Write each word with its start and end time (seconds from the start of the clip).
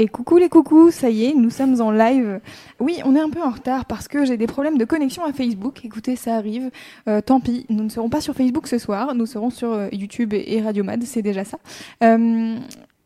Et 0.00 0.08
coucou 0.08 0.38
les 0.38 0.48
coucous, 0.48 0.90
ça 0.92 1.10
y 1.10 1.26
est, 1.26 1.34
nous 1.34 1.50
sommes 1.50 1.78
en 1.82 1.90
live. 1.90 2.40
Oui, 2.78 3.00
on 3.04 3.14
est 3.14 3.20
un 3.20 3.28
peu 3.28 3.42
en 3.42 3.50
retard 3.50 3.84
parce 3.84 4.08
que 4.08 4.24
j'ai 4.24 4.38
des 4.38 4.46
problèmes 4.46 4.78
de 4.78 4.86
connexion 4.86 5.26
à 5.26 5.34
Facebook. 5.34 5.84
Écoutez, 5.84 6.16
ça 6.16 6.36
arrive. 6.36 6.70
Euh, 7.06 7.20
tant 7.20 7.38
pis, 7.38 7.66
nous 7.68 7.84
ne 7.84 7.90
serons 7.90 8.08
pas 8.08 8.22
sur 8.22 8.34
Facebook 8.34 8.66
ce 8.66 8.78
soir. 8.78 9.14
Nous 9.14 9.26
serons 9.26 9.50
sur 9.50 9.74
euh, 9.74 9.88
YouTube 9.92 10.32
et, 10.32 10.54
et 10.54 10.62
Radiomad, 10.62 11.02
c'est 11.02 11.20
déjà 11.20 11.44
ça. 11.44 11.58
Euh, 12.02 12.56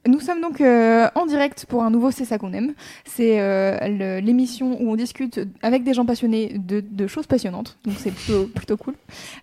nous 0.06 0.20
sommes 0.20 0.40
donc 0.40 0.60
euh, 0.60 1.08
en 1.14 1.26
direct 1.26 1.66
pour 1.66 1.82
un 1.82 1.90
nouveau 1.90 2.10
C'est 2.10 2.24
ça 2.24 2.38
qu'on 2.38 2.52
aime. 2.52 2.74
C'est 3.04 3.40
euh, 3.40 4.20
l'émission 4.20 4.80
où 4.80 4.90
on 4.90 4.96
discute 4.96 5.40
avec 5.62 5.84
des 5.84 5.94
gens 5.94 6.04
passionnés 6.04 6.56
de, 6.58 7.06
choses 7.06 7.26
passionnantes. 7.26 7.78
Donc 7.84 7.94
c'est 7.98 8.10
plutôt, 8.10 8.46
plutôt 8.54 8.76
cool. 8.76 8.94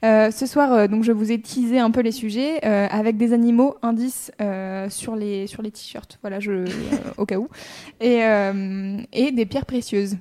Euh, 0.04 0.32
ce 0.32 0.46
soir, 0.46 0.88
donc 0.90 1.04
je 1.04 1.12
vous 1.12 1.32
ai 1.32 1.40
teasé 1.40 1.80
un 1.80 1.92
peu 1.92 2.02
les 2.02 2.12
sujets 2.12 2.62
avec 2.64 3.18
des 3.18 3.34
animaux 3.34 3.76
indices 3.82 4.32
sur 4.90 5.16
les 5.16 5.48
sur 5.48 5.62
les 5.62 5.72
t-shirts. 5.72 6.20
Voilà, 6.22 6.40
je 6.40 6.66
au 7.18 7.26
cas 7.26 7.38
où 7.38 7.48
et 8.00 8.22
et 9.14 9.32
des 9.32 9.46
pierres 9.46 9.66
précieuses. 9.66 10.18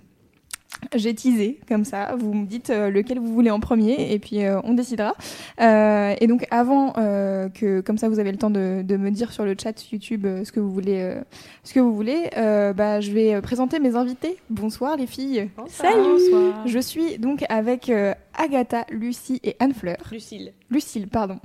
J'ai 0.94 1.14
teasé 1.14 1.60
comme 1.68 1.84
ça. 1.84 2.14
Vous 2.18 2.32
me 2.32 2.46
dites 2.46 2.70
euh, 2.70 2.90
lequel 2.90 3.18
vous 3.18 3.32
voulez 3.32 3.50
en 3.50 3.60
premier 3.60 4.12
et 4.12 4.18
puis 4.18 4.44
euh, 4.44 4.60
on 4.64 4.72
décidera. 4.74 5.14
Euh, 5.60 6.14
et 6.20 6.26
donc 6.26 6.46
avant 6.50 6.94
euh, 6.96 7.48
que 7.48 7.80
comme 7.80 7.98
ça 7.98 8.08
vous 8.08 8.18
avez 8.18 8.32
le 8.32 8.38
temps 8.38 8.50
de, 8.50 8.82
de 8.82 8.96
me 8.96 9.10
dire 9.10 9.32
sur 9.32 9.44
le 9.44 9.54
chat 9.60 9.74
YouTube 9.92 10.24
euh, 10.26 10.44
ce 10.44 10.52
que 10.52 10.58
vous 10.60 10.70
voulez, 10.72 11.00
euh, 11.00 11.20
ce 11.64 11.74
que 11.74 11.80
vous 11.80 11.94
voulez, 11.94 12.30
euh, 12.36 12.72
bah, 12.72 13.00
je 13.00 13.12
vais 13.12 13.40
présenter 13.42 13.78
mes 13.78 13.94
invités. 13.94 14.36
Bonsoir 14.48 14.96
les 14.96 15.06
filles. 15.06 15.50
Salut. 15.68 16.20
Je 16.66 16.78
suis 16.78 17.18
donc 17.18 17.44
avec 17.48 17.88
euh, 17.90 18.14
Agatha, 18.34 18.86
Lucie 18.90 19.40
et 19.44 19.56
Anne-Fleur. 19.58 19.98
Lucille, 20.10 20.52
Lucille, 20.70 21.08
pardon. 21.08 21.38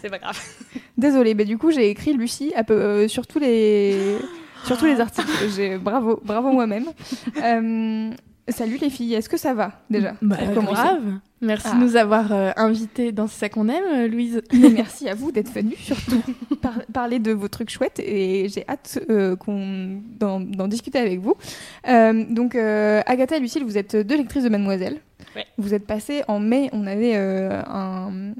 c'est 0.00 0.10
pas 0.10 0.18
grave. 0.18 0.38
Désolée, 0.98 1.34
mais 1.34 1.44
du 1.44 1.56
coup 1.56 1.70
j'ai 1.70 1.88
écrit 1.88 2.14
Lucie 2.14 2.52
peu, 2.66 2.74
euh, 2.74 3.08
sur 3.08 3.26
tous 3.26 3.38
les 3.38 4.16
sur 4.64 4.76
tous 4.76 4.86
les 4.86 5.00
articles. 5.00 5.28
J'ai 5.54 5.78
bravo, 5.78 6.20
bravo 6.24 6.50
moi-même. 6.52 6.86
Euh, 7.42 8.10
salut 8.52 8.78
les 8.80 8.90
filles, 8.90 9.14
est-ce 9.14 9.28
que 9.28 9.36
ça 9.36 9.54
va 9.54 9.72
déjà? 9.90 10.14
Bah, 10.22 10.36
grave. 10.54 11.02
Merci 11.40 11.68
Ah. 11.72 11.74
de 11.76 11.80
nous 11.80 11.96
avoir 11.96 12.32
euh, 12.32 12.50
invités 12.56 13.10
dans 13.10 13.26
C'est 13.26 13.40
ça 13.40 13.48
qu'on 13.48 13.68
aime, 13.68 13.82
euh, 13.94 14.06
Louise. 14.08 14.42
Mais 14.52 14.68
merci 14.70 15.08
à 15.08 15.14
vous 15.14 15.32
d'être 15.32 15.52
venus 15.52 15.76
surtout 15.78 16.22
par- 16.62 16.84
parler 16.92 17.18
de 17.18 17.32
vos 17.32 17.48
trucs 17.48 17.68
chouettes 17.70 17.98
et 17.98 18.46
j'ai 18.48 18.64
hâte 18.68 19.00
euh, 19.10 19.34
qu'on 19.34 20.00
d'en 20.20 20.38
d'en 20.40 20.68
discuter 20.68 20.98
avec 20.98 21.18
vous. 21.20 21.34
Euh, 21.88 22.24
donc 22.30 22.54
euh, 22.54 23.00
Agatha 23.06 23.36
et 23.36 23.40
Lucille, 23.40 23.64
vous 23.64 23.76
êtes 23.76 23.96
deux 23.96 24.16
lectrices 24.16 24.44
de 24.44 24.48
Mademoiselle. 24.50 25.00
Ouais. 25.34 25.46
Vous 25.58 25.74
êtes 25.74 25.86
passées 25.86 26.22
en 26.28 26.38
mai, 26.38 26.68
on 26.72 26.86
avait 26.86 27.16
euh, 27.16 27.60
un 27.66 28.34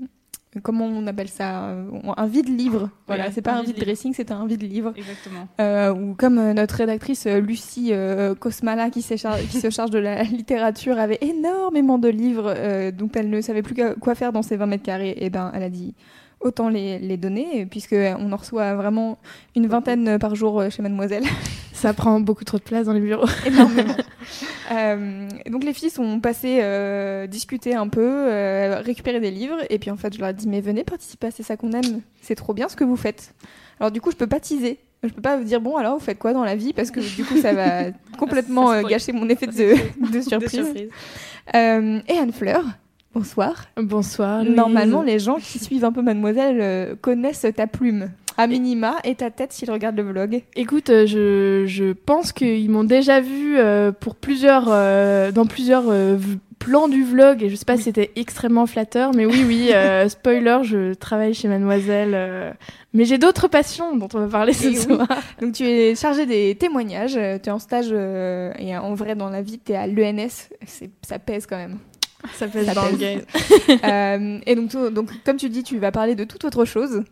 comment 0.60 0.84
on 0.84 1.06
appelle 1.06 1.28
ça 1.28 1.64
euh, 1.68 1.84
un 2.16 2.26
vide 2.26 2.48
livre. 2.48 2.90
Voilà, 3.06 3.24
Ouais, 3.24 3.30
c'est 3.32 3.42
pas 3.42 3.54
un 3.54 3.62
vide 3.62 3.78
dressing, 3.78 4.12
c'était 4.12 4.32
un 4.32 4.46
vide 4.46 4.62
livre. 4.62 4.92
Exactement. 4.96 5.48
Euh, 5.60 5.94
ou 5.94 6.14
comme 6.14 6.38
euh, 6.38 6.52
notre 6.52 6.76
rédactrice 6.76 7.26
euh, 7.26 7.40
Lucie 7.40 7.90
euh, 7.92 8.34
Kosmala 8.34 8.90
qui, 8.90 9.02
se 9.02 9.16
charge 9.16 9.90
de 9.90 9.98
la 9.98 10.22
littérature 10.24 10.98
avait 10.98 11.18
énormément 11.22 11.98
de 11.98 12.08
livres 12.08 12.52
euh, 12.54 12.90
dont 12.90 13.10
elle 13.14 13.30
ne 13.30 13.40
savait 13.40 13.62
plus 13.62 13.74
quoi 14.00 14.14
faire 14.14 14.32
dans 14.32 14.42
ses 14.42 14.56
20 14.56 14.66
mètres 14.66 14.82
carrés, 14.82 15.14
et 15.16 15.30
ben 15.30 15.50
elle 15.54 15.62
a 15.62 15.70
dit 15.70 15.94
autant 16.42 16.68
les, 16.68 16.98
les 16.98 17.16
donner 17.16 17.66
puisque 17.66 17.94
on 17.94 18.32
en 18.32 18.36
reçoit 18.36 18.74
vraiment 18.74 19.18
une 19.56 19.66
vingtaine 19.66 20.18
par 20.18 20.34
jour 20.34 20.60
euh, 20.60 20.70
chez 20.70 20.82
Mademoiselle. 20.82 21.24
Ça 21.72 21.92
prend 21.94 22.20
beaucoup 22.20 22.44
trop 22.44 22.58
de 22.58 22.62
place 22.62 22.86
dans 22.86 22.92
les 22.92 23.00
bureaux. 23.00 23.26
énormément. 23.46 23.96
Euh, 24.70 25.28
donc 25.48 25.64
les 25.64 25.72
filles 25.72 25.90
sont 25.90 26.20
passées 26.20 26.60
euh, 26.62 27.26
discuter 27.26 27.74
un 27.74 27.88
peu, 27.88 28.00
euh, 28.04 28.80
récupérer 28.80 29.20
des 29.20 29.30
livres, 29.30 29.58
et 29.70 29.78
puis 29.78 29.90
en 29.90 29.96
fait 29.96 30.14
je 30.14 30.20
leur 30.20 30.30
ai 30.30 30.34
dit 30.34 30.48
mais 30.48 30.60
venez 30.60 30.84
participer 30.84 31.30
C'est 31.30 31.42
ça 31.42 31.56
qu'on 31.56 31.72
aime, 31.72 32.00
c'est 32.20 32.34
trop 32.34 32.54
bien 32.54 32.68
ce 32.68 32.76
que 32.76 32.84
vous 32.84 32.96
faites. 32.96 33.34
Alors 33.80 33.90
du 33.90 34.00
coup 34.00 34.10
je 34.10 34.16
peux 34.16 34.26
pas 34.26 34.40
teaser, 34.40 34.78
je 35.02 35.08
peux 35.08 35.20
pas 35.20 35.36
vous 35.36 35.44
dire 35.44 35.60
bon 35.60 35.76
alors 35.76 35.98
vous 35.98 36.04
faites 36.04 36.18
quoi 36.18 36.32
dans 36.32 36.44
la 36.44 36.54
vie? 36.54 36.72
Parce 36.72 36.90
que 36.90 37.00
du 37.00 37.24
coup 37.24 37.36
ça 37.36 37.52
va 37.52 37.90
complètement 38.18 38.68
Ça 38.68 38.82
gâcher 38.82 39.12
mon 39.12 39.28
effet 39.28 39.46
de, 39.46 40.12
de 40.12 40.20
surprise. 40.20 40.88
et 41.54 42.18
Anne 42.18 42.32
Fleur, 42.32 42.64
bonsoir. 43.14 43.64
Bonsoir. 43.76 44.44
Louise. 44.44 44.56
Normalement 44.56 45.02
les 45.02 45.18
gens 45.18 45.36
qui 45.36 45.58
suivent 45.58 45.84
un 45.84 45.92
peu 45.92 46.02
Mademoiselle 46.02 46.58
euh, 46.60 46.94
connaissent 47.00 47.46
ta 47.54 47.66
plume. 47.66 48.10
À 48.38 48.46
minima, 48.46 48.96
et 49.04 49.14
ta 49.14 49.30
tête 49.30 49.52
s'ils 49.52 49.70
regardent 49.70 49.96
le 49.98 50.04
vlog. 50.04 50.42
Écoute, 50.56 50.88
euh, 50.88 51.06
je, 51.06 51.64
je 51.66 51.92
pense 51.92 52.32
qu'ils 52.32 52.70
m'ont 52.70 52.82
déjà 52.82 53.20
vu 53.20 53.58
euh, 53.58 53.92
pour 53.92 54.14
plusieurs, 54.16 54.64
dans 54.66 55.46
plusieurs 55.46 55.84
plans 56.58 56.88
du 56.88 57.04
vlog 57.04 57.42
et 57.42 57.50
je 57.50 57.56
sais 57.56 57.66
pas 57.66 57.76
si 57.76 57.82
c'était 57.84 58.10
extrêmement 58.16 58.66
flatteur, 58.66 59.10
mais 59.14 59.26
oui, 59.26 59.44
oui, 59.46 59.70
spoiler, 60.08 60.60
je 60.62 60.94
travaille 60.94 61.34
chez 61.34 61.46
Mademoiselle, 61.48 62.54
mais 62.94 63.04
j'ai 63.04 63.18
d'autres 63.18 63.48
passions 63.48 63.96
dont 63.96 64.08
on 64.14 64.20
va 64.20 64.28
parler 64.28 64.54
ce 64.54 64.66
Et 64.66 64.70
oui. 64.70 64.76
soir. 64.76 65.08
Donc 65.42 65.52
tu 65.52 65.64
es 65.64 65.94
chargé 65.94 66.24
des 66.24 66.54
témoignages, 66.54 67.12
tu 67.14 67.18
es 67.48 67.50
en 67.50 67.58
stage 67.58 67.92
et 67.92 68.76
en 68.78 68.94
vrai 68.94 69.14
dans 69.14 69.28
la 69.28 69.42
vie 69.42 69.58
tu 69.64 69.72
es 69.72 69.76
à 69.76 69.86
l'ENS, 69.86 70.48
c'est- 70.66 70.90
ça 71.06 71.18
pèse 71.18 71.46
quand 71.46 71.56
même. 71.58 71.78
Ça 72.34 72.48
fait 72.48 72.64
Ça 72.64 72.74
dans 72.74 72.84
le 72.86 72.96
pèse. 72.96 72.98
game. 72.98 73.20
Euh, 73.84 74.38
et 74.46 74.54
donc, 74.54 74.70
tout- 74.70 74.90
donc 74.90 75.10
comme 75.24 75.36
tu 75.36 75.48
dis, 75.48 75.62
tu 75.62 75.78
vas 75.78 75.90
parler 75.92 76.14
de 76.14 76.24
toute 76.24 76.44
autre 76.44 76.64
chose. 76.64 77.02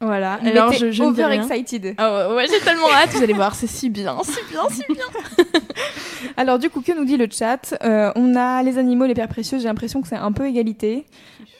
Voilà. 0.00 0.38
Mais 0.42 0.50
Alors 0.52 0.72
je, 0.72 0.90
je 0.90 1.02
over 1.02 1.30
excited. 1.32 1.94
Ah 1.98 2.34
ouais, 2.34 2.46
j'ai 2.50 2.58
tellement 2.60 2.90
hâte, 2.92 3.10
vous 3.10 3.22
allez 3.22 3.32
voir, 3.32 3.54
c'est 3.54 3.66
si 3.68 3.88
bien, 3.90 4.16
c'est 4.24 4.46
bien, 4.50 4.62
c'est 4.70 4.86
bien. 4.92 5.04
Alors 6.36 6.58
du 6.58 6.68
coup, 6.70 6.80
que 6.80 6.92
nous 6.92 7.04
dit 7.04 7.16
le 7.16 7.28
chat 7.30 7.74
Euh, 7.84 8.10
On 8.16 8.34
a 8.36 8.62
les 8.62 8.78
animaux, 8.78 9.06
les 9.06 9.14
pierres 9.14 9.28
précieuses, 9.28 9.62
j'ai 9.62 9.68
l'impression 9.68 10.02
que 10.02 10.08
c'est 10.08 10.16
un 10.16 10.32
peu 10.32 10.46
égalité. 10.46 11.06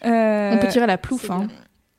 Euh, 0.05 0.53
On 0.55 0.59
peut 0.59 0.69
tirer 0.69 0.87
la 0.87 0.99
plouffe, 0.99 1.23
c'est 1.27 1.31
hein. 1.33 1.49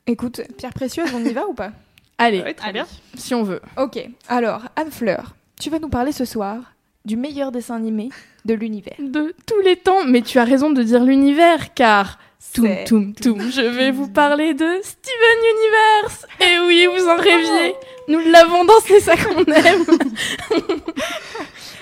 Écoute, 0.07 0.41
pierres 0.57 0.73
précieuses, 0.73 1.09
on 1.15 1.23
y 1.23 1.33
va 1.33 1.47
ou 1.47 1.53
pas? 1.53 1.71
Allez, 2.17 2.41
Ouais, 2.41 2.53
très 2.53 2.69
allez, 2.69 2.73
bien. 2.79 2.87
si 3.15 3.33
on 3.33 3.43
veut. 3.43 3.61
Ok, 3.77 4.07
alors 4.27 4.63
Anne 4.75 4.91
Fleur, 4.91 5.35
tu 5.59 5.69
vas 5.69 5.79
nous 5.79 5.89
parler 5.89 6.11
ce 6.11 6.25
soir 6.25 6.74
du 7.05 7.17
meilleur 7.17 7.51
dessin 7.51 7.75
animé 7.75 8.09
de 8.45 8.53
l'univers. 8.53 8.95
De 8.99 9.33
tous 9.45 9.59
les 9.61 9.75
temps, 9.75 10.03
mais 10.05 10.21
tu 10.21 10.39
as 10.39 10.43
raison 10.43 10.69
de 10.69 10.83
dire 10.83 11.03
l'univers, 11.03 11.73
car... 11.73 12.19
Toum, 12.53 12.69
toum, 12.85 13.13
toum, 13.13 13.51
je 13.51 13.61
vais 13.61 13.91
vous 13.91 14.07
parler 14.07 14.53
de 14.53 14.79
Steven 14.81 15.39
Universe. 15.55 16.25
Et 16.39 16.59
oui, 16.65 16.85
vous 16.85 17.09
en 17.09 17.17
rêviez. 17.17 17.75
Nous 18.07 18.19
l'avons 18.31 18.63
dans 18.63 18.79
C'est 18.85 18.99
ça 18.99 19.17
qu'on 19.17 19.43
aime. 19.43 19.83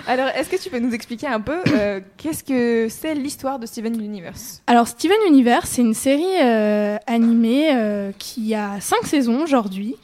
Alors, 0.07 0.27
est-ce 0.29 0.49
que 0.49 0.61
tu 0.61 0.69
peux 0.69 0.79
nous 0.79 0.93
expliquer 0.93 1.27
un 1.27 1.39
peu 1.39 1.59
euh, 1.67 2.01
qu'est-ce 2.17 2.43
que 2.43 2.87
c'est 2.89 3.15
l'histoire 3.15 3.57
de 3.57 3.65
Steven 3.65 4.01
Universe? 4.01 4.61
Alors, 4.67 4.87
Steven 4.87 5.17
Universe, 5.27 5.69
c'est 5.69 5.81
une 5.81 5.93
série 5.93 6.41
euh, 6.41 6.97
animée 7.07 7.69
euh, 7.73 8.11
qui 8.17 8.53
a 8.53 8.81
cinq 8.81 9.05
saisons 9.05 9.43
aujourd'hui, 9.43 9.95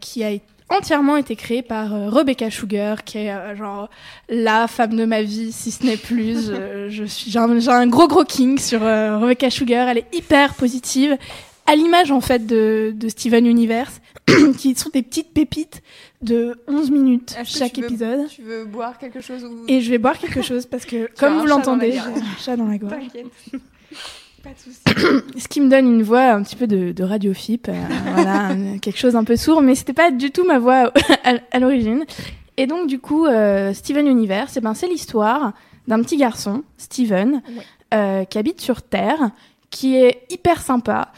qui 0.00 0.24
a 0.24 0.30
été 0.30 0.44
entièrement 0.72 1.16
été 1.16 1.36
créée 1.36 1.62
par 1.62 1.94
euh, 1.94 2.08
Rebecca 2.08 2.50
Sugar, 2.50 3.04
qui 3.04 3.18
est 3.18 3.30
euh, 3.32 3.54
genre 3.56 3.88
la 4.28 4.66
femme 4.66 4.96
de 4.96 5.04
ma 5.04 5.22
vie, 5.22 5.52
si 5.52 5.70
ce 5.70 5.84
n'est 5.84 5.96
plus. 5.96 6.50
Je, 6.88 7.04
suis, 7.04 7.30
j'ai 7.30 7.38
un, 7.38 7.58
j'ai 7.58 7.70
un 7.70 7.86
gros 7.86 8.08
gros 8.08 8.24
king 8.24 8.58
sur 8.58 8.82
euh, 8.82 9.18
Rebecca 9.18 9.50
Sugar. 9.50 9.88
Elle 9.88 9.98
est 9.98 10.14
hyper 10.14 10.54
positive, 10.54 11.16
à 11.66 11.76
l'image 11.76 12.10
en 12.10 12.20
fait 12.20 12.46
de, 12.46 12.92
de 12.94 13.08
Steven 13.08 13.46
Universe, 13.46 14.00
qui 14.58 14.74
sont 14.74 14.90
des 14.92 15.02
petites 15.02 15.32
pépites 15.32 15.82
de 16.22 16.60
11 16.68 16.90
minutes 16.90 17.34
Est-ce 17.38 17.52
que 17.52 17.58
chaque 17.58 17.78
veux- 17.78 17.84
épisode. 17.84 18.28
Tu 18.28 18.42
veux 18.42 18.64
boire 18.64 18.98
quelque 18.98 19.20
chose 19.20 19.44
ou... 19.44 19.64
Et 19.68 19.80
je 19.80 19.90
vais 19.90 19.98
boire 19.98 20.18
quelque 20.18 20.42
chose 20.42 20.66
parce 20.66 20.84
que, 20.84 21.08
comme 21.18 21.38
vous 21.38 21.46
l'entendez, 21.46 21.92
j'ai 21.92 21.98
un 21.98 22.14
chat 22.38 22.56
dans 22.56 22.66
la 22.66 22.78
gorge. 22.78 22.92
T'inquiète. 22.92 23.26
Pas 24.42 24.50
de 24.50 24.58
soucis. 24.58 25.22
Ce 25.38 25.48
qui 25.48 25.60
me 25.60 25.68
donne 25.70 25.86
une 25.86 26.02
voix 26.02 26.32
un 26.32 26.42
petit 26.42 26.56
peu 26.56 26.66
de, 26.66 26.92
de 26.92 27.04
radio 27.04 27.32
FIP, 27.32 27.68
euh, 27.68 27.72
voilà, 28.14 28.50
quelque 28.80 28.98
chose 28.98 29.14
un 29.16 29.24
peu 29.24 29.36
sourd, 29.36 29.62
mais 29.62 29.74
c'était 29.74 29.92
pas 29.92 30.10
du 30.10 30.30
tout 30.30 30.44
ma 30.44 30.58
voix 30.58 30.92
à, 31.24 31.34
à 31.50 31.58
l'origine. 31.58 32.04
Et 32.56 32.66
donc 32.66 32.86
du 32.88 32.98
coup, 32.98 33.26
euh, 33.26 33.72
Steven 33.72 34.06
Universe, 34.06 34.56
eh 34.56 34.60
ben, 34.60 34.74
c'est 34.74 34.88
l'histoire 34.88 35.52
d'un 35.88 36.00
petit 36.02 36.16
garçon, 36.16 36.62
Steven, 36.76 37.42
Ouais. 37.48 37.62
euh, 37.94 38.24
qui 38.24 38.38
habite 38.38 38.60
sur 38.60 38.82
Terre, 38.82 39.30
qui 39.70 39.96
est 39.96 40.22
hyper 40.30 40.60
sympa 40.60 41.12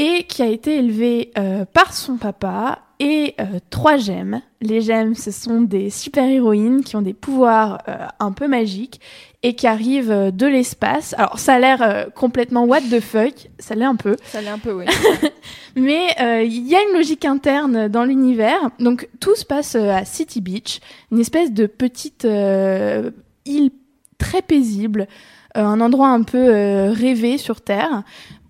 et 0.00 0.22
qui 0.22 0.40
a 0.40 0.46
été 0.46 0.76
élevée 0.76 1.30
euh, 1.36 1.66
par 1.66 1.92
son 1.92 2.16
papa 2.16 2.78
et 3.00 3.34
euh, 3.38 3.58
trois 3.68 3.98
gemmes. 3.98 4.40
Les 4.62 4.80
gemmes, 4.80 5.14
ce 5.14 5.30
sont 5.30 5.60
des 5.60 5.90
super-héroïnes 5.90 6.82
qui 6.82 6.96
ont 6.96 7.02
des 7.02 7.12
pouvoirs 7.12 7.82
euh, 7.86 8.06
un 8.18 8.32
peu 8.32 8.48
magiques 8.48 8.98
et 9.42 9.54
qui 9.54 9.66
arrivent 9.66 10.30
de 10.34 10.46
l'espace. 10.46 11.14
Alors, 11.18 11.38
ça 11.38 11.54
a 11.54 11.58
l'air 11.58 12.06
complètement 12.14 12.64
what 12.64 12.80
the 12.80 13.00
fuck, 13.00 13.50
ça 13.58 13.74
l'est 13.74 13.84
un 13.84 13.96
peu. 13.96 14.16
Ça 14.24 14.40
l'est 14.40 14.48
un 14.48 14.58
peu, 14.58 14.72
oui. 14.72 14.86
Mais 15.76 16.14
il 16.46 16.66
y 16.66 16.74
a 16.74 16.82
une 16.82 16.96
logique 16.96 17.26
interne 17.26 17.88
dans 17.88 18.04
l'univers. 18.04 18.70
Donc 18.78 19.08
tout 19.18 19.34
se 19.34 19.44
passe 19.44 19.74
à 19.74 20.04
City 20.06 20.40
Beach, 20.40 20.80
une 21.10 21.20
espèce 21.20 21.52
de 21.52 21.66
petite 21.66 22.24
île 22.24 23.70
très 24.18 24.42
paisible, 24.42 25.08
euh, 25.56 25.64
un 25.64 25.80
endroit 25.80 26.08
un 26.08 26.22
peu 26.22 26.38
euh, 26.38 26.92
rêvé 26.92 27.36
sur 27.36 27.60
Terre, 27.60 28.04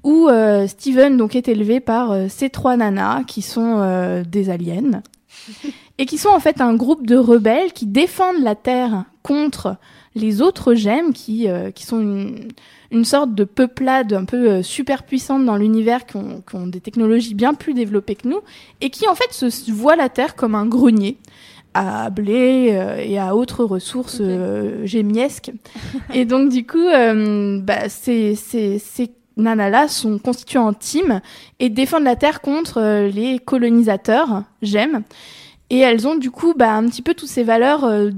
où 0.05 0.29
euh, 0.29 0.67
Steven 0.67 1.17
donc 1.17 1.35
est 1.37 1.49
élevé 1.49 1.81
par 1.81 2.13
euh, 2.13 2.27
ces 2.29 2.51
trois 2.51 2.77
nanas 2.77 3.25
qui 3.25 3.43
sont 3.43 3.79
euh, 3.81 4.23
des 4.27 4.51
aliens 4.51 5.03
et 5.99 6.07
qui 6.07 6.19
sont 6.19 6.31
en 6.31 6.41
fait 6.41 6.61
un 6.61 6.75
groupe 6.75 7.07
de 7.07 7.17
rebelles 7.17 7.73
qui 7.73 7.87
défendent 7.87 8.43
la 8.43 8.55
Terre 8.55 9.05
contre 9.23 9.77
les 10.15 10.43
autres 10.43 10.75
gemmes 10.75 11.13
qui, 11.13 11.49
euh, 11.49 11.71
qui 11.71 11.85
sont 11.87 12.01
une, 12.01 12.49
une 12.91 13.05
sorte 13.05 13.35
de 13.35 13.45
peuplade 13.45 14.13
un 14.13 14.25
peu 14.25 14.51
euh, 14.51 14.63
super 14.63 15.05
puissante 15.05 15.45
dans 15.45 15.57
l'univers, 15.57 16.05
qui 16.07 16.17
ont, 16.17 16.43
qui 16.49 16.57
ont 16.57 16.67
des 16.67 16.81
technologies 16.81 17.35
bien 17.35 17.55
plus 17.55 17.75
développées 17.75 18.17
que 18.17 18.27
nous, 18.27 18.41
et 18.81 18.91
qui 18.91 19.07
en 19.07 19.15
fait 19.15 19.33
se 19.33 19.71
voient 19.71 19.95
la 19.97 20.09
Terre 20.09 20.35
comme 20.35 20.57
un 20.57 20.67
grenier 20.67 21.19
à 21.75 22.11
blé 22.11 22.71
euh, 22.73 22.97
et 22.97 23.19
à 23.21 23.37
autres 23.37 23.65
ressources 23.65 24.17
Ok. 24.17 24.27
euh, 24.27 24.85
gémiesques. 24.85 25.53
et 26.13 26.25
donc 26.25 26.49
du 26.49 26.67
coup, 26.67 26.79
euh, 26.79 27.61
bah, 27.61 27.89
ces, 27.89 28.35
ces, 28.35 28.81
ces 28.81 29.13
nanas-là 29.41 29.89
sont 29.89 30.19
constituées 30.19 30.59
en 30.59 30.73
team 30.73 31.21
et 31.59 31.69
défendent 31.69 32.05
la 32.05 32.17
Terre 32.17 32.41
contre 32.41 32.81
euh, 32.81 33.09
les 33.09 33.39
colonisateurs, 33.39 34.45
gemmes. 34.63 35.03
Et 35.71 35.79
elles 35.79 36.07
ont 36.07 36.17
du 36.17 36.31
coup 36.31 36.55
bah, 36.55 36.73
un 36.73 36.87
petit 36.87 37.03
peu 37.03 37.15
toutes 37.15 37.29
ces 37.29 37.45
valeurs 37.45 37.85
euh, 37.85 38.11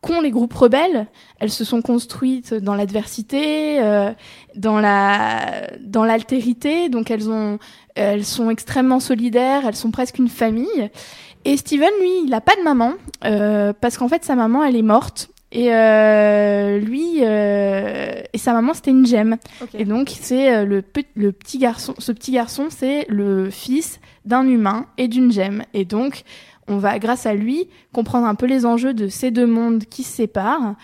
qu'ont 0.00 0.20
les 0.20 0.30
groupes 0.30 0.52
rebelles. 0.54 1.06
Elles 1.40 1.50
se 1.50 1.64
sont 1.64 1.82
construites 1.82 2.54
dans 2.54 2.74
l'adversité, 2.74 3.80
euh, 3.80 4.12
dans 4.56 4.78
la 4.80 5.68
dans 5.80 6.04
l'altérité, 6.04 6.88
donc 6.88 7.10
elles 7.10 7.30
ont 7.30 7.58
elles 7.94 8.24
sont 8.24 8.50
extrêmement 8.50 9.00
solidaires, 9.00 9.62
elles 9.66 9.76
sont 9.76 9.90
presque 9.90 10.18
une 10.18 10.28
famille. 10.28 10.90
Et 11.44 11.56
Steven, 11.56 11.90
lui, 12.00 12.10
il 12.26 12.34
a 12.34 12.40
pas 12.40 12.56
de 12.56 12.62
maman 12.62 12.92
euh, 13.24 13.72
parce 13.80 13.96
qu'en 13.96 14.08
fait 14.08 14.24
sa 14.24 14.36
maman 14.36 14.62
elle 14.64 14.76
est 14.76 14.82
morte. 14.82 15.30
Et 15.50 15.72
euh, 15.72 16.78
lui 16.78 17.20
euh, 17.22 18.20
et 18.32 18.38
sa 18.38 18.52
maman 18.52 18.74
c'était 18.74 18.90
une 18.90 19.06
gemme. 19.06 19.36
Et 19.74 19.84
donc 19.86 20.10
c'est 20.10 20.54
euh, 20.54 20.64
le, 20.64 20.82
pe- 20.82 21.00
le 21.14 21.32
petit 21.32 21.56
garçon, 21.58 21.94
ce 21.98 22.12
petit 22.12 22.32
garçon 22.32 22.66
c'est 22.68 23.06
le 23.08 23.48
fils 23.50 23.98
d'un 24.26 24.46
humain 24.46 24.86
et 24.98 25.08
d'une 25.08 25.32
gemme. 25.32 25.62
Et 25.72 25.84
donc 25.86 26.22
on 26.68 26.76
va 26.76 26.98
grâce 26.98 27.24
à 27.24 27.32
lui 27.34 27.68
comprendre 27.94 28.26
un 28.26 28.34
peu 28.34 28.44
les 28.46 28.66
enjeux 28.66 28.92
de 28.92 29.08
ces 29.08 29.30
deux 29.30 29.46
mondes 29.46 29.84
qui 29.84 30.02
se 30.02 30.12
séparent 30.16 30.74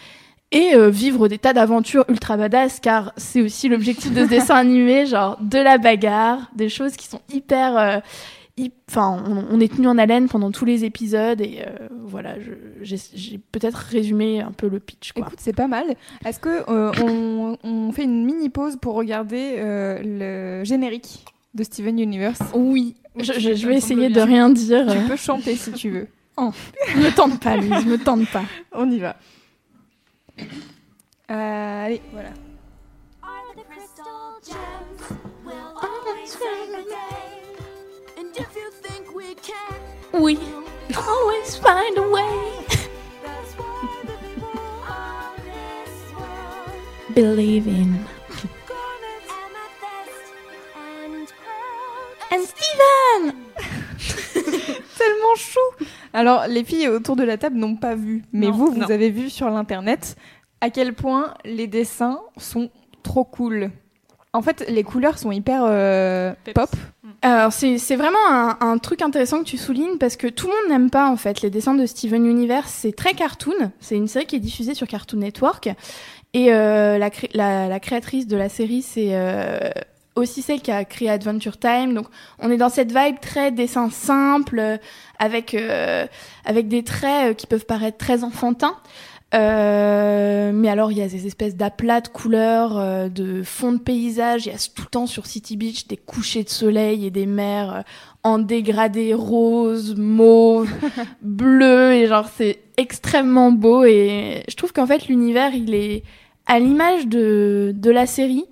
et 0.51 0.75
euh, 0.75 0.89
vivre 0.89 1.29
des 1.29 1.37
tas 1.37 1.53
d'aventures 1.53 2.05
ultra 2.09 2.37
badass 2.39 2.81
car 2.81 3.13
c'est 3.19 3.43
aussi 3.43 3.69
l'objectif 3.69 4.15
de 4.15 4.25
ce 4.25 4.29
dessin 4.31 4.55
animé, 4.55 5.05
genre 5.05 5.37
de 5.43 5.59
la 5.59 5.77
bagarre, 5.77 6.39
des 6.57 6.71
choses 6.71 6.97
qui 6.97 7.07
sont 7.07 7.21
hyper 7.31 7.77
euh, 7.77 7.97
Enfin, 8.89 9.21
on, 9.27 9.47
on 9.51 9.59
est 9.61 9.75
tenu 9.75 9.89
en 9.89 9.99
haleine 9.99 10.29
pendant 10.29 10.53
tous 10.53 10.65
les 10.65 10.85
épisodes 10.85 11.41
et 11.41 11.63
euh, 11.67 11.89
voilà, 11.91 12.37
j'ai 12.83 13.39
peut-être 13.51 13.75
résumé 13.77 14.41
un 14.41 14.53
peu 14.53 14.69
le 14.69 14.79
pitch. 14.79 15.13
Quoi. 15.13 15.27
Écoute, 15.27 15.39
c'est 15.41 15.53
pas 15.57 15.67
mal. 15.67 15.97
Est-ce 16.25 16.39
que 16.39 16.63
euh, 16.71 16.93
on, 17.03 17.59
on 17.65 17.91
fait 17.93 18.05
une 18.05 18.25
mini 18.25 18.49
pause 18.51 18.77
pour 18.81 18.95
regarder 18.95 19.57
euh, 19.59 20.59
le 20.61 20.65
générique 20.65 21.25
de 21.55 21.65
Steven 21.65 21.99
Universe? 21.99 22.39
Oui, 22.55 22.95
je, 23.19 23.33
je- 23.33 23.55
je 23.55 23.67
vais 23.67 23.75
essayer 23.77 24.09
de 24.09 24.21
rien 24.21 24.49
dire. 24.51 24.87
Tu 24.89 25.09
peux 25.09 25.17
chanter 25.17 25.57
si 25.57 25.73
tu 25.73 25.91
veux. 25.91 26.07
me 26.39 27.15
tente 27.15 27.41
pas, 27.41 27.57
Louise, 27.57 27.85
me 27.87 27.99
tente 27.99 28.29
pas. 28.31 28.45
On 28.73 28.89
y 28.89 29.01
va. 29.01 29.17
Euh, 31.31 31.87
allez, 31.87 32.01
voilà. 32.13 32.31
Are 33.23 33.55
the 36.07 37.14
We 40.13 40.39
always 40.97 41.57
find 41.57 41.99
a 41.99 42.09
way. 42.09 42.65
Believe 47.15 47.69
in. 47.69 47.99
and 52.33 52.43
Steven 52.43 53.35
Tellement 54.99 55.35
chou 55.37 55.61
Alors, 56.13 56.47
les 56.49 56.65
filles 56.65 56.89
autour 56.89 57.15
de 57.17 57.23
la 57.23 57.37
table 57.37 57.57
n'ont 57.57 57.77
pas 57.77 57.95
vu, 57.95 58.25
mais 58.33 58.47
Non, 58.47 58.53
vous, 58.53 58.67
vous 58.73 58.81
non. 58.81 58.91
avez 58.91 59.11
vu 59.11 59.31
sur 59.31 59.49
l'internet 59.51 60.17
à 60.61 60.71
quel 60.71 60.95
point 60.95 61.35
les 61.45 61.67
dessins 61.67 62.21
sont 62.37 62.71
trop 63.03 63.25
cool. 63.25 63.71
En 64.33 64.43
fait, 64.43 64.65
les 64.69 64.83
couleurs 64.83 65.19
sont 65.19 65.31
hyper 65.31 65.63
euh, 65.65 66.33
pop. 66.55 66.71
Alors 67.25 67.55
c'est 67.55 67.97
vraiment 67.97 68.19
un, 68.61 68.77
truc 68.77 69.01
intéressant 69.01 69.39
que 69.39 69.45
tu 69.45 69.57
soulignes 69.57 69.97
parce 69.97 70.15
que 70.15 70.27
tout 70.27 70.47
le 70.47 70.53
monde 70.53 70.71
n'aime 70.71 70.91
pas 70.91 71.09
en 71.09 71.17
fait 71.17 71.41
les 71.41 71.49
dessins 71.49 71.73
de 71.73 71.87
Steven 71.87 72.27
Universe. 72.27 72.71
C'est 72.71 72.95
très 72.95 73.15
cartoon. 73.15 73.73
C'est 73.81 73.97
une 73.97 74.09
série 74.09 74.27
qui 74.27 74.37
est 74.37 74.41
diffusée 74.41 74.75
sur 74.75 74.87
Cartoon 74.87 75.21
Network 75.21 75.71
et 76.35 76.53
euh, 76.53 76.99
la, 76.99 77.69
la 77.69 77.81
créatrice 77.81 78.27
de 78.27 78.37
la 78.37 78.51
série 78.51 78.83
c'est 78.83 79.13
euh, 79.13 79.71
aussi 80.17 80.43
celle 80.43 80.61
qui 80.61 80.71
a 80.71 80.85
créé 80.85 81.11
Adventure 81.11 81.59
Time. 81.59 81.95
Donc 81.95 82.07
on 82.39 82.51
est 82.51 82.57
dans 82.57 82.69
cette 82.69 82.93
vibe 82.93 83.21
très 83.21 83.51
dessin 83.51 83.91
simple 83.91 84.59
euh, 84.59 84.77
avec 85.19 85.55
euh, 85.55 86.07
avec 86.45 86.69
des 86.69 86.83
traits 86.83 87.31
euh, 87.31 87.35
qui 87.35 87.47
peuvent 87.47 87.67
paraître 87.67 87.99
très 87.99 88.25
enfantins. 88.25 88.77
Euh, 89.35 90.53
mais 90.55 90.69
alors 90.69 90.93
il 90.93 90.99
y 90.99 91.03
a 91.03 91.09
des 91.09 91.27
espèces 91.27 91.57
d'aplats 91.57 92.01
de 92.01 92.09
couleurs, 92.09 92.79
euh, 92.79 93.09
de 93.09 93.43
fonds 93.43 93.73
de 93.73 93.79
paysage. 93.79 94.47
Il 94.47 94.53
y 94.53 94.55
a 94.55 94.59
tout 94.59 94.83
le 94.83 94.91
temps 94.91 95.07
sur 95.07 95.27
City 95.27 95.57
Beach 95.57 95.89
des 95.89 95.97
couchers 95.97 96.45
de 96.45 96.49
soleil 96.49 97.05
et 97.05 97.11
des 97.11 97.27
mers 97.27 97.75
euh, 97.75 97.81
en 98.23 98.39
dégradé 98.39 99.13
rose, 99.13 99.97
mauve, 99.97 100.71
bleu 101.23 101.95
et 101.95 102.07
genre 102.07 102.29
c'est 102.37 102.61
extrêmement 102.77 103.51
beau 103.51 103.85
et 103.85 104.45
je 104.49 104.55
trouve 104.55 104.73
qu'en 104.73 104.87
fait 104.87 105.09
l'univers 105.09 105.55
il 105.55 105.75
est 105.75 106.05
à 106.47 106.59
l'image 106.61 107.07
de 107.07 107.73
de 107.75 107.91
la 107.91 108.07
série 108.07 108.45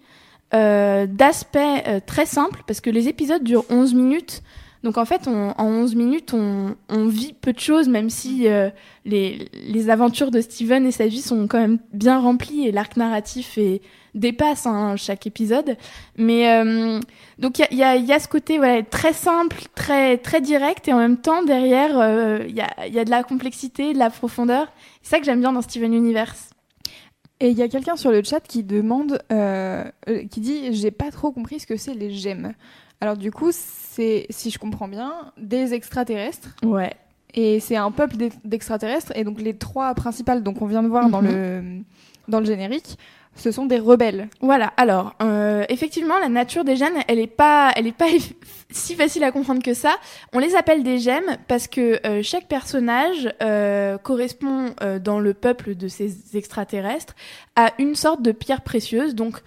euh, 0.52 1.06
d'aspect 1.06 2.00
très 2.06 2.26
simple 2.26 2.62
parce 2.67 2.81
que 2.81 2.90
les 2.90 3.08
épisodes 3.08 3.44
durent 3.44 3.64
11 3.70 3.94
minutes. 3.94 4.43
Donc 4.82 4.99
en 4.99 5.05
fait, 5.05 5.29
on- 5.29 5.52
en 5.56 5.67
11 5.67 5.94
minutes, 5.94 6.34
on, 6.34 6.75
on 6.88 7.06
vit 7.06 7.34
peu 7.34 7.52
de 7.52 7.61
choses, 7.61 7.88
même 7.88 8.11
si 8.11 8.49
euh, 8.49 8.69
les, 9.05 9.49
les 9.52 9.90
aventures 9.90 10.31
de 10.32 10.40
Steven 10.40 10.84
et 10.87 10.90
sa 10.93 11.06
vie 11.06 11.23
sont 11.23 11.46
quand 11.46 11.61
même 11.61 11.79
bien 11.93 12.19
remplies 12.19 12.67
et 12.67 12.73
l'arc 12.73 12.96
narratif 12.96 13.58
est, 13.58 13.81
dépasse 14.14 14.67
hein, 14.67 14.96
chaque 14.96 15.26
épisode. 15.26 15.76
Mais 16.17 16.52
euh, 16.52 16.99
donc 17.38 17.61
il 17.70 17.76
y 17.79 17.82
a, 17.84 17.94
y, 17.96 18.12
a, 18.12 18.19
ce 18.19 18.26
côté 18.26 18.58
voilà, 18.58 18.82
très 18.82 19.12
simple, 19.12 19.56
très, 19.76 20.19
très 20.19 20.40
direct 20.40 20.88
et 20.88 20.93
en 20.93 20.99
même 20.99 21.17
temps 21.19 21.43
derrière, 21.44 21.99
euh, 21.99 22.40
il 22.49 22.55
y, 22.56 22.61
a, 22.61 22.88
y 22.88 22.99
a 22.99 23.05
de 23.05 23.11
la 23.11 23.23
complexité, 23.23 23.93
de 23.93 23.99
la 23.99 24.11
profondeur. 24.11 24.66
C'est 25.02 25.11
ça 25.11 25.18
que 25.21 25.25
j'aime 25.25 25.40
bien 25.40 25.52
dans 25.52 25.62
Steven 25.62 25.95
Universe. 25.95 26.50
Et 27.40 27.50
il 27.50 27.59
y 27.59 27.62
a 27.62 27.68
quelqu'un 27.68 27.97
sur 27.97 28.12
le 28.12 28.23
chat 28.23 28.40
qui 28.40 28.62
demande, 28.62 29.21
euh, 29.33 29.85
euh, 30.09 30.26
qui 30.28 30.40
dit 30.40 30.73
J'ai 30.75 30.92
pas 30.92 31.11
trop 31.11 31.33
compris 31.33 31.59
ce 31.59 31.66
que 31.66 31.76
c'est 31.76 31.95
les 31.95 32.11
gemmes. 32.12 32.52
Alors, 33.02 33.16
du 33.16 33.32
coup, 33.32 33.50
c'est, 33.52 34.26
si 34.30 34.50
je 34.50 34.59
comprends 34.61 34.87
bien, 34.87 35.12
des 35.37 35.75
extraterrestres. 35.75 36.50
Ouais. 36.64 36.92
Et 37.35 37.59
c'est 37.59 37.75
un 37.76 37.90
peuple 37.90 38.16
d'ex- 38.16 38.37
d'extraterrestres. 38.44 39.11
Et 39.16 39.25
donc, 39.25 39.40
les 39.40 39.54
trois 39.56 39.92
principales, 39.94 40.44
donc 40.44 40.62
on 40.62 40.66
vient 40.66 40.85
de 40.85 40.88
voir 40.88 41.09
dans, 41.11 41.21
Mhm. 41.21 41.28
le, 41.32 41.62
dans 42.28 42.38
le 42.38 42.47
générique, 42.47 42.97
ce 43.35 43.50
sont 43.50 43.66
des 43.66 43.78
rebelles. 43.80 44.28
Voilà. 44.40 44.73
Alors, 44.76 45.14
euh, 45.21 45.64
effectivement, 45.68 46.16
la 46.21 46.28
nature 46.28 46.62
des 46.62 46.76
gemmes, 46.76 46.94
elle 47.09 47.18
est 47.18 47.26
pas, 47.26 47.73
elle 47.75 47.88
est 47.88 47.97
pas 47.97 48.06
si 48.71 48.94
facile 48.94 49.25
à 49.25 49.32
comprendre 49.32 49.62
que 49.64 49.75
ça. 49.75 49.97
On 50.32 50.38
les 50.38 50.54
appelle 50.54 50.85
des 50.85 50.99
gemmes 51.00 51.37
parce 51.49 51.66
que 51.66 51.99
euh, 52.06 52.23
chaque 52.23 52.47
personnage 52.47 53.35
euh, 53.42 53.99
correspond 53.99 54.75
dans 55.02 55.18
le 55.18 55.35
peuple 55.35 55.75
de 55.75 55.88
ces 55.88 56.37
extraterrestres 56.37 57.16
à 57.56 57.73
une 57.80 57.97
sorte 57.97 58.23
de 58.23 58.30
pierre 58.32 58.61
précieuse. 58.61 59.16
Donc, 59.16 59.40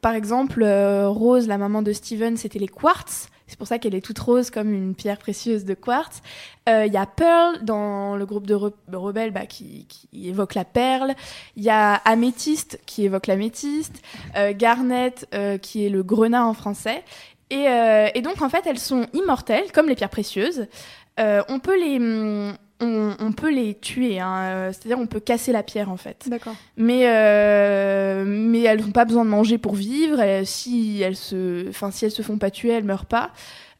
par 0.00 0.14
exemple, 0.14 0.62
euh, 0.62 1.08
Rose, 1.08 1.46
la 1.46 1.58
maman 1.58 1.82
de 1.82 1.92
Steven, 1.92 2.36
c'était 2.36 2.58
les 2.58 2.68
quartz. 2.68 3.28
C'est 3.50 3.58
pour 3.58 3.66
ça 3.66 3.80
qu'elle 3.80 3.96
est 3.96 4.00
toute 4.00 4.18
rose 4.20 4.48
comme 4.50 4.72
une 4.72 4.94
pierre 4.94 5.18
précieuse 5.18 5.64
de 5.64 5.74
quartz. 5.74 6.22
Euh, 6.68 6.86
Il 6.86 6.92
y 6.92 6.96
a 6.96 7.04
Pearl 7.04 7.64
dans 7.64 8.14
le 8.14 8.24
groupe 8.24 8.46
de, 8.46 8.54
re- 8.54 8.72
de 8.86 8.96
rebelles 8.96 9.32
bah, 9.32 9.46
qui, 9.46 9.88
évoque 10.12 10.54
la 10.54 10.64
perle. 10.64 11.14
Il 11.56 11.64
y 11.64 11.70
a 11.70 11.94
Améthyste 11.94 12.78
qui 12.86 13.04
évoque 13.04 13.26
l'améthyste. 13.26 14.02
Euh, 14.36 14.52
Garnet 14.56 15.14
euh, 15.34 15.58
qui 15.58 15.84
est 15.84 15.88
le 15.88 16.04
grenat 16.04 16.46
en 16.46 16.54
français. 16.54 17.02
Et, 17.50 18.22
donc 18.22 18.40
en 18.42 18.48
fait 18.48 18.64
elles 18.66 18.78
sont 18.78 19.08
immortelles 19.12 19.72
comme 19.72 19.88
les 19.88 19.96
pierres 19.96 20.10
précieuses. 20.10 20.68
On 21.18 21.58
peut 21.58 21.76
les 21.76 21.96
hum, 21.96 22.56
on, 22.80 23.14
on 23.18 23.32
peut 23.32 23.50
les 23.50 23.74
tuer. 23.74 24.18
hein, 24.20 24.36
euh, 24.42 24.72
C'est-à-dire, 24.72 24.98
on 24.98 25.06
peut 25.06 25.20
casser 25.20 25.52
la 25.52 25.62
pierre, 25.62 25.90
en 25.90 25.96
fait. 25.96 26.26
D'accord. 26.28 26.54
Mais, 26.76 27.08
euh, 27.08 28.24
mais 28.26 28.60
elles 28.62 28.80
n'ont 28.80 28.90
pas 28.92 29.04
besoin 29.04 29.24
de 29.24 29.30
manger 29.30 29.58
pour 29.58 29.74
vivre. 29.74 30.20
Elles- 30.20 30.46
si, 30.46 31.00
elles 31.02 31.16
se, 31.16 31.68
enfin, 31.68 31.90
si 31.90 32.04
elles 32.04 32.10
se 32.10 32.22
font 32.22 32.38
pas 32.38 32.50
tuer, 32.50 32.70
elles 32.70 32.84
meurent 32.84 33.06
pas. 33.06 33.30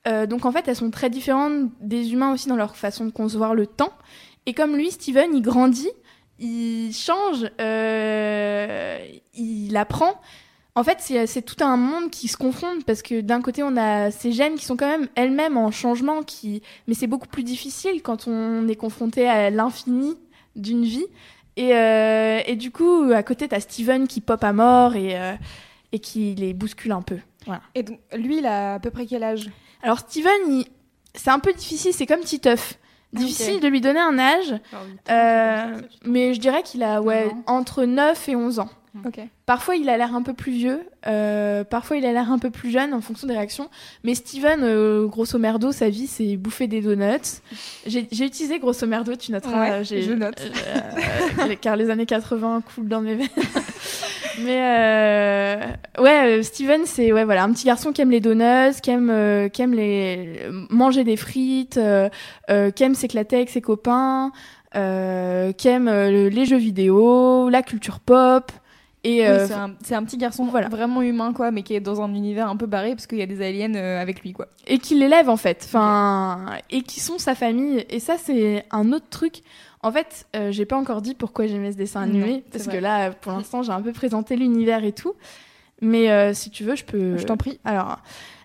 Euh, 0.08 0.26
donc 0.26 0.46
en 0.46 0.52
fait, 0.52 0.66
elles 0.68 0.76
sont 0.76 0.90
très 0.90 1.10
différentes 1.10 1.70
des 1.80 2.12
humains 2.12 2.32
aussi 2.32 2.48
dans 2.48 2.56
leur 2.56 2.76
façon 2.76 3.04
de 3.04 3.10
concevoir 3.10 3.54
le 3.54 3.66
temps. 3.66 3.92
Et 4.46 4.54
comme 4.54 4.76
lui, 4.76 4.90
Steven, 4.90 5.30
il 5.34 5.42
grandit, 5.42 5.90
il 6.38 6.92
change, 6.94 7.44
euh, 7.60 8.98
il 9.34 9.76
apprend. 9.76 10.20
En 10.76 10.84
fait, 10.84 10.98
c'est 11.26 11.42
tout 11.42 11.62
un 11.64 11.76
monde 11.76 12.10
qui 12.10 12.28
se 12.28 12.36
confronte 12.36 12.84
parce 12.84 13.02
que 13.02 13.20
d'un 13.20 13.40
côté, 13.42 13.62
on 13.62 13.76
a 13.76 14.10
ces 14.10 14.32
gemmes 14.32 14.54
qui 14.54 14.64
sont 14.64 14.76
quand 14.76 14.86
même 14.88 15.08
elles-mêmes 15.16 15.56
en 15.56 15.70
changement, 15.70 16.22
qui... 16.22 16.62
mais 16.86 16.94
c'est 16.94 17.08
beaucoup 17.08 17.26
plus 17.26 17.42
difficile 17.42 18.02
quand 18.02 18.28
on 18.28 18.66
est 18.68 18.76
confronté 18.76 19.28
à 19.28 19.50
l'infini 19.50 20.16
d'une 20.56 20.84
vie. 20.84 21.06
Et, 21.56 21.74
euh, 21.74 22.40
et 22.46 22.54
du 22.56 22.70
coup, 22.70 23.10
à 23.12 23.22
côté, 23.22 23.48
t'as 23.48 23.60
Steven 23.60 24.06
qui 24.06 24.20
pop 24.20 24.42
à 24.44 24.52
mort 24.52 24.94
et, 24.94 25.18
euh, 25.18 25.34
et 25.92 25.98
qui 25.98 26.34
les 26.36 26.54
bouscule 26.54 26.92
un 26.92 27.02
peu. 27.02 27.18
Voilà. 27.46 27.62
Et 27.74 27.82
donc, 27.82 27.98
lui, 28.16 28.38
il 28.38 28.46
a 28.46 28.74
à 28.74 28.78
peu 28.78 28.90
près 28.90 29.06
quel 29.06 29.24
âge? 29.24 29.50
Alors 29.82 29.98
Steven, 29.98 30.30
il- 30.48 30.66
c'est 31.14 31.30
un 31.30 31.40
peu 31.40 31.52
difficile, 31.52 31.92
c'est 31.92 32.06
comme 32.06 32.20
Titeuf. 32.20 32.78
Difficile 33.12 33.58
de 33.58 33.66
lui 33.66 33.80
donner 33.80 33.98
un 33.98 34.16
âge, 34.20 34.54
euh, 35.10 35.80
mais 36.04 36.32
je 36.32 36.38
dirais 36.38 36.62
qu'il 36.62 36.84
a 36.84 37.02
ouais, 37.02 37.28
entre 37.48 37.84
9 37.84 38.28
et 38.28 38.36
11 38.36 38.60
ans. 38.60 38.68
Ok. 39.06 39.20
Parfois, 39.46 39.76
il 39.76 39.88
a 39.88 39.96
l'air 39.96 40.14
un 40.16 40.22
peu 40.22 40.32
plus 40.34 40.50
vieux, 40.52 40.80
euh, 41.06 41.62
parfois, 41.64 41.96
il 41.96 42.04
a 42.04 42.12
l'air 42.12 42.32
un 42.32 42.38
peu 42.40 42.50
plus 42.50 42.70
jeune 42.70 42.92
en 42.92 43.00
fonction 43.00 43.28
des 43.28 43.34
réactions. 43.34 43.68
Mais 44.02 44.14
Steven, 44.16 44.60
euh, 44.64 45.06
grosso 45.06 45.38
merdo, 45.38 45.70
sa 45.70 45.88
vie, 45.88 46.06
c'est 46.08 46.36
bouffer 46.36 46.66
des 46.66 46.80
donuts. 46.80 47.40
J'ai 47.86 48.00
utilisé 48.24 48.58
grosso 48.58 48.86
merdo, 48.88 49.14
tu 49.14 49.30
noteras. 49.30 49.60
Ouais, 49.60 49.70
euh, 49.70 49.84
je 49.84 50.12
note. 50.12 50.40
euh, 50.40 51.54
car 51.60 51.76
les 51.76 51.88
années 51.90 52.06
80 52.06 52.62
coulent 52.62 52.88
dans 52.88 53.00
mes 53.00 53.14
veines. 53.14 53.28
Mais 54.42 55.58
ouais, 55.98 56.42
Steven, 56.42 56.82
c'est 56.86 57.12
ouais, 57.12 57.24
voilà, 57.24 57.44
un 57.44 57.52
petit 57.52 57.66
garçon 57.66 57.92
qui 57.92 58.00
aime 58.02 58.10
les 58.10 58.20
donuts, 58.20 58.80
qui 58.82 58.90
aime, 58.90 59.50
qui 59.52 59.62
aime 59.62 59.74
les, 59.74 60.40
manger 60.70 61.04
des 61.04 61.16
frites, 61.16 61.78
qui 62.74 62.82
aime 62.82 62.94
s'éclater 62.94 63.36
avec 63.36 63.50
ses 63.50 63.60
copains, 63.60 64.32
qui 64.72 64.78
aime 65.68 65.86
le- 65.86 66.28
les 66.28 66.44
jeux 66.46 66.56
vidéo, 66.58 67.48
la 67.50 67.62
culture 67.62 68.00
pop. 68.00 68.50
Et 69.02 69.20
Oui, 69.20 69.26
euh, 69.26 69.46
c'est 69.82 69.94
un, 69.94 70.04
petit 70.04 70.18
garçon 70.18 70.44
voilà. 70.44 70.68
vraiment 70.68 71.00
humain, 71.00 71.32
quoi, 71.32 71.50
mais 71.50 71.62
qui 71.62 71.74
est 71.74 71.80
dans 71.80 72.02
un 72.02 72.12
univers 72.14 72.48
un 72.48 72.56
peu 72.56 72.66
barré 72.66 72.90
parce 72.90 73.06
qu'il 73.06 73.18
y 73.18 73.22
a 73.22 73.26
des 73.26 73.40
aliens 73.40 73.74
euh, 73.74 74.00
avec 74.00 74.22
lui, 74.22 74.32
quoi. 74.32 74.48
et 74.66 74.78
qui 74.78 74.94
l'élèvent 74.94 75.30
en 75.30 75.38
fait, 75.38 75.62
enfin, 75.64 76.44
et 76.68 76.82
qui 76.82 77.00
sont 77.00 77.18
sa 77.18 77.34
famille. 77.34 77.84
Et 77.88 77.98
ça, 77.98 78.16
c'est 78.18 78.66
un 78.70 78.92
autre 78.92 79.08
truc. 79.08 79.42
En 79.82 79.90
fait, 79.90 80.26
euh, 80.36 80.52
j'ai 80.52 80.66
pas 80.66 80.76
encore 80.76 81.00
dit 81.00 81.14
pourquoi 81.14 81.46
j'aimais 81.46 81.72
ce 81.72 81.76
dessin 81.78 82.02
animé, 82.02 82.44
parce 82.52 82.64
vrai. 82.64 82.76
que 82.76 82.82
là, 82.82 83.10
pour 83.10 83.32
l'instant, 83.32 83.62
j'ai 83.62 83.72
un 83.72 83.80
peu 83.80 83.92
présenté 83.92 84.36
l'univers 84.36 84.84
et 84.84 84.92
tout. 84.92 85.14
Mais 85.80 86.10
euh, 86.10 86.34
si 86.34 86.50
tu 86.50 86.64
veux, 86.64 86.76
je 86.76 86.84
peux. 86.84 87.16
Je 87.16 87.24
t'en 87.24 87.36
prie. 87.36 87.58
Alors, 87.64 87.98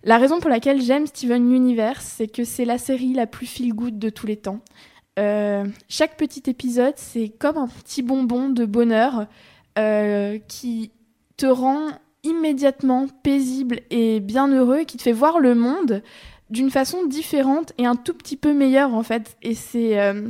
la 0.03 0.17
raison 0.17 0.39
pour 0.39 0.49
laquelle 0.49 0.81
j'aime 0.81 1.05
Steven 1.05 1.51
Universe, 1.51 2.05
c'est 2.17 2.27
que 2.27 2.43
c'est 2.45 2.65
la 2.65 2.77
série 2.77 3.13
la 3.13 3.27
plus 3.27 3.45
feel 3.45 3.73
good 3.73 3.99
de 3.99 4.09
tous 4.09 4.27
les 4.27 4.37
temps. 4.37 4.59
Euh, 5.19 5.65
chaque 5.89 6.17
petit 6.17 6.43
épisode, 6.49 6.93
c'est 6.95 7.29
comme 7.29 7.57
un 7.57 7.67
petit 7.67 8.01
bonbon 8.01 8.49
de 8.49 8.65
bonheur 8.65 9.27
euh, 9.77 10.39
qui 10.47 10.91
te 11.37 11.45
rend 11.45 11.89
immédiatement 12.23 13.07
paisible 13.23 13.81
et 13.89 14.19
bien 14.19 14.47
heureux, 14.47 14.79
et 14.79 14.85
qui 14.85 14.97
te 14.97 15.03
fait 15.03 15.11
voir 15.11 15.39
le 15.39 15.55
monde 15.55 16.01
d'une 16.49 16.71
façon 16.71 17.05
différente 17.05 17.73
et 17.77 17.85
un 17.85 17.95
tout 17.95 18.13
petit 18.13 18.37
peu 18.37 18.53
meilleure 18.53 18.93
en 18.93 19.03
fait. 19.03 19.35
Et 19.41 19.55
c'est 19.55 19.99
euh, 19.99 20.29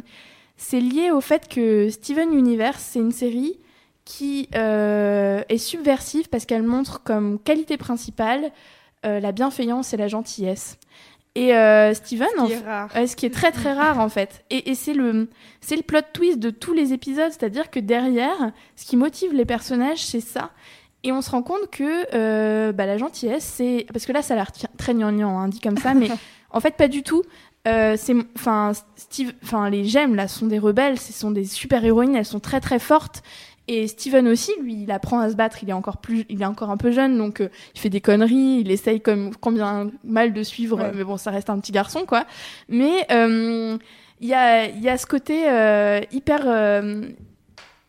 lié 0.73 1.11
au 1.11 1.21
fait 1.21 1.47
que 1.47 1.89
Steven 1.89 2.33
Universe, 2.33 2.81
c'est 2.91 2.99
une 2.99 3.11
série 3.11 3.59
qui 4.03 4.49
euh, 4.55 5.43
est 5.49 5.57
subversive 5.57 6.29
parce 6.29 6.45
qu'elle 6.45 6.63
montre 6.63 7.01
comme 7.03 7.39
qualité 7.39 7.77
principale 7.77 8.51
la 9.03 9.31
bienveillance 9.31 9.93
et 9.93 9.97
la 9.97 10.07
gentillesse. 10.07 10.79
Et 11.35 11.53
euh, 11.53 11.93
Steven, 11.93 12.27
en 12.37 12.47
Qui 12.47 12.53
est 12.53 12.59
rare. 12.59 12.89
Ce 12.93 13.15
qui 13.15 13.25
est 13.25 13.33
très 13.33 13.51
très 13.51 13.73
rare 13.73 13.99
en 13.99 14.07
fait. 14.07 14.45
Et, 14.49 14.69
et 14.71 14.75
c'est 14.75 14.93
le 14.93 15.29
c'est 15.59 15.75
le 15.75 15.83
plot 15.83 15.99
twist 16.13 16.39
de 16.39 16.49
tous 16.49 16.73
les 16.73 16.93
épisodes, 16.93 17.31
c'est-à-dire 17.31 17.69
que 17.69 17.79
derrière, 17.79 18.51
ce 18.75 18.85
qui 18.85 18.95
motive 18.95 19.33
les 19.33 19.45
personnages, 19.45 20.03
c'est 20.05 20.21
ça. 20.21 20.51
Et 21.03 21.11
on 21.11 21.21
se 21.21 21.29
rend 21.29 21.43
compte 21.43 21.69
que 21.69 22.05
euh, 22.15 22.71
bah, 22.71 22.85
la 22.87 22.97
gentillesse, 22.97 23.43
c'est 23.43 23.85
parce 23.93 24.05
que 24.05 24.11
là, 24.11 24.23
ça 24.23 24.33
a 24.33 24.37
l'air 24.37 24.51
très 24.77 24.93
gnangnan, 24.93 25.37
hein, 25.37 25.49
dit 25.49 25.59
comme 25.59 25.77
ça, 25.77 25.93
mais 25.93 26.07
en 26.49 26.59
fait 26.59 26.75
pas 26.77 26.87
du 26.87 27.03
tout. 27.03 27.21
Euh, 27.67 27.95
c'est 27.97 28.15
enfin 28.35 28.73
Steve, 28.95 29.33
enfin 29.43 29.69
les 29.71 29.85
gemmes 29.85 30.15
là 30.15 30.27
sont 30.27 30.45
des 30.45 30.59
rebelles, 30.59 30.99
ce 30.99 31.11
sont 31.13 31.31
des 31.31 31.45
super 31.45 31.83
héroïnes, 31.83 32.15
elles 32.15 32.25
sont 32.25 32.39
très 32.39 32.59
très 32.59 32.79
fortes. 32.79 33.23
Et 33.67 33.87
Steven 33.87 34.27
aussi, 34.27 34.51
lui, 34.61 34.83
il 34.83 34.91
apprend 34.91 35.19
à 35.19 35.29
se 35.29 35.35
battre. 35.35 35.57
Il 35.63 35.69
est 35.69 35.73
encore 35.73 35.97
plus, 35.97 36.25
il 36.29 36.41
est 36.41 36.45
encore 36.45 36.69
un 36.69 36.77
peu 36.77 36.91
jeune, 36.91 37.17
donc 37.17 37.41
euh, 37.41 37.49
il 37.73 37.79
fait 37.79 37.89
des 37.89 38.01
conneries. 38.01 38.59
Il 38.61 38.69
essaye 38.71 39.01
comme 39.01 39.31
combien 39.35 39.89
mal 40.03 40.33
de 40.33 40.43
suivre, 40.43 40.77
Ouais. 40.77 40.91
mais 40.93 41.03
bon, 41.03 41.17
ça 41.17 41.31
reste 41.31 41.49
un 41.49 41.59
petit 41.59 41.71
garçon, 41.71 42.05
quoi. 42.05 42.25
Mais 42.69 43.05
euh, 43.11 43.77
il 44.21 44.27
y 44.27 44.33
a, 44.33 44.65
il 44.67 44.81
y 44.81 44.89
a 44.89 44.97
ce 44.97 45.05
côté 45.07 45.49
euh, 45.49 45.99
hyper, 46.11 46.45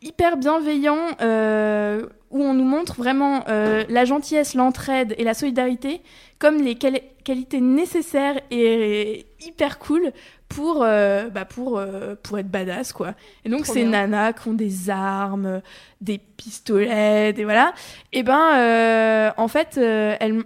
hyper 0.02 0.36
bienveillant 0.36 0.98
euh, 1.20 2.06
où 2.30 2.42
on 2.42 2.54
nous 2.54 2.64
montre 2.64 2.94
vraiment 2.96 3.44
euh, 3.48 3.84
la 3.88 4.04
gentillesse, 4.04 4.54
l'entraide 4.54 5.14
et 5.18 5.24
la 5.24 5.34
solidarité 5.34 6.00
comme 6.38 6.62
les 6.62 6.74
quali- 6.74 7.02
qualités 7.24 7.60
nécessaires 7.60 8.40
et 8.50 9.26
hyper 9.40 9.78
cool 9.78 10.12
pour, 10.56 10.82
euh, 10.82 11.28
bah 11.28 11.44
pour, 11.44 11.78
euh, 11.78 12.14
pour 12.22 12.38
être 12.38 12.50
badass, 12.50 12.94
quoi. 12.94 13.12
Et 13.44 13.50
donc, 13.50 13.64
Trop 13.64 13.74
ces 13.74 13.82
bien. 13.82 13.90
nanas 13.90 14.32
qui 14.32 14.48
ont 14.48 14.54
des 14.54 14.88
armes, 14.88 15.60
des 16.00 16.16
pistolets, 16.18 17.34
des 17.34 17.44
voilà. 17.44 17.74
Et 18.14 18.22
ben, 18.22 18.54
euh, 18.56 19.30
en 19.36 19.48
fait, 19.48 19.76
elles, 19.76 20.42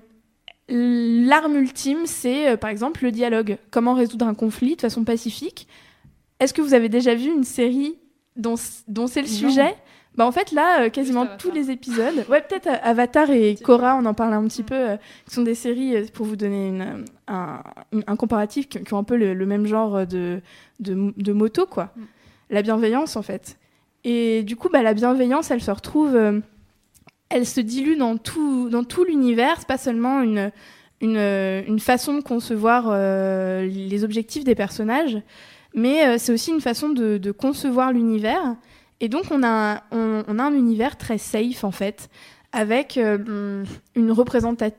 L'arme 0.72 1.56
ultime, 1.56 2.06
c'est 2.06 2.56
par 2.56 2.70
exemple 2.70 3.02
le 3.02 3.10
dialogue. 3.10 3.56
Comment 3.72 3.94
résoudre 3.94 4.26
un 4.26 4.34
conflit 4.34 4.76
de 4.76 4.80
façon 4.80 5.02
pacifique? 5.02 5.66
Est-ce 6.38 6.54
que 6.54 6.62
vous 6.62 6.74
avez 6.74 6.88
déjà 6.88 7.14
vu 7.16 7.28
une 7.28 7.42
série 7.42 7.96
dont, 8.36 8.54
dont 8.86 9.08
c'est 9.08 9.22
le 9.22 9.26
Non. 9.28 9.34
sujet? 9.34 9.74
Bah 10.16 10.26
en 10.26 10.32
fait 10.32 10.50
là 10.52 10.82
euh, 10.82 10.88
quasiment 10.90 11.26
tous 11.38 11.52
les 11.52 11.70
épisodes. 11.70 12.24
Ouais 12.28 12.42
peut-être 12.42 12.66
euh, 12.66 12.76
Avatar 12.82 13.30
et 13.30 13.54
Korra 13.54 13.96
on 13.96 14.04
en 14.06 14.14
parle 14.14 14.34
un 14.34 14.44
petit 14.48 14.64
peu 14.64 14.74
euh, 14.74 14.96
qui 15.26 15.34
sont 15.34 15.42
des 15.42 15.54
séries 15.54 15.96
euh, 15.96 16.04
pour 16.12 16.26
vous 16.26 16.36
donner 16.36 16.68
une, 16.68 17.04
un, 17.28 17.62
un 18.06 18.16
comparatif 18.16 18.68
qui, 18.68 18.82
qui 18.82 18.92
ont 18.92 18.98
un 18.98 19.04
peu 19.04 19.16
le, 19.16 19.34
le 19.34 19.46
même 19.46 19.66
genre 19.66 20.06
de, 20.06 20.40
de, 20.80 21.14
de 21.16 21.32
moto 21.32 21.64
quoi. 21.64 21.90
Mm. 21.96 22.02
la 22.50 22.62
bienveillance 22.62 23.16
en 23.16 23.22
fait. 23.22 23.56
Et 24.02 24.42
du 24.42 24.56
coup 24.56 24.68
bah 24.68 24.82
la 24.82 24.94
bienveillance 24.94 25.50
elle 25.52 25.62
se 25.62 25.70
retrouve 25.70 26.42
elle 27.28 27.46
se 27.46 27.60
dilue 27.60 27.96
dans 27.96 28.16
tout, 28.16 28.68
dans 28.68 28.82
tout 28.82 29.04
l'univers, 29.04 29.54
c'est 29.58 29.68
pas 29.68 29.78
seulement 29.78 30.20
une, 30.22 30.50
une, 31.00 31.16
une 31.16 31.78
façon 31.78 32.14
de 32.14 32.20
concevoir 32.20 32.90
les 33.62 34.02
objectifs 34.02 34.42
des 34.42 34.56
personnages, 34.56 35.16
mais 35.72 36.18
c'est 36.18 36.32
aussi 36.32 36.50
une 36.50 36.60
façon 36.60 36.88
de, 36.88 37.18
de 37.18 37.30
concevoir 37.30 37.92
l'univers. 37.92 38.56
Et 39.00 39.08
donc 39.08 39.24
on 39.30 39.42
a, 39.42 39.82
on, 39.92 40.38
a 40.38 40.42
un 40.42 40.54
univers 40.54 40.96
très 40.96 41.18
safe 41.18 41.64
en 41.64 41.70
fait, 41.70 42.10
avec 42.52 42.98
euh, 42.98 43.64
une, 43.94 44.12
représenta- 44.12 44.72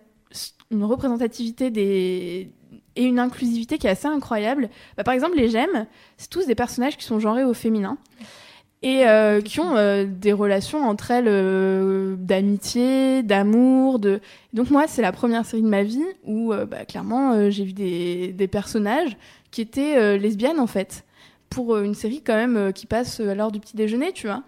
une 0.70 0.84
représentativité 0.84 1.72
des 1.72 2.52
et 2.98 3.06
une 3.06 3.20
inclusivité 3.20 3.78
qui 3.78 3.88
est 3.88 3.92
assez 3.92 4.08
incroyable. 4.08 4.70
Bah, 4.98 5.06
par 5.06 5.14
exemple, 5.14 5.38
les 5.38 5.48
gemmes, 5.48 5.86
c'est 6.18 6.30
tous 6.30 6.46
des 6.46 6.56
personnages 6.56 6.98
qui 6.98 7.06
sont 7.06 7.22
genrés 7.22 7.46
au 7.46 7.54
féminin 7.54 7.98
et 8.82 9.08
euh, 9.08 9.40
qui 9.40 9.62
ont 9.62 9.78
euh, 9.78 10.06
des 10.06 10.34
relations 10.34 10.84
entre 10.84 11.12
elles 11.12 12.18
d'amitié, 12.18 13.24
d'amour. 13.24 14.00
Donc 14.00 14.70
moi, 14.70 14.88
c'est 14.88 15.02
la 15.02 15.14
première 15.14 15.46
série 15.46 15.64
de 15.64 15.70
ma 15.70 15.84
vie 15.84 16.04
où 16.26 16.54
bah, 16.70 16.84
clairement 16.86 17.50
j'ai 17.50 17.64
vu 17.64 17.72
des, 17.72 18.50
personnages 18.52 19.16
qui 19.52 19.62
étaient 19.62 20.18
lesbiennes 20.18 20.60
en 20.60 20.68
fait, 20.68 21.06
pour 21.52 21.76
euh, 21.76 21.84
une 21.84 21.94
série 21.94 22.24
quand 22.26 22.34
même 22.36 22.58
euh, 22.58 22.72
qui 22.72 22.88
passe 22.88 23.20
à 23.20 23.36
l'heure 23.36 23.52
du 23.52 23.60
petit 23.60 23.76
déjeuner, 23.78 24.12
tu 24.14 24.26
vois. 24.28 24.42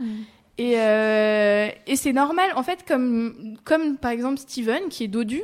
Et, 0.57 0.73
euh, 0.77 1.67
et 1.87 1.95
c'est 1.95 2.13
normal, 2.13 2.49
en 2.55 2.63
fait, 2.63 2.83
comme, 2.87 3.57
comme 3.63 3.97
par 3.97 4.09
exemple 4.11 4.37
Steven, 4.39 4.89
qui 4.89 5.03
est 5.03 5.07
dodu. 5.07 5.41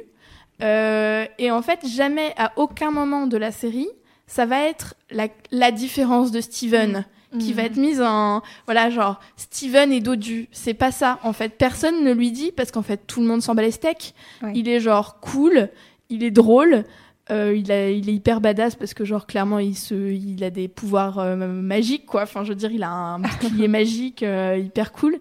euh, 0.61 1.25
et 1.37 1.51
en 1.51 1.61
fait, 1.61 1.85
jamais, 1.87 2.33
à 2.37 2.51
aucun 2.57 2.91
moment 2.91 3.27
de 3.27 3.37
la 3.37 3.51
série, 3.51 3.89
ça 4.27 4.45
va 4.45 4.61
être 4.63 4.95
la, 5.11 5.27
la 5.51 5.71
différence 5.71 6.31
de 6.31 6.41
Steven 6.41 7.05
qui 7.39 7.51
Mhm. 7.51 7.55
va 7.57 7.63
être 7.63 7.77
mise 7.77 8.01
en 8.01 8.41
voilà 8.65 8.89
genre 8.89 9.19
Steven 9.37 9.91
est 9.91 9.99
dodu 9.99 10.47
c'est 10.51 10.73
pas 10.73 10.91
ça 10.91 11.19
en 11.21 11.31
fait 11.31 11.49
personne 11.49 12.03
ne 12.03 12.11
lui 12.11 12.31
dit 12.31 12.51
parce 12.51 12.71
qu'en 12.71 12.81
fait 12.81 13.05
tout 13.05 13.21
le 13.21 13.27
monde 13.27 13.43
s'en 13.43 13.53
bat 13.53 13.61
les 13.61 13.69
steaks 13.69 14.15
Ouais. 14.41 14.51
il 14.55 14.67
est 14.67 14.79
genre 14.79 15.19
cool 15.19 15.69
il 16.09 16.23
est 16.23 16.31
drôle 16.31 16.85
euh, 17.31 17.55
il, 17.55 17.71
a, 17.71 17.89
il 17.89 18.09
est 18.09 18.13
hyper 18.13 18.41
badass 18.41 18.75
parce 18.75 18.93
que 18.93 19.05
genre 19.05 19.27
clairement 19.27 19.59
il 19.59 19.75
se 19.75 19.93
il 20.11 20.43
a 20.43 20.49
des 20.49 20.67
pouvoirs 20.67 21.19
euh, 21.19 21.35
magiques 21.35 22.05
quoi. 22.05 22.23
Enfin 22.23 22.43
je 22.43 22.49
veux 22.49 22.55
dire 22.55 22.71
il 22.71 22.83
a 22.83 22.89
un 22.89 23.19
bouclier 23.19 23.67
magique 23.79 24.23
euh, 24.23 24.57
hyper 24.57 24.91
cool. 24.91 25.17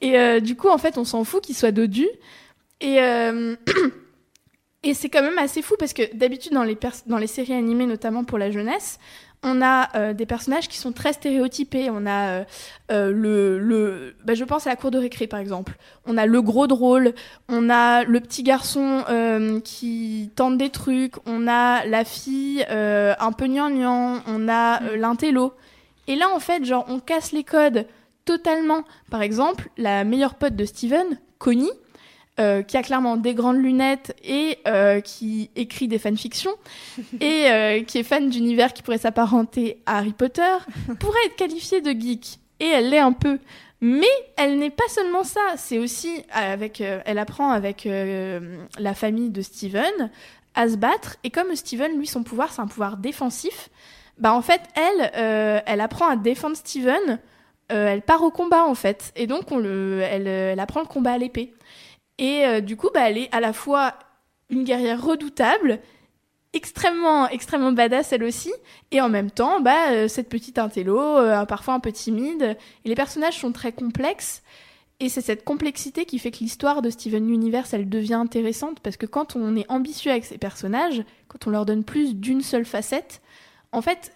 Et 0.00 0.40
du 0.40 0.56
coup 0.56 0.68
en 0.68 0.78
fait 0.78 0.98
on 0.98 1.04
s'en 1.04 1.22
fout 1.22 1.42
qu'il 1.44 1.54
soit 1.54 1.70
dodu. 1.70 2.06
Et 2.80 2.96
et 4.82 4.94
c'est 4.94 5.08
quand 5.08 5.22
même 5.22 5.38
assez 5.38 5.62
fou 5.62 5.76
parce 5.78 5.92
que 5.92 6.02
d'habitude 6.16 6.52
dans 6.52 6.64
les 6.64 6.74
pers- 6.74 7.04
dans 7.06 7.18
les 7.18 7.28
séries 7.28 7.52
animées 7.52 7.86
notamment 7.86 8.24
pour 8.24 8.38
la 8.38 8.50
jeunesse 8.50 8.98
on 9.42 9.60
a 9.60 9.88
euh, 9.96 10.12
des 10.12 10.26
personnages 10.26 10.68
qui 10.68 10.78
sont 10.78 10.92
très 10.92 11.12
stéréotypés. 11.12 11.90
On 11.90 12.06
a 12.06 12.28
euh, 12.28 12.44
euh, 12.90 13.10
le, 13.12 13.58
le 13.58 14.14
bah, 14.24 14.34
je 14.34 14.44
pense 14.44 14.66
à 14.66 14.70
la 14.70 14.76
cour 14.76 14.90
de 14.90 14.98
récré 14.98 15.26
par 15.26 15.40
exemple. 15.40 15.74
On 16.06 16.16
a 16.16 16.26
le 16.26 16.42
gros 16.42 16.66
drôle, 16.66 17.14
on 17.48 17.68
a 17.70 18.04
le 18.04 18.20
petit 18.20 18.42
garçon 18.42 19.04
euh, 19.08 19.60
qui 19.60 20.30
tente 20.36 20.58
des 20.58 20.70
trucs, 20.70 21.14
on 21.26 21.48
a 21.48 21.84
la 21.86 22.04
fille 22.04 22.64
euh, 22.70 23.14
un 23.18 23.32
peu 23.32 23.46
gnangnan, 23.46 24.22
on 24.26 24.48
a 24.48 24.82
euh, 24.82 24.96
l'intello. 24.96 25.54
Et 26.06 26.16
là 26.16 26.28
en 26.34 26.40
fait, 26.40 26.64
genre 26.64 26.84
on 26.88 27.00
casse 27.00 27.32
les 27.32 27.44
codes 27.44 27.86
totalement. 28.24 28.84
Par 29.10 29.22
exemple, 29.22 29.68
la 29.76 30.04
meilleure 30.04 30.34
pote 30.36 30.54
de 30.54 30.64
Steven, 30.64 31.18
Connie, 31.38 31.70
euh, 32.40 32.62
qui 32.62 32.78
a 32.78 32.82
clairement 32.82 33.18
des 33.18 33.34
grandes 33.34 33.62
lunettes 33.62 34.16
et 34.24 34.58
euh, 34.66 35.02
qui 35.02 35.50
écrit 35.54 35.86
des 35.86 35.98
fanfictions 35.98 36.54
et 37.20 37.50
euh, 37.50 37.82
qui 37.82 37.98
est 37.98 38.02
fan 38.02 38.30
d'univers 38.30 38.72
qui 38.72 38.82
pourrait 38.82 38.96
s'apparenter 38.96 39.82
à 39.84 39.98
Harry 39.98 40.14
Potter, 40.14 40.56
pourrait 40.98 41.26
être 41.26 41.36
qualifiée 41.36 41.82
de 41.82 41.90
geek. 41.90 42.38
Et 42.58 42.68
elle 42.68 42.88
l'est 42.88 43.00
un 43.00 43.12
peu. 43.12 43.38
Mais 43.82 44.08
elle 44.38 44.58
n'est 44.58 44.70
pas 44.70 44.88
seulement 44.88 45.24
ça, 45.24 45.42
c'est 45.58 45.78
aussi 45.78 46.24
avec, 46.32 46.80
elle 46.80 47.18
apprend 47.18 47.50
avec 47.50 47.86
la 47.86 48.94
famille 48.94 49.28
de 49.28 49.42
Steven 49.42 50.10
à 50.54 50.68
se 50.68 50.76
battre. 50.76 51.16
Et 51.24 51.30
comme 51.30 51.54
Steven, 51.54 51.98
lui, 51.98 52.06
son 52.06 52.22
pouvoir, 52.22 52.50
c'est 52.50 52.62
un 52.62 52.66
pouvoir 52.66 52.96
défensif, 52.96 53.68
bah 54.18 54.32
en 54.32 54.40
fait, 54.40 54.60
elle, 54.74 55.62
elle 55.66 55.80
apprend 55.80 56.08
à 56.08 56.14
défendre 56.14 56.56
Steven. 56.56 57.18
elle 57.68 58.02
part 58.02 58.22
au 58.22 58.30
combat 58.30 58.64
en 58.64 58.76
fait, 58.76 59.12
et 59.16 59.26
donc 59.26 59.50
on 59.50 59.58
le, 59.58 60.00
elle, 60.00 60.28
elle 60.28 60.60
apprend 60.60 60.80
le 60.80 60.86
combat 60.86 61.14
à 61.14 61.18
l'épée. 61.18 61.52
Et 62.22 62.46
euh, 62.46 62.60
du 62.60 62.76
coup, 62.76 62.88
bah, 62.94 63.10
elle 63.10 63.18
est 63.18 63.28
à 63.34 63.40
la 63.40 63.52
fois 63.52 63.94
une 64.48 64.62
guerrière 64.62 65.02
redoutable, 65.04 65.80
extrêmement, 66.52 67.28
extrêmement 67.28 67.72
badass 67.72 68.12
elle 68.12 68.22
aussi, 68.22 68.52
et 68.92 69.00
en 69.00 69.08
même 69.08 69.30
temps, 69.30 69.60
bah, 69.60 69.90
euh, 69.90 70.06
cette 70.08 70.28
petite 70.28 70.58
intello, 70.58 71.00
euh, 71.00 71.44
parfois 71.46 71.74
un 71.74 71.80
peu 71.80 71.90
timide. 71.90 72.56
Et 72.84 72.88
les 72.88 72.94
personnages 72.94 73.38
sont 73.40 73.50
très 73.50 73.72
complexes, 73.72 74.42
et 75.00 75.08
c'est 75.08 75.20
cette 75.20 75.44
complexité 75.44 76.04
qui 76.04 76.20
fait 76.20 76.30
que 76.30 76.38
l'histoire 76.38 76.80
de 76.80 76.90
Steven 76.90 77.28
Universe, 77.28 77.74
elle 77.74 77.88
devient 77.88 78.14
intéressante, 78.14 78.78
parce 78.80 78.96
que 78.96 79.06
quand 79.06 79.34
on 79.34 79.56
est 79.56 79.68
ambitieux 79.68 80.12
avec 80.12 80.24
ces 80.24 80.38
personnages, 80.38 81.02
quand 81.26 81.46
on 81.48 81.50
leur 81.50 81.66
donne 81.66 81.82
plus 81.82 82.14
d'une 82.14 82.42
seule 82.42 82.66
facette, 82.66 83.20
en 83.72 83.82
fait, 83.82 84.12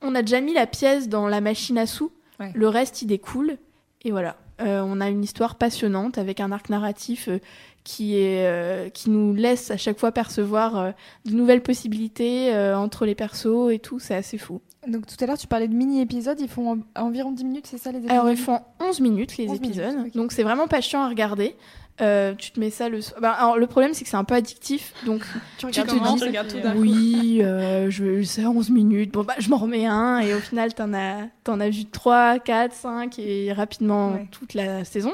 on 0.00 0.14
a 0.14 0.22
déjà 0.22 0.40
mis 0.40 0.54
la 0.54 0.66
pièce 0.66 1.08
dans 1.10 1.28
la 1.28 1.40
machine 1.42 1.76
à 1.78 1.86
sous, 1.86 2.10
Ouais. 2.40 2.50
le 2.54 2.68
reste 2.68 3.02
il 3.02 3.06
découle, 3.06 3.58
et 4.02 4.10
voilà. 4.12 4.36
Euh, 4.60 4.82
on 4.86 5.00
a 5.00 5.08
une 5.08 5.24
histoire 5.24 5.56
passionnante 5.56 6.16
avec 6.18 6.38
un 6.40 6.52
arc 6.52 6.68
narratif 6.68 7.28
euh, 7.28 7.38
qui, 7.82 8.16
est, 8.16 8.46
euh, 8.46 8.88
qui 8.88 9.10
nous 9.10 9.34
laisse 9.34 9.70
à 9.70 9.76
chaque 9.76 9.98
fois 9.98 10.12
percevoir 10.12 10.92
de 11.24 11.32
nouvelles 11.32 11.62
possibilités 11.62 12.54
entre 12.74 13.04
les 13.04 13.14
persos 13.14 13.70
et 13.72 13.78
tout, 13.78 13.98
c'est 13.98 14.14
assez 14.14 14.38
fou. 14.38 14.60
Donc 14.88 15.06
tout 15.06 15.16
à 15.20 15.26
l'heure, 15.26 15.38
tu 15.38 15.46
parlais 15.46 15.68
de 15.68 15.74
mini-épisodes, 15.74 16.38
ils 16.40 16.48
font 16.48 16.72
en- 16.96 17.02
environ 17.04 17.32
10 17.32 17.44
minutes, 17.44 17.66
c'est 17.66 17.78
ça 17.78 17.90
les 17.90 17.98
épisodes 17.98 18.12
Alors 18.16 18.30
ils 18.30 18.36
font 18.36 18.60
11 18.80 19.00
minutes 19.00 19.36
les 19.38 19.48
11 19.48 19.60
minutes, 19.60 19.76
épisodes, 19.78 20.10
donc 20.14 20.32
c'est 20.32 20.42
vraiment 20.42 20.66
pas 20.68 20.80
chiant 20.80 21.02
à 21.02 21.08
regarder. 21.08 21.56
Euh, 22.00 22.34
tu 22.34 22.50
te 22.50 22.58
mets 22.58 22.70
ça 22.70 22.88
le 22.88 23.00
soir. 23.00 23.20
Bah, 23.20 23.30
alors, 23.30 23.56
le 23.56 23.68
problème 23.68 23.94
c'est 23.94 24.02
que 24.02 24.10
c'est 24.10 24.16
un 24.16 24.24
peu 24.24 24.34
addictif, 24.34 24.92
donc 25.06 25.22
Tu 25.58 25.66
tu 25.66 25.80
te 25.82 25.86
comment 25.86 26.14
dis 26.16 26.22
tu 26.22 26.60
tout 26.60 26.68
oui, 26.76 27.38
euh, 27.40 27.88
je 27.88 28.20
c'est 28.24 28.44
11 28.44 28.70
minutes, 28.70 29.12
bon 29.12 29.22
bah 29.22 29.34
je 29.38 29.48
m'en 29.48 29.58
remets 29.58 29.86
un 29.86 30.18
et 30.18 30.34
au 30.34 30.40
final 30.40 30.74
t'en 30.74 30.92
as, 30.92 31.28
t'en 31.44 31.60
as 31.60 31.68
vu 31.70 31.84
3, 31.84 32.40
4, 32.40 32.72
5 32.74 33.18
et 33.20 33.52
rapidement 33.52 34.14
Ouais. 34.14 34.26
toute 34.32 34.54
la 34.54 34.84
saison. 34.84 35.12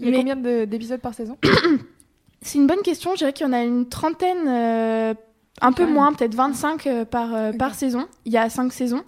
Il 0.00 0.06
y 0.06 0.08
a 0.08 0.10
Mais- 0.10 0.16
combien 0.18 0.34
de- 0.36 0.64
d'épisodes 0.64 1.00
par 1.00 1.14
saison? 1.14 1.38
C'est 2.42 2.58
une 2.58 2.66
bonne 2.66 2.82
question. 2.82 3.12
Je 3.12 3.18
dirais 3.18 3.32
qu'il 3.32 3.46
y 3.46 3.48
en 3.48 3.52
a 3.52 3.62
une 3.62 3.88
trentaine, 3.88 4.46
euh, 4.48 5.14
un 5.60 5.72
peu 5.72 5.84
même. 5.84 5.94
moins, 5.94 6.12
peut-être 6.12 6.34
25 6.34 6.86
euh, 6.86 7.04
par, 7.04 7.34
euh, 7.34 7.50
Ok. 7.50 7.58
par 7.58 7.74
saison. 7.74 8.06
Il 8.24 8.32
y 8.32 8.36
a 8.38 8.48
cinq 8.48 8.72
saisons. 8.72 9.02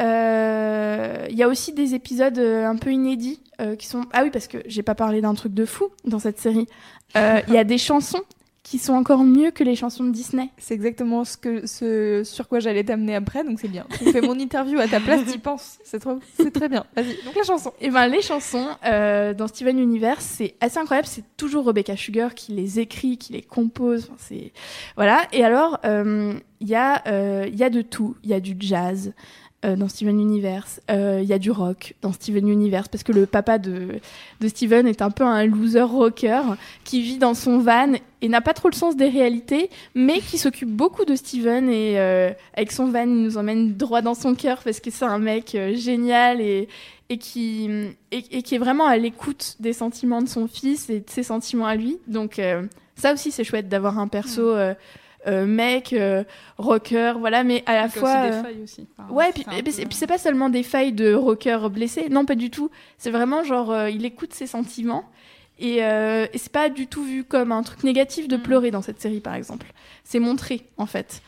Euh, 0.00 1.26
Il 1.30 1.36
y 1.36 1.42
a 1.42 1.48
aussi 1.48 1.72
des 1.72 1.94
épisodes 1.94 2.38
euh, 2.38 2.66
un 2.66 2.76
peu 2.76 2.90
inédits 2.90 3.40
euh, 3.60 3.76
qui 3.76 3.86
sont. 3.86 4.02
Ah 4.12 4.22
oui, 4.22 4.30
parce 4.30 4.48
que 4.48 4.58
j'ai 4.66 4.82
pas 4.82 4.94
parlé 4.94 5.20
d'un 5.20 5.34
truc 5.34 5.54
de 5.54 5.64
fou 5.64 5.88
dans 6.04 6.18
cette 6.18 6.38
série. 6.38 6.66
Euh, 7.16 7.40
Il 7.48 7.54
y 7.54 7.58
a 7.58 7.64
des 7.64 7.78
chansons 7.78 8.22
qui 8.62 8.78
sont 8.78 8.92
encore 8.92 9.24
mieux 9.24 9.50
que 9.50 9.64
les 9.64 9.74
chansons 9.74 10.04
de 10.04 10.10
Disney. 10.10 10.50
C'est 10.58 10.74
exactement 10.74 11.24
ce, 11.24 11.38
que, 11.38 11.66
ce 11.66 12.20
sur 12.22 12.48
quoi 12.48 12.60
j'allais 12.60 12.84
t'amener 12.84 13.14
après, 13.14 13.42
donc 13.42 13.58
c'est 13.60 13.68
bien. 13.68 13.86
Tu 13.96 14.12
fais 14.12 14.20
mon 14.20 14.38
interview 14.38 14.78
à 14.78 14.86
ta 14.86 15.00
place, 15.00 15.24
t'y 15.24 15.38
penses. 15.38 15.78
C'est 15.84 15.98
trop, 15.98 16.18
c'est 16.36 16.52
très 16.52 16.68
bien. 16.68 16.84
Vas-y, 16.94 17.16
donc 17.24 17.34
la 17.34 17.44
chanson. 17.44 17.72
Et 17.80 17.88
ben 17.88 18.08
les 18.08 18.20
chansons 18.20 18.66
euh, 18.84 19.32
dans 19.32 19.48
Steven 19.48 19.78
Universe, 19.78 20.22
c'est 20.22 20.54
assez 20.60 20.78
incroyable. 20.78 21.08
C'est 21.08 21.24
toujours 21.38 21.64
Rebecca 21.64 21.96
Sugar 21.96 22.34
qui 22.34 22.52
les 22.52 22.78
écrit, 22.78 23.16
qui 23.16 23.32
les 23.32 23.40
compose. 23.40 24.04
Enfin, 24.04 24.16
c'est 24.18 24.52
voilà. 24.96 25.22
Et 25.32 25.42
alors 25.42 25.78
euh, 25.86 26.34
il 26.60 26.68
y 26.68 26.74
a 26.74 27.02
euh, 27.06 27.46
il 27.48 27.56
y 27.56 27.64
a 27.64 27.70
de 27.70 27.80
tout. 27.80 28.16
Il 28.22 28.28
y 28.28 28.34
a 28.34 28.40
du 28.40 28.54
jazz. 28.58 29.14
Euh, 29.64 29.76
dans 29.76 29.88
Steven 29.88 30.20
Universe, 30.20 30.80
Euh, 30.90 31.20
il 31.22 31.28
y 31.28 31.32
a 31.32 31.38
du 31.38 31.50
rock 31.50 31.94
dans 32.00 32.12
Steven 32.12 32.48
Universe 32.48 32.88
parce 32.88 33.02
que 33.02 33.12
le 33.12 33.26
papa 33.26 33.58
de, 33.58 34.00
de 34.40 34.48
Steven 34.48 34.86
est 34.86 35.02
un 35.02 35.10
peu 35.10 35.24
un 35.24 35.44
loser 35.46 35.82
rocker 35.82 36.42
qui 36.84 37.02
vit 37.02 37.18
dans 37.18 37.34
son 37.34 37.58
van 37.58 37.92
et 38.22 38.28
n'a 38.28 38.40
pas 38.40 38.54
trop 38.54 38.68
le 38.68 38.74
sens 38.74 38.96
des 38.96 39.08
réalités, 39.08 39.68
mais 39.94 40.20
qui 40.20 40.38
s'occupe 40.38 40.70
beaucoup 40.70 41.04
de 41.04 41.14
Steven 41.16 41.68
et 41.68 41.98
euh, 41.98 42.30
avec 42.54 42.72
son 42.72 42.86
van 42.86 43.02
il 43.02 43.22
nous 43.22 43.36
emmène 43.36 43.74
droit 43.76 44.00
dans 44.02 44.14
son 44.14 44.34
cœur 44.34 44.62
parce 44.64 44.80
que 44.80 44.90
c'est 44.90 45.04
un 45.04 45.18
mec 45.18 45.54
euh, 45.54 45.74
génial 45.74 46.40
et 46.40 46.68
et 47.10 47.16
qui, 47.16 47.70
et, 48.10 48.22
et 48.36 48.42
qui 48.42 48.54
est 48.54 48.58
vraiment 48.58 48.86
à 48.86 48.98
l'écoute 48.98 49.56
des 49.60 49.72
sentiments 49.72 50.20
de 50.20 50.28
son 50.28 50.46
fils 50.46 50.90
et 50.90 51.00
de 51.00 51.08
ses 51.08 51.22
sentiments 51.22 51.66
à 51.66 51.74
lui. 51.74 51.98
Donc 52.06 52.38
euh, 52.38 52.62
ça 52.96 53.12
aussi 53.14 53.30
c'est 53.30 53.44
chouette 53.44 53.68
d'avoir 53.68 53.98
un 53.98 54.08
perso 54.08 54.42
euh, 54.42 54.74
euh, 55.28 55.46
mec, 55.46 55.92
euh, 55.92 56.24
rocker, 56.56 57.14
voilà, 57.18 57.44
mais 57.44 57.62
à 57.66 57.74
la 57.74 57.82
Donc, 57.88 57.96
fois... 57.98 58.20
aussi 58.22 58.30
des 58.30 58.36
euh, 58.36 58.42
failles 58.42 58.62
aussi. 58.64 58.86
Enfin, 58.98 59.12
Ouais, 59.12 59.30
et 59.30 59.32
puis, 59.32 59.44
et 59.56 59.62
peu- 59.62 59.70
c'est- 59.70 59.82
et 59.82 59.86
puis 59.86 59.94
c'est 59.96 60.06
pas 60.06 60.18
seulement 60.18 60.48
des 60.48 60.62
failles 60.62 60.92
de 60.92 61.12
rocker 61.14 61.58
blessé, 61.70 62.08
non 62.08 62.24
pas 62.24 62.34
du 62.34 62.50
tout. 62.50 62.70
C'est 62.96 63.10
vraiment 63.10 63.44
genre 63.44 63.88
il 63.88 64.04
écoute 64.04 64.32
ses 64.34 64.46
sentiments 64.46 65.04
et, 65.58 65.76
et 65.78 66.28
c'est 66.38 66.52
pas 66.52 66.68
du 66.68 66.86
tout 66.86 67.02
vu 67.04 67.24
comme 67.24 67.52
un 67.52 67.62
truc 67.62 67.84
négatif 67.84 68.28
de 68.28 68.36
Mm. 68.36 68.42
pleurer 68.42 68.70
dans 68.70 68.82
cette 68.82 69.00
série 69.00 69.20
par 69.20 69.34
exemple. 69.34 69.66
C'est 70.04 70.20
montré 70.20 70.62
en 70.78 70.86
fait. 70.86 71.22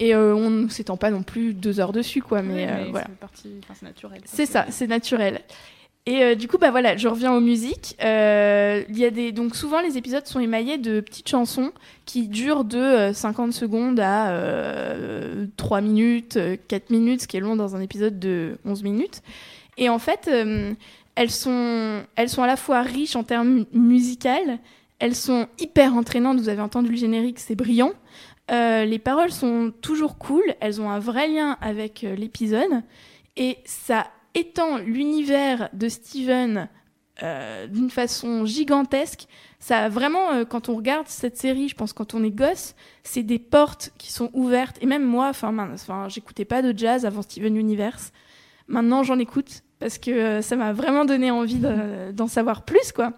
Et 0.00 0.14
euh, 0.14 0.34
on 0.34 0.50
ne 0.50 0.68
s'étend 0.68 0.96
pas 0.96 1.10
non 1.10 1.22
plus 1.22 1.54
deux 1.54 1.80
heures 1.80 1.92
dessus 1.92 2.22
quoi, 2.22 2.42
mais, 2.42 2.66
Oui, 2.66 2.70
euh, 2.70 2.90
voilà. 2.90 3.06
enfin, 3.24 3.74
naturel. 3.82 4.20
C'est 4.26 4.46
ça, 4.46 4.66
c'est 4.70 4.86
naturel. 4.86 5.40
Et 6.06 6.22
euh, 6.22 6.34
du 6.34 6.48
coup, 6.48 6.56
bah 6.56 6.70
voilà, 6.70 6.96
je 6.96 7.06
reviens 7.06 7.34
aux 7.34 7.40
musiques. 7.40 7.96
Euh, 8.02 8.82
y 8.88 9.04
a 9.04 9.10
des 9.10 9.30
donc 9.32 9.54
souvent 9.54 9.80
les 9.80 9.98
épisodes 9.98 10.26
sont 10.26 10.40
émaillés 10.40 10.78
de 10.78 11.00
petites 11.00 11.28
chansons 11.28 11.72
qui 12.06 12.28
durent 12.28 12.64
de 12.64 12.78
euh, 12.78 13.12
50 13.12 13.52
secondes 13.52 14.00
à 14.00 14.30
euh, 14.30 15.46
3 15.58 15.80
minutes, 15.82 16.36
euh, 16.38 16.56
4 16.68 16.90
minutes, 16.90 17.22
ce 17.22 17.28
qui 17.28 17.36
est 17.36 17.40
long 17.40 17.56
dans 17.56 17.76
un 17.76 17.80
épisode 17.80 18.18
de 18.18 18.58
11 18.64 18.82
minutes. 18.84 19.22
Et 19.76 19.88
en 19.90 19.98
fait, 19.98 20.28
euh, 20.28 20.72
elles 21.14 21.30
sont 21.30 22.02
elles 22.16 22.28
sont 22.30 22.42
à 22.42 22.46
la 22.46 22.56
fois 22.56 22.82
riches 22.82 23.16
en 23.16 23.24
termes 23.24 23.66
musicaux, 23.72 24.58
elles 24.98 25.14
sont 25.14 25.46
hyper 25.58 25.94
entraînantes. 25.94 26.38
Vous 26.38 26.48
avez 26.48 26.62
entendu 26.62 26.90
le 26.90 26.96
générique, 26.96 27.38
c'est 27.38 27.54
brillant. 27.54 27.92
Euh, 28.50 28.84
les 28.84 28.98
paroles 28.98 29.30
sont 29.30 29.72
toujours 29.82 30.16
cool, 30.16 30.42
elles 30.60 30.80
ont 30.80 30.90
un 30.90 30.98
vrai 30.98 31.28
lien 31.28 31.58
avec 31.60 32.02
euh, 32.02 32.14
l'épisode 32.16 32.82
et 33.36 33.58
ça 33.66 34.06
étend 34.34 34.78
l'univers 34.78 35.68
de 35.72 35.88
Steven 35.88 36.68
euh, 37.22 37.66
d'une 37.66 37.90
façon 37.90 38.44
gigantesque. 38.46 39.26
Ça 39.58 39.84
a 39.84 39.88
vraiment, 39.88 40.30
euh, 40.32 40.44
quand 40.44 40.68
on 40.68 40.76
regarde 40.76 41.08
cette 41.08 41.36
série, 41.36 41.68
je 41.68 41.74
pense 41.74 41.92
quand 41.92 42.14
on 42.14 42.22
est 42.22 42.30
gosse, 42.30 42.74
c'est 43.02 43.24
des 43.24 43.40
portes 43.40 43.90
qui 43.98 44.12
sont 44.12 44.30
ouvertes. 44.34 44.76
Et 44.80 44.86
même 44.86 45.04
moi, 45.04 45.28
enfin, 45.30 46.06
j'écoutais 46.08 46.44
pas 46.44 46.62
de 46.62 46.76
jazz 46.76 47.04
avant 47.04 47.22
Steven 47.22 47.56
Universe. 47.56 48.12
Maintenant, 48.68 49.02
j'en 49.02 49.18
écoute 49.18 49.62
parce 49.80 49.98
que 49.98 50.10
euh, 50.10 50.42
ça 50.42 50.56
m'a 50.56 50.72
vraiment 50.72 51.04
donné 51.04 51.30
envie 51.30 51.58
de- 51.58 52.12
d'en 52.12 52.26
savoir 52.28 52.64
plus, 52.64 52.92
quoi. 52.92 53.12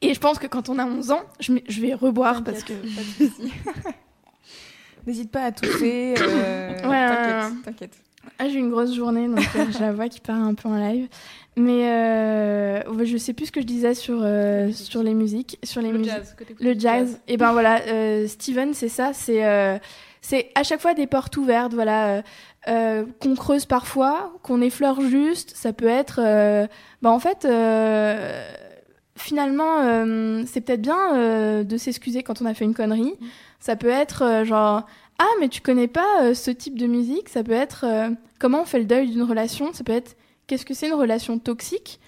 Et 0.00 0.14
je 0.14 0.20
pense 0.20 0.38
que 0.38 0.46
quand 0.46 0.68
on 0.68 0.78
a 0.78 0.86
11 0.86 1.10
ans, 1.10 1.22
je, 1.40 1.52
vais 1.80 1.94
reboire 1.94 2.42
parce 2.44 2.62
que 2.64 2.72
N'hésite 5.06 5.30
pas 5.30 5.44
à 5.44 5.52
tousser. 5.52 6.14
euh, 6.20 6.72
Ouais, 6.88 7.08
t'inquiète, 7.08 7.64
t'inquiète. 7.64 7.98
Ah, 8.38 8.48
j'ai 8.48 8.58
une 8.58 8.70
grosse 8.70 8.94
journée, 8.94 9.26
donc 9.28 9.40
euh, 9.56 9.64
j'ai 9.70 9.80
la 9.80 9.92
voix 9.92 10.08
qui 10.08 10.20
part 10.20 10.36
un 10.36 10.54
peu 10.54 10.68
en 10.68 10.76
live. 10.76 11.08
Mais 11.56 11.88
euh, 11.90 13.04
je 13.04 13.16
sais 13.16 13.32
plus 13.32 13.46
ce 13.46 13.52
que 13.52 13.60
je 13.60 13.66
disais 13.66 13.94
sur, 13.94 14.20
euh, 14.22 14.70
sur 14.72 15.02
les 15.02 15.14
musiques. 15.14 15.58
Sur 15.64 15.82
les 15.82 15.90
Le 15.90 15.98
musiques. 15.98 16.12
jazz. 16.14 16.34
côté 16.38 16.54
Le 16.60 16.78
jazz. 16.78 17.18
Et 17.26 17.36
ben 17.36 17.52
voilà, 17.52 17.80
euh, 17.88 18.26
Steven, 18.28 18.74
c'est 18.74 18.88
ça. 18.88 19.10
C'est 19.12 19.44
euh, 19.44 19.76
c'est 20.20 20.50
à 20.54 20.62
chaque 20.62 20.80
fois 20.80 20.94
des 20.94 21.06
portes 21.06 21.36
ouvertes, 21.36 21.74
voilà, 21.74 22.08
euh, 22.18 22.22
euh, 22.68 23.04
qu'on 23.20 23.34
creuse 23.34 23.66
parfois, 23.66 24.32
qu'on 24.42 24.60
effleure 24.60 25.00
juste. 25.00 25.56
Ça 25.56 25.72
peut 25.72 25.86
être, 25.88 26.20
euh, 26.22 26.66
bah 27.02 27.10
en 27.10 27.18
fait, 27.18 27.44
euh, 27.44 28.44
finalement, 29.16 29.80
euh, 29.80 30.42
c'est 30.46 30.60
peut-être 30.60 30.82
bien 30.82 31.16
euh, 31.16 31.64
de 31.64 31.76
s'excuser 31.76 32.22
quand 32.22 32.40
on 32.42 32.46
a 32.46 32.54
fait 32.54 32.64
une 32.64 32.74
connerie. 32.74 33.14
Ça 33.60 33.74
peut 33.76 33.88
être 33.88 34.22
euh, 34.22 34.44
genre, 34.44 34.86
ah 35.18 35.30
mais 35.40 35.48
tu 35.48 35.60
connais 35.60 35.88
pas 35.88 36.22
euh, 36.22 36.34
ce 36.34 36.50
type 36.50 36.78
de 36.78 36.86
musique? 36.86 37.28
Ça 37.28 37.42
peut 37.42 37.52
être 37.52 37.84
euh, 37.84 38.10
comment 38.38 38.62
on 38.62 38.64
fait 38.64 38.78
le 38.78 38.84
deuil 38.84 39.10
d'une 39.10 39.22
relation? 39.22 39.72
Ça 39.72 39.84
peut 39.84 39.92
être 39.92 40.16
qu'est-ce 40.46 40.64
que 40.64 40.74
c'est 40.74 40.88
une 40.88 40.94
relation 40.94 41.38
toxique? 41.38 42.00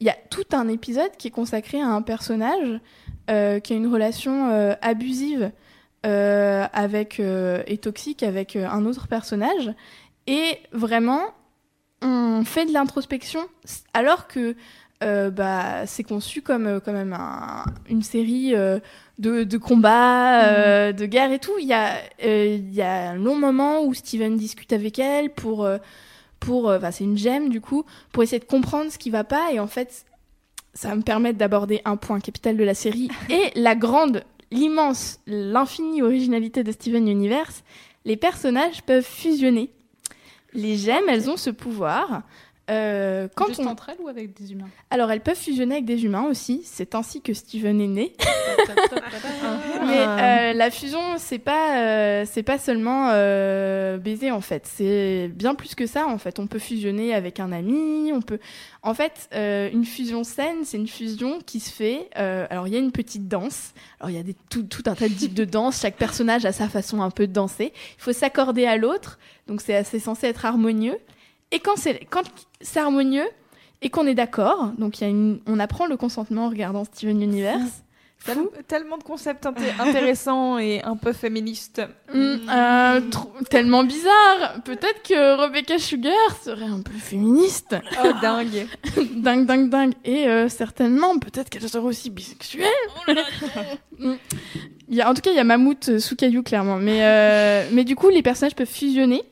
Il 0.00 0.06
y 0.06 0.10
a 0.10 0.16
tout 0.30 0.44
un 0.52 0.68
épisode 0.68 1.10
qui 1.18 1.28
est 1.28 1.32
consacré 1.32 1.80
à 1.80 1.88
un 1.88 2.02
personnage 2.02 2.80
euh, 3.30 3.60
qui 3.60 3.72
a 3.72 3.76
une 3.76 3.86
relation 3.86 4.76
abusive 4.80 5.52
et 6.04 7.78
toxique 7.80 8.24
avec 8.24 8.56
un 8.56 8.84
autre 8.84 9.06
personnage 9.06 9.72
Et 10.26 10.58
vraiment, 10.72 11.22
on 12.02 12.42
fait 12.44 12.66
de 12.66 12.72
l'introspection 12.72 13.40
alors 13.94 14.26
que 14.26 14.56
euh, 15.02 15.30
bah, 15.30 15.86
c'est 15.86 16.02
conçu 16.04 16.40
comme 16.42 16.66
euh, 16.66 16.80
quand 16.80 16.92
même 16.92 17.12
un- 17.12 17.64
une 17.88 18.02
série 18.02 18.54
euh, 18.54 18.78
de, 19.18 19.44
de 19.44 19.58
combats, 19.58 20.44
euh, 20.46 20.92
de 20.92 21.04
guerre 21.06 21.32
et 21.32 21.38
tout. 21.38 21.52
Il 21.60 21.66
y, 21.66 21.72
a, 21.74 21.94
il 22.24 22.72
y 22.72 22.80
a 22.82 23.10
un 23.10 23.16
long 23.16 23.36
moment 23.36 23.82
où 23.84 23.92
Steven 23.94 24.36
discute 24.36 24.72
avec 24.72 24.98
elle 24.98 25.30
pour... 25.30 25.68
pour 26.40 26.66
enfin, 26.70 26.90
c'est 26.90 27.04
une 27.04 27.18
gemme 27.18 27.48
du 27.50 27.60
coup, 27.60 27.84
pour 28.12 28.22
essayer 28.22 28.40
de 28.40 28.44
comprendre 28.44 28.90
ce 28.90 28.98
qui 28.98 29.10
va 29.10 29.24
pas. 29.24 29.52
Et 29.52 29.60
en 29.60 29.66
fait, 29.68 30.04
ça 30.74 30.88
va 30.88 30.94
me 30.96 31.02
permettre 31.02 31.38
d'aborder 31.38 31.82
un 31.84 31.96
point 31.96 32.18
capital 32.20 32.56
de 32.56 32.64
la 32.64 32.74
série 32.74 33.08
et 33.30 33.50
la 33.60 33.74
grande, 33.74 34.24
l'immense, 34.50 35.20
l'infinie 35.26 36.02
originalité 36.02 36.64
de 36.64 36.72
Steven 36.72 37.06
Universe. 37.08 37.62
Les 38.04 38.16
personnages 38.16 38.82
peuvent 38.82 39.04
fusionner. 39.04 39.70
Les 40.54 40.76
gemmes, 40.76 41.08
elles 41.08 41.30
ont 41.30 41.36
ce 41.36 41.50
pouvoir. 41.50 42.22
Euh, 42.72 43.28
quand 43.34 43.46
Juste 43.48 43.60
on... 43.60 43.66
entre 43.66 43.90
elles 43.90 43.98
ou 44.02 44.08
avec 44.08 44.32
des 44.34 44.52
humains 44.52 44.68
Alors, 44.90 45.10
elles 45.10 45.20
peuvent 45.20 45.36
fusionner 45.36 45.76
avec 45.76 45.84
des 45.84 46.04
humains 46.04 46.24
aussi. 46.24 46.62
C'est 46.64 46.94
ainsi 46.94 47.20
que 47.20 47.34
Steven 47.34 47.80
est 47.80 47.86
né. 47.86 48.12
Mais 49.86 49.98
euh, 50.06 50.52
la 50.54 50.70
fusion, 50.70 51.00
c'est 51.18 51.38
pas, 51.38 51.78
euh, 51.78 52.24
c'est 52.30 52.42
pas 52.42 52.58
seulement 52.58 53.08
euh, 53.12 53.98
baiser 53.98 54.30
en 54.30 54.40
fait. 54.40 54.66
C'est 54.66 55.28
bien 55.34 55.54
plus 55.54 55.74
que 55.74 55.86
ça 55.86 56.06
en 56.06 56.18
fait. 56.18 56.38
On 56.38 56.46
peut 56.46 56.58
fusionner 56.58 57.14
avec 57.14 57.40
un 57.40 57.52
ami. 57.52 58.12
On 58.12 58.20
peut, 58.22 58.38
en 58.82 58.94
fait, 58.94 59.28
euh, 59.34 59.70
une 59.72 59.84
fusion 59.84 60.24
saine, 60.24 60.64
c'est 60.64 60.76
une 60.76 60.88
fusion 60.88 61.38
qui 61.44 61.60
se 61.60 61.70
fait. 61.70 62.08
euh, 62.16 62.46
alors 62.50 62.68
il 62.68 62.74
y 62.74 62.76
a 62.76 62.80
une 62.80 62.92
petite 62.92 63.28
danse. 63.28 63.72
Alors 64.00 64.10
il 64.10 64.16
y 64.16 64.20
a 64.20 64.22
des, 64.22 64.36
tout, 64.50 64.62
tout 64.64 64.82
un 64.86 64.94
tas 64.94 65.08
de 65.08 65.14
types 65.14 65.34
de 65.34 65.44
danse. 65.44 65.80
Chaque 65.80 65.96
personnage 65.96 66.44
a 66.44 66.52
sa 66.52 66.68
façon 66.68 67.02
un 67.02 67.10
peu 67.10 67.26
de 67.26 67.32
danser. 67.32 67.72
Il 67.98 68.02
faut 68.02 68.12
s'accorder 68.12 68.66
à 68.66 68.76
l'autre. 68.76 69.18
Donc 69.46 69.60
c'est 69.60 69.74
assez 69.74 69.98
censé 69.98 70.26
être 70.28 70.44
harmonieux. 70.46 70.96
Et 71.52 71.60
quand 71.60 71.76
c'est 71.76 72.04
quand 72.10 72.22
c'est 72.60 72.80
harmonieux 72.80 73.28
et 73.82 73.90
qu'on 73.90 74.06
est 74.06 74.14
d'accord, 74.14 74.72
donc 74.78 75.00
il 75.00 75.04
y 75.04 75.06
a 75.06 75.10
une, 75.10 75.40
on 75.46 75.60
apprend 75.60 75.86
le 75.86 75.96
consentement 75.96 76.46
en 76.46 76.48
regardant 76.50 76.84
Steven 76.84 77.20
Universe. 77.22 77.82
Tellement 78.68 78.98
de 78.98 79.02
concepts 79.02 79.44
inté- 79.46 79.80
intéressants 79.80 80.56
et 80.56 80.80
un 80.84 80.96
peu 80.96 81.12
féministes. 81.12 81.82
Mm, 82.14 82.34
euh, 82.48 83.00
tellement 83.50 83.82
bizarre. 83.82 84.62
Peut-être 84.64 85.02
que 85.02 85.42
Rebecca 85.42 85.76
Sugar 85.76 86.12
serait 86.40 86.66
un 86.66 86.82
peu 86.82 86.92
féministe. 86.92 87.74
Oh, 88.04 88.10
dingue. 88.22 88.68
dingue, 89.16 89.44
dingue, 89.46 89.70
dingue. 89.70 89.94
Et 90.04 90.28
euh, 90.28 90.48
certainement, 90.48 91.18
peut-être 91.18 91.50
qu'elle 91.50 91.68
serait 91.68 91.84
aussi 91.84 92.10
bisexuelle. 92.10 92.68
Mm. 93.98 94.14
Y 94.88 95.00
a, 95.00 95.08
en 95.08 95.14
tout 95.14 95.20
cas, 95.20 95.30
il 95.30 95.36
y 95.36 95.38
a 95.38 95.44
Mammouth 95.44 95.88
euh, 95.90 95.98
sous 96.00 96.16
caillou, 96.16 96.42
clairement. 96.42 96.76
Mais, 96.76 97.04
euh, 97.04 97.68
mais 97.72 97.84
du 97.84 97.94
coup, 97.94 98.08
les 98.08 98.22
personnages 98.22 98.56
peuvent 98.56 98.66
fusionner. 98.66 99.22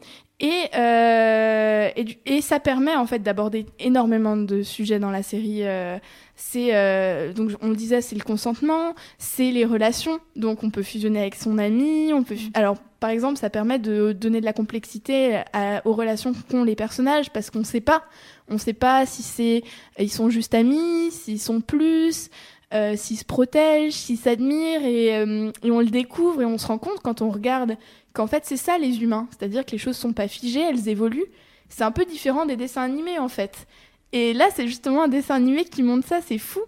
Et, 0.43 0.69
euh, 0.75 1.91
et, 1.97 2.19
et 2.25 2.41
ça 2.41 2.61
permet 2.61 2.97
en 2.97 3.07
fait 3.07 3.19
d'aborder 3.19 3.67
énormément 3.79 4.37
de 4.39 4.63
sujets 4.63 4.99
dans 4.99 5.11
la 5.11 5.23
série. 5.23 5.61
euh, 5.67 5.99
c'est 6.35 6.75
euh, 6.75 7.35
donc 7.35 7.51
on 7.61 7.69
le 7.69 7.77
disait, 7.77 8.01
c'est 8.01 8.17
le 8.17 8.25
consentement, 8.25 8.95
c'est 9.19 9.51
les 9.51 9.67
relations. 9.67 10.19
Donc 10.37 10.65
on 10.65 10.71
peut 10.71 10.83
fusionner 10.83 11.21
avec 11.21 11.35
son 11.35 11.59
ami. 11.59 12.13
On 12.15 12.23
peut 12.23 12.37
fu- 12.37 12.51
alors 12.55 12.79
par 13.01 13.11
exemple, 13.11 13.39
ça 13.39 13.51
permet 13.51 13.79
de 13.79 14.13
donner 14.13 14.41
de 14.41 14.47
la 14.47 14.55
complexité 14.55 15.43
à- 15.53 15.83
aux 15.87 15.93
relations 15.93 16.33
qu'ont 16.51 16.65
les 16.65 16.77
personnages 16.77 17.31
parce 17.31 17.51
qu'on 17.51 17.59
ne 17.61 17.65
sait 17.65 17.81
pas. 17.83 18.05
On 18.49 18.55
ne 18.55 18.59
sait 18.59 18.73
pas 18.73 19.05
si 19.05 19.23
c'est 19.23 19.63
ils 19.99 20.11
sont 20.11 20.31
juste 20.31 20.55
amis, 20.55 21.11
s'ils 21.11 21.41
sont 21.41 21.61
plus, 21.61 22.31
euh, 22.73 22.97
se 22.97 23.25
protègent, 23.25 23.95
s'ils 23.95 24.19
s'admirent 24.19 24.85
et, 24.85 25.17
euh, 25.17 25.51
et 25.63 25.71
on 25.71 25.81
le 25.81 25.87
découvre 25.87 26.43
et 26.43 26.45
on 26.45 26.57
se 26.57 26.67
rend 26.67 26.79
compte 26.79 27.01
quand 27.03 27.21
on 27.21 27.31
regarde 27.31 27.77
qu'en 28.13 28.27
fait 28.27 28.45
c'est 28.45 28.57
ça 28.57 28.79
les 28.79 29.03
humains, 29.03 29.29
c'est-à-dire 29.31 29.65
que 29.67 29.73
les 29.73 29.79
choses 29.79 29.97
sont 29.97 30.13
pas 30.13 30.29
figées, 30.29 30.63
elles 30.63 30.89
évoluent. 30.89 31.27
C'est 31.69 31.83
un 31.83 31.91
peu 31.93 32.05
différent 32.05 32.47
des 32.47 32.57
dessins 32.57 32.83
animés 32.83 33.19
en 33.19 33.29
fait. 33.29 33.67
Et 34.13 34.33
là 34.35 34.47
c'est 34.55 34.67
justement 34.67 35.05
un 35.05 35.09
dessin 35.09 35.35
animé 35.37 35.65
qui 35.65 35.83
montre 35.83 36.07
ça, 36.07 36.21
c'est 36.21 36.39
fou. 36.39 36.61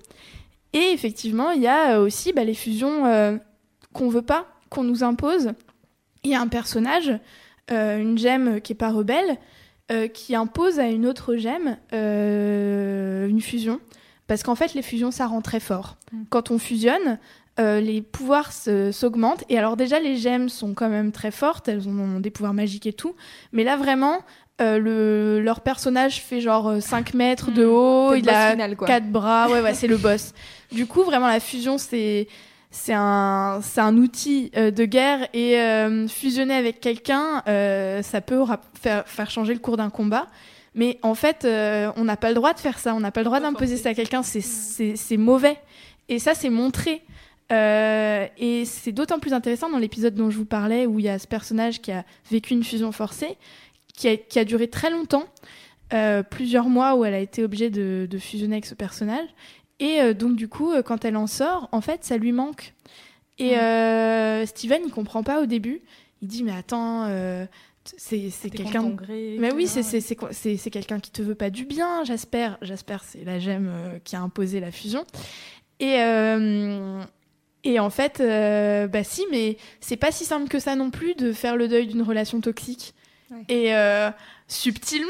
Et 0.72 0.90
effectivement 0.92 1.50
il 1.50 1.62
y 1.62 1.68
a 1.68 1.96
euh, 1.96 2.04
aussi 2.04 2.32
bah, 2.32 2.44
les 2.44 2.54
fusions 2.54 3.06
euh, 3.06 3.36
qu'on 3.92 4.08
veut 4.08 4.22
pas, 4.22 4.46
qu'on 4.70 4.84
nous 4.84 5.04
impose. 5.04 5.52
Il 6.24 6.30
y 6.30 6.34
a 6.34 6.40
un 6.40 6.48
personnage, 6.48 7.12
euh, 7.70 7.98
une 7.98 8.18
gemme 8.18 8.60
qui 8.60 8.72
est 8.72 8.76
pas 8.76 8.90
rebelle, 8.90 9.38
qui 10.14 10.34
impose 10.34 10.80
à 10.80 10.86
une 10.86 11.04
autre 11.04 11.36
gemme 11.36 11.76
une 11.92 13.40
fusion. 13.42 13.78
Parce 14.26 14.42
qu'en 14.42 14.54
fait, 14.54 14.74
les 14.74 14.82
fusions, 14.82 15.10
ça 15.10 15.26
rend 15.26 15.40
très 15.42 15.60
fort. 15.60 15.96
Mm. 16.12 16.22
Quand 16.30 16.50
on 16.50 16.58
fusionne, 16.58 17.18
euh, 17.60 17.80
les 17.80 18.00
pouvoirs 18.02 18.50
s'augmentent. 18.52 19.44
Et 19.48 19.58
alors 19.58 19.76
déjà, 19.76 20.00
les 20.00 20.16
gemmes 20.16 20.48
sont 20.48 20.72
quand 20.74 20.88
même 20.88 21.12
très 21.12 21.30
fortes, 21.30 21.68
elles 21.68 21.88
ont 21.88 22.20
des 22.20 22.30
pouvoirs 22.30 22.54
magiques 22.54 22.86
et 22.86 22.92
tout. 22.94 23.14
Mais 23.52 23.62
là, 23.64 23.76
vraiment, 23.76 24.20
euh, 24.60 24.78
le, 24.78 25.40
leur 25.42 25.60
personnage 25.60 26.22
fait 26.22 26.40
genre 26.40 26.68
euh, 26.68 26.80
5 26.80 27.14
mètres 27.14 27.50
de 27.50 27.64
Mm. 27.64 27.68
haut, 27.68 28.08
C'est 28.10 28.14
le 28.14 28.18
il 28.20 28.24
boss 28.24 28.34
a 28.34 28.50
final, 28.52 28.76
quoi. 28.76 28.86
quatre 28.86 29.10
bras, 29.10 29.48
ouais, 29.50 29.60
ouais, 29.60 29.74
c'est 29.74 29.86
le 29.88 29.96
boss. 29.98 30.32
Du 30.70 30.86
coup, 30.86 31.02
vraiment, 31.02 31.26
la 31.26 31.40
fusion, 31.40 31.76
c'est 31.78 32.26
c'est 32.74 32.94
un, 32.94 33.60
outil 33.98 34.50
euh, 34.56 34.70
de 34.70 34.86
guerre 34.86 35.28
et 35.34 35.58
fusionner 36.08 36.54
avec 36.54 36.80
quelqu'un, 36.80 37.42
ça 38.02 38.20
peut 38.22 38.42
faire 38.80 39.30
changer 39.30 39.52
le 39.52 39.60
cours 39.60 39.76
d'un 39.76 39.90
combat. 39.90 40.26
Mais 40.74 40.98
en 41.02 41.14
fait, 41.14 41.44
euh, 41.44 41.92
on 41.96 42.04
n'a 42.04 42.16
pas 42.16 42.28
le 42.28 42.34
droit 42.34 42.54
de 42.54 42.58
faire 42.60 42.78
ça, 42.78 42.94
on 42.94 43.00
n'a 43.00 43.10
pas 43.10 43.20
le 43.20 43.26
droit 43.26 43.40
d'imposer 43.40 43.76
ça 43.76 43.90
à 43.90 43.94
quelqu'un, 43.94 44.22
c'est- 44.22 45.16
mauvais. 45.16 45.58
Et 46.08 46.18
ça, 46.18 46.34
c'est 46.34 46.50
montré. 46.50 47.02
Euh, 47.52 48.26
et 48.38 48.64
c'est 48.64 48.92
d'autant 48.92 49.18
plus 49.18 49.34
intéressant 49.34 49.68
dans 49.68 49.78
l'épisode 49.78 50.14
dont 50.14 50.30
je 50.30 50.38
vous 50.38 50.46
parlais, 50.46 50.86
où 50.86 50.98
il 50.98 51.04
y 51.04 51.08
a 51.10 51.18
ce 51.18 51.26
personnage 51.26 51.82
qui 51.82 51.92
a 51.92 52.04
vécu 52.30 52.54
une 52.54 52.64
fusion 52.64 52.90
forcée, 52.92 53.36
qui 53.94 54.08
a, 54.08 54.16
qui 54.16 54.38
a 54.38 54.44
duré 54.46 54.68
très 54.68 54.90
longtemps, 54.90 55.24
euh, 55.92 56.22
plusieurs 56.22 56.68
mois 56.70 56.94
où 56.94 57.04
elle 57.04 57.12
a 57.14 57.18
été 57.18 57.44
obligée 57.44 57.68
de, 57.68 58.06
de 58.10 58.18
fusionner 58.18 58.54
avec 58.54 58.64
ce 58.66 58.74
personnage. 58.74 59.28
Et 59.80 60.14
donc, 60.14 60.36
du 60.36 60.48
coup, 60.48 60.72
quand 60.84 61.04
elle 61.04 61.16
en 61.16 61.26
sort, 61.26 61.68
en 61.72 61.80
fait, 61.80 62.04
ça 62.04 62.16
lui 62.16 62.30
manque. 62.30 62.72
Et 63.38 63.50
Steven, 64.46 64.80
il 64.86 64.92
comprend 64.92 65.24
pas 65.24 65.42
au 65.42 65.46
début. 65.46 65.82
Il 66.22 66.28
dit, 66.28 66.44
mais 66.44 66.52
attends, 66.52 67.08
c'est 67.84 68.50
quelqu'un... 68.50 68.96
Mais 69.38 69.52
oui, 69.52 69.66
c'est 69.66 70.70
quelqu'un 70.70 71.00
qui 71.00 71.10
te 71.10 71.22
veut 71.22 71.34
pas 71.34 71.50
du 71.50 71.64
bien, 71.64 72.04
j'espère. 72.04 72.58
J'espère, 72.62 73.04
c'est 73.04 73.24
la 73.24 73.38
gemme 73.38 73.68
euh, 73.68 73.98
qui 74.04 74.16
a 74.16 74.20
imposé 74.20 74.60
la 74.60 74.70
fusion. 74.70 75.04
Et, 75.80 76.00
euh, 76.00 77.02
et 77.64 77.80
en 77.80 77.90
fait, 77.90 78.20
euh, 78.20 78.86
bah 78.86 79.04
si, 79.04 79.24
mais 79.30 79.56
c'est 79.80 79.96
pas 79.96 80.12
si 80.12 80.24
simple 80.24 80.48
que 80.48 80.58
ça 80.58 80.76
non 80.76 80.90
plus 80.90 81.14
de 81.14 81.32
faire 81.32 81.56
le 81.56 81.68
deuil 81.68 81.86
d'une 81.86 82.02
relation 82.02 82.40
toxique. 82.40 82.94
Ouais. 83.30 83.44
Et 83.48 84.12
subtilement, 84.46 85.08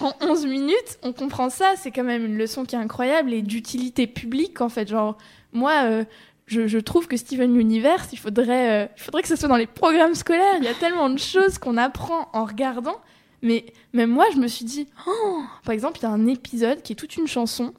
en 0.00 0.12
11 0.20 0.46
minutes, 0.46 0.98
on 1.02 1.12
comprend 1.12 1.50
ça. 1.50 1.74
C'est 1.76 1.90
quand 1.90 2.04
même 2.04 2.24
une 2.24 2.36
leçon 2.36 2.64
qui 2.64 2.74
est 2.74 2.78
incroyable 2.78 3.32
et 3.32 3.42
d'utilité 3.42 4.06
publique, 4.06 4.60
en 4.60 4.68
fait. 4.68 4.88
Genre, 4.88 5.16
moi, 5.52 5.84
euh, 5.84 6.04
je, 6.46 6.78
trouve 6.78 7.08
que 7.08 7.16
Steven 7.16 7.56
Universe, 7.58 8.08
il 8.12 8.18
faudrait, 8.18 8.84
euh, 8.84 8.88
il 8.96 9.02
faudrait 9.02 9.22
que 9.22 9.28
ce 9.28 9.36
soit 9.36 9.48
dans 9.48 9.56
les 9.56 9.66
programmes 9.66 10.14
scolaires. 10.14 10.56
Il 10.58 10.64
y 10.64 10.68
a 10.68 10.74
tellement 10.74 11.10
de 11.10 11.18
choses 11.18 11.58
qu'on 11.58 11.76
apprend 11.76 12.28
en 12.32 12.44
regardant. 12.44 12.96
Mais 13.42 13.66
même 13.92 14.10
moi, 14.10 14.24
je 14.32 14.38
me 14.38 14.46
suis 14.48 14.64
dit, 14.64 14.86
oh 15.06 15.40
par 15.64 15.72
exemple, 15.74 15.98
il 16.00 16.02
y 16.04 16.06
a 16.06 16.10
un 16.10 16.26
épisode 16.26 16.82
qui 16.82 16.92
est 16.92 16.96
toute 16.96 17.16
une 17.16 17.26
chanson 17.26 17.74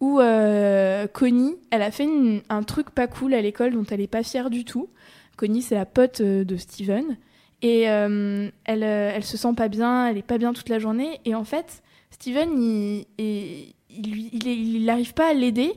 où 0.00 0.20
euh, 0.20 1.06
Connie, 1.08 1.56
elle 1.70 1.82
a 1.82 1.90
fait 1.90 2.08
un 2.48 2.62
truc 2.62 2.90
pas 2.90 3.06
cool 3.06 3.34
à 3.34 3.40
l'école 3.40 3.72
dont 3.72 3.84
elle 3.90 4.00
est 4.00 4.06
pas 4.06 4.22
fière 4.22 4.50
du 4.50 4.64
tout. 4.64 4.88
Connie, 5.36 5.62
c'est 5.62 5.74
la 5.74 5.86
pote 5.86 6.20
euh, 6.20 6.44
de 6.44 6.56
Steven. 6.56 7.16
Et 7.62 7.82
elle, 7.82 8.52
elle 8.84 9.24
se 9.24 9.36
sent 9.36 9.52
pas 9.56 9.66
bien, 9.66 10.06
elle 10.06 10.16
est 10.18 10.22
pas 10.22 10.38
bien 10.38 10.52
toute 10.52 10.68
la 10.68 10.78
journée. 10.78 11.18
Et 11.24 11.34
en 11.34 11.42
fait, 11.42 11.82
Steven, 12.10 12.50
il, 12.62 13.04
il, 13.18 13.74
il, 13.90 14.46
est- 14.46 14.56
il 14.56 14.84
n'arrive 14.84 15.12
pas 15.12 15.30
à 15.30 15.32
l'aider. 15.32 15.72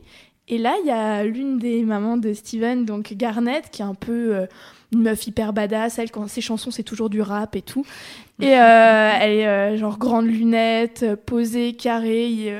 Et 0.47 0.57
là, 0.57 0.75
il 0.81 0.87
y 0.87 0.91
a 0.91 1.23
l'une 1.23 1.57
des 1.57 1.83
mamans 1.83 2.17
de 2.17 2.33
Steven, 2.33 2.85
donc 2.85 3.13
Garnet, 3.13 3.61
qui 3.71 3.81
est 3.81 3.85
un 3.85 3.95
peu 3.95 4.35
euh, 4.35 4.45
une 4.91 5.03
meuf 5.03 5.25
hyper 5.27 5.53
badass. 5.53 5.99
Elle, 5.99 6.11
quand 6.11 6.27
ses 6.27 6.41
chansons, 6.41 6.71
c'est 6.71 6.83
toujours 6.83 7.09
du 7.09 7.21
rap 7.21 7.55
et 7.55 7.61
tout. 7.61 7.85
Et 8.39 8.57
euh, 8.57 9.11
elle 9.21 9.31
est 9.31 9.47
euh, 9.47 9.77
genre 9.77 9.97
grande 9.97 10.27
lunette, 10.27 11.05
posée, 11.25 11.73
carrée. 11.73 12.31
et, 12.31 12.53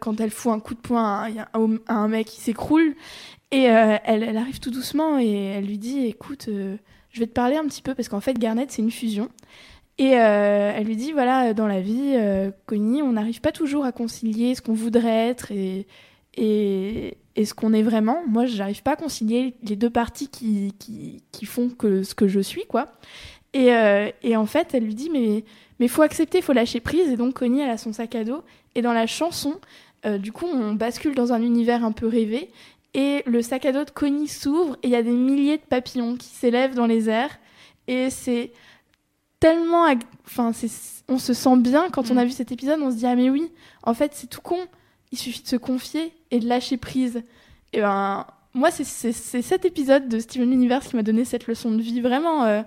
quand 0.00 0.20
elle 0.20 0.30
fout 0.30 0.52
un 0.52 0.60
coup 0.60 0.74
de 0.74 0.80
poing 0.80 1.04
à, 1.04 1.28
un, 1.54 1.76
à 1.86 1.94
un 1.94 2.08
mec 2.08 2.26
qui 2.26 2.40
s'écroule. 2.40 2.94
Et 3.50 3.62
elle, 3.62 4.22
elle 4.22 4.36
arrive 4.36 4.60
tout 4.60 4.70
doucement 4.70 5.18
et 5.18 5.32
elle 5.32 5.64
lui 5.64 5.78
dit 5.78 6.04
Écoute, 6.04 6.50
je 7.10 7.20
vais 7.20 7.26
te 7.26 7.32
parler 7.32 7.56
un 7.56 7.64
petit 7.64 7.80
peu 7.80 7.94
parce 7.94 8.08
qu'en 8.08 8.20
fait, 8.20 8.38
Garnet, 8.38 8.66
c'est 8.68 8.82
une 8.82 8.90
fusion. 8.90 9.30
Et 9.98 10.16
euh, 10.16 10.72
elle 10.74 10.86
lui 10.86 10.96
dit 10.96 11.12
Voilà, 11.12 11.52
dans 11.54 11.66
la 11.66 11.80
vie, 11.80 12.14
euh, 12.14 12.50
Connie, 12.66 13.02
on 13.02 13.12
n'arrive 13.12 13.40
pas 13.40 13.52
toujours 13.52 13.84
à 13.84 13.92
concilier 13.92 14.54
ce 14.54 14.62
qu'on 14.62 14.72
voudrait 14.72 15.28
être 15.28 15.50
et, 15.50 15.86
et, 16.40 17.18
et 17.36 17.44
ce 17.44 17.52
qu'on 17.52 17.72
est 17.72 17.82
vraiment. 17.82 18.22
Moi, 18.26 18.46
j'arrive 18.46 18.82
pas 18.82 18.92
à 18.92 18.96
concilier 18.96 19.54
les 19.62 19.76
deux 19.76 19.90
parties 19.90 20.28
qui, 20.28 20.72
qui, 20.78 21.22
qui 21.32 21.44
font 21.46 21.68
que 21.68 22.02
ce 22.02 22.14
que 22.14 22.28
je 22.28 22.40
suis, 22.40 22.64
quoi. 22.66 22.92
Et, 23.54 23.72
euh, 23.74 24.10
et 24.22 24.36
en 24.36 24.46
fait, 24.46 24.74
elle 24.74 24.84
lui 24.84 24.94
dit 24.94 25.10
mais 25.10 25.44
mais 25.80 25.88
faut 25.88 26.02
accepter, 26.02 26.40
faut 26.42 26.52
lâcher 26.52 26.80
prise. 26.80 27.08
Et 27.10 27.16
donc 27.16 27.34
Connie, 27.34 27.60
elle 27.60 27.70
a 27.70 27.78
son 27.78 27.92
sac 27.92 28.14
à 28.14 28.24
dos. 28.24 28.42
Et 28.74 28.82
dans 28.82 28.92
la 28.92 29.06
chanson, 29.06 29.54
euh, 30.06 30.18
du 30.18 30.32
coup, 30.32 30.46
on 30.46 30.74
bascule 30.74 31.14
dans 31.14 31.32
un 31.32 31.42
univers 31.42 31.84
un 31.84 31.92
peu 31.92 32.06
rêvé. 32.06 32.50
Et 32.94 33.22
le 33.26 33.42
sac 33.42 33.64
à 33.66 33.72
dos 33.72 33.84
de 33.84 33.90
Connie 33.90 34.28
s'ouvre 34.28 34.76
et 34.82 34.88
il 34.88 34.90
y 34.90 34.96
a 34.96 35.02
des 35.02 35.10
milliers 35.12 35.56
de 35.58 35.62
papillons 35.62 36.16
qui 36.16 36.28
s'élèvent 36.28 36.74
dans 36.74 36.86
les 36.86 37.08
airs. 37.08 37.38
Et 37.86 38.10
c'est 38.10 38.52
tellement. 39.40 39.84
ag- 39.84 40.02
Enfin, 40.26 40.52
on 41.08 41.18
se 41.18 41.32
sent 41.32 41.56
bien 41.56 41.88
quand 41.90 42.10
on 42.10 42.14
Mm. 42.14 42.18
a 42.18 42.24
vu 42.26 42.30
cet 42.32 42.52
épisode. 42.52 42.80
On 42.82 42.90
se 42.90 42.96
dit 42.96 43.06
ah 43.06 43.16
mais 43.16 43.30
oui, 43.30 43.50
en 43.82 43.94
fait 43.94 44.12
c'est 44.14 44.26
tout 44.28 44.42
con. 44.42 44.58
Il 45.10 45.16
suffit 45.18 45.42
de 45.42 45.48
se 45.48 45.56
confier 45.56 46.12
et 46.30 46.40
de 46.40 46.48
lâcher 46.48 46.76
prise. 46.76 47.22
Et 47.72 47.80
ben 47.80 48.26
moi 48.54 48.70
c'est 48.70 48.84
c'est 48.84 49.12
c'est 49.12 49.42
cet 49.42 49.64
épisode 49.64 50.08
de 50.08 50.18
Steven 50.18 50.52
Universe 50.52 50.88
qui 50.88 50.96
m'a 50.96 51.02
donné 51.02 51.24
cette 51.24 51.46
leçon 51.46 51.70
de 51.72 51.82
vie 51.82 52.00
vraiment. 52.00 52.44
euh, 52.44 52.62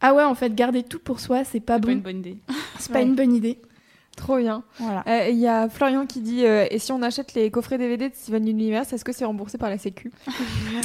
Ah 0.00 0.14
ouais, 0.14 0.24
en 0.24 0.34
fait, 0.34 0.54
garder 0.54 0.82
tout 0.82 0.98
pour 0.98 1.20
soi, 1.20 1.42
c'est 1.44 1.60
pas 1.60 1.74
C'est 1.74 1.80
bon. 1.80 1.86
pas 1.86 1.92
une 1.92 2.00
bonne 2.00 2.18
idée. 2.18 2.36
C'est 2.78 2.92
pas 2.92 3.00
une 3.02 3.14
bonne 3.14 3.34
idée. 3.34 3.58
Trop 4.16 4.38
bien. 4.38 4.64
Voilà. 4.78 5.04
Euh, 5.06 5.28
Il 5.28 5.38
y 5.38 5.46
a 5.46 5.68
Florian 5.68 6.06
qui 6.06 6.20
dit 6.20 6.44
euh, 6.46 6.66
Et 6.70 6.78
si 6.78 6.90
on 6.90 7.02
achète 7.02 7.34
les 7.34 7.50
coffrets 7.50 7.76
DVD 7.78 8.08
de 8.08 8.14
Steven 8.14 8.48
Universe, 8.48 8.92
est-ce 8.92 9.04
que 9.04 9.12
c'est 9.12 9.26
remboursé 9.26 9.58
par 9.58 9.68
la 9.68 9.78
Sécu 9.78 10.10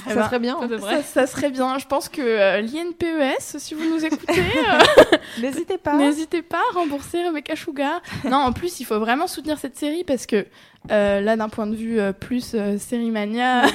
Ça 0.05 0.13
ben, 0.15 0.25
serait 0.25 0.39
bien. 0.39 0.57
Ça 0.59 0.65
hein. 0.75 0.79
Ça, 0.79 1.03
ça 1.03 1.27
serait 1.27 1.49
bien. 1.49 1.79
Je 1.79 1.85
pense 1.87 2.09
que 2.09 2.21
euh, 2.21 2.61
l'INPES, 2.61 3.57
si 3.57 3.73
vous 3.73 3.89
nous 3.89 4.05
écoutez, 4.05 4.39
euh, 4.41 5.17
N'hésitez 5.41 5.77
pas. 5.77 5.95
n'hésitez 5.95 6.41
pas 6.41 6.61
à 6.71 6.79
rembourser 6.79 7.23
Rebecca 7.25 7.55
Sugar. 7.55 8.01
Non, 8.29 8.37
en 8.37 8.51
plus, 8.51 8.79
il 8.79 8.85
faut 8.85 8.99
vraiment 8.99 9.27
soutenir 9.27 9.57
cette 9.57 9.77
série 9.77 10.03
parce 10.03 10.25
que 10.25 10.45
euh, 10.89 11.21
là, 11.21 11.37
d'un 11.37 11.47
point 11.47 11.67
de 11.67 11.75
vue 11.75 11.99
euh, 11.99 12.11
plus 12.11 12.53
euh, 12.55 12.77
série 12.79 13.11
mania, 13.11 13.67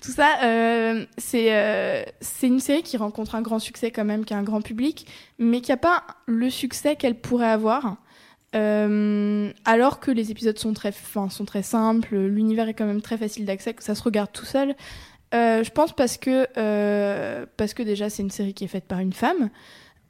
tout 0.00 0.12
ça, 0.12 0.28
euh, 0.44 1.04
c'est 1.18 1.52
euh, 1.52 2.04
c'est 2.20 2.46
une 2.46 2.60
série 2.60 2.82
qui 2.82 2.96
rencontre 2.96 3.34
un 3.34 3.42
grand 3.42 3.58
succès 3.58 3.90
quand 3.90 4.04
même, 4.04 4.24
qui 4.24 4.34
a 4.34 4.38
un 4.38 4.44
grand 4.44 4.60
public, 4.62 5.06
mais 5.38 5.60
qui 5.60 5.72
a 5.72 5.76
pas 5.76 6.04
le 6.26 6.50
succès 6.50 6.94
qu'elle 6.96 7.20
pourrait 7.20 7.48
avoir. 7.50 7.96
Euh, 8.54 9.50
alors 9.64 9.98
que 10.00 10.10
les 10.10 10.30
épisodes 10.30 10.58
sont 10.58 10.72
très, 10.74 10.90
enfin, 10.90 11.28
sont 11.28 11.44
très 11.44 11.62
simples, 11.62 12.16
l'univers 12.16 12.68
est 12.68 12.74
quand 12.74 12.86
même 12.86 13.02
très 13.02 13.18
facile 13.18 13.44
d'accès, 13.44 13.74
ça 13.80 13.94
se 13.94 14.02
regarde 14.02 14.30
tout 14.32 14.44
seul. 14.44 14.76
Euh, 15.34 15.64
je 15.64 15.70
pense 15.70 15.92
parce 15.92 16.16
que, 16.16 16.46
euh, 16.56 17.46
parce 17.56 17.74
que 17.74 17.82
déjà 17.82 18.08
c'est 18.10 18.22
une 18.22 18.30
série 18.30 18.54
qui 18.54 18.64
est 18.64 18.68
faite 18.68 18.84
par 18.84 19.00
une 19.00 19.12
femme. 19.12 19.50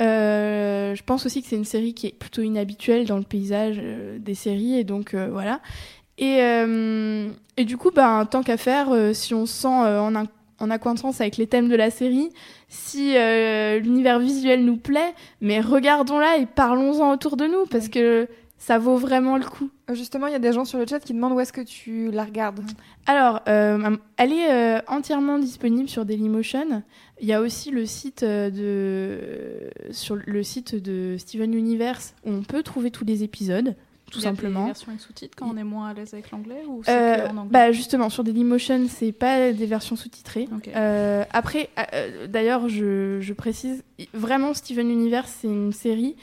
Je 0.00 1.02
pense 1.04 1.24
aussi 1.24 1.40
que 1.42 1.48
c'est 1.48 1.57
une 1.57 1.64
série 1.64 1.94
qui 1.94 2.09
est 2.09 2.18
plutôt 2.18 2.42
inhabituelle 2.42 3.07
dans 3.07 3.16
le 3.16 3.22
paysage 3.22 3.80
des 4.18 4.35
séries 4.35 4.74
et 4.78 4.85
donc 4.85 5.14
voilà. 5.14 5.61
Et, 6.18 7.64
du 7.64 7.76
coup, 7.78 7.90
ben, 7.92 8.26
tant 8.26 8.42
qu'à 8.42 8.57
faire, 8.59 8.88
si 9.14 9.33
on 9.35 9.46
se 9.46 9.54
sent 9.62 9.68
en, 9.68 10.14
un- 10.14 10.26
en 10.58 10.70
accointance 10.70 11.20
avec 11.20 11.36
les 11.36 11.46
thèmes 11.46 11.68
de 11.68 11.76
la 11.76 11.90
série, 11.90 12.30
si 12.68 13.16
euh, 13.16 13.78
l'univers 13.78 14.18
visuel 14.18 14.64
nous 14.64 14.76
plaît, 14.76 15.14
mais 15.40 15.60
regardons-la 15.60 16.38
et 16.38 16.46
parlons-en 16.46 17.12
autour 17.12 17.36
de 17.36 17.46
nous 17.46 17.66
parce 17.70 17.88
que 17.88 18.28
ça 18.64 18.78
vaut 18.78 18.96
vraiment 18.96 19.36
le 19.36 19.44
coup. 19.44 19.68
Euh, 19.90 19.94
Justement, 19.94 20.26
il 20.26 20.32
y 20.32 20.36
a 20.36 20.38
des 20.38 20.52
gens 20.52 20.64
sur 20.64 20.78
le 20.78 20.86
chat 20.86 20.98
qui 20.98 21.12
demandent 21.12 21.34
où 21.34 21.40
est-ce 21.40 21.52
que 21.52 21.60
tu 21.60 22.10
la 22.10 22.24
regardes. 22.24 22.60
Alors, 23.04 23.42
euh, 23.46 23.96
elle 24.16 24.32
est 24.32 24.50
euh, 24.50 24.80
entièrement 24.88 25.38
disponible 25.38 25.88
sur 25.88 26.06
Dailymotion. 26.06 26.82
Il 27.20 27.28
y 27.28 27.34
a 27.34 27.42
aussi 27.42 27.70
le 27.70 27.84
site 27.84 28.24
de 28.24 29.70
sur 29.90 30.16
le 30.16 30.42
site 30.42 30.74
de 30.74 31.16
Steven 31.18 31.52
Universe 31.52 32.14
où 32.24 32.30
on 32.30 32.42
peut 32.42 32.62
trouver 32.62 32.90
tous 32.90 33.04
les 33.04 33.22
épisodes, 33.22 33.76
tout 34.14 34.20
y 34.20 34.27
a 34.27 34.31
simplement. 34.31 34.61
Des 34.62 34.66
versions 34.66 34.88
avec 34.88 35.00
sous-titres 35.00 35.37
quand 35.37 35.48
on 35.53 35.57
est 35.57 35.64
moins 35.64 35.88
à 35.88 35.94
l'aise 35.94 36.14
avec 36.14 36.31
l'anglais 36.31 36.62
ou 36.66 36.83
Euh, 36.88 37.27
en 37.29 37.37
anglais 37.37 37.50
bah 37.50 37.72
justement 37.72 38.09
sur 38.11 38.24
Dailymotion 38.24 38.87
c'est 38.88 39.12
pas 39.12 39.53
des 39.53 39.66
versions 39.66 39.96
sous-titrées. 39.96 40.48
Euh, 40.74 41.24
après 41.33 41.70
euh, 41.94 42.27
d'ailleurs 42.27 42.68
je, 42.68 43.18
je 43.20 43.33
précise 43.33 43.83
vraiment 44.12 44.55
Steven 44.55 44.90
Universe 44.90 45.38
c'est 45.40 45.48
une 45.48 45.72
série 45.72 46.16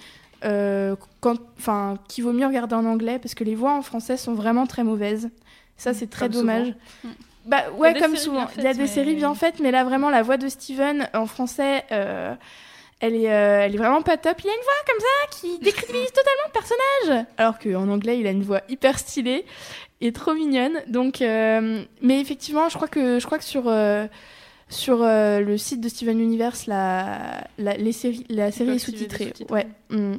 enfin 1.57 1.97
qui 2.07 2.21
vaut 2.21 2.33
mieux 2.33 2.47
regarder 2.47 2.75
en 2.75 2.85
anglais 2.85 3.19
parce 3.19 3.35
que 3.35 3.43
les 3.43 3.55
voix 3.55 3.73
en 3.73 3.81
français 3.81 4.17
sont 4.17 4.33
vraiment 4.33 4.65
très 4.65 4.83
mauvaises. 4.83 5.29
Ça 5.77 5.93
c'est 5.93 6.07
très 6.09 6.25
Comme 6.27 6.33
dommage. 6.41 6.67
souvent. 6.67 6.77
Mm. 7.03 7.09
Bah 7.47 7.57
Il 7.59 7.63
y 7.63 7.65
a 7.65 7.79
ouais 7.79 7.93
des 7.93 7.99
comme 7.99 8.11
séries 8.15 8.23
souvent 8.23 8.45
bien 8.45 8.49
il 8.57 8.63
y 8.63 8.65
a 8.65 8.69
faites, 8.69 8.77
des 8.77 8.81
mais- 8.83 8.87
séries 8.87 9.15
bien 9.15 9.33
faites 9.33 9.59
mais 9.59 9.71
là 9.71 9.83
vraiment 9.83 10.09
la 10.11 10.21
voix 10.21 10.37
de 10.37 10.47
Steven 10.47 11.07
en 11.13 11.25
français 11.25 11.83
elle 13.01 13.15
est, 13.15 13.31
euh, 13.31 13.61
elle 13.65 13.73
est 13.75 13.77
vraiment 13.77 14.01
pas 14.01 14.15
top. 14.15 14.39
Il 14.43 14.49
a 14.49 14.53
une 14.53 14.63
voix 14.63 14.73
comme 14.87 14.99
ça 14.99 15.37
qui 15.39 15.59
décrédibilise 15.63 16.11
totalement 16.11 16.43
le 16.47 16.51
personnage. 16.53 17.25
Alors 17.37 17.59
qu'en 17.59 17.89
anglais, 17.89 18.19
il 18.19 18.27
a 18.27 18.31
une 18.31 18.43
voix 18.43 18.61
hyper 18.69 18.97
stylée 18.97 19.43
et 19.99 20.11
trop 20.13 20.33
mignonne. 20.33 20.79
Donc, 20.87 21.21
euh, 21.21 21.83
mais 22.01 22.21
effectivement, 22.21 22.69
je 22.69 22.75
crois 22.75 22.87
que, 22.87 23.19
je 23.19 23.25
crois 23.25 23.37
que 23.39 23.43
sur, 23.43 23.67
euh, 23.67 24.07
sur 24.69 25.01
euh, 25.01 25.39
le 25.41 25.57
site 25.57 25.81
de 25.81 25.89
Steven 25.89 26.19
Universe, 26.19 26.67
la, 26.67 27.43
la, 27.57 27.75
les 27.75 27.91
séries, 27.91 28.25
la 28.29 28.51
série 28.51 28.75
est 28.75 28.79
sous-titrée. 28.79 29.33
Ouais. 29.49 29.67
mm. 29.89 30.15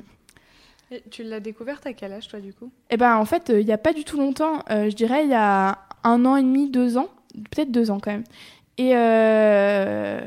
Et 0.90 1.03
tu 1.11 1.23
l'as 1.23 1.40
découverte 1.40 1.87
à 1.87 1.95
quel 1.95 2.12
âge, 2.12 2.29
toi, 2.29 2.38
du 2.38 2.53
coup? 2.53 2.71
Eh 2.90 2.99
ben, 2.99 3.16
en 3.16 3.25
fait, 3.25 3.49
euh, 3.49 3.61
il 3.61 3.66
y 3.66 3.73
a 3.73 3.79
pas 3.79 3.95
du 3.95 4.05
tout 4.05 4.18
longtemps. 4.18 4.62
euh, 4.71 4.90
je 4.90 4.95
dirais 4.95 5.25
il 5.25 5.31
y 5.31 5.35
a 5.35 5.79
un 6.05 6.25
an 6.27 6.37
et 6.37 6.42
demi, 6.42 6.68
deux 6.68 6.99
ans, 6.99 7.09
peut-être 7.51 7.71
deux 7.71 7.90
ans 7.90 7.99
quand 7.99 8.11
même. 8.11 8.25
Et 8.83 8.97
euh, 8.97 10.21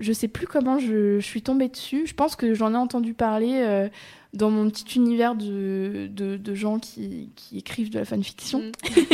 je 0.00 0.12
sais 0.12 0.26
plus 0.26 0.46
comment 0.48 0.78
je, 0.80 1.20
je 1.20 1.24
suis 1.24 1.42
tombée 1.42 1.68
dessus. 1.68 2.06
Je 2.06 2.14
pense 2.14 2.34
que 2.34 2.54
j'en 2.54 2.72
ai 2.74 2.76
entendu 2.76 3.14
parler 3.14 3.60
euh, 3.62 3.88
dans 4.34 4.50
mon 4.50 4.68
petit 4.68 4.96
univers 4.96 5.36
de, 5.36 6.08
de, 6.10 6.36
de 6.36 6.54
gens 6.54 6.80
qui, 6.80 7.30
qui 7.36 7.58
écrivent 7.58 7.90
de 7.90 8.00
la 8.00 8.04
fanfiction. 8.04 8.62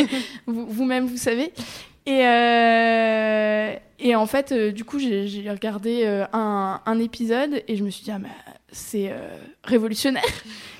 Vous- 0.46 0.66
Vous-même, 0.66 1.04
vous, 1.06 1.18
savez. 1.18 1.52
Et, 2.06 2.24
euh, 2.26 3.74
et 3.98 4.14
en 4.14 4.26
fait, 4.26 4.52
euh, 4.52 4.72
du 4.72 4.84
coup, 4.84 4.98
j'ai 4.98 5.44
regardé 5.50 6.06
un, 6.32 6.80
un 6.86 6.98
épisode 6.98 7.62
et 7.68 7.76
je 7.76 7.84
me 7.84 7.90
suis 7.90 8.04
dit, 8.04 8.10
ah, 8.12 8.18
mais 8.18 8.28
c'est 8.72 9.12
révolutionnaire. 9.64 10.22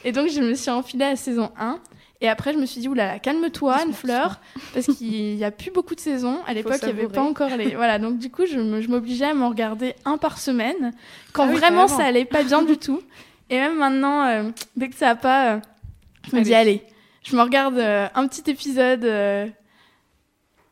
Et 0.05 0.13
donc, 0.13 0.29
je 0.31 0.41
me 0.41 0.55
suis 0.55 0.71
enfilée 0.71 1.05
à 1.05 1.17
saison 1.17 1.51
1. 1.59 1.81
Et 2.23 2.29
après, 2.29 2.55
je 2.55 2.59
me 2.59 2.65
suis 2.65 2.81
dit, 2.81 2.89
oulala, 2.89 3.19
calme-toi, 3.19 3.75
Anne-Fleur, 3.75 4.41
parce 4.73 4.87
qu'il 4.87 5.37
n'y 5.37 5.45
a 5.45 5.51
plus 5.51 5.71
beaucoup 5.71 5.95
de 5.95 6.01
saisons. 6.01 6.39
À 6.47 6.55
l'époque, 6.55 6.79
il 6.83 6.87
n'y 6.95 7.01
avait 7.01 7.09
pas 7.09 7.23
encore 7.23 7.55
les. 7.57 7.75
Voilà, 7.75 7.99
donc 7.99 8.19
du 8.19 8.31
coup, 8.31 8.47
je 8.47 8.59
m'obligeais 8.89 9.27
à 9.27 9.35
m'en 9.35 9.51
regarder 9.51 9.95
un 10.07 10.17
par 10.17 10.39
semaine, 10.39 10.93
quand 11.33 11.45
Ah 11.45 11.51
oui, 11.51 11.59
vraiment 11.59 11.89
ça 11.89 12.05
allait 12.05 12.25
pas 12.25 12.43
bien 12.43 12.63
du 12.63 12.77
tout. 12.79 13.03
Et 13.51 13.59
même 13.59 13.77
maintenant, 13.77 14.27
euh, 14.27 14.51
dès 14.77 14.89
que 14.89 14.95
ça 14.95 15.09
va 15.09 15.17
pas, 15.17 15.55
euh, 15.55 15.61
je 16.31 16.37
me 16.37 16.43
dis, 16.43 16.55
Allez. 16.55 16.83
je 17.23 17.37
me 17.37 17.43
regarde 17.43 17.77
euh, 17.79 18.09
un 18.15 18.27
petit 18.27 18.51
épisode. 18.51 19.03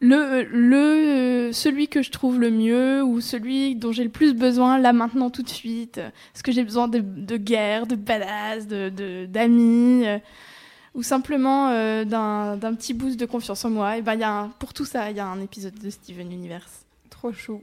le, 0.01 0.43
le 0.51 1.51
celui 1.53 1.89
que 1.89 2.03
je 2.03 2.11
trouve 2.11 2.41
le 2.41 2.51
mieux 2.51 3.03
ou 3.03 3.21
celui 3.21 3.75
dont 3.77 3.93
j'ai 3.93 4.05
le 4.05 4.11
plus 4.11 4.35
besoin 4.35 4.79
là 4.79 4.93
maintenant 4.93 5.31
tout 5.31 5.43
de 5.43 5.49
suite 5.49 5.99
est-ce 5.99 6.43
que 6.43 6.53
j'ai 6.53 6.65
besoin 6.65 6.89
de, 6.89 6.99
de 6.99 7.37
guerre 7.39 7.87
de 7.87 7.95
badass 7.95 8.67
de 8.67 9.25
d'amis 9.27 10.05
ou 10.95 11.03
simplement 11.03 11.69
euh, 11.71 12.05
d'un 12.05 12.57
d'un 12.57 12.75
petit 12.75 12.95
boost 12.95 13.19
de 13.19 13.27
confiance 13.27 13.65
en 13.65 13.71
moi 13.71 13.97
et 13.99 14.03
ben 14.03 14.15
y 14.15 14.23
a 14.23 14.31
un- 14.33 14.49
pour 14.59 14.73
tout 14.73 14.85
ça 14.85 15.11
il 15.11 15.17
y 15.17 15.21
a 15.21 15.27
un 15.27 15.41
épisode 15.41 15.75
de 15.79 15.91
Steven 15.91 16.31
Universe 16.31 16.85
Trop 17.11 17.33
chou. 17.33 17.63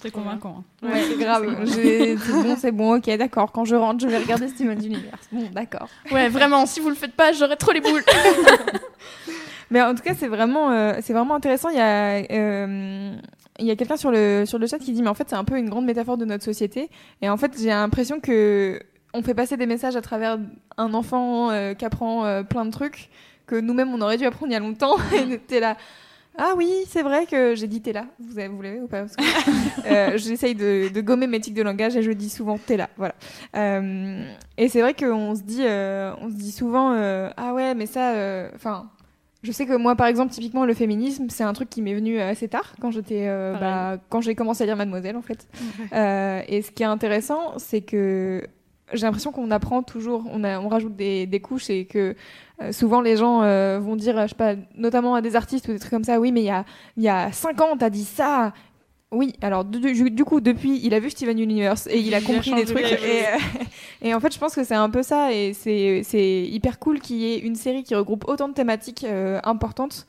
C'est 0.00 0.10
convaincant. 0.10 0.62
hein. 0.82 0.86
Ouais, 0.88 1.02
c'est 1.08 1.16
grave. 1.18 1.46
C'est 1.66 2.16
bon, 2.42 2.56
c'est 2.58 2.72
bon, 2.72 2.96
ok, 2.98 3.06
d'accord. 3.16 3.50
Quand 3.52 3.64
je 3.64 3.74
rentre, 3.74 4.00
je 4.04 4.08
vais 4.08 4.18
regarder 4.18 4.48
Steven 4.48 4.78
Universe. 4.84 5.28
Bon, 5.32 5.48
d'accord. 5.52 5.88
ouais 6.12 6.28
vraiment 6.28 6.66
si 6.66 6.80
vous 6.80 6.90
le 6.90 6.94
faites 6.94 7.14
pas 7.14 7.32
j'aurais 7.32 7.56
trop 7.56 7.72
les 7.72 7.80
boules 7.80 8.04
Mais 9.70 9.80
en 9.82 9.94
tout 9.94 10.02
cas, 10.02 10.14
c'est 10.14 10.28
vraiment, 10.28 10.70
euh, 10.70 10.98
c'est 11.02 11.14
vraiment 11.14 11.34
intéressant. 11.34 11.70
Il 11.70 11.76
y 11.76 11.80
a, 11.80 12.16
euh, 12.30 13.16
il 13.58 13.66
y 13.66 13.70
a 13.70 13.76
quelqu'un 13.76 13.96
sur 13.96 14.10
le, 14.10 14.44
sur 14.46 14.58
le 14.58 14.66
chat 14.66 14.78
qui 14.78 14.92
dit, 14.92 15.02
mais 15.02 15.08
en 15.08 15.14
fait, 15.14 15.28
c'est 15.30 15.36
un 15.36 15.44
peu 15.44 15.56
une 15.56 15.70
grande 15.70 15.86
métaphore 15.86 16.16
de 16.18 16.24
notre 16.26 16.44
société. 16.44 16.90
Et 17.22 17.28
en 17.30 17.36
fait, 17.38 17.52
j'ai 17.58 17.68
l'impression 17.70 18.20
que 18.20 18.78
on 19.14 19.22
fait 19.22 19.34
passer 19.34 19.56
des 19.56 19.66
messages 19.66 19.96
à 19.96 20.02
travers 20.02 20.38
un 20.76 20.92
enfant 20.92 21.50
euh, 21.50 21.72
qui 21.74 21.84
apprend 21.84 22.24
euh, 22.24 22.42
plein 22.42 22.64
de 22.66 22.70
trucs 22.70 23.08
que 23.46 23.54
nous-mêmes, 23.56 23.92
on 23.94 24.00
aurait 24.00 24.16
dû 24.18 24.24
apprendre 24.26 24.50
il 24.50 24.54
y 24.54 24.56
a 24.56 24.60
longtemps. 24.60 24.96
Et 25.12 25.38
t'es 25.38 25.60
là. 25.60 25.76
Ah 26.36 26.54
oui, 26.56 26.68
c'est 26.88 27.02
vrai 27.02 27.26
que 27.26 27.54
j'ai 27.54 27.68
dit 27.68 27.80
t'es 27.80 27.92
là. 27.92 28.06
Vous, 28.18 28.38
avez- 28.38 28.48
vous 28.48 28.60
l'avez 28.60 28.80
ou 28.80 28.88
pas? 28.88 29.04
Euh, 29.86 30.16
J'essaye 30.16 30.54
de, 30.54 30.88
de 30.92 31.00
gommer 31.02 31.26
mes 31.26 31.38
tics 31.40 31.52
de 31.54 31.62
langage 31.62 31.94
et 31.96 32.02
je 32.02 32.10
dis 32.10 32.30
souvent 32.30 32.56
t'es 32.58 32.76
là. 32.78 32.88
Voilà. 32.96 33.14
Et 34.56 34.68
c'est 34.68 34.80
vrai 34.80 34.94
qu'on 34.94 35.34
se 35.34 35.42
dit, 35.42 35.60
on 35.62 36.28
se 36.30 36.34
dit 36.34 36.50
souvent 36.52 36.92
ah 37.36 37.54
ouais, 37.54 37.74
mais 37.74 37.84
ça, 37.86 38.48
enfin. 38.54 38.90
je 39.42 39.52
sais 39.52 39.66
que 39.66 39.76
moi, 39.76 39.94
par 39.94 40.06
exemple, 40.06 40.32
typiquement, 40.32 40.64
le 40.64 40.72
féminisme, 40.74 41.26
c'est 41.28 41.44
un 41.44 41.52
truc 41.52 41.68
qui 41.70 41.82
m'est 41.82 41.94
venu 41.94 42.18
assez 42.18 42.48
tard, 42.48 42.74
quand 42.80 42.90
j'étais, 42.90 43.26
bah, 43.60 43.98
quand 44.08 44.22
j'ai 44.22 44.34
commencé 44.34 44.62
à 44.62 44.66
lire 44.66 44.76
Mademoiselle, 44.76 45.16
en 45.16 45.22
fait. 45.22 45.46
Et 46.48 46.62
ce 46.62 46.70
qui 46.70 46.82
est 46.82 46.86
intéressant, 46.86 47.58
c'est 47.58 47.82
que 47.82 48.42
j'ai 48.92 49.06
l'impression 49.06 49.32
qu'on 49.32 49.50
apprend 49.50 49.82
toujours, 49.82 50.24
on, 50.30 50.44
a, 50.44 50.60
on 50.60 50.68
rajoute 50.68 50.94
des, 50.94 51.26
des 51.26 51.40
couches 51.40 51.70
et 51.70 51.86
que 51.86 52.14
euh, 52.62 52.72
souvent 52.72 53.00
les 53.00 53.16
gens 53.16 53.42
euh, 53.42 53.80
vont 53.80 53.96
dire, 53.96 54.20
je 54.22 54.28
sais 54.28 54.34
pas, 54.34 54.54
notamment 54.76 55.14
à 55.14 55.22
des 55.22 55.36
artistes 55.36 55.68
ou 55.68 55.72
des 55.72 55.78
trucs 55.78 55.90
comme 55.90 56.04
ça, 56.04 56.20
oui, 56.20 56.32
mais 56.32 56.42
il 56.42 56.46
y 56.46 56.50
a, 56.50 56.64
y 56.96 57.08
a 57.08 57.32
5 57.32 57.60
ans, 57.60 57.76
t'as 57.78 57.90
dit 57.90 58.04
ça. 58.04 58.52
Oui, 59.10 59.32
alors 59.42 59.64
du, 59.64 60.24
coup, 60.24 60.40
depuis, 60.40 60.80
il 60.82 60.92
a 60.92 60.98
vu 60.98 61.08
Steven 61.08 61.38
Universe 61.38 61.86
et 61.86 62.00
il 62.00 62.14
a 62.14 62.18
Il 62.18 62.24
a 62.24 62.26
compris 62.26 62.52
des 62.52 62.64
trucs. 62.64 62.80
Et, 62.80 63.26
euh, 63.26 63.38
et 64.02 64.14
en 64.14 64.18
fait, 64.18 64.34
je 64.34 64.38
pense 64.38 64.54
que 64.56 64.64
c'est 64.64 64.74
un 64.74 64.90
peu 64.90 65.04
ça 65.04 65.32
et 65.32 65.52
c'est 65.54 66.42
hyper 66.42 66.80
cool 66.80 67.00
qu'il 67.00 67.16
y 67.16 67.32
ait 67.32 67.38
une 67.38 67.54
série 67.54 67.84
qui 67.84 67.94
regroupe 67.94 68.24
autant 68.26 68.48
de 68.48 68.54
thématiques 68.54 69.06
importantes 69.44 70.06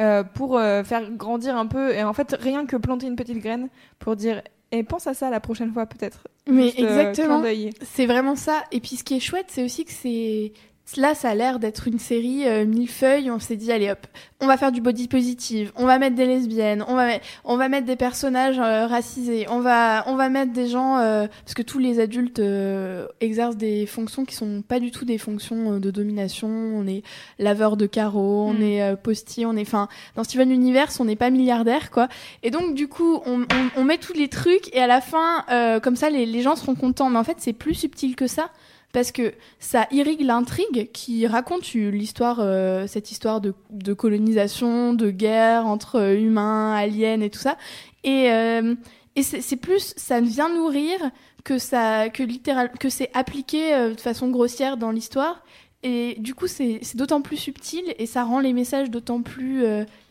euh, 0.00 0.24
pour 0.24 0.58
faire 0.58 1.10
grandir 1.12 1.56
un 1.56 1.66
peu. 1.66 1.94
Et 1.94 2.02
en 2.02 2.12
fait, 2.12 2.36
rien 2.40 2.66
que 2.66 2.76
planter 2.76 3.06
une 3.06 3.16
petite 3.16 3.38
graine 3.38 3.68
pour 4.00 4.16
dire, 4.16 4.42
et 4.72 4.82
pense 4.82 5.06
à 5.06 5.14
ça 5.14 5.30
la 5.30 5.40
prochaine 5.40 5.72
fois 5.72 5.86
peut-être. 5.86 6.26
Mais 6.48 6.74
euh, 6.78 6.82
exactement. 6.82 7.42
C'est 7.82 8.06
vraiment 8.06 8.36
ça. 8.36 8.64
Et 8.72 8.80
puis 8.80 8.96
ce 8.96 9.04
qui 9.04 9.16
est 9.16 9.20
chouette, 9.20 9.46
c'est 9.48 9.64
aussi 9.64 9.84
que 9.84 9.92
c'est 9.92 10.52
Là, 10.96 11.14
ça 11.14 11.28
a 11.30 11.34
l'air 11.34 11.58
d'être 11.58 11.86
une 11.86 11.98
série 11.98 12.48
euh, 12.48 12.64
millefeuille. 12.64 13.30
On 13.30 13.38
s'est 13.38 13.56
dit, 13.56 13.70
allez 13.70 13.90
hop, 13.90 14.06
on 14.40 14.46
va 14.46 14.56
faire 14.56 14.72
du 14.72 14.80
body 14.80 15.06
positive, 15.06 15.70
on 15.76 15.84
va 15.84 15.98
mettre 15.98 16.16
des 16.16 16.24
lesbiennes, 16.24 16.82
on 16.88 16.94
va, 16.94 17.08
on 17.44 17.56
va 17.58 17.68
mettre 17.68 17.86
des 17.86 17.96
personnages 17.96 18.58
euh, 18.58 18.86
racisés, 18.86 19.46
on 19.50 19.60
va, 19.60 20.04
on 20.06 20.14
va 20.16 20.28
mettre 20.30 20.52
des 20.52 20.66
gens. 20.66 20.98
euh, 20.98 21.26
parce 21.44 21.52
que 21.54 21.62
tous 21.62 21.78
les 21.78 22.00
adultes 22.00 22.38
euh, 22.38 23.06
exercent 23.20 23.56
des 23.56 23.84
fonctions 23.84 24.24
qui 24.24 24.34
sont 24.34 24.62
pas 24.66 24.80
du 24.80 24.90
tout 24.90 25.04
des 25.04 25.18
fonctions 25.18 25.72
euh, 25.74 25.78
de 25.78 25.90
domination. 25.90 26.48
On 26.48 26.86
est 26.86 27.02
laveur 27.38 27.76
de 27.76 27.86
carreaux, 27.86 28.46
on 28.48 28.54
Mm. 28.54 28.62
est 28.62 28.82
euh, 28.82 28.96
postier, 28.96 29.44
on 29.44 29.56
est. 29.56 29.62
Enfin, 29.62 29.88
dans 30.16 30.24
Steven 30.24 30.50
Universe, 30.50 30.98
on 31.00 31.04
n'est 31.04 31.16
pas 31.16 31.28
milliardaire, 31.30 31.90
quoi. 31.90 32.08
Et 32.42 32.50
donc, 32.50 32.74
du 32.74 32.88
coup, 32.88 33.20
on, 33.26 33.42
on- 33.42 33.46
on 33.76 33.84
met 33.84 33.98
tous 33.98 34.14
les 34.14 34.28
trucs 34.28 34.74
et 34.74 34.80
à 34.80 34.86
la 34.86 35.00
fin, 35.02 35.44
euh, 35.50 35.80
comme 35.80 35.96
ça, 35.96 36.08
les, 36.08 36.24
les 36.24 36.40
gens 36.42 36.56
seront 36.56 36.74
contents. 36.74 37.10
Mais 37.10 37.18
en 37.18 37.24
fait, 37.24 37.36
c'est 37.40 37.52
plus 37.52 37.74
subtil 37.74 38.16
que 38.16 38.26
ça. 38.26 38.48
Parce 38.92 39.12
que 39.12 39.34
ça 39.58 39.86
irrigue 39.90 40.22
l'intrigue 40.22 40.90
qui 40.92 41.26
raconte 41.26 41.72
l'histoire, 41.74 42.38
euh, 42.40 42.86
cette 42.86 43.10
histoire 43.10 43.40
de, 43.40 43.52
colonisation, 43.92 44.94
de 44.94 45.10
guerre 45.10 45.66
entre 45.66 45.96
euh, 45.96 46.18
humains, 46.18 46.72
aliens 46.72 47.20
et 47.20 47.28
tout 47.28 47.38
ça. 47.38 47.58
Et, 48.02 48.30
euh, 48.32 48.74
c'est 49.20 49.56
plus, 49.56 49.94
ça 49.96 50.20
vient 50.20 50.48
nourrir 50.48 50.96
que 51.42 51.58
ça, 51.58 52.08
que 52.08 52.22
littéral, 52.22 52.70
que 52.78 52.88
c'est 52.88 53.10
appliqué 53.14 53.72
de 53.72 54.00
façon 54.00 54.28
grossière 54.28 54.76
dans 54.76 54.92
l'histoire. 54.92 55.42
Et 55.82 56.14
du 56.18 56.36
coup, 56.36 56.46
c'est 56.46 56.80
d'autant 56.94 57.20
plus 57.20 57.36
subtil 57.36 57.82
et 57.98 58.06
ça 58.06 58.22
rend 58.22 58.38
les 58.38 58.52
messages 58.52 58.90
d'autant 58.90 59.22
plus 59.22 59.64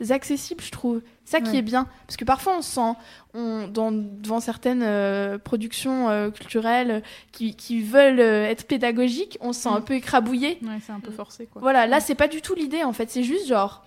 accessibles, 0.09 0.61
je 0.61 0.71
trouve. 0.71 1.01
Ça 1.29 1.41
qui 1.41 1.51
Ouais. 1.51 1.57
est 1.57 1.61
bien. 1.61 1.87
Parce 2.07 2.15
que 2.15 2.23
parfois, 2.23 2.55
on 2.57 2.61
se 2.61 2.71
sent, 2.71 2.93
on, 3.33 3.67
dans, 3.67 3.91
devant 3.91 4.39
certaines 4.39 4.81
euh, 4.81 5.37
productions 5.37 6.09
euh, 6.09 6.29
culturelles 6.31 7.03
qui, 7.33 7.53
qui 7.53 7.81
veulent 7.81 8.21
euh, 8.21 8.45
être 8.47 8.65
pédagogiques, 8.65 9.37
on 9.41 9.51
se 9.51 9.63
sent 9.63 9.69
un 9.69 9.81
peu 9.81 9.95
écrabouillé. 9.95 10.57
Ouais, 10.61 10.77
c'est 10.85 10.93
un 10.93 11.01
peu 11.01 11.11
forcé, 11.11 11.45
quoi. 11.45 11.61
Voilà, 11.61 11.85
là, 11.85 11.99
c'est 11.99 12.15
pas 12.15 12.29
du 12.29 12.41
tout 12.41 12.55
l'idée, 12.55 12.85
en 12.85 12.93
fait. 12.93 13.09
C'est 13.11 13.23
juste 13.23 13.45
genre, 13.45 13.83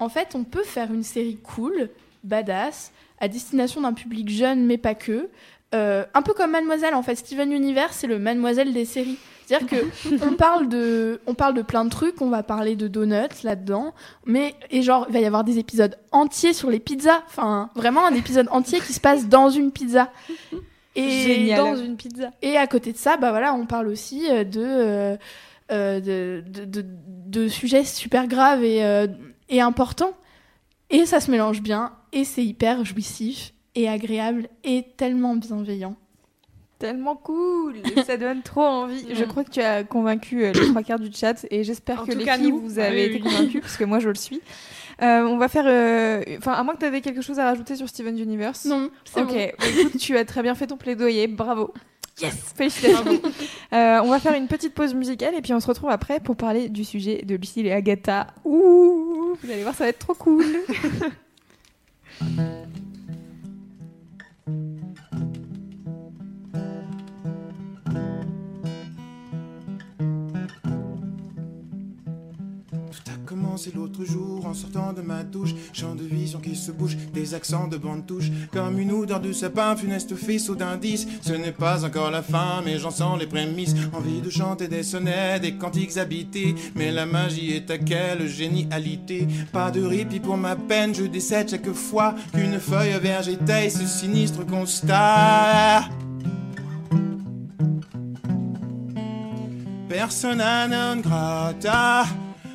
en 0.00 0.08
fait, 0.08 0.34
on 0.34 0.42
peut 0.42 0.64
faire 0.64 0.92
une 0.92 1.04
série 1.04 1.36
cool, 1.36 1.88
badass, 2.24 2.90
à 3.20 3.28
destination 3.28 3.80
d'un 3.82 3.92
public 3.92 4.28
jeune, 4.28 4.66
mais 4.66 4.76
pas 4.76 4.96
que. 4.96 5.28
Euh, 5.76 6.04
un 6.14 6.22
peu 6.22 6.34
comme 6.34 6.50
Mademoiselle, 6.50 6.94
en 6.94 7.02
fait. 7.04 7.14
Steven 7.14 7.52
Universe, 7.52 7.98
c'est 8.00 8.08
le 8.08 8.18
Mademoiselle 8.18 8.72
des 8.72 8.84
séries. 8.86 9.18
C'est-à-dire 9.46 9.66
que 9.68 10.24
on 10.24 10.34
parle 10.34 10.68
de, 10.68 11.20
on 11.26 11.34
parle 11.34 11.54
de 11.54 11.62
plein 11.62 11.84
de 11.84 11.90
trucs. 11.90 12.20
On 12.22 12.28
va 12.30 12.42
parler 12.42 12.76
de 12.76 12.88
donuts 12.88 13.42
là-dedans, 13.44 13.92
mais 14.26 14.54
et 14.70 14.82
genre 14.82 15.06
il 15.08 15.12
va 15.14 15.20
y 15.20 15.24
avoir 15.26 15.44
des 15.44 15.58
épisodes 15.58 15.96
entiers 16.12 16.52
sur 16.52 16.70
les 16.70 16.80
pizzas. 16.80 17.22
Enfin, 17.26 17.70
vraiment 17.74 18.06
un 18.06 18.14
épisode 18.14 18.48
entier 18.50 18.80
qui 18.80 18.92
se 18.92 19.00
passe 19.00 19.28
dans 19.28 19.50
une 19.50 19.72
pizza. 19.72 20.10
Et 20.94 21.08
Génial. 21.08 21.58
Dans 21.58 21.76
une 21.76 21.96
pizza. 21.96 22.30
et 22.42 22.56
à 22.56 22.66
côté 22.66 22.92
de 22.92 22.98
ça, 22.98 23.16
bah 23.16 23.30
voilà, 23.30 23.54
on 23.54 23.64
parle 23.66 23.88
aussi 23.88 24.28
euh, 24.30 24.44
de, 24.44 24.60
euh, 24.62 25.16
euh, 25.70 26.00
de, 26.00 26.44
de, 26.46 26.64
de- 26.66 26.86
de 27.26 27.48
sujets 27.48 27.84
super 27.84 28.26
graves 28.28 28.62
et, 28.62 28.84
euh, 28.84 29.06
et 29.48 29.62
importants. 29.62 30.12
Et 30.90 31.06
ça 31.06 31.20
se 31.20 31.30
mélange 31.30 31.62
bien, 31.62 31.92
et 32.12 32.24
c'est 32.24 32.44
hyper 32.44 32.84
jouissif 32.84 33.54
et 33.74 33.88
agréable 33.88 34.48
et 34.64 34.84
tellement 34.98 35.34
bienveillant. 35.34 35.96
Tellement 36.82 37.14
cool, 37.16 37.74
ça 38.06 38.16
donne 38.16 38.42
trop 38.42 38.62
envie. 38.62 39.06
Je 39.14 39.22
Mm. 39.24 39.28
crois 39.28 39.44
que 39.44 39.50
tu 39.50 39.60
as 39.60 39.84
convaincu 39.84 40.44
euh, 40.44 40.52
les 40.52 40.66
trois 40.70 40.82
quarts 40.82 40.98
du 40.98 41.12
chat 41.12 41.46
et 41.50 41.62
j'espère 41.62 42.02
que 42.04 42.10
les 42.12 42.24
cas, 42.24 42.36
filles 42.36 42.50
nous. 42.50 42.58
vous 42.60 42.78
avez 42.80 42.88
Ah 42.88 42.92
oui, 42.94 43.00
été 43.02 43.14
oui. 43.14 43.20
convaincus 43.22 43.60
parce 43.60 43.76
que 43.76 43.84
moi 43.84 44.00
je 44.00 44.08
le 44.08 44.14
suis. 44.16 44.40
Euh, 45.00 45.22
on 45.22 45.36
va 45.38 45.48
faire, 45.48 45.64
euh, 45.66 46.22
enfin 46.38 46.52
à 46.54 46.62
moins 46.64 46.74
que 46.74 46.80
tu 46.80 46.84
avais 46.86 47.00
quelque 47.00 47.22
chose 47.22 47.38
à 47.38 47.44
rajouter 47.44 47.76
sur 47.76 47.88
Steven 47.88 48.18
Universe. 48.18 48.64
Non, 48.64 48.90
c'est 49.04 49.20
Ok, 49.20 49.28
bon. 49.28 49.34
bah, 49.58 49.64
écoute, 49.78 49.96
tu 49.98 50.16
as 50.16 50.24
très 50.24 50.42
bien 50.42 50.54
fait 50.56 50.66
ton 50.66 50.76
plaidoyer, 50.76 51.28
bravo. 51.28 51.72
Yes, 52.20 52.52
félicitations. 52.56 53.04
Euh, 53.72 54.00
on 54.04 54.08
va 54.10 54.18
faire 54.18 54.34
une 54.34 54.48
petite 54.48 54.74
pause 54.74 54.92
musicale 54.92 55.34
et 55.34 55.40
puis 55.40 55.54
on 55.54 55.60
se 55.60 55.66
retrouve 55.66 55.88
après 55.88 56.20
pour 56.20 56.36
parler 56.36 56.68
du 56.68 56.84
sujet 56.84 57.22
de 57.24 57.36
Lucille 57.36 57.66
et 57.66 57.72
Agatha. 57.72 58.26
Ouh, 58.44 59.34
vous 59.42 59.50
allez 59.50 59.62
voir, 59.62 59.74
ça 59.74 59.84
va 59.84 59.88
être 59.90 60.00
trop 60.00 60.12
cool. 60.14 60.44
L'autre 73.74 74.04
jour 74.04 74.46
en 74.46 74.54
sortant 74.54 74.94
de 74.94 75.02
ma 75.02 75.22
douche. 75.22 75.54
Champ 75.74 75.94
de 75.94 76.04
vision 76.04 76.40
qui 76.40 76.56
se 76.56 76.72
bouge, 76.72 76.96
des 77.12 77.34
accents 77.34 77.68
de 77.68 77.76
bande 77.76 78.06
touche. 78.06 78.30
Comme 78.50 78.78
une 78.78 78.92
odeur 78.92 79.20
de 79.20 79.30
sapin, 79.32 79.76
funeste 79.76 80.16
faisceau 80.16 80.54
d'indices. 80.54 81.06
Ce 81.20 81.34
n'est 81.34 81.52
pas 81.52 81.84
encore 81.84 82.10
la 82.10 82.22
fin, 82.22 82.62
mais 82.64 82.78
j'en 82.78 82.90
sens 82.90 83.18
les 83.18 83.26
prémices. 83.26 83.74
Envie 83.92 84.22
de 84.22 84.30
chanter 84.30 84.68
des 84.68 84.82
sonnets, 84.82 85.38
des 85.38 85.56
cantiques 85.56 85.98
habités. 85.98 86.54
Mais 86.74 86.90
la 86.90 87.04
magie 87.04 87.52
est 87.52 87.70
à 87.70 87.76
quelle 87.76 88.26
génialité. 88.26 89.28
Pas 89.52 89.70
de 89.70 89.82
répit 89.82 90.20
pour 90.20 90.38
ma 90.38 90.56
peine, 90.56 90.94
je 90.94 91.04
décède 91.04 91.50
chaque 91.50 91.72
fois 91.72 92.14
qu'une 92.32 92.58
feuille 92.58 92.98
vierge 93.02 93.28
étaye 93.28 93.70
ce 93.70 93.86
sinistre 93.86 94.46
constat. 94.46 95.82
Persona 99.92 100.66
non 100.68 101.02
grata, 101.02 102.04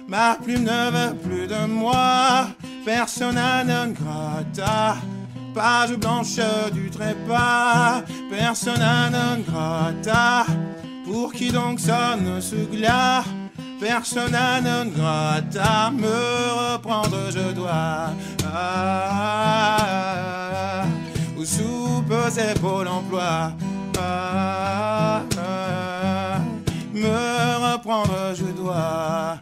ma 0.08 0.36
plume 0.41 0.63
ne 0.63 0.91
veut 0.91 1.15
plus 1.15 1.48
de 1.48 1.65
moi. 1.67 2.48
Persona 2.86 3.63
non 3.63 3.93
grata, 3.93 4.98
page 5.54 5.96
blanche 5.98 6.39
du 6.72 6.89
trépas. 6.89 8.04
Persona 8.30 9.10
non 9.10 9.43
grata, 9.46 10.46
pour 11.06 11.34
qui 11.34 11.52
donc 11.52 11.80
sonne 11.80 12.41
ce 12.41 12.56
glas 12.56 13.24
Persona 13.80 14.60
non 14.60 14.89
grata, 14.89 15.91
me 15.91 16.08
reprendre 16.74 17.30
je 17.30 17.54
dois. 17.54 18.10
Ah, 18.52 19.65
ou 21.38 21.46
sous 21.46 22.04
c'est 22.32 22.60
Pôle 22.60 22.88
emploi. 22.88 23.52
Ah, 24.00 25.22
ah, 25.38 26.39
me 26.91 27.72
reprendre 27.72 28.34
je 28.34 28.46
dois. 28.46 29.39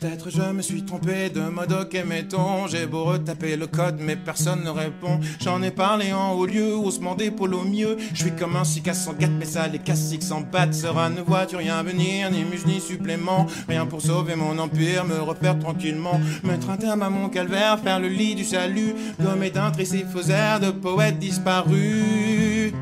Peut-être 0.00 0.30
je 0.30 0.42
me 0.52 0.62
suis 0.62 0.84
trompé 0.84 1.28
de 1.28 1.40
mode, 1.40 1.72
ok 1.72 2.04
mettons 2.06 2.68
J'ai 2.68 2.86
beau 2.86 3.04
retaper 3.04 3.56
le 3.56 3.66
code 3.66 3.96
mais 3.98 4.14
personne 4.14 4.62
ne 4.62 4.70
répond. 4.70 5.18
J'en 5.40 5.60
ai 5.62 5.72
parlé 5.72 6.12
en 6.12 6.34
haut 6.34 6.46
lieu, 6.46 6.74
haussement 6.74 7.16
d'épaule 7.16 7.54
au 7.54 7.64
mieux. 7.64 7.96
Je 8.14 8.22
suis 8.22 8.36
comme 8.36 8.54
un 8.54 8.62
cicas 8.62 8.94
sans 8.94 9.14
gâte 9.14 9.32
mais 9.36 9.44
ça 9.44 9.66
les 9.66 9.80
classiques 9.80 10.22
sans 10.22 10.42
pattes 10.42 10.74
Sera 10.74 11.10
ne 11.10 11.20
vois-tu 11.20 11.56
rien 11.56 11.82
venir, 11.82 12.30
ni 12.30 12.44
muse 12.44 12.66
ni 12.66 12.80
supplément. 12.80 13.46
Rien 13.68 13.86
pour 13.86 14.00
sauver 14.00 14.36
mon 14.36 14.58
empire, 14.58 15.04
me 15.04 15.20
refaire 15.20 15.58
tranquillement. 15.58 16.20
Mettre 16.44 16.70
un 16.70 16.76
terme 16.76 17.02
à 17.02 17.10
mon 17.10 17.28
calvaire, 17.28 17.80
faire 17.80 17.98
le 17.98 18.08
lit 18.08 18.36
du 18.36 18.44
salut. 18.44 18.94
Gommer 19.20 19.50
d'un 19.50 19.72
trécis 19.72 20.04
faux 20.08 20.30
airs 20.30 20.60
de 20.60 20.70
poète 20.70 21.18
disparu 21.18 22.72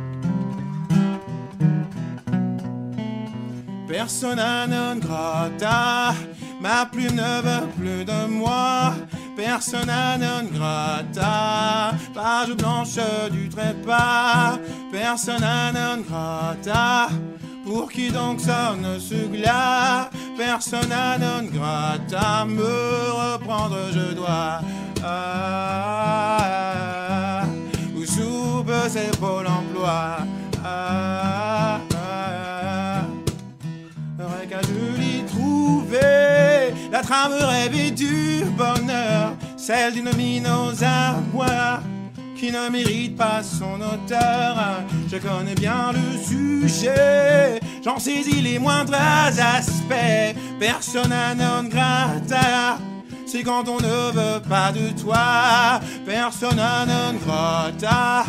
Persona 3.88 4.66
non 4.66 4.98
grata, 4.98 6.12
ma 6.66 6.85
plume 6.87 7.14
ne 7.14 7.42
veut 7.46 7.68
plus 7.79 8.05
de 8.05 8.26
moi. 8.26 8.94
Persona 9.37 10.16
non 10.18 10.44
grata, 10.52 11.92
page 12.14 12.55
blanche 12.57 12.98
du 13.31 13.48
trépas. 13.48 14.59
Persona 14.90 15.70
non 15.72 16.02
grata, 16.09 17.09
pour 17.64 17.90
qui 17.92 18.11
donc 18.11 18.40
sonne 18.40 18.98
ce 18.98 19.26
glas 19.35 20.11
Persona 20.37 21.18
non 21.18 21.44
grata, 21.57 22.44
me 22.44 22.74
reprendre 23.20 23.79
je 23.92 24.14
dois. 24.14 24.61
Ah, 25.05 25.87
où. 27.94 28.02
La 36.97 37.03
trame 37.03 37.35
rêvée 37.35 37.91
du 37.91 38.43
bonheur 38.57 39.35
Celle 39.59 39.93
d'une 39.93 40.11
mine 40.17 40.47
aux 40.47 40.83
abois 40.83 41.83
Qui 42.39 42.51
ne 42.51 42.71
mérite 42.71 43.19
pas 43.19 43.43
son 43.43 43.75
auteur 43.83 44.57
Je 45.07 45.19
connais 45.19 45.55
bien 45.55 45.93
le 45.93 46.19
sujet 46.19 47.61
J'en 47.85 47.99
saisis 47.99 48.41
les 48.41 48.59
moindres 48.59 48.95
aspects 48.95 50.39
Persona 50.59 51.35
non 51.35 51.69
grata 51.69 52.79
c'est 53.29 53.43
quand 53.43 53.69
on 53.69 53.79
ne 53.79 54.13
veut 54.13 54.41
pas 54.49 54.71
de 54.71 54.97
toi, 55.03 55.81
persona 56.07 56.87
non 56.87 57.19
grata. 57.19 58.25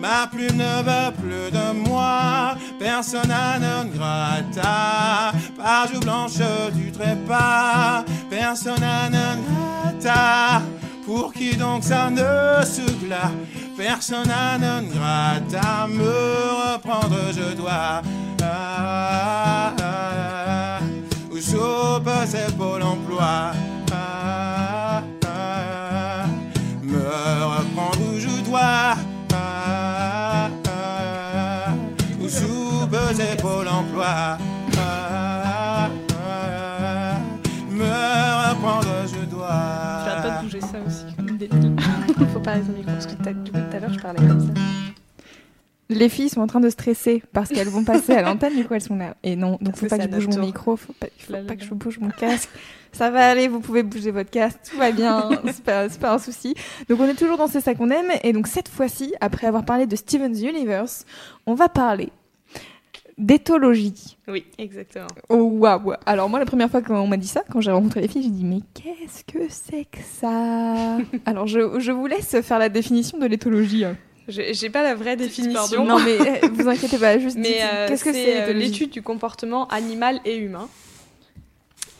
Ma 0.00 0.28
plume 0.28 0.56
ne 0.56 0.82
veut 0.82 1.12
plus 1.16 1.50
de 1.50 1.72
moi, 1.88 2.54
persona 2.78 3.58
non 3.58 3.90
grata. 3.92 5.32
Page 5.56 6.00
blanche 6.00 6.40
du 6.72 6.92
trépas, 6.92 8.04
persona 8.30 9.10
non 9.10 9.42
grata. 9.48 10.62
Pour 11.04 11.32
qui 11.32 11.56
donc 11.56 11.84
ça 11.84 12.10
ne 12.10 12.62
se 12.64 12.82
glace 13.02 13.32
Persona 13.78 14.58
non 14.58 14.88
grata 14.92 15.86
me 15.88 16.72
reprendre 16.72 17.32
je 17.32 17.54
dois. 17.54 18.02
Ah, 18.42 18.42
ah, 18.42 19.72
ah. 19.80 20.18
C'est 22.26 22.56
Pôle 22.56 22.82
emploi. 22.82 23.52
Ah, 23.92 25.02
ah, 25.26 26.26
me 26.82 26.98
reprendre 26.98 27.98
où 28.12 28.18
je 28.18 28.42
dois. 28.44 28.96
Me 37.70 38.50
reprendre 38.50 38.88
je 39.06 39.24
dois. 39.30 39.48
J'arrête 39.48 40.22
pas 40.22 40.38
de 40.38 40.44
bouger 40.44 40.60
ça 40.60 40.78
aussi. 40.86 41.16
comme 41.16 41.28
une 41.28 41.38
débile. 41.38 41.76
Faut 42.32 42.40
le 42.40 42.74
micro 42.74 42.92
parce 42.92 43.06
que 43.06 43.32
du 43.32 43.52
coup 43.52 43.58
tout 43.58 43.76
à 43.76 43.80
l'heure 43.80 43.92
je 43.92 44.00
parlais 44.00 44.26
comme 44.26 44.40
ça. 44.40 44.60
Les 45.90 46.10
filles 46.10 46.28
sont 46.28 46.42
en 46.42 46.46
train 46.46 46.60
de 46.60 46.68
stresser 46.68 47.22
parce 47.32 47.48
qu'elles 47.48 47.68
vont 47.68 47.82
passer 47.82 48.12
à 48.12 48.20
l'antenne, 48.20 48.54
du 48.54 48.64
coup 48.66 48.74
elles 48.74 48.82
sont 48.82 48.96
là. 48.96 49.16
Et 49.22 49.36
non, 49.36 49.52
donc 49.52 49.70
Parce 49.72 49.80
faut 49.80 49.86
pas 49.86 49.96
que 49.96 50.04
je 50.04 50.08
bouge 50.08 50.36
mon 50.36 50.44
micro, 50.44 50.76
faut 50.76 50.92
pas, 50.92 51.06
faut 51.18 51.32
Là, 51.32 51.38
pas 51.38 51.48
là, 51.48 51.56
que 51.56 51.64
je 51.64 51.72
bouge 51.72 51.98
mon 51.98 52.10
casque. 52.10 52.50
Ça 52.92 53.10
va 53.10 53.28
aller, 53.30 53.48
vous 53.48 53.60
pouvez 53.60 53.82
bouger 53.82 54.10
votre 54.10 54.28
casque, 54.30 54.58
tout 54.70 54.76
va 54.76 54.92
bien, 54.92 55.30
c'est 55.46 55.64
pas, 55.64 55.88
c'est 55.88 56.00
pas 56.00 56.12
un 56.12 56.18
souci. 56.18 56.54
Donc 56.90 57.00
on 57.00 57.06
est 57.06 57.14
toujours 57.14 57.38
dans 57.38 57.46
C'est 57.46 57.62
ça 57.62 57.74
qu'on 57.74 57.90
aime, 57.90 58.10
et 58.22 58.34
donc 58.34 58.48
cette 58.48 58.68
fois-ci, 58.68 59.14
après 59.20 59.46
avoir 59.46 59.64
parlé 59.64 59.86
de 59.86 59.96
Steven's 59.96 60.42
Universe, 60.42 61.06
on 61.46 61.54
va 61.54 61.70
parler 61.70 62.10
d'éthologie. 63.18 64.16
Oui, 64.28 64.44
exactement. 64.58 65.06
Oh 65.28 65.36
waouh 65.36 65.92
Alors 66.06 66.28
moi 66.28 66.38
la 66.38 66.46
première 66.46 66.70
fois 66.70 66.80
qu'on 66.82 67.06
m'a 67.06 67.16
dit 67.16 67.26
ça, 67.28 67.42
quand 67.50 67.60
j'ai 67.60 67.70
rencontré 67.70 68.00
les 68.00 68.08
filles, 68.08 68.22
j'ai 68.22 68.30
dit 68.30 68.44
mais 68.44 68.60
qu'est-ce 68.74 69.24
que 69.24 69.44
c'est 69.48 69.84
que 69.84 69.98
ça? 70.02 70.98
Alors 71.26 71.46
je, 71.46 71.78
je 71.80 71.92
vous 71.92 72.06
laisse 72.06 72.40
faire 72.40 72.58
la 72.58 72.68
définition 72.68 73.18
de 73.18 73.26
l'éthologie. 73.26 73.84
Je- 74.28 74.52
J'ai 74.52 74.70
pas 74.70 74.82
la 74.82 74.94
vraie 74.94 75.16
définition. 75.16 75.84
Non 75.84 75.98
mais 75.98 76.18
euh, 76.44 76.48
vous 76.52 76.68
inquiétez 76.68 76.98
pas, 76.98 77.18
juste 77.18 77.36
Mais 77.38 77.58
euh, 77.62 77.88
qu'est-ce 77.88 78.04
que 78.04 78.12
c'est 78.12 78.24
c'est 78.24 78.42
euh, 78.42 78.52
l'étude 78.52 78.90
du 78.90 79.02
comportement 79.02 79.66
animal 79.68 80.20
et 80.24 80.36
humain. 80.36 80.68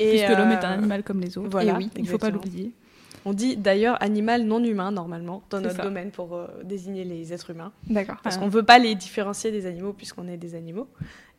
Et, 0.01 0.11
Puisque 0.11 0.29
l'homme 0.29 0.53
est 0.53 0.65
euh, 0.65 0.69
un 0.69 0.73
animal 0.79 1.03
comme 1.03 1.21
les 1.21 1.37
autres. 1.39 1.49
voilà, 1.51 1.73
Et 1.73 1.77
oui, 1.77 1.91
il 1.97 2.07
faut 2.09 2.19
pas 2.19 2.31
l'oublier. 2.31 2.73
On 3.25 3.33
dit 3.33 3.57
d'ailleurs 3.57 4.01
animal 4.03 4.45
non 4.45 4.63
humain 4.63 4.91
normalement 4.91 5.43
dans 5.51 5.61
notre 5.61 5.77
ça. 5.77 5.83
domaine 5.83 6.11
pour 6.11 6.35
euh, 6.35 6.47
désigner 6.65 7.05
les 7.05 7.33
êtres 7.33 7.51
humains. 7.51 7.73
D'accord. 7.89 8.17
Parce 8.23 8.37
Ah. 8.37 8.39
qu'on 8.41 8.49
veut 8.49 8.63
pas 8.63 8.79
les 8.79 8.95
différencier 8.95 9.51
des 9.51 9.67
animaux 9.67 9.93
puisqu'on 9.93 10.29
est 10.29 10.37
des 10.37 10.55
animaux. 10.55 10.89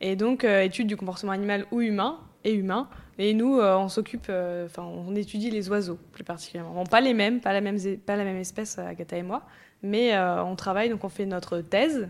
Et 0.02 0.16
donc 0.16 0.44
euh, 0.44 0.62
étude 0.62 0.88
du 0.88 0.98
comportement 0.98 1.32
animal 1.32 1.66
ou 1.72 1.82
humain 1.82 2.20
et 2.44 2.54
humain. 2.54 2.90
Et 3.18 3.34
nous, 3.34 3.60
euh, 3.60 3.76
on 3.78 3.90
s'occupe, 3.90 4.32
enfin 4.66 4.84
on 4.84 5.16
étudie 5.16 5.50
les 5.52 5.70
oiseaux 5.70 6.00
plus 6.12 6.24
particulièrement. 6.24 6.74
Bon, 6.74 6.86
pas 6.86 7.02
les 7.02 7.14
mêmes, 7.14 7.40
pas 7.42 7.54
la 7.54 7.62
même, 7.62 7.78
pas 8.06 8.16
la 8.16 8.24
même 8.24 8.38
espèce, 8.38 8.78
Agatha 8.80 9.18
et 9.18 9.24
moi, 9.24 9.44
mais 9.84 10.18
on 10.18 10.56
travaille, 10.56 10.90
donc 10.90 11.04
on 11.04 11.10
fait 11.10 11.26
notre 11.26 11.60
thèse 11.60 12.08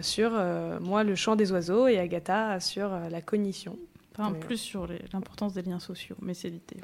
sur 0.00 0.32
moi 0.80 1.04
le 1.04 1.14
chant 1.14 1.36
des 1.36 1.52
oiseaux 1.52 1.86
et 1.86 1.98
Agatha 1.98 2.58
sur 2.58 2.90
la 3.10 3.20
cognition. 3.20 3.76
Enfin, 4.18 4.30
Mais- 4.32 4.40
plus 4.40 4.56
sur 4.56 4.88
l'importance 5.12 5.54
des 5.54 5.62
liens 5.62 5.78
sociaux, 5.78 6.16
mais 6.20 6.34
c'est 6.34 6.48
l'idée. 6.50 6.78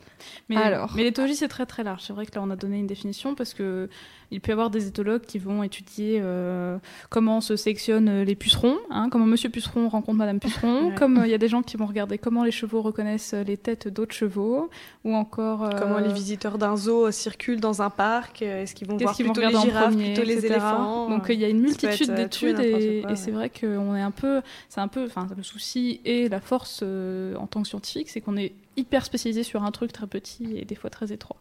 Mais, 0.49 0.57
Alors. 0.57 0.93
mais 0.95 1.03
l'éthologie, 1.03 1.35
c'est 1.35 1.49
très 1.49 1.66
très 1.66 1.82
large. 1.82 2.03
C'est 2.03 2.12
vrai 2.12 2.26
que 2.26 2.35
là, 2.37 2.43
on 2.43 2.51
a 2.51 2.57
donné 2.57 2.78
une 2.78 2.87
définition 2.87 3.35
parce 3.35 3.55
que 3.55 3.89
il 4.35 4.41
peut 4.41 4.51
y 4.51 4.53
avoir 4.53 4.70
des 4.70 4.89
éthologues 4.89 5.22
qui 5.22 5.39
vont 5.39 5.62
étudier 5.62 6.18
euh, 6.20 6.76
comment 7.09 7.41
se 7.41 7.55
sélectionnent 7.55 8.09
euh, 8.09 8.24
les 8.24 8.35
pucerons, 8.35 8.76
hein, 8.91 9.09
comment 9.11 9.26
Monsieur 9.26 9.49
Puceron 9.49 9.89
rencontre 9.89 10.18
Madame 10.18 10.41
Puceron, 10.41 10.89
Ouais. 10.89 10.95
comme 10.97 11.18
euh, 11.18 11.26
il 11.26 11.30
y 11.30 11.35
a 11.35 11.39
des 11.39 11.49
gens 11.49 11.62
qui 11.62 11.76
vont 11.76 11.87
regarder 11.87 12.18
comment 12.18 12.43
les 12.43 12.51
chevaux 12.51 12.82
reconnaissent 12.82 13.32
les 13.32 13.57
têtes 13.57 13.87
d'autres 13.87 14.14
chevaux, 14.14 14.70
ou 15.05 15.14
encore 15.14 15.64
euh, 15.64 15.70
Comment 15.78 15.99
les 15.99 16.12
visiteurs 16.12 16.59
d'un 16.59 16.76
zoo 16.76 17.11
circulent 17.12 17.61
dans 17.61 17.80
un 17.80 17.91
parc 17.91 18.43
Est-ce 18.43 18.74
qu'ils 18.74 18.89
vont 18.89 18.97
voir 18.97 19.14
qu'ils 19.14 19.26
vont 19.26 19.32
plutôt 19.32 19.49
les 19.49 19.57
girafes, 19.57 19.89
premier, 19.91 20.14
plutôt 20.14 20.26
les 20.26 20.32
etc. 20.39 20.47
éléphants 20.55 21.09
Donc 21.09 21.26
il 21.28 21.39
y 21.39 21.45
a 21.45 21.49
une 21.49 21.61
multitude 21.61 22.11
et 22.11 22.14
d'études 22.14 22.61
et, 22.61 23.05
c'est 23.14 23.30
vrai 23.30 23.51
qu'on 23.51 23.95
est 23.95 24.03
un 24.03 24.11
peu, 24.11 24.43
c'est 24.68 24.80
un 24.80 24.89
peu, 24.89 25.05
enfin 25.05 25.28
le 25.37 25.43
souci 25.45 26.01
et 26.05 26.28
la 26.28 26.41
force 26.41 26.82
en 26.82 27.47
tant 27.47 27.62
que 27.62 27.68
scientifique, 27.68 28.09
c'est 28.11 28.20
qu'on 28.20 28.37
est 28.37 28.53
hyper 28.76 29.05
spécialisé 29.05 29.45
sur 29.45 29.62
un 29.62 29.70
truc 29.70 29.93
très 29.93 30.09
petit 30.09 30.57
et 30.57 30.64
des 30.64 30.74
fois 30.74 30.91
très 30.91 31.12
étroit. 31.12 31.37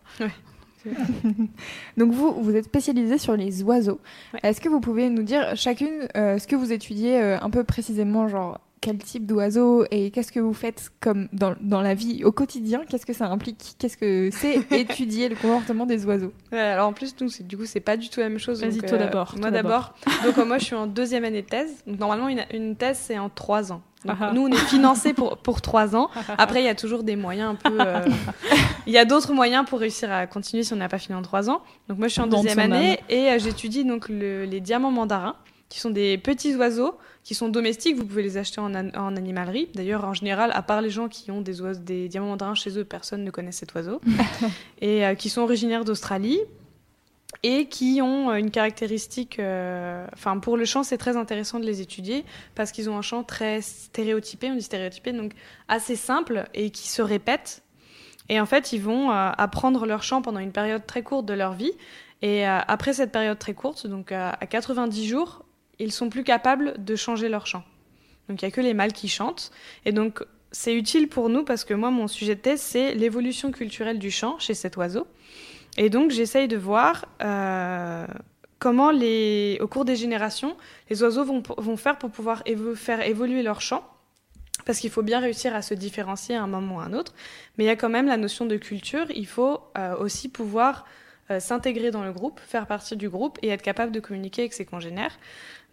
Donc 1.98 2.12
vous, 2.12 2.32
vous 2.42 2.56
êtes 2.56 2.66
spécialisé 2.66 3.18
sur 3.18 3.36
les 3.36 3.64
oiseaux. 3.64 4.00
Ouais. 4.34 4.40
Est-ce 4.44 4.62
que 4.62 4.70
vous 4.70 4.80
pouvez 4.80 5.10
nous 5.10 5.24
dire 5.24 5.56
chacune 5.56 6.08
euh, 6.16 6.38
ce 6.40 6.48
que 6.48 6.56
vous 6.56 6.72
étudiez 6.72 7.22
euh, 7.22 7.38
un 7.42 7.50
peu 7.50 7.64
précisément, 7.64 8.28
genre 8.28 8.60
quel 8.82 8.98
type 8.98 9.26
d'oiseau 9.26 9.86
et 9.92 10.12
qu'est-ce 10.12 10.34
que 10.34 10.42
vous 10.42 10.54
faites 10.54 10.92
comme 11.00 11.30
dans, 11.32 11.56
dans 11.62 11.80
la 11.82 11.94
vie 11.94 12.26
au 12.26 12.34
quotidien? 12.34 12.82
Qu'est-ce 12.90 13.06
que 13.06 13.14
ça 13.14 13.28
implique? 13.30 13.76
Qu'est-ce 13.80 13.96
que 13.96 14.30
c'est 14.34 14.60
étudier 14.78 15.30
le 15.30 15.36
comportement 15.38 15.86
des 15.86 16.06
oiseaux? 16.06 16.34
Ouais, 16.52 16.60
alors 16.60 16.90
en 16.90 16.94
plus, 16.94 17.16
nous, 17.22 17.30
c'est- 17.30 17.44
du 17.48 17.56
coup, 17.58 17.66
c'est 17.66 17.80
pas 17.80 17.96
du 17.96 18.10
tout 18.10 18.20
la 18.20 18.28
même 18.28 18.40
chose. 18.40 18.60
Vas-y, 18.60 18.80
donc, 18.80 18.88
toi 18.88 18.98
d'abord, 18.98 19.36
Moi 19.40 19.52
d'abord. 19.52 19.94
donc 20.26 20.38
euh, 20.38 20.44
moi, 20.46 20.58
je 20.58 20.66
suis 20.66 20.76
en 20.76 20.86
deuxième 20.88 21.24
année 21.24 21.44
de 21.44 21.48
thèse. 21.48 21.72
Donc 21.88 21.98
normalement, 21.98 22.28
une, 22.28 22.44
une 22.54 22.76
thèse, 22.76 22.98
c'est 23.02 23.18
en 23.18 23.30
trois 23.30 23.72
ans. 23.72 23.82
Donc, 24.06 24.18
Ah 24.20 24.28
ah. 24.30 24.34
nous, 24.34 24.42
on 24.44 24.48
est 24.50 24.56
financé 24.68 25.14
pour, 25.14 25.38
pour 25.38 25.62
trois 25.62 25.96
ans. 25.96 26.10
Après, 26.38 26.62
il 26.62 26.66
y 26.66 26.70
a 26.70 26.76
toujours 26.76 27.04
des 27.04 27.16
moyens 27.16 27.52
un 27.52 27.56
peu. 27.56 27.78
euh, 27.82 28.06
Il 28.88 28.94
y 28.94 28.98
a 28.98 29.06
d'autres 29.06 29.34
moyens 29.34 29.66
pour 29.68 29.80
réussir 29.80 30.12
à 30.12 30.28
continuer 30.28 30.64
si 30.64 30.74
on 30.74 30.78
n'a 30.78 30.90
pas 30.90 31.00
fini 31.00 31.16
en 31.16 31.22
trois 31.22 31.50
ans. 31.50 31.62
Donc 31.88 31.98
moi, 32.00 32.08
je 32.08 32.14
suis 32.14 32.22
en 32.22 32.28
Vendre 32.28 32.44
deuxième 32.44 32.60
année 32.60 32.92
âme. 33.00 33.06
et 33.10 33.30
euh, 33.30 33.40
j'étudie 33.40 33.86
donc 33.86 34.10
le- 34.10 34.44
les 34.46 34.60
diamants 34.60 34.92
mandarins, 34.92 35.36
qui 35.70 35.80
sont 35.80 35.90
des 35.90 36.18
petits 36.18 36.56
oiseaux 36.56 36.96
qui 37.24 37.34
sont 37.36 37.48
domestiques. 37.48 37.96
Vous 37.96 38.06
pouvez 38.06 38.22
les 38.24 38.36
acheter 38.38 38.60
en, 38.60 38.76
an- 38.76 38.92
en 38.96 39.16
animalerie. 39.16 39.70
D'ailleurs, 39.74 40.04
en 40.04 40.14
général, 40.14 40.52
à 40.54 40.62
part 40.62 40.82
les 40.82 40.90
gens 40.90 41.08
qui 41.08 41.32
ont 41.32 41.40
des, 41.42 41.62
oiseaux, 41.62 41.80
des 41.82 42.10
diamants 42.10 42.28
mandarins 42.28 42.54
chez 42.56 42.78
eux, 42.78 42.84
personne 42.84 43.24
ne 43.24 43.32
connaît 43.32 43.54
cet 43.54 43.74
oiseau. 43.74 44.02
et 44.82 45.06
euh, 45.06 45.16
qui 45.16 45.30
sont 45.30 45.42
originaires 45.42 45.86
d'Australie 45.86 46.40
et 47.42 47.66
qui 47.66 48.02
ont 48.02 48.30
euh, 48.30 48.36
une 48.36 48.52
caractéristique. 48.52 49.40
euh, 49.40 50.06
Enfin, 50.14 50.38
pour 50.38 50.58
le 50.58 50.66
chant, 50.66 50.84
c'est 50.84 50.98
très 50.98 51.18
intéressant 51.18 51.60
de 51.60 51.66
les 51.66 51.82
étudier 51.82 52.26
parce 52.56 52.72
qu'ils 52.72 52.90
ont 52.90 52.98
un 52.98 53.02
chant 53.02 53.24
très 53.24 53.62
stéréotypé, 53.62 54.52
on 54.52 54.56
dit 54.56 54.62
stéréotypé, 54.62 55.12
donc 55.14 55.34
assez 55.68 55.96
simple 55.96 56.46
et 56.54 56.70
qui 56.70 56.88
se 56.88 57.02
répète. 57.02 57.64
Et 58.30 58.40
en 58.40 58.46
fait, 58.46 58.72
ils 58.74 58.82
vont 58.82 59.12
euh, 59.12 59.32
apprendre 59.38 59.86
leur 59.86 60.04
chant 60.04 60.22
pendant 60.22 60.40
une 60.40 60.52
période 60.52 60.86
très 60.86 61.02
courte 61.02 61.26
de 61.26 61.34
leur 61.34 61.54
vie. 61.54 61.74
Et 62.22 62.46
après 62.46 62.94
cette 62.94 63.12
période 63.12 63.38
très 63.38 63.54
courte, 63.54 63.86
donc 63.86 64.14
à 64.14 64.38
90 64.50 65.06
jours, 65.10 65.44
ils 65.78 65.92
sont 65.92 66.08
plus 66.08 66.24
capables 66.24 66.82
de 66.82 66.96
changer 66.96 67.28
leur 67.28 67.48
chant. 67.48 67.66
Donc 68.30 68.42
il 68.42 68.46
n'y 68.46 68.48
a 68.48 68.56
que 68.56 68.62
les 68.62 68.74
mâles 68.74 68.94
qui 68.94 69.10
chantent. 69.10 69.52
Et 69.84 69.92
donc 69.92 70.24
c'est 70.54 70.74
utile 70.74 71.10
pour 71.10 71.30
nous 71.30 71.44
parce 71.44 71.66
que 71.66 71.74
moi, 71.74 71.92
mon 71.92 72.08
sujet 72.08 72.36
de 72.36 72.40
thèse, 72.40 72.62
c'est 72.62 72.94
l'évolution 72.94 73.52
culturelle 73.52 74.00
du 74.00 74.12
chant 74.12 74.40
chez 74.40 74.54
cet 74.54 74.78
oiseau. 74.78 75.06
Et 75.78 75.90
donc 75.90 76.12
j'essaye 76.12 76.48
de 76.48 76.58
voir 76.58 77.06
euh, 77.24 78.06
comment, 78.60 78.92
au 78.92 79.68
cours 79.68 79.86
des 79.86 79.96
générations, 79.96 80.56
les 80.90 81.04
oiseaux 81.04 81.26
vont, 81.26 81.78
faire 81.78 81.98
pour 81.98 82.12
pouvoir 82.12 82.44
faire 82.76 83.02
évoluer 83.02 83.44
leur 83.44 83.62
chant. 83.62 83.88
Parce 84.66 84.80
qu'il 84.80 84.92
faut 84.92 85.02
bien 85.02 85.20
réussir 85.20 85.54
à 85.56 85.62
se 85.62 85.74
différencier 85.74 86.36
à 86.36 86.44
un 86.44 86.48
moment 86.48 86.78
ou 86.78 86.80
à 86.80 86.84
un 86.84 86.94
autre. 86.94 87.14
Mais 87.58 87.66
il 87.66 87.68
y 87.68 87.72
a 87.72 87.76
quand 87.76 87.90
même 87.90 88.08
la 88.08 88.18
notion 88.18 88.46
de 88.46 88.56
culture. 88.56 89.06
Il 89.14 89.28
faut 89.28 89.60
euh, 89.78 89.98
aussi 89.98 90.30
pouvoir 90.30 90.86
euh, 91.32 91.40
s'intégrer 91.40 91.92
dans 91.92 92.04
le 92.04 92.14
groupe, 92.14 92.40
faire 92.40 92.68
partie 92.68 92.96
du 92.96 93.10
groupe 93.10 93.40
et 93.42 93.50
être 93.50 93.62
capable 93.62 93.92
de 93.92 94.00
communiquer 94.00 94.44
avec 94.44 94.54
ses 94.54 94.66
congénères. 94.66 95.18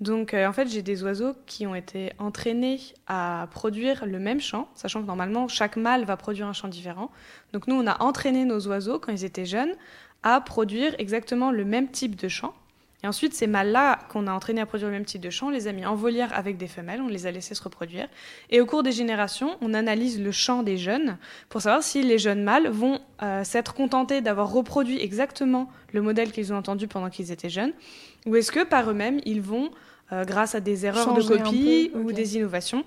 Donc 0.00 0.32
euh, 0.32 0.46
en 0.46 0.52
fait, 0.52 0.68
j'ai 0.68 0.82
des 0.82 1.02
oiseaux 1.02 1.34
qui 1.46 1.66
ont 1.66 1.74
été 1.74 2.12
entraînés 2.18 2.80
à 3.06 3.48
produire 3.50 4.06
le 4.06 4.18
même 4.18 4.40
chant, 4.40 4.68
sachant 4.74 5.02
que 5.02 5.06
normalement 5.06 5.46
chaque 5.46 5.76
mâle 5.76 6.04
va 6.04 6.16
produire 6.16 6.46
un 6.46 6.54
chant 6.54 6.68
différent. 6.68 7.10
Donc 7.52 7.66
nous, 7.66 7.74
on 7.74 7.86
a 7.86 8.02
entraîné 8.02 8.44
nos 8.44 8.66
oiseaux 8.66 8.98
quand 8.98 9.12
ils 9.12 9.24
étaient 9.24 9.44
jeunes 9.44 9.74
à 10.22 10.40
produire 10.40 10.94
exactement 10.98 11.50
le 11.50 11.64
même 11.64 11.88
type 11.88 12.16
de 12.16 12.28
chant. 12.28 12.54
Et 13.02 13.06
ensuite, 13.06 13.32
ces 13.32 13.46
mâles-là 13.46 13.98
qu'on 14.10 14.26
a 14.26 14.32
entraînés 14.32 14.60
à 14.60 14.66
produire 14.66 14.88
le 14.88 14.94
même 14.94 15.06
type 15.06 15.22
de 15.22 15.30
chant, 15.30 15.46
on 15.46 15.50
les 15.50 15.68
a 15.68 15.72
mis 15.72 15.86
en 15.86 15.94
volière 15.94 16.36
avec 16.36 16.58
des 16.58 16.66
femelles, 16.66 17.00
on 17.00 17.08
les 17.08 17.26
a 17.26 17.30
laissés 17.30 17.54
se 17.54 17.62
reproduire. 17.62 18.08
Et 18.50 18.60
au 18.60 18.66
cours 18.66 18.82
des 18.82 18.92
générations, 18.92 19.56
on 19.62 19.72
analyse 19.72 20.20
le 20.20 20.32
chant 20.32 20.62
des 20.62 20.76
jeunes 20.76 21.16
pour 21.48 21.62
savoir 21.62 21.82
si 21.82 22.02
les 22.02 22.18
jeunes 22.18 22.42
mâles 22.42 22.68
vont 22.68 23.00
euh, 23.22 23.42
s'être 23.42 23.72
contentés 23.72 24.20
d'avoir 24.20 24.52
reproduit 24.52 25.00
exactement 25.00 25.70
le 25.92 26.02
modèle 26.02 26.30
qu'ils 26.30 26.52
ont 26.52 26.56
entendu 26.56 26.88
pendant 26.88 27.08
qu'ils 27.08 27.32
étaient 27.32 27.48
jeunes, 27.48 27.72
ou 28.26 28.36
est-ce 28.36 28.52
que 28.52 28.64
par 28.64 28.90
eux-mêmes, 28.90 29.20
ils 29.24 29.40
vont, 29.40 29.70
euh, 30.12 30.24
grâce 30.24 30.54
à 30.54 30.60
des 30.60 30.86
erreurs 30.86 31.04
Changer 31.04 31.38
de 31.38 31.42
copie 31.42 31.90
peu, 31.92 31.98
ou 31.98 32.12
des 32.12 32.36
innovations, 32.36 32.84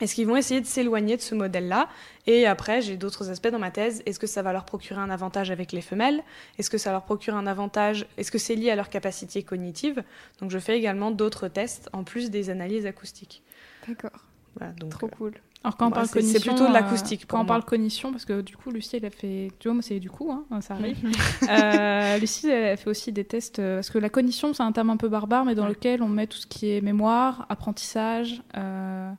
est-ce 0.00 0.14
qu'ils 0.14 0.26
vont 0.26 0.36
essayer 0.36 0.60
de 0.60 0.66
s'éloigner 0.66 1.16
de 1.16 1.22
ce 1.22 1.34
modèle-là? 1.34 1.88
Et 2.26 2.46
après, 2.46 2.82
j'ai 2.82 2.96
d'autres 2.96 3.30
aspects 3.30 3.48
dans 3.48 3.58
ma 3.58 3.70
thèse. 3.70 4.02
Est-ce 4.06 4.20
que 4.20 4.28
ça 4.28 4.42
va 4.42 4.52
leur 4.52 4.64
procurer 4.64 5.00
un 5.00 5.10
avantage 5.10 5.50
avec 5.50 5.72
les 5.72 5.80
femelles? 5.80 6.22
Est-ce 6.58 6.70
que 6.70 6.78
ça 6.78 6.92
leur 6.92 7.02
procure 7.02 7.34
un 7.34 7.46
avantage? 7.46 8.06
Est-ce 8.16 8.30
que 8.30 8.38
c'est 8.38 8.54
lié 8.54 8.70
à 8.70 8.76
leur 8.76 8.90
capacité 8.90 9.42
cognitive? 9.42 10.04
Donc, 10.40 10.50
je 10.50 10.58
fais 10.58 10.78
également 10.78 11.10
d'autres 11.10 11.48
tests 11.48 11.88
en 11.92 12.04
plus 12.04 12.30
des 12.30 12.50
analyses 12.50 12.86
acoustiques. 12.86 13.42
D'accord, 13.88 14.24
Voilà, 14.56 14.72
donc, 14.74 14.90
trop 14.90 15.06
euh, 15.06 15.16
cool. 15.16 15.32
Alors 15.64 15.76
quand 15.76 15.86
on 15.86 15.90
Bah, 15.90 15.96
parle 15.96 16.06
c'est- 16.06 16.22
c'est 16.22 16.26
cognition, 16.32 16.52
plutôt 16.54 16.64
de 16.64 16.70
euh, 16.70 16.72
l'acoustique 16.72 17.26
Quand 17.26 17.40
on 17.40 17.44
parle 17.44 17.64
cognition, 17.64 18.12
parce 18.12 18.24
que 18.24 18.40
du 18.42 18.56
coup, 18.56 18.70
Lucie, 18.70 18.96
elle 18.96 19.04
a 19.06 19.10
fait. 19.10 19.50
Tu 19.58 19.66
vois, 19.68 19.74
moi, 19.74 19.82
c'est 19.82 19.98
du 19.98 20.08
coup, 20.08 20.30
hein, 20.30 20.60
ça 20.60 20.74
arrive. 20.74 20.96
Euh, 21.50 22.18
Lucie, 22.18 22.48
elle 22.48 22.72
a 22.72 22.76
fait 22.76 22.88
aussi 22.90 23.10
des 23.12 23.24
tests. 23.24 23.58
euh, 23.58 23.76
parce 23.76 23.90
que 23.90 23.98
la 23.98 24.08
cognition, 24.08 24.54
c'est 24.54 24.62
un 24.62 24.70
terme 24.72 24.90
un 24.90 24.96
peu 24.96 25.08
barbare, 25.08 25.44
mais 25.44 25.54
dans 25.56 25.64
Ouais. 25.64 25.70
lequel 25.70 26.02
on 26.02 26.08
met 26.08 26.26
tout 26.28 26.38
ce 26.38 26.46
qui 26.46 26.70
est 26.70 26.80
mémoire, 26.80 27.44
apprentissage. 27.48 28.42
euh, 28.56 29.10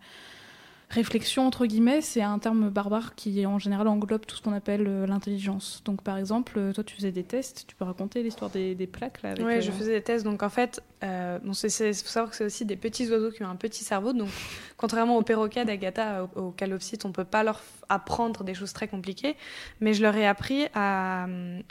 réflexion, 0.89 1.45
entre 1.45 1.67
guillemets, 1.67 2.01
c'est 2.01 2.23
un 2.23 2.39
terme 2.39 2.69
barbare 2.69 3.13
qui 3.15 3.45
en 3.45 3.59
général 3.59 3.87
englobe 3.87 4.25
tout 4.25 4.35
ce 4.35 4.41
qu'on 4.41 4.53
appelle 4.53 4.85
euh, 4.87 5.05
l'intelligence. 5.05 5.81
Donc 5.85 6.01
par 6.01 6.17
exemple, 6.17 6.53
euh, 6.57 6.73
toi 6.73 6.83
tu 6.83 6.95
faisais 6.95 7.11
des 7.11 7.23
tests, 7.23 7.65
tu 7.67 7.75
peux 7.75 7.85
raconter 7.85 8.23
l'histoire 8.23 8.49
des, 8.49 8.73
des 8.73 8.87
plaques 8.87 9.21
là 9.21 9.35
Oui, 9.39 9.61
je 9.61 9.69
euh, 9.69 9.73
faisais 9.73 9.93
des 9.93 10.01
tests. 10.01 10.25
Donc 10.25 10.41
en 10.41 10.49
fait, 10.49 10.81
euh, 11.03 11.37
bon, 11.43 11.53
faut 11.53 11.67
savoir 11.69 12.31
que 12.31 12.35
c'est 12.35 12.45
aussi 12.45 12.65
des 12.65 12.75
petits 12.75 13.07
oiseaux 13.11 13.29
qui 13.29 13.43
ont 13.43 13.49
un 13.49 13.55
petit 13.55 13.83
cerveau. 13.83 14.13
Donc 14.13 14.29
contrairement 14.77 15.17
aux 15.17 15.21
perroquets 15.21 15.63
d'Agatha, 15.63 16.27
aux, 16.35 16.39
aux 16.47 16.51
calopsites, 16.51 17.05
on 17.05 17.11
peut 17.11 17.23
pas 17.23 17.43
leur 17.43 17.61
apprendre 17.87 18.43
des 18.43 18.55
choses 18.55 18.73
très 18.73 18.87
compliquées. 18.87 19.35
Mais 19.81 19.93
je 19.93 20.01
leur 20.01 20.15
ai 20.15 20.25
appris 20.25 20.65
à 20.73 21.27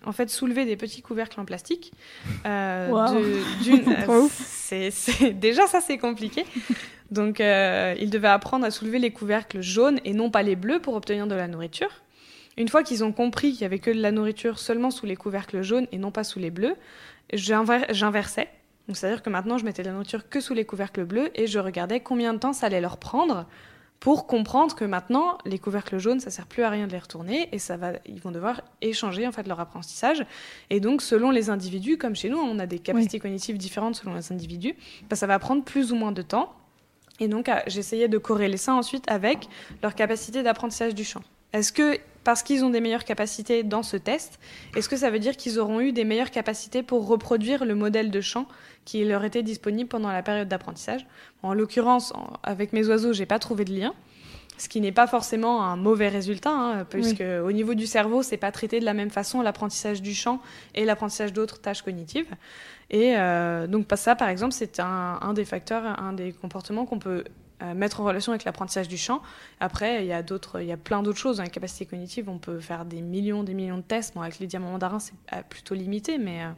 en 0.06 0.12
fait 0.12 0.30
soulever 0.30 0.64
des 0.64 0.76
petits 0.76 1.02
couvercles 1.02 1.40
en 1.40 1.44
plastique. 1.44 1.92
Wow. 2.44 3.14
de- 3.14 3.40
c'est- 4.90 5.32
déjà 5.32 5.66
ça 5.66 5.80
c'est 5.80 5.98
compliqué. 5.98 6.44
Donc 7.10 7.40
euh, 7.40 7.94
ils 7.98 8.10
devaient 8.10 8.28
apprendre 8.28 8.64
à 8.66 8.70
soulever 8.70 8.98
les 8.98 9.10
couvercles 9.10 9.60
jaunes 9.62 9.98
et 10.04 10.12
non 10.12 10.30
pas 10.30 10.42
les 10.42 10.56
bleus 10.56 10.80
pour 10.80 10.94
obtenir 10.94 11.26
de 11.26 11.34
la 11.34 11.48
nourriture. 11.48 11.90
Une 12.56 12.68
fois 12.68 12.82
qu'ils 12.82 13.04
ont 13.04 13.12
compris 13.12 13.52
qu'il 13.52 13.62
y 13.62 13.64
avait 13.64 13.78
que 13.78 13.90
de 13.90 14.00
la 14.00 14.10
nourriture 14.10 14.58
seulement 14.58 14.90
sous 14.90 15.06
les 15.06 15.16
couvercles 15.16 15.62
jaunes 15.62 15.86
et 15.92 15.98
non 15.98 16.10
pas 16.10 16.24
sous 16.24 16.38
les 16.38 16.50
bleus, 16.50 16.74
j'inver- 17.32 17.86
j'inversais. 17.90 18.48
Donc 18.88 18.96
c'est-à-dire 18.96 19.22
que 19.22 19.30
maintenant 19.30 19.58
je 19.58 19.64
mettais 19.64 19.82
de 19.82 19.88
la 19.88 19.92
nourriture 19.94 20.28
que 20.28 20.40
sous 20.40 20.54
les 20.54 20.64
couvercles 20.64 21.04
bleus 21.04 21.30
et 21.34 21.46
je 21.46 21.58
regardais 21.58 22.00
combien 22.00 22.32
de 22.34 22.38
temps 22.38 22.52
ça 22.52 22.66
allait 22.66 22.80
leur 22.80 22.96
prendre 22.96 23.46
pour 24.00 24.26
comprendre 24.26 24.74
que 24.76 24.84
maintenant 24.84 25.38
les 25.44 25.58
couvercles 25.58 25.98
jaunes 25.98 26.20
ça 26.20 26.30
sert 26.30 26.46
plus 26.46 26.62
à 26.62 26.70
rien 26.70 26.86
de 26.86 26.92
les 26.92 26.98
retourner 26.98 27.48
et 27.52 27.58
ça 27.58 27.76
va 27.76 27.92
ils 28.06 28.20
vont 28.20 28.30
devoir 28.30 28.62
échanger 28.80 29.26
en 29.26 29.32
fait 29.32 29.46
leur 29.46 29.60
apprentissage 29.60 30.24
et 30.70 30.78
donc 30.80 31.02
selon 31.02 31.30
les 31.30 31.50
individus 31.50 31.98
comme 31.98 32.14
chez 32.16 32.28
nous 32.30 32.38
on 32.38 32.58
a 32.60 32.66
des 32.66 32.78
capacités 32.78 33.18
cognitives 33.18 33.58
différentes 33.58 33.96
selon 33.96 34.14
les 34.14 34.32
individus 34.32 34.74
bah, 35.10 35.16
ça 35.16 35.26
va 35.26 35.38
prendre 35.38 35.64
plus 35.64 35.90
ou 35.92 35.96
moins 35.96 36.12
de 36.12 36.22
temps 36.22 36.54
et 37.20 37.28
donc 37.28 37.48
à- 37.48 37.62
j'essayais 37.66 38.08
de 38.08 38.18
corréler 38.18 38.56
ça 38.56 38.74
ensuite 38.74 39.04
avec 39.08 39.48
leur 39.82 39.94
capacité 39.94 40.42
d'apprentissage 40.42 40.94
du 40.94 41.04
chant. 41.04 41.22
Est-ce 41.52 41.72
que 41.72 41.98
parce 42.24 42.42
qu'ils 42.42 42.62
ont 42.62 42.68
des 42.68 42.80
meilleures 42.82 43.04
capacités 43.06 43.62
dans 43.62 43.82
ce 43.82 43.96
test, 43.96 44.38
est-ce 44.76 44.88
que 44.90 44.98
ça 44.98 45.08
veut 45.10 45.18
dire 45.18 45.34
qu'ils 45.36 45.58
auront 45.58 45.80
eu 45.80 45.92
des 45.92 46.04
meilleures 46.04 46.30
capacités 46.30 46.82
pour 46.82 47.06
reproduire 47.06 47.64
le 47.64 47.74
modèle 47.74 48.10
de 48.10 48.20
chant 48.20 48.46
qui 48.84 49.02
leur 49.04 49.24
était 49.24 49.42
disponible 49.42 49.88
pendant 49.88 50.12
la 50.12 50.22
période 50.22 50.46
d'apprentissage? 50.48 51.06
En 51.42 51.54
l'occurrence, 51.54 52.12
en- 52.12 52.34
avec 52.42 52.74
mes 52.74 52.86
oiseaux, 52.86 53.14
j'ai 53.14 53.24
pas 53.24 53.38
trouvé 53.38 53.64
de 53.64 53.72
lien, 53.72 53.94
ce 54.58 54.68
qui 54.68 54.80
n'est 54.80 54.92
pas 54.92 55.06
forcément 55.06 55.62
un 55.62 55.76
mauvais 55.76 56.08
résultat, 56.08 56.50
hein, 56.50 56.84
puisque 56.84 57.22
au 57.22 57.52
niveau 57.52 57.74
du 57.74 57.86
cerveau, 57.86 58.22
c'est 58.22 58.36
pas 58.36 58.52
traité 58.52 58.80
de 58.80 58.84
la 58.84 58.94
même 58.94 59.10
façon 59.10 59.40
l'apprentissage 59.40 60.02
du 60.02 60.14
chant 60.14 60.40
et 60.74 60.84
l'apprentissage 60.84 61.32
d'autres 61.32 61.60
tâches 61.60 61.82
cognitives. 61.82 62.28
Et 62.90 63.16
euh, 63.16 63.66
donc 63.66 63.86
pas 63.86 63.96
ça, 63.96 64.14
par 64.16 64.28
exemple, 64.28 64.52
c'est 64.52 64.80
un, 64.80 65.18
un 65.20 65.32
des 65.32 65.44
facteurs, 65.44 65.84
un 66.00 66.12
des 66.12 66.32
comportements 66.32 66.86
qu'on 66.86 66.98
peut 66.98 67.24
euh, 67.60 67.74
mettre 67.74 68.00
en 68.00 68.04
relation 68.04 68.30
avec 68.30 68.44
l'apprentissage 68.44 68.86
du 68.86 68.96
chant. 68.96 69.20
Après, 69.58 70.04
il 70.04 70.06
y 70.06 70.12
a 70.12 70.22
d'autres, 70.22 70.60
il 70.60 70.68
y 70.68 70.72
a 70.72 70.76
plein 70.76 71.02
d'autres 71.02 71.18
choses. 71.18 71.38
Dans 71.38 71.42
les 71.42 71.50
capacités 71.50 71.86
cognitives, 71.86 72.28
on 72.28 72.38
peut 72.38 72.60
faire 72.60 72.84
des 72.84 73.02
millions, 73.02 73.42
des 73.42 73.54
millions 73.54 73.78
de 73.78 73.82
tests. 73.82 74.14
Bon, 74.14 74.20
avec 74.20 74.38
les 74.38 74.46
diamants 74.46 74.70
mandarins, 74.70 75.00
c'est 75.00 75.14
euh, 75.32 75.42
plutôt 75.48 75.74
limité, 75.74 76.18
mais 76.18 76.44
euh, 76.44 76.50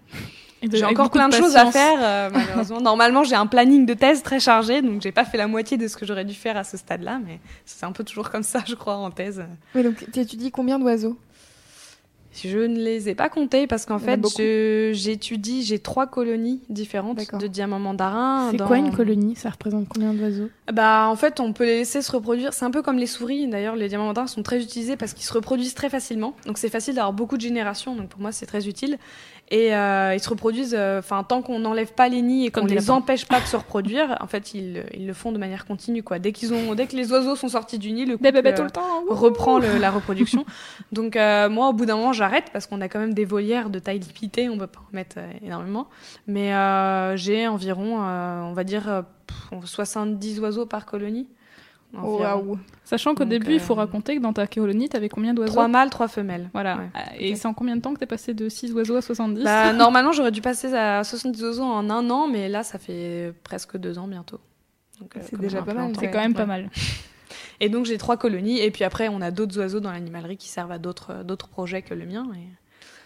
j'ai 0.72 0.84
encore 0.84 1.10
plein 1.10 1.28
de, 1.28 1.34
choses 1.34 1.56
à 1.56 1.70
faire, 1.70 1.98
euh, 2.02 2.30
malheureusement. 2.32 2.80
Normalement, 2.80 3.24
j'ai 3.24 3.34
un 3.34 3.46
planning 3.46 3.86
de 3.86 3.94
thèse 3.94 4.22
très 4.22 4.40
chargé, 4.40 4.82
donc 4.82 5.00
j'ai 5.02 5.12
pas 5.12 5.24
fait 5.24 5.38
la 5.38 5.46
moitié 5.46 5.76
de 5.76 5.88
ce 5.88 5.96
que 5.96 6.04
j'aurais 6.06 6.24
dû 6.24 6.34
faire 6.34 6.56
à 6.56 6.64
ce 6.64 6.76
stade-là, 6.76 7.20
mais 7.24 7.40
c'est 7.64 7.84
un 7.84 7.92
peu 7.92 8.04
toujours 8.04 8.30
comme 8.30 8.42
ça, 8.42 8.62
je 8.66 8.74
crois, 8.74 8.96
en 8.96 9.10
thèse. 9.10 9.44
Oui, 9.74 9.82
donc 9.82 10.04
tu 10.12 10.20
étudies 10.20 10.50
combien 10.50 10.78
d'oiseaux? 10.78 11.16
Je 12.32 12.58
ne 12.58 12.78
les 12.78 13.08
ai 13.08 13.14
pas 13.16 13.28
comptés 13.28 13.66
parce 13.66 13.86
qu'en 13.86 13.98
fait, 13.98 14.20
j'étudie, 14.94 15.64
j'ai 15.64 15.78
trois 15.80 16.06
colonies 16.06 16.60
différentes 16.68 17.18
de 17.38 17.46
diamants 17.48 17.80
mandarins. 17.80 18.50
C'est 18.52 18.56
dans- 18.56 18.66
quoi 18.66 18.78
une 18.78 18.92
colonie? 18.92 19.34
Ça 19.34 19.50
représente 19.50 19.88
combien 19.88 20.14
d'oiseaux? 20.14 20.48
Bah, 20.72 21.08
en 21.08 21.16
fait, 21.16 21.40
on 21.40 21.52
peut 21.52 21.64
les 21.64 21.78
laisser 21.78 22.02
se 22.02 22.12
reproduire. 22.12 22.52
C'est 22.52 22.64
un 22.64 22.70
peu 22.70 22.82
comme 22.82 22.98
les 22.98 23.06
souris. 23.06 23.48
D'ailleurs, 23.48 23.74
les 23.74 23.88
diamants 23.88 24.06
mandarins 24.06 24.28
sont 24.28 24.44
très 24.44 24.62
utilisés 24.62 24.96
parce 24.96 25.12
qu'ils 25.12 25.24
se 25.24 25.32
reproduisent 25.32 25.74
très 25.74 25.90
facilement. 25.90 26.34
Donc, 26.46 26.58
c'est 26.58 26.68
facile 26.68 26.94
d'avoir 26.94 27.12
beaucoup 27.12 27.36
de 27.36 27.42
générations. 27.42 27.96
Donc, 27.96 28.08
pour 28.08 28.20
moi, 28.20 28.30
c'est 28.30 28.46
très 28.46 28.68
utile. 28.68 28.98
Et 29.52 29.74
euh, 29.74 30.14
ils 30.14 30.20
se 30.20 30.28
reproduisent, 30.28 30.76
enfin, 30.76 31.24
tant 31.24 31.42
qu'on 31.42 31.58
n'enlève 31.58 31.92
pas 31.92 32.08
les 32.08 32.22
nids 32.22 32.46
et 32.46 32.50
qu'on 32.52 32.66
des 32.66 32.76
les 32.76 32.90
empêche 32.90 33.26
pas 33.26 33.40
de 33.40 33.46
se 33.46 33.56
reproduire, 33.56 34.16
en 34.20 34.28
fait, 34.28 34.54
ils, 34.54 34.84
ils 34.94 35.08
le 35.08 35.12
font 35.12 35.32
de 35.32 35.38
manière 35.38 35.66
continue, 35.66 36.04
quoi. 36.04 36.20
Dès 36.20 36.30
qu'ils 36.30 36.54
ont, 36.54 36.76
dès 36.76 36.86
que 36.86 36.94
les 36.94 37.10
oiseaux 37.10 37.34
sont 37.34 37.48
sortis 37.48 37.78
du 37.80 37.90
nid, 37.90 38.04
le 38.06 38.16
couple, 38.16 38.30
bébés 38.30 38.52
euh, 38.52 38.56
tout 38.56 38.62
le 38.62 38.70
temps. 38.70 39.02
wouh. 39.08 39.14
reprend 39.14 39.58
le- 39.58 39.78
la 39.78 39.90
reproduction. 39.90 40.44
Donc 40.92 41.16
euh, 41.16 41.48
moi, 41.48 41.68
au 41.68 41.72
bout 41.72 41.84
d'un 41.84 41.96
moment, 41.96 42.12
j'arrête 42.12 42.44
parce 42.52 42.68
qu'on 42.68 42.80
a 42.80 42.88
quand 42.88 43.00
même 43.00 43.12
des 43.12 43.24
volières 43.24 43.70
de 43.70 43.80
taille 43.80 43.98
limitée, 43.98 44.48
on 44.48 44.56
peut 44.56 44.68
pas 44.68 44.80
en 44.80 44.94
mettre 44.94 45.16
euh, 45.18 45.28
énormément. 45.44 45.88
Mais 46.28 46.54
euh, 46.54 47.16
j'ai 47.16 47.48
environ, 47.48 48.02
euh, 48.04 48.42
on 48.42 48.52
va 48.52 48.62
dire, 48.62 48.88
euh, 48.88 49.02
pff, 49.26 49.64
70 49.64 50.38
oiseaux 50.38 50.66
par 50.66 50.86
colonie. 50.86 51.26
Sachant 52.84 53.14
qu'au 53.14 53.24
début, 53.24 53.52
il 53.54 53.60
faut 53.60 53.74
euh, 53.74 53.76
raconter 53.76 54.16
que 54.16 54.20
dans 54.20 54.32
ta 54.32 54.46
colonie, 54.46 54.88
t'avais 54.88 55.08
combien 55.08 55.34
d'oiseaux 55.34 55.52
Trois 55.52 55.68
mâles, 55.68 55.90
trois 55.90 56.08
femelles. 56.08 56.48
Voilà. 56.52 56.76
Ouais. 56.76 56.88
Euh, 56.96 57.00
Et 57.18 57.36
c'est 57.36 57.46
en 57.48 57.54
combien 57.54 57.76
de 57.76 57.80
temps 57.80 57.92
que 57.94 57.98
t'es 57.98 58.06
passé 58.06 58.32
de 58.34 58.48
6 58.48 58.72
oiseaux 58.72 58.96
à 58.96 59.02
70 59.02 59.42
Bah, 59.44 59.72
normalement, 59.74 60.12
j'aurais 60.12 60.30
dû 60.32 60.40
passer 60.40 60.72
à 60.74 61.02
70 61.04 61.42
oiseaux 61.44 61.62
en 61.64 61.88
un 61.90 62.08
an, 62.10 62.28
mais 62.28 62.48
là, 62.48 62.62
ça 62.62 62.78
fait 62.78 63.32
presque 63.44 63.76
deux 63.76 63.98
ans 63.98 64.06
bientôt. 64.08 64.40
Euh, 65.02 65.20
C'est 65.22 65.38
déjà 65.40 65.62
pas 65.62 65.74
mal. 65.74 65.92
C'est 65.98 66.10
quand 66.10 66.20
même 66.20 66.34
pas 66.34 66.46
mal. 66.46 66.70
Et 67.62 67.68
donc 67.68 67.84
j'ai 67.84 67.98
trois 67.98 68.16
colonies, 68.16 68.58
et 68.58 68.70
puis 68.70 68.84
après 68.84 69.08
on 69.08 69.20
a 69.20 69.30
d'autres 69.30 69.58
oiseaux 69.58 69.80
dans 69.80 69.92
l'animalerie 69.92 70.38
qui 70.38 70.48
servent 70.48 70.72
à 70.72 70.78
d'autres 70.78 71.10
euh, 71.12 71.22
d'autres 71.24 71.46
projets 71.48 71.82
que 71.82 71.92
le 71.92 72.06
mien. 72.06 72.26
et- 72.34 72.48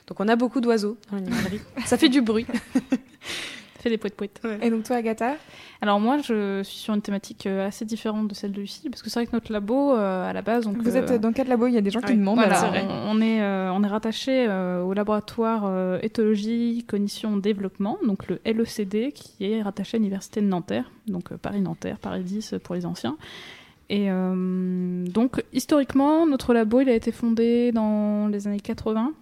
Donc 0.07 0.20
on 0.20 0.28
a 0.28 0.37
beaucoup 0.37 0.61
d'oiseaux 0.61 0.97
dans 1.11 1.16
l'animalerie. 1.16 1.61
Ça 1.87 1.99
fait 1.99 2.09
du 2.09 2.22
bruit. 2.22 2.47
Des 3.85 3.99
poètes 3.99 4.16
poètes. 4.16 4.41
Et 4.62 4.70
donc 4.70 4.85
toi, 4.85 4.97
Agatha? 4.97 5.37
Alors 5.82 6.01
moi, 6.01 6.16
je 6.18 6.62
suis 6.62 6.78
sur 6.78 6.95
une 6.95 7.03
thématique 7.03 7.47
euh, 7.47 7.66
assez 7.66 7.85
différente 7.85 8.28
de 8.28 8.35
celle 8.35 8.53
de 8.53 8.61
Lucie, 8.61 8.89
parce 8.89 9.03
que 9.03 9.11
c'est 9.11 9.20
vrai 9.20 9.26
que 9.26 9.32
notre 9.32 9.53
labo, 9.53 9.93
euh, 9.93 10.28
à 10.28 10.32
la 10.32 10.41
base, 10.41 10.64
donc, 10.64 10.78
Vous 10.78 10.97
euh, 10.97 11.01
êtes 11.01 11.20
dans 11.20 11.32
quel 11.32 11.49
labo? 11.49 11.66
Il 11.66 11.74
y 11.74 11.76
a 11.76 11.82
des 11.82 11.91
gens 11.91 12.01
qui 12.01 12.12
oui, 12.12 12.18
demandent. 12.18 12.37
Voilà, 12.37 12.72
on, 12.89 13.18
on 13.18 13.20
est, 13.20 13.43
euh, 13.43 13.70
on 13.72 13.82
est 13.82 13.89
rattaché 13.89 14.47
euh, 14.49 14.82
au 14.82 14.95
laboratoire 14.95 15.64
euh, 15.66 15.99
éthologie, 16.03 16.85
cognition, 16.89 17.37
développement, 17.37 17.99
donc 18.07 18.26
le 18.28 18.41
LECD, 18.47 19.12
qui 19.12 19.53
est 19.53 19.61
rattaché 19.62 19.97
à 19.97 19.99
l'université 19.99 20.41
de 20.41 20.47
Nanterre, 20.47 20.91
donc 21.07 21.32
euh, 21.32 21.37
Paris-Nanterre, 21.37 21.99
Paris 21.99 22.22
10 22.22 22.55
pour 22.64 22.74
les 22.74 22.87
anciens. 22.87 23.16
Et 23.91 24.11
euh, 24.11 25.05
donc, 25.07 25.45
historiquement, 25.53 26.26
notre 26.26 26.55
labo, 26.55 26.80
il 26.80 26.89
a 26.89 26.95
été 26.95 27.12
fondé 27.12 27.70
dans 27.70 28.28
les 28.28 28.47
années 28.49 28.61
80, 28.61 29.12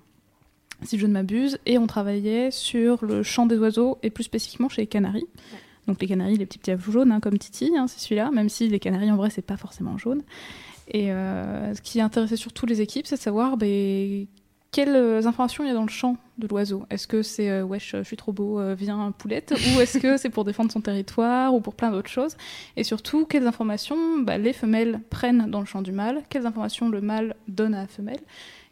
si 0.84 0.98
je 0.98 1.06
ne 1.06 1.12
m'abuse, 1.12 1.58
et 1.66 1.78
on 1.78 1.86
travaillait 1.86 2.50
sur 2.50 3.04
le 3.04 3.22
chant 3.22 3.46
des 3.46 3.58
oiseaux, 3.58 3.98
et 4.02 4.10
plus 4.10 4.24
spécifiquement 4.24 4.68
chez 4.68 4.82
les 4.82 4.86
canaris. 4.86 5.26
Donc 5.86 6.00
les 6.00 6.06
canaris, 6.06 6.36
les 6.36 6.46
petits 6.46 6.58
petits 6.58 6.74
jaunes, 6.90 7.12
hein, 7.12 7.20
comme 7.20 7.38
Titi, 7.38 7.72
hein, 7.76 7.86
c'est 7.88 8.00
celui-là, 8.00 8.30
même 8.30 8.48
si 8.48 8.68
les 8.68 8.78
canaris, 8.78 9.10
en 9.10 9.16
vrai, 9.16 9.30
c'est 9.30 9.42
pas 9.42 9.56
forcément 9.56 9.98
jaune. 9.98 10.22
Et 10.88 11.12
euh, 11.12 11.74
ce 11.74 11.80
qui 11.80 12.00
intéressait 12.00 12.36
surtout 12.36 12.66
les 12.66 12.80
équipes, 12.80 13.06
c'est 13.06 13.16
de 13.16 13.20
savoir 13.20 13.56
ben, 13.56 14.26
quelles 14.72 14.96
euh, 14.96 15.26
informations 15.26 15.62
il 15.62 15.68
y 15.68 15.70
a 15.70 15.74
dans 15.74 15.82
le 15.82 15.90
champ 15.90 16.16
de 16.38 16.48
l'oiseau? 16.48 16.84
Est-ce 16.90 17.06
que 17.06 17.22
c'est 17.22 17.50
euh, 17.50 17.62
wesh, 17.62 17.94
je 17.96 18.02
suis 18.02 18.16
trop 18.16 18.32
beau, 18.32 18.58
euh, 18.58 18.74
viens 18.74 19.12
poulette? 19.16 19.52
Ou 19.52 19.80
est-ce 19.80 19.98
que 19.98 20.16
c'est 20.16 20.30
pour 20.30 20.44
défendre 20.44 20.72
son 20.72 20.80
territoire 20.80 21.54
ou 21.54 21.60
pour 21.60 21.74
plein 21.74 21.90
d'autres 21.90 22.10
choses? 22.10 22.36
Et 22.76 22.82
surtout, 22.82 23.26
quelles 23.26 23.46
informations 23.46 24.18
bah, 24.18 24.38
les 24.38 24.54
femelles 24.54 25.00
prennent 25.10 25.50
dans 25.50 25.60
le 25.60 25.66
champ 25.66 25.82
du 25.82 25.92
mâle? 25.92 26.22
Quelles 26.30 26.46
informations 26.46 26.88
le 26.88 27.02
mâle 27.02 27.36
donne 27.46 27.74
à 27.74 27.82
la 27.82 27.86
femelle? 27.86 28.20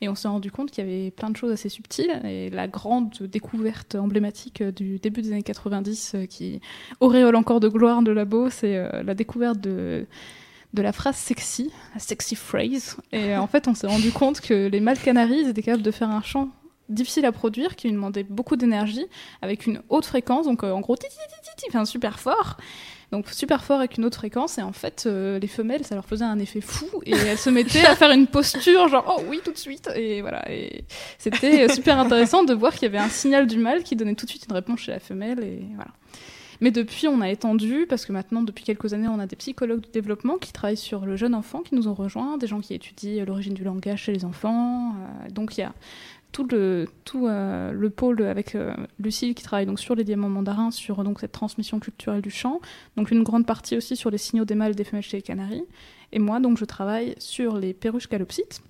Et 0.01 0.09
on 0.09 0.14
s'est 0.14 0.28
rendu 0.28 0.51
compte 0.51 0.70
qu'il 0.70 0.84
y 0.84 0.88
avait 0.88 1.11
plein 1.11 1.30
de 1.30 1.36
choses 1.36 1.53
assez 1.53 1.68
subtiles. 1.68 2.20
Et 2.24 2.51
la 2.51 2.68
grande 2.68 3.11
découverte 3.20 3.94
emblématique 3.94 4.62
euh, 4.62 4.72
du 4.72 4.98
début 4.98 5.22
des 5.22 5.32
années 5.32 5.42
90 5.42 6.12
euh, 6.14 6.26
qui 6.26 6.61
auréole 7.01 7.36
encore 7.36 7.61
de 7.61 7.68
gloire 7.68 8.03
de 8.03 8.11
labo, 8.11 8.48
c'est 8.48 8.76
euh, 8.76 9.03
la 9.03 9.14
découverte 9.14 9.61
de 9.61 10.07
de 10.73 10.83
la 10.83 10.93
phrase 10.93 11.16
sexy, 11.16 11.71
la 11.95 12.01
sexy 12.01 12.37
phrase. 12.37 12.97
Et 13.12 13.35
euh, 13.35 13.41
en 13.41 13.47
fait, 13.47 13.68
on 13.68 13.75
s'est 13.75 13.87
rendu 13.87 14.12
compte 14.12 14.41
que 14.41 14.68
les 14.68 14.81
mâles 14.81 14.99
canaris 14.99 15.49
étaient 15.49 15.62
capables 15.62 15.83
de 15.83 15.91
faire 15.91 16.11
un 16.11 16.23
chant 16.23 16.49
difficile 16.89 17.25
à 17.25 17.33
produire, 17.33 17.77
qui 17.77 17.89
lui 17.89 17.95
demandait 17.95 18.25
beaucoup 18.25 18.57
d'énergie, 18.57 19.07
avec 19.43 19.66
une 19.66 19.81
haute 19.89 20.07
fréquence, 20.07 20.47
donc 20.47 20.64
euh, 20.64 20.73
en 20.73 20.81
gros, 20.81 20.97
enfin 21.68 21.85
super 21.85 22.18
fort. 22.18 22.57
Donc 23.12 23.29
super 23.29 23.64
fort 23.64 23.79
avec 23.79 23.97
une 23.97 24.05
haute 24.05 24.14
fréquence, 24.14 24.59
et 24.59 24.62
en 24.62 24.73
fait, 24.73 25.05
euh, 25.07 25.41
les 25.41 25.49
femelles, 25.49 25.85
ça 25.85 25.97
leur 25.97 26.05
faisait 26.05 26.25
un 26.25 26.39
effet 26.39 26.61
fou, 26.61 26.87
et 27.05 27.12
elles 27.12 27.39
se 27.39 27.51
mettaient 27.51 27.85
à 27.85 27.97
faire 27.97 28.12
une 28.12 28.29
posture, 28.29 28.87
genre 28.89 29.16
oh 29.18 29.23
oui, 29.29 29.41
tout 29.45 29.51
de 29.51 29.59
suite, 29.59 29.91
et 29.97 30.21
voilà. 30.21 30.49
Et 30.51 30.85
c'était 31.18 31.68
super 31.68 31.99
intéressant 31.99 32.45
de 32.45 32.55
voir 32.55 32.73
qu'il 32.73 32.83
y 32.83 32.87
avait 32.87 32.99
un 32.99 33.09
signal 33.09 33.49
du 33.49 33.59
mâle 33.59 33.83
qui 33.83 33.97
donnait 33.97 34.14
tout 34.14 34.27
de 34.27 34.31
suite 34.31 34.47
une 34.49 34.55
réponse 34.55 34.81
chez 34.81 34.93
la 34.93 35.01
femelle, 35.01 35.43
et 35.43 35.62
voilà. 35.75 35.91
Mais 36.61 36.70
depuis, 36.70 37.08
on 37.08 37.20
a 37.20 37.30
étendu, 37.30 37.86
parce 37.88 38.04
que 38.04 38.12
maintenant, 38.12 38.42
depuis 38.42 38.64
quelques 38.64 38.92
années, 38.92 39.08
on 39.08 39.18
a 39.18 39.26
des 39.26 39.36
psychologues 39.36 39.80
du 39.80 39.90
développement 39.90 40.36
qui 40.36 40.52
travaillent 40.52 40.76
sur 40.76 41.06
le 41.06 41.16
jeune 41.16 41.34
enfant, 41.34 41.61
qui 41.61 41.74
nous 41.74 41.88
ont 41.88 41.94
rejoints, 41.94 42.36
des 42.36 42.46
gens 42.46 42.61
qui 42.61 42.74
étudient 42.74 43.24
l'origine 43.24 43.54
du 43.54 43.64
langage 43.64 44.02
chez 44.02 44.12
les 44.12 44.24
enfants. 44.24 44.94
euh, 44.94 45.30
donc 45.30 45.56
il 45.56 45.62
y 45.62 45.64
a 45.64 45.72
tout 46.32 46.46
le, 46.48 46.86
euh, 47.16 47.72
le 47.72 47.90
pôle 47.90 48.22
avec 48.22 48.54
euh, 48.54 48.72
Lucille 49.00 49.34
qui 49.34 49.42
travaille 49.42 49.66
donc 49.66 49.80
sur 49.80 49.96
les 49.96 50.04
diamants 50.04 50.28
mandarins, 50.28 50.70
sur 50.70 51.02
donc 51.02 51.18
cette 51.20 51.32
transmission 51.32 51.80
culturelle 51.80 52.22
du 52.22 52.30
chant. 52.30 52.61
Donc 52.96 53.11
une 53.11 53.24
grande 53.24 53.46
partie 53.46 53.76
aussi 53.76 53.96
sur 53.96 54.11
les 54.11 54.18
signaux 54.18 54.44
des 54.44 54.54
mâles 54.54 54.72
et 54.72 54.76
des 54.76 54.84
femelles 54.84 55.02
chez 55.02 55.16
les 55.16 55.22
canaris. 55.22 55.64
Et 56.12 56.18
moi, 56.18 56.40
donc, 56.40 56.58
je 56.58 56.64
travaille 56.64 57.14
sur 57.18 57.58
les 57.58 57.72
perruches 57.72 58.08
calopsites. 58.08 58.62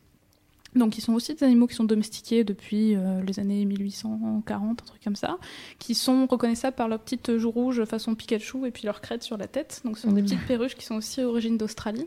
Donc, 0.76 0.92
qui 0.92 1.00
sont 1.00 1.14
aussi 1.14 1.34
des 1.34 1.44
animaux 1.44 1.66
qui 1.66 1.74
sont 1.74 1.84
domestiqués 1.84 2.44
depuis 2.44 2.94
euh, 2.94 3.22
les 3.22 3.40
années 3.40 3.64
1840, 3.64 4.70
un 4.70 4.74
truc 4.84 5.02
comme 5.02 5.16
ça, 5.16 5.38
qui 5.78 5.94
sont 5.94 6.26
reconnaissables 6.26 6.76
par 6.76 6.88
leur 6.88 7.00
petite 7.00 7.36
joue 7.38 7.50
rouge 7.50 7.84
façon 7.84 8.14
Pikachu 8.14 8.66
et 8.66 8.70
puis 8.70 8.84
leur 8.84 9.00
crête 9.00 9.22
sur 9.22 9.36
la 9.36 9.48
tête. 9.48 9.80
Donc, 9.84 9.96
ce 9.98 10.02
sont 10.02 10.12
des 10.12 10.22
petites 10.22 10.46
perruches 10.46 10.76
qui 10.76 10.84
sont 10.84 10.96
aussi 10.96 11.22
origines 11.22 11.58
d'Australie. 11.58 12.06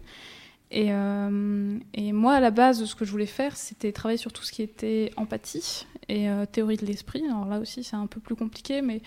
Et, 0.71 0.87
euh, 0.89 1.77
et 1.93 2.11
moi, 2.13 2.33
à 2.33 2.39
la 2.39 2.49
base, 2.49 2.83
ce 2.83 2.95
que 2.95 3.05
je 3.05 3.11
voulais 3.11 3.27
faire, 3.27 3.55
c'était 3.55 3.91
travailler 3.91 4.17
sur 4.17 4.33
tout 4.33 4.43
ce 4.43 4.51
qui 4.51 4.63
était 4.63 5.11
empathie 5.17 5.85
et 6.09 6.29
euh, 6.29 6.45
théorie 6.45 6.77
de 6.77 6.85
l'esprit. 6.85 7.23
Alors 7.27 7.45
là 7.45 7.59
aussi, 7.59 7.83
c'est 7.83 7.95
un 7.95 8.07
peu 8.07 8.19
plus 8.19 8.35
compliqué, 8.35 8.81
mais 8.81 9.01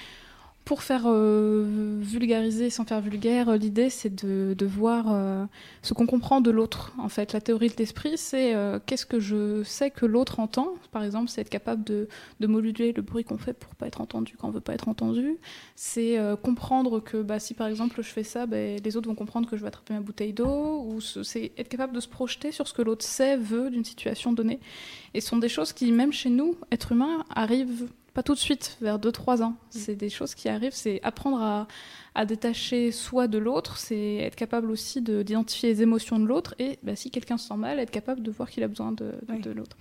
pour 0.67 0.83
faire 0.83 1.05
euh, 1.07 1.97
vulgariser 2.01 2.71
sans 2.71 2.85
faire 2.85 3.01
vulgaire, 3.01 3.51
euh, 3.51 3.57
l'idée 3.57 3.89
c'est 3.89 4.13
de, 4.13 4.53
de 4.59 4.67
voir 4.67 5.07
euh, 5.09 5.45
ce 5.83 5.95
qu'on 5.95 6.07
comprend 6.07 6.41
de 6.41 6.51
l'autre. 6.51 6.93
En 6.99 7.09
fait, 7.09 7.33
la 7.33 7.41
théorie 7.41 7.69
de 7.69 7.77
l'esprit, 7.79 8.19
c'est 8.19 8.53
qu'est-ce 8.85 9.07
que 9.07 9.21
je 9.21 9.63
sais 9.63 9.91
que 9.91 10.05
l'autre 10.05 10.41
entend. 10.41 10.75
Par 10.91 11.05
exemple, 11.05 11.29
c'est 11.31 11.41
être 11.41 11.51
capable 11.51 11.85
de, 11.85 12.09
de 12.41 12.47
moduler 12.49 12.93
le 12.93 13.01
bruit 13.03 13.23
qu'on 13.23 13.39
fait 13.39 13.53
pour 13.53 13.73
pas 13.77 13.87
être 13.87 14.01
entendu 14.01 14.35
quand 14.37 14.49
on 14.49 14.51
veut 14.51 14.61
pas 14.61 14.75
être 14.75 14.89
entendu. 14.89 15.37
C'est 15.77 16.19
comprendre 16.43 16.99
que 16.99 17.23
bah, 17.23 17.39
si 17.39 17.55
par 17.55 17.69
exemple 17.69 18.03
je 18.03 18.09
fais 18.09 18.25
ça, 18.25 18.47
ben, 18.47 18.81
les 18.85 18.97
autres 18.97 19.09
vont 19.09 19.15
comprendre 19.15 19.49
que 19.49 19.57
je 19.57 19.63
vais 19.63 19.69
attraper 19.69 19.95
ma 19.95 20.01
bouteille 20.01 20.33
d'eau. 20.33 20.83
Ou 20.89 21.01
ce- 21.01 21.23
c'est 21.23 21.53
être 21.57 21.69
capable 21.69 21.95
de 21.95 22.01
se 22.01 22.09
projeter 22.09 22.51
sur 22.51 22.67
ce 22.67 22.75
que 22.75 22.83
l'autre 22.83 23.05
sait, 23.05 23.37
veut 23.37 23.71
d'une 23.71 23.85
situation 23.85 24.33
donnée. 24.33 24.59
Et 25.15 25.21
ce 25.21 25.29
sont 25.29 25.39
des 25.39 25.49
choses 25.49 25.73
qui, 25.73 25.93
même 25.93 26.13
chez 26.13 26.31
nous, 26.31 26.57
êtres 26.73 26.91
humains, 26.91 27.25
arrivent 27.35 27.87
pas 28.17 28.23
tout 28.25 28.35
de 28.35 28.39
suite, 28.39 28.79
vers 28.81 28.99
2-3 28.99 29.43
ans. 29.43 29.55
C'est 29.71 29.95
des 29.95 30.09
choses 30.09 30.35
qui 30.35 30.49
arrivent, 30.49 30.73
c'est 30.75 31.01
apprendre 31.03 31.41
à, 31.41 31.69
à 32.15 32.25
détacher 32.25 32.91
soi 32.91 33.29
de 33.29 33.37
l'autre, 33.37 33.77
c'est 33.77 34.15
être 34.17 34.37
capable 34.37 34.71
aussi 34.71 35.03
de- 35.03 35.23
d'identifier 35.23 35.69
les 35.69 35.83
émotions 35.83 36.19
de 36.19 36.25
l'autre 36.25 36.55
et 36.59 36.79
bah, 36.83 36.97
si 36.97 37.11
quelqu'un 37.11 37.37
se 37.37 37.47
sent 37.49 37.57
mal, 37.57 37.79
être 37.79 37.91
capable 37.91 38.23
de 38.23 38.31
voir 38.31 38.49
qu'il 38.51 38.63
a 38.65 38.69
besoin 38.69 38.91
de, 38.93 39.05
de- 39.05 39.13
Oui. 39.29 39.41
de 39.43 39.51
l'autre. 39.51 39.77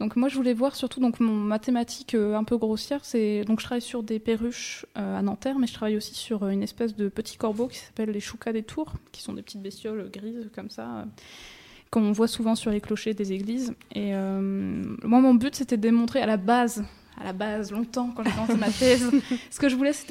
Donc 0.00 0.16
moi 0.16 0.28
je 0.30 0.36
voulais 0.36 0.54
voir 0.54 0.74
surtout 0.76 0.98
donc 1.00 1.20
mon 1.20 1.34
mathématique 1.34 2.14
euh, 2.14 2.34
un 2.36 2.42
peu 2.44 2.56
grossière, 2.56 3.04
c'est 3.04 3.44
donc 3.44 3.60
je 3.60 3.64
travaille 3.66 3.82
sur 3.82 4.02
des 4.02 4.18
perruches 4.18 4.86
euh, 4.96 5.18
à 5.18 5.22
Nanterre, 5.22 5.58
mais 5.58 5.66
je 5.66 5.74
travaille 5.74 5.96
aussi 5.98 6.14
sur 6.14 6.42
euh, 6.42 6.48
une 6.50 6.62
espèce 6.62 6.96
de 6.96 7.08
petit 7.08 7.36
corbeau 7.36 7.68
qui 7.68 7.78
s'appelle 7.78 8.10
les 8.10 8.20
choucas 8.20 8.52
des 8.54 8.62
tours, 8.62 8.94
qui 9.12 9.22
sont 9.22 9.34
des 9.34 9.42
petites 9.42 9.62
bestioles 9.62 10.10
grises 10.10 10.48
comme 10.54 10.70
ça. 10.70 10.86
euh, 11.00 11.04
qu'on 11.90 12.10
voit 12.10 12.26
souvent 12.26 12.56
sur 12.56 12.72
les 12.72 12.80
clochers 12.80 13.14
des 13.14 13.32
églises. 13.32 13.72
Et 13.94 14.16
euh, 14.16 14.40
moi, 15.04 15.20
mon 15.20 15.32
but, 15.34 15.54
c'était 15.54 15.76
de 15.76 15.82
démontrer 15.82 16.20
à 16.20 16.26
la 16.26 16.36
base, 16.36 16.82
à 17.20 17.24
la 17.24 17.32
base, 17.32 17.70
longtemps, 17.70 18.10
quand 18.14 18.24
j'ai 18.24 18.30
commencé 18.30 18.56
ma 18.56 18.70
thèse, 18.70 19.10
ce 19.50 19.58
que 19.58 19.68
je 19.68 19.76
voulais, 19.76 19.92
c'était 19.92 20.10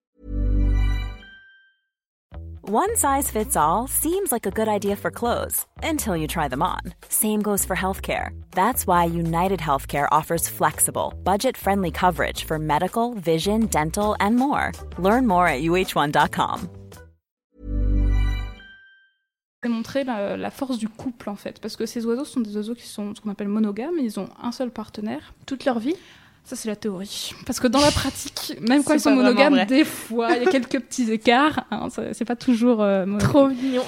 One 2.65 2.95
size 2.95 3.29
fits 3.29 3.57
all 3.57 3.87
seems 3.87 4.31
like 4.31 4.45
a 4.45 4.51
good 4.51 4.69
idea 4.69 4.95
for 4.95 5.11
clothes 5.11 5.65
until 5.83 6.15
you 6.15 6.27
try 6.27 6.47
them 6.47 6.63
on. 6.63 6.79
Same 7.09 7.41
goes 7.41 7.65
for 7.65 7.75
healthcare. 7.75 8.29
That's 8.51 8.87
why 8.87 9.03
United 9.03 9.59
Healthcare 9.59 10.07
offers 10.13 10.47
flexible, 10.47 11.13
budget 11.25 11.57
friendly 11.57 11.91
coverage 11.91 12.45
for 12.45 12.57
medical, 12.57 13.15
vision, 13.15 13.65
dental, 13.65 14.15
and 14.21 14.37
more. 14.37 14.71
Learn 14.97 15.27
more 15.27 15.45
at 15.45 15.61
uh1.com. 15.61 16.69
démontrer 19.63 20.03
la, 20.03 20.37
la 20.37 20.51
force 20.51 20.77
du 20.77 20.87
couple, 20.89 21.29
en 21.29 21.35
fait. 21.35 21.59
Parce 21.59 21.75
que 21.75 21.85
ces 21.85 22.05
oiseaux 22.05 22.25
sont 22.25 22.41
des 22.41 22.55
oiseaux 22.55 22.75
qui 22.75 22.85
sont 22.85 23.15
ce 23.15 23.21
qu'on 23.21 23.29
appelle 23.29 23.47
monogames, 23.47 23.97
ils 23.99 24.19
ont 24.19 24.29
un 24.41 24.51
seul 24.51 24.69
partenaire 24.69 25.33
toute 25.45 25.65
leur 25.65 25.79
vie? 25.79 25.95
Ça, 26.45 26.57
c'est 26.57 26.67
la 26.67 26.75
théorie. 26.75 27.31
Parce 27.45 27.59
que 27.61 27.67
dans 27.67 27.79
la 27.79 27.91
pratique, 27.91 28.57
même 28.67 28.83
quand 28.83 28.93
ils 28.93 28.99
sont 28.99 29.15
monogames, 29.15 29.65
des 29.65 29.85
fois, 29.85 30.35
il 30.35 30.43
y 30.43 30.47
a 30.47 30.51
quelques 30.51 30.79
petits 30.81 31.09
écarts. 31.11 31.65
hein, 31.71 31.87
c'est 32.11 32.25
pas 32.25 32.35
toujours 32.35 32.81
euh, 32.81 33.05
Trop 33.17 33.47
mignon. 33.47 33.83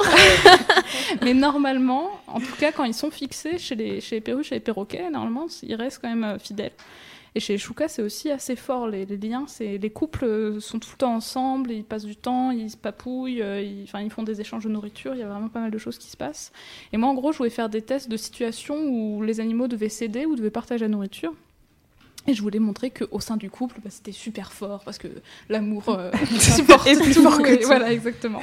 Mais 1.22 1.34
normalement, 1.34 2.10
en 2.28 2.40
tout 2.40 2.56
cas, 2.58 2.72
quand 2.72 2.86
ils 2.86 2.94
sont 2.94 3.12
fixés 3.12 3.58
chez 3.58 3.76
les, 3.76 4.00
chez 4.00 4.16
les 4.16 4.22
perruches 4.22 4.52
et 4.54 4.56
les 4.56 4.62
perroquets, 4.62 5.10
normalement, 5.10 5.48
ils 5.64 5.76
restent 5.76 6.00
quand 6.02 6.10
même 6.10 6.24
euh, 6.24 6.40
fidèles. 6.40 6.72
Et 7.38 7.42
chez 7.42 7.54
les 7.54 7.60
choucas, 7.60 7.90
c'est 7.90 8.02
aussi 8.02 8.32
assez 8.32 8.56
fort, 8.56 8.88
les, 8.88 9.06
les 9.06 9.18
liens. 9.18 9.44
C'est, 9.48 9.78
les 9.78 9.90
couples 9.90 10.24
euh, 10.24 10.60
sont 10.62 10.80
tout 10.80 10.92
le 10.94 10.98
temps 10.98 11.14
ensemble, 11.14 11.70
ils 11.72 11.84
passent 11.84 12.06
du 12.06 12.16
temps, 12.16 12.52
ils 12.52 12.72
se 12.72 12.78
papouillent, 12.78 13.42
euh, 13.42 13.62
ils, 13.62 13.84
enfin, 13.84 14.00
ils 14.00 14.10
font 14.10 14.24
des 14.24 14.40
échanges 14.40 14.64
de 14.64 14.70
nourriture, 14.70 15.14
il 15.14 15.20
y 15.20 15.24
a 15.24 15.28
vraiment 15.28 15.50
pas 15.50 15.60
mal 15.60 15.72
de 15.72 15.78
choses 15.78 15.98
qui 15.98 16.10
se 16.10 16.16
passent. 16.16 16.54
Et 16.94 16.98
moi, 16.98 17.10
en 17.10 17.14
gros, 17.14 17.34
je 17.34 17.38
voulais 17.40 17.50
faire 17.50 17.68
des 17.68 17.82
tests 17.82 18.08
de 18.08 18.16
situations 18.16 18.78
où 18.88 19.22
les 19.22 19.42
animaux 19.42 19.68
devaient 19.68 19.90
céder 19.90 20.26
ou 20.26 20.38
devaient 20.38 20.50
partager 20.50 20.86
la 20.86 20.90
nourriture. 20.90 21.34
Et 22.28 22.34
je 22.34 22.42
voulais 22.42 22.60
montrer 22.60 22.90
qu'au 22.90 23.20
sein 23.20 23.38
du 23.38 23.50
couple, 23.50 23.78
bah, 23.84 23.90
c'était 23.92 24.12
super 24.12 24.52
fort 24.52 24.84
parce 24.84 24.98
que 24.98 25.08
l'amour 25.50 25.84
euh, 25.90 26.12
supporte 26.40 26.88
Est 26.88 27.00
plus 27.00 27.14
tout, 27.14 27.22
fort 27.22 27.42
que 27.42 27.52
et 27.52 27.60
tout. 27.60 27.68
Voilà, 27.68 27.92
exactement. 27.92 28.42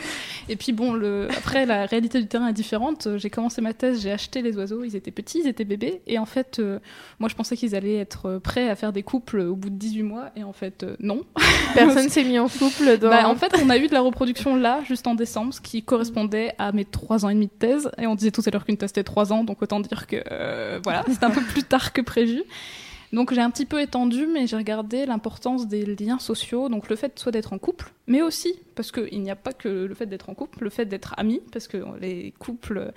Et 0.48 0.56
puis 0.56 0.72
bon, 0.72 0.92
le... 0.92 1.28
après, 1.36 1.66
la 1.66 1.86
réalité 1.86 2.20
du 2.20 2.28
terrain 2.28 2.48
est 2.48 2.52
différente. 2.52 3.08
J'ai 3.16 3.30
commencé 3.30 3.60
ma 3.60 3.74
thèse, 3.74 4.00
j'ai 4.02 4.12
acheté 4.12 4.40
les 4.42 4.56
oiseaux, 4.56 4.84
ils 4.84 4.94
étaient 4.94 5.10
petits, 5.10 5.40
ils 5.40 5.48
étaient 5.48 5.64
bébés. 5.64 6.02
Et 6.06 6.18
en 6.18 6.26
fait, 6.26 6.58
euh, 6.58 6.78
moi, 7.18 7.28
je 7.28 7.34
pensais 7.34 7.56
qu'ils 7.56 7.74
allaient 7.74 7.96
être 7.96 8.38
prêts 8.38 8.68
à 8.68 8.76
faire 8.76 8.92
des 8.92 9.02
couples 9.02 9.40
au 9.40 9.56
bout 9.56 9.70
de 9.70 9.76
18 9.76 10.02
mois. 10.04 10.30
Et 10.36 10.44
en 10.44 10.52
fait, 10.52 10.84
euh, 10.84 10.96
non. 11.00 11.22
Personne 11.74 12.08
s'est 12.08 12.24
mis 12.24 12.38
en 12.38 12.48
couple 12.48 12.98
dans. 12.98 13.10
Bah, 13.10 13.28
en 13.28 13.36
fait, 13.36 13.52
on 13.62 13.68
a 13.68 13.78
eu 13.78 13.88
de 13.88 13.92
la 13.92 14.00
reproduction 14.00 14.54
là, 14.54 14.80
juste 14.86 15.06
en 15.06 15.14
décembre, 15.14 15.52
ce 15.54 15.60
qui 15.60 15.82
correspondait 15.82 16.54
à 16.58 16.70
mes 16.72 16.84
3 16.84 17.24
ans 17.24 17.28
et 17.28 17.34
demi 17.34 17.46
de 17.46 17.52
thèse. 17.52 17.90
Et 17.98 18.06
on 18.06 18.14
disait 18.14 18.30
tout 18.30 18.42
à 18.46 18.50
l'heure 18.50 18.64
qu'une 18.64 18.76
thèse 18.76 18.90
c'était 18.90 19.04
3 19.04 19.32
ans, 19.32 19.44
donc 19.44 19.62
autant 19.62 19.80
dire 19.80 20.06
que 20.06 20.16
euh, 20.30 20.78
voilà, 20.84 21.04
c'était 21.08 21.24
un 21.24 21.30
peu 21.30 21.42
plus 21.42 21.62
tard 21.62 21.92
que 21.92 22.00
prévu. 22.00 22.42
Donc 23.12 23.34
j'ai 23.34 23.40
un 23.40 23.50
petit 23.50 23.66
peu 23.66 23.80
étendu, 23.80 24.26
mais 24.26 24.46
j'ai 24.46 24.56
regardé 24.56 25.04
l'importance 25.04 25.68
des 25.68 25.84
liens 25.84 26.18
sociaux, 26.18 26.68
donc 26.68 26.88
le 26.88 26.96
fait 26.96 27.18
soit 27.18 27.32
d'être 27.32 27.52
en 27.52 27.58
couple, 27.58 27.92
mais 28.06 28.22
aussi, 28.22 28.58
parce 28.74 28.90
qu'il 28.90 29.20
n'y 29.20 29.30
a 29.30 29.36
pas 29.36 29.52
que 29.52 29.68
le 29.68 29.94
fait 29.94 30.06
d'être 30.06 30.30
en 30.30 30.34
couple, 30.34 30.64
le 30.64 30.70
fait 30.70 30.86
d'être 30.86 31.14
amis, 31.18 31.42
parce 31.52 31.68
que 31.68 31.76
les 32.00 32.32
couples, 32.38 32.92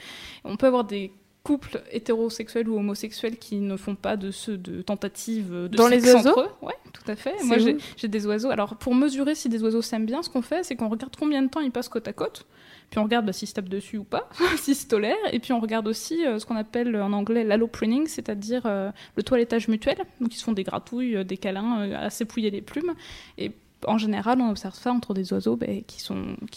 on 0.46 0.56
peut 0.56 0.68
avoir 0.68 0.86
des 0.86 1.12
couples 1.44 1.84
hétérosexuels 1.92 2.68
ou 2.68 2.78
homosexuels 2.78 3.38
qui 3.38 3.58
ne 3.58 3.78
font 3.78 3.96
pas 3.96 4.18
de 4.18 4.32
ce 4.32 4.52
de 4.52 4.82
tentatives 4.82 5.54
de 5.54 5.68
Dans 5.68 5.88
les 5.88 6.04
oiseaux 6.04 6.30
entre 6.30 6.40
eux. 6.40 6.66
Ouais, 6.66 6.74
tout 6.92 7.10
à 7.10 7.16
fait. 7.16 7.36
Moi, 7.44 7.58
j'ai 7.60 8.08
des 8.08 8.26
oiseaux. 8.26 8.50
Alors, 8.50 8.78
pour 8.78 8.96
mesurer 8.96 9.36
si 9.36 9.48
des 9.48 9.62
oiseaux 9.64 9.84
s'aiment 9.84 10.08
bien, 10.08 10.24
ce 10.24 10.30
qu'on 10.30 10.42
fait, 10.42 10.64
c'est 10.64 10.76
qu'on 10.76 10.90
regarde 10.90 11.16
combien 11.18 11.44
de 11.44 11.48
temps 11.50 11.60
ils 11.60 11.72
passent 11.72 11.88
côte 11.88 12.08
à 12.08 12.14
côte. 12.14 12.48
Puis 12.96 13.02
on 13.02 13.04
regarde 13.04 13.26
bah, 13.26 13.34
s'ils 13.34 13.50
se 13.50 13.54
tapent 13.54 13.68
dessus 13.68 13.98
ou 13.98 14.06
pas, 14.06 14.30
s'ils 14.58 14.74
se 14.74 14.88
tolèrent. 14.88 15.18
Et 15.34 15.40
puis 15.40 15.52
on 15.52 15.60
regarde 15.60 15.86
aussi 15.86 16.26
euh, 16.26 16.40
ce 16.40 16.46
qu'on 16.46 16.56
appelle 16.56 16.96
en 16.96 17.12
anglais 17.12 17.44
l'allopruning, 17.44 18.08
c'est-à-dire 18.08 18.62
euh, 18.66 18.90
le 19.18 19.24
toilettage 19.24 19.68
mutuel. 19.68 19.98
Donc 20.22 20.34
ils 20.34 20.38
se 20.38 20.46
font 20.46 20.54
des 20.54 20.64
gratouilles, 20.64 21.18
euh, 21.18 21.26
des 21.26 21.36
câlins, 21.36 21.92
à 21.92 22.10
s'épouiller 22.10 22.52
les 22.52 22.62
plumes. 22.62 22.94
Et 23.38 23.52
en 23.86 23.98
général, 23.98 24.40
on 24.40 24.50
observe 24.50 24.76
ça 24.76 24.94
entre 24.94 25.14
des 25.14 25.34
oiseaux 25.34 25.58
bah, 25.58 25.66
qui, 25.86 26.10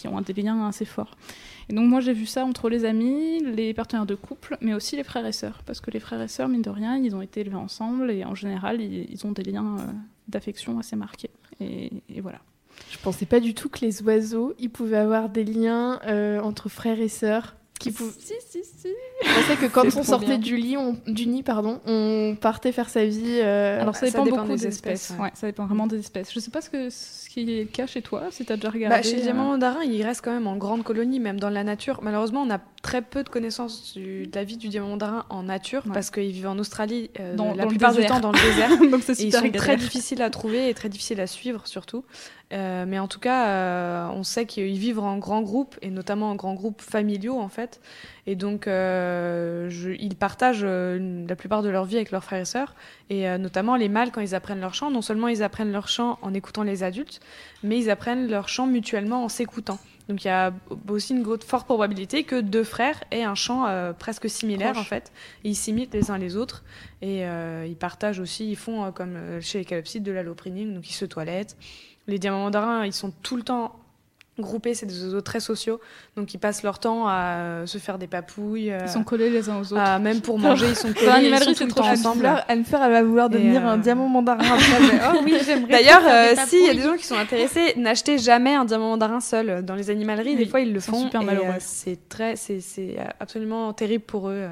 ont 0.06 0.20
des 0.20 0.32
liens 0.32 0.68
assez 0.68 0.84
forts. 0.84 1.16
Et 1.68 1.74
donc 1.74 1.88
moi 1.88 1.98
j'ai 1.98 2.12
vu 2.12 2.26
ça 2.26 2.44
entre 2.44 2.70
les 2.70 2.84
amis, 2.84 3.42
les 3.42 3.74
partenaires 3.74 4.06
de 4.06 4.14
couple, 4.14 4.58
mais 4.60 4.74
aussi 4.74 4.94
les 4.94 5.02
frères 5.02 5.26
et 5.26 5.32
sœurs. 5.32 5.64
Parce 5.66 5.80
que 5.80 5.90
les 5.90 5.98
frères 5.98 6.22
et 6.22 6.28
sœurs, 6.28 6.48
mine 6.48 6.62
de 6.62 6.70
rien, 6.70 6.96
ils 6.98 7.16
ont 7.16 7.20
été 7.20 7.40
élevés 7.40 7.56
ensemble 7.56 8.12
et 8.12 8.24
en 8.24 8.36
général, 8.36 8.80
ils, 8.80 9.26
ont 9.26 9.32
des 9.32 9.42
liens 9.42 9.76
d'affection 10.28 10.78
assez 10.78 10.94
marqués. 10.94 11.30
Et 11.58 12.20
voilà. 12.20 12.38
Je 12.90 12.98
pensais 12.98 13.26
pas 13.26 13.40
du 13.40 13.54
tout 13.54 13.68
que 13.68 13.80
les 13.84 14.02
oiseaux, 14.02 14.54
ils 14.58 14.70
pouvaient 14.70 14.96
avoir 14.98 15.28
des 15.28 15.44
liens 15.44 16.00
euh, 16.06 16.40
entre 16.40 16.68
frères 16.68 17.00
et 17.00 17.08
sœurs. 17.08 17.54
Qui 17.78 17.92
pou- 17.92 18.10
Si, 18.18 18.32
si, 18.48 18.58
si. 18.64 18.88
Je 19.22 19.34
pensais 19.34 19.54
que 19.56 19.72
quand 19.72 19.84
on 19.96 20.02
sortait 20.02 20.26
bien. 20.26 20.38
du 20.38 20.56
lit, 20.56 20.76
on... 20.76 20.96
du 21.06 21.26
nid, 21.28 21.44
pardon, 21.44 21.80
on 21.86 22.36
partait 22.40 22.72
faire 22.72 22.88
sa 22.88 23.04
vie. 23.04 23.38
euh, 23.40 23.80
Alors 23.80 23.94
ça 23.94 24.06
ça 24.06 24.06
dépend, 24.06 24.24
dépend 24.24 24.36
beaucoup 24.38 24.48
des 24.48 24.56
des 24.56 24.66
espèces, 24.66 25.02
espèces. 25.02 25.16
ouais. 25.18 25.24
Ouais, 25.26 25.30
ça 25.34 25.46
dépend 25.46 25.64
vraiment 25.66 25.86
des 25.86 25.98
espèces. 26.00 26.32
Je 26.32 26.40
sais 26.40 26.50
pas 26.50 26.60
ce, 26.60 26.70
que, 26.70 26.88
ce 27.28 27.34
qui 27.34 27.40
est 27.42 27.60
le 27.60 27.64
cas 27.66 27.86
chez 27.86 28.00
toi, 28.00 28.22
si 28.30 28.44
tu 28.46 28.52
as 28.52 28.56
déjà 28.56 28.70
regardé. 28.70 28.96
Bah, 28.96 29.02
chez 29.02 29.16
les 29.16 29.20
euh, 29.20 29.24
diamants 29.24 29.44
mandarins, 29.50 29.82
il 29.84 30.02
reste 30.02 30.22
quand 30.24 30.32
même 30.32 30.46
en 30.46 30.56
grande 30.56 30.82
colonie, 30.82 31.20
même 31.20 31.38
dans 31.38 31.50
la 31.50 31.62
nature. 31.62 32.00
Malheureusement, 32.02 32.40
on 32.42 32.50
a 32.50 32.58
très 32.82 33.02
peu 33.02 33.22
de 33.22 33.28
connaissances 33.28 33.92
du- 33.94 34.26
de 34.26 34.34
la 34.34 34.44
vie 34.44 34.56
du 34.56 34.68
diamant 34.68 34.88
mandarin 34.88 35.26
en 35.28 35.42
nature, 35.42 35.82
Ouais. 35.86 35.92
parce 35.92 36.10
qu'ils 36.10 36.30
vivent 36.30 36.46
en 36.48 36.58
Australie 36.58 37.10
euh, 37.20 37.36
Dans- 37.36 37.54
la 37.54 37.64
dans 37.64 37.68
plupart 37.68 37.92
du 37.94 38.06
temps 38.06 38.20
dans 38.20 38.32
le 38.32 38.38
désert. 38.40 38.70
Donc 38.90 39.02
c'est 39.04 39.20
Et 39.20 39.26
ils 39.26 39.32
super 39.34 39.42
sont 39.42 39.58
très 39.58 39.76
difficiles 39.76 40.22
à 40.22 40.30
trouver 40.30 40.70
et 40.70 40.74
très 40.74 40.88
difficiles 40.88 41.20
à 41.20 41.26
suivre 41.26 41.66
surtout. 41.66 42.02
Euh, 42.54 42.86
mais 42.88 42.98
en 42.98 43.08
tout 43.08 43.20
cas, 43.20 43.48
euh, 43.48 44.08
on 44.14 44.22
sait 44.22 44.46
qu'ils 44.46 44.78
vivent 44.78 45.00
en 45.00 45.18
grands 45.18 45.42
groupes 45.42 45.76
et 45.82 45.90
notamment 45.90 46.30
en 46.30 46.34
grands 46.34 46.54
groupes 46.54 46.80
familiaux 46.80 47.38
en 47.38 47.48
fait. 47.48 47.78
Et 48.30 48.36
donc, 48.36 48.66
euh, 48.66 49.70
je- 49.70 49.88
ils 49.98 50.14
partagent 50.14 50.60
euh, 50.62 51.24
la 51.26 51.34
plupart 51.34 51.62
de 51.62 51.70
leur 51.70 51.86
vie 51.86 51.96
avec 51.96 52.10
leurs 52.10 52.22
frères 52.22 52.42
et 52.42 52.44
sœurs. 52.44 52.74
Et 53.08 53.26
euh, 53.26 53.38
notamment 53.38 53.74
les 53.74 53.88
mâles, 53.88 54.10
quand 54.12 54.20
ils 54.20 54.34
apprennent 54.34 54.60
leur 54.60 54.74
chant, 54.74 54.90
non 54.90 55.00
seulement 55.00 55.28
ils 55.28 55.42
apprennent 55.42 55.72
leur 55.72 55.88
chant 55.88 56.18
en 56.20 56.34
écoutant 56.34 56.62
les 56.62 56.82
adultes, 56.82 57.20
mais 57.62 57.78
ils 57.78 57.88
apprennent 57.88 58.28
leur 58.28 58.50
chant 58.50 58.66
mutuellement 58.66 59.24
en 59.24 59.30
s'écoutant. 59.30 59.78
Donc 60.10 60.24
il 60.24 60.28
y 60.28 60.30
a 60.30 60.52
aussi 60.90 61.14
une 61.14 61.24
forte 61.40 61.64
probabilité 61.64 62.24
que 62.24 62.38
deux 62.38 62.64
frères 62.64 63.02
aient 63.10 63.22
un 63.24 63.34
chant 63.34 63.66
presque 63.98 64.28
similaire 64.28 64.72
Proche. 64.72 64.84
en 64.84 64.88
fait. 64.88 65.10
Et 65.44 65.48
ils 65.50 65.54
s'imitent 65.54 65.94
les 65.94 66.10
uns 66.10 66.18
les 66.18 66.36
autres. 66.36 66.64
Et 67.00 67.22
ils 67.66 67.76
partagent 67.76 68.20
aussi, 68.20 68.50
ils 68.50 68.56
font 68.56 68.90
comme 68.92 69.40
chez 69.40 69.58
les 69.60 69.64
calopsides 69.66 70.02
de 70.02 70.12
l'allopruning, 70.12 70.74
donc 70.74 70.88
ils 70.90 70.94
se 70.94 71.04
toilettent. 71.06 71.56
Les 72.06 72.18
diamants 72.18 72.40
mandarins, 72.44 72.84
ils 72.86 72.92
sont 72.94 73.10
tout 73.22 73.36
le 73.36 73.42
temps 73.42 73.74
groupés, 74.42 74.74
c'est 74.74 74.86
des 74.86 75.04
oiseaux 75.04 75.20
très 75.20 75.40
sociaux, 75.40 75.80
donc 76.16 76.32
ils 76.34 76.38
passent 76.38 76.62
leur 76.62 76.78
temps 76.78 77.06
à 77.08 77.36
euh, 77.38 77.66
se 77.66 77.78
faire 77.78 77.98
des 77.98 78.06
papouilles, 78.06 78.70
euh, 78.72 78.78
Ils 78.84 78.88
sont 78.88 79.04
collés 79.04 79.30
les 79.30 79.48
uns 79.48 79.56
aux 79.58 79.72
autres. 79.72 79.78
à- 79.80 79.98
même 79.98 80.20
pour 80.20 80.38
manger, 80.38 80.66
ils 80.70 80.76
sont 80.76 80.92
collés, 80.92 81.06
l'animalerie, 81.06 81.44
sont 81.44 81.50
tout 81.52 81.58
c'est 81.58 81.64
le 81.66 81.70
trop 81.72 81.84
ensemble. 81.84 82.26
Anne-Fleur, 82.26 82.44
Anne-Fleur, 82.48 82.82
elle 82.82 82.92
va 82.92 83.02
vouloir 83.02 83.30
devenir 83.30 83.66
euh, 83.66 83.70
un 83.72 83.78
diamant 83.78 84.08
mandarin 84.08 84.38
après. 84.54 84.80
mais, 84.80 85.00
oh 85.14 85.20
oui, 85.24 85.34
j'aimerais. 85.44 85.70
D'ailleurs, 85.72 86.02
euh, 86.06 86.34
des 86.34 86.40
si, 86.48 86.56
il 86.60 86.66
y 86.66 86.70
a 86.70 86.74
des 86.74 86.82
gens 86.82 86.96
qui 86.96 87.04
sont 87.06 87.16
intéressés, 87.18 87.74
n'achetez 87.76 88.18
jamais 88.18 88.54
un 88.54 88.64
diamant 88.64 88.90
mandarin 88.90 89.20
seul. 89.20 89.64
Dans 89.64 89.74
les 89.74 89.90
animaleries, 89.90 90.36
des 90.36 90.46
fois, 90.46 90.60
ils 90.60 90.72
le 90.72 90.80
font. 90.80 91.02
super 91.04 91.22
malheureux. 91.22 91.46
euh, 91.48 91.56
c'est 91.60 92.08
très, 92.08 92.36
c'est, 92.36 92.60
c'est 92.60 92.96
absolument 93.20 93.72
terrible 93.72 94.04
pour 94.04 94.28
eux. 94.28 94.32
euh, 94.34 94.48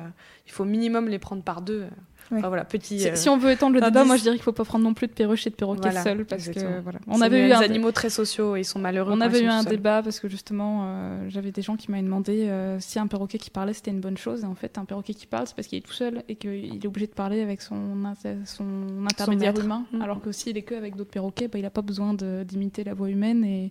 Il 0.47 0.53
faut 0.53 0.63
au 0.65 0.67
minimum 0.67 1.09
les 1.09 1.19
prendre 1.19 1.43
par 1.43 1.61
deux. 1.61 1.85
Ouais. 2.31 2.39
Enfin, 2.39 2.49
voilà, 2.49 2.65
petit. 2.65 2.99
Si, 2.99 3.09
euh, 3.09 3.15
si 3.15 3.29
on 3.29 3.37
veut 3.39 3.53
étendre 3.53 3.75
le 3.77 3.81
débat, 3.81 4.05
moi 4.05 4.17
je 4.17 4.23
dirais 4.23 4.35
qu'il 4.35 4.43
faut 4.43 4.53
pas 4.53 4.65
prendre 4.65 4.85
non 4.85 4.95
plus 4.95 5.07
de 5.07 5.13
perruches 5.13 5.47
et 5.47 5.51
de 5.51 5.55
perroquets 5.55 5.81
Voilà, 5.83 6.03
seuls 6.03 6.25
parce 6.25 6.49
que 6.49 6.81
voilà. 6.81 6.99
On 7.07 7.21
avait 7.21 7.43
des 7.43 7.49
eu 7.49 7.53
un 7.53 7.61
animaux 7.61 7.93
très 7.93 8.11
sociaux 8.11 8.57
et 8.57 8.61
ils 8.61 8.65
sont 8.65 8.81
malheureux. 8.81 9.13
on 9.15 9.21
avait 9.21 9.41
eu 9.43 9.47
un 9.47 9.63
débat 9.63 10.03
parce 10.03 10.19
que 10.19 10.29
justement 10.29 10.81
euh, 10.87 11.27
j'avais 11.29 11.53
des 11.53 11.63
gens 11.63 11.77
qui 11.77 11.91
m'avaient 11.91 12.03
demandé 12.03 12.49
euh, 12.49 12.79
si 12.81 12.99
un 12.99 13.07
perroquet 13.07 13.39
qui 13.39 13.51
parlait 13.51 13.73
c'était 13.75 13.93
une 13.93 14.01
bonne 14.01 14.17
chose 14.17 14.43
et 14.43 14.47
en 14.47 14.55
fait 14.57 14.77
un 14.79 14.85
perroquet 14.85 15.15
qui 15.15 15.27
parle 15.27 15.47
c'est 15.47 15.55
parce 15.55 15.69
qu'il 15.69 15.79
est 15.79 15.83
tout 15.87 15.93
seul 15.93 16.25
et 16.29 16.35
qu'il 16.35 16.75
est 16.83 16.87
obligé 16.87 17.07
de 17.07 17.13
parler 17.13 17.41
avec 17.43 17.63
son 17.63 18.05
inter- 18.05 18.39
son 18.45 19.05
intermédiaire 19.09 19.59
humain 19.59 19.85
Mhm. 19.93 20.03
alors 20.03 20.21
que 20.21 20.33
s'il 20.33 20.57
est 20.57 20.63
que 20.63 20.75
avec 20.75 20.97
d'autres 20.97 21.11
perroquets 21.11 21.47
bah, 21.49 21.59
il 21.59 21.65
a 21.65 21.71
pas 21.71 21.83
besoin 21.83 22.15
d'imiter 22.15 22.83
la 22.83 22.95
voix 22.95 23.09
humaine 23.09 23.45
et 23.45 23.71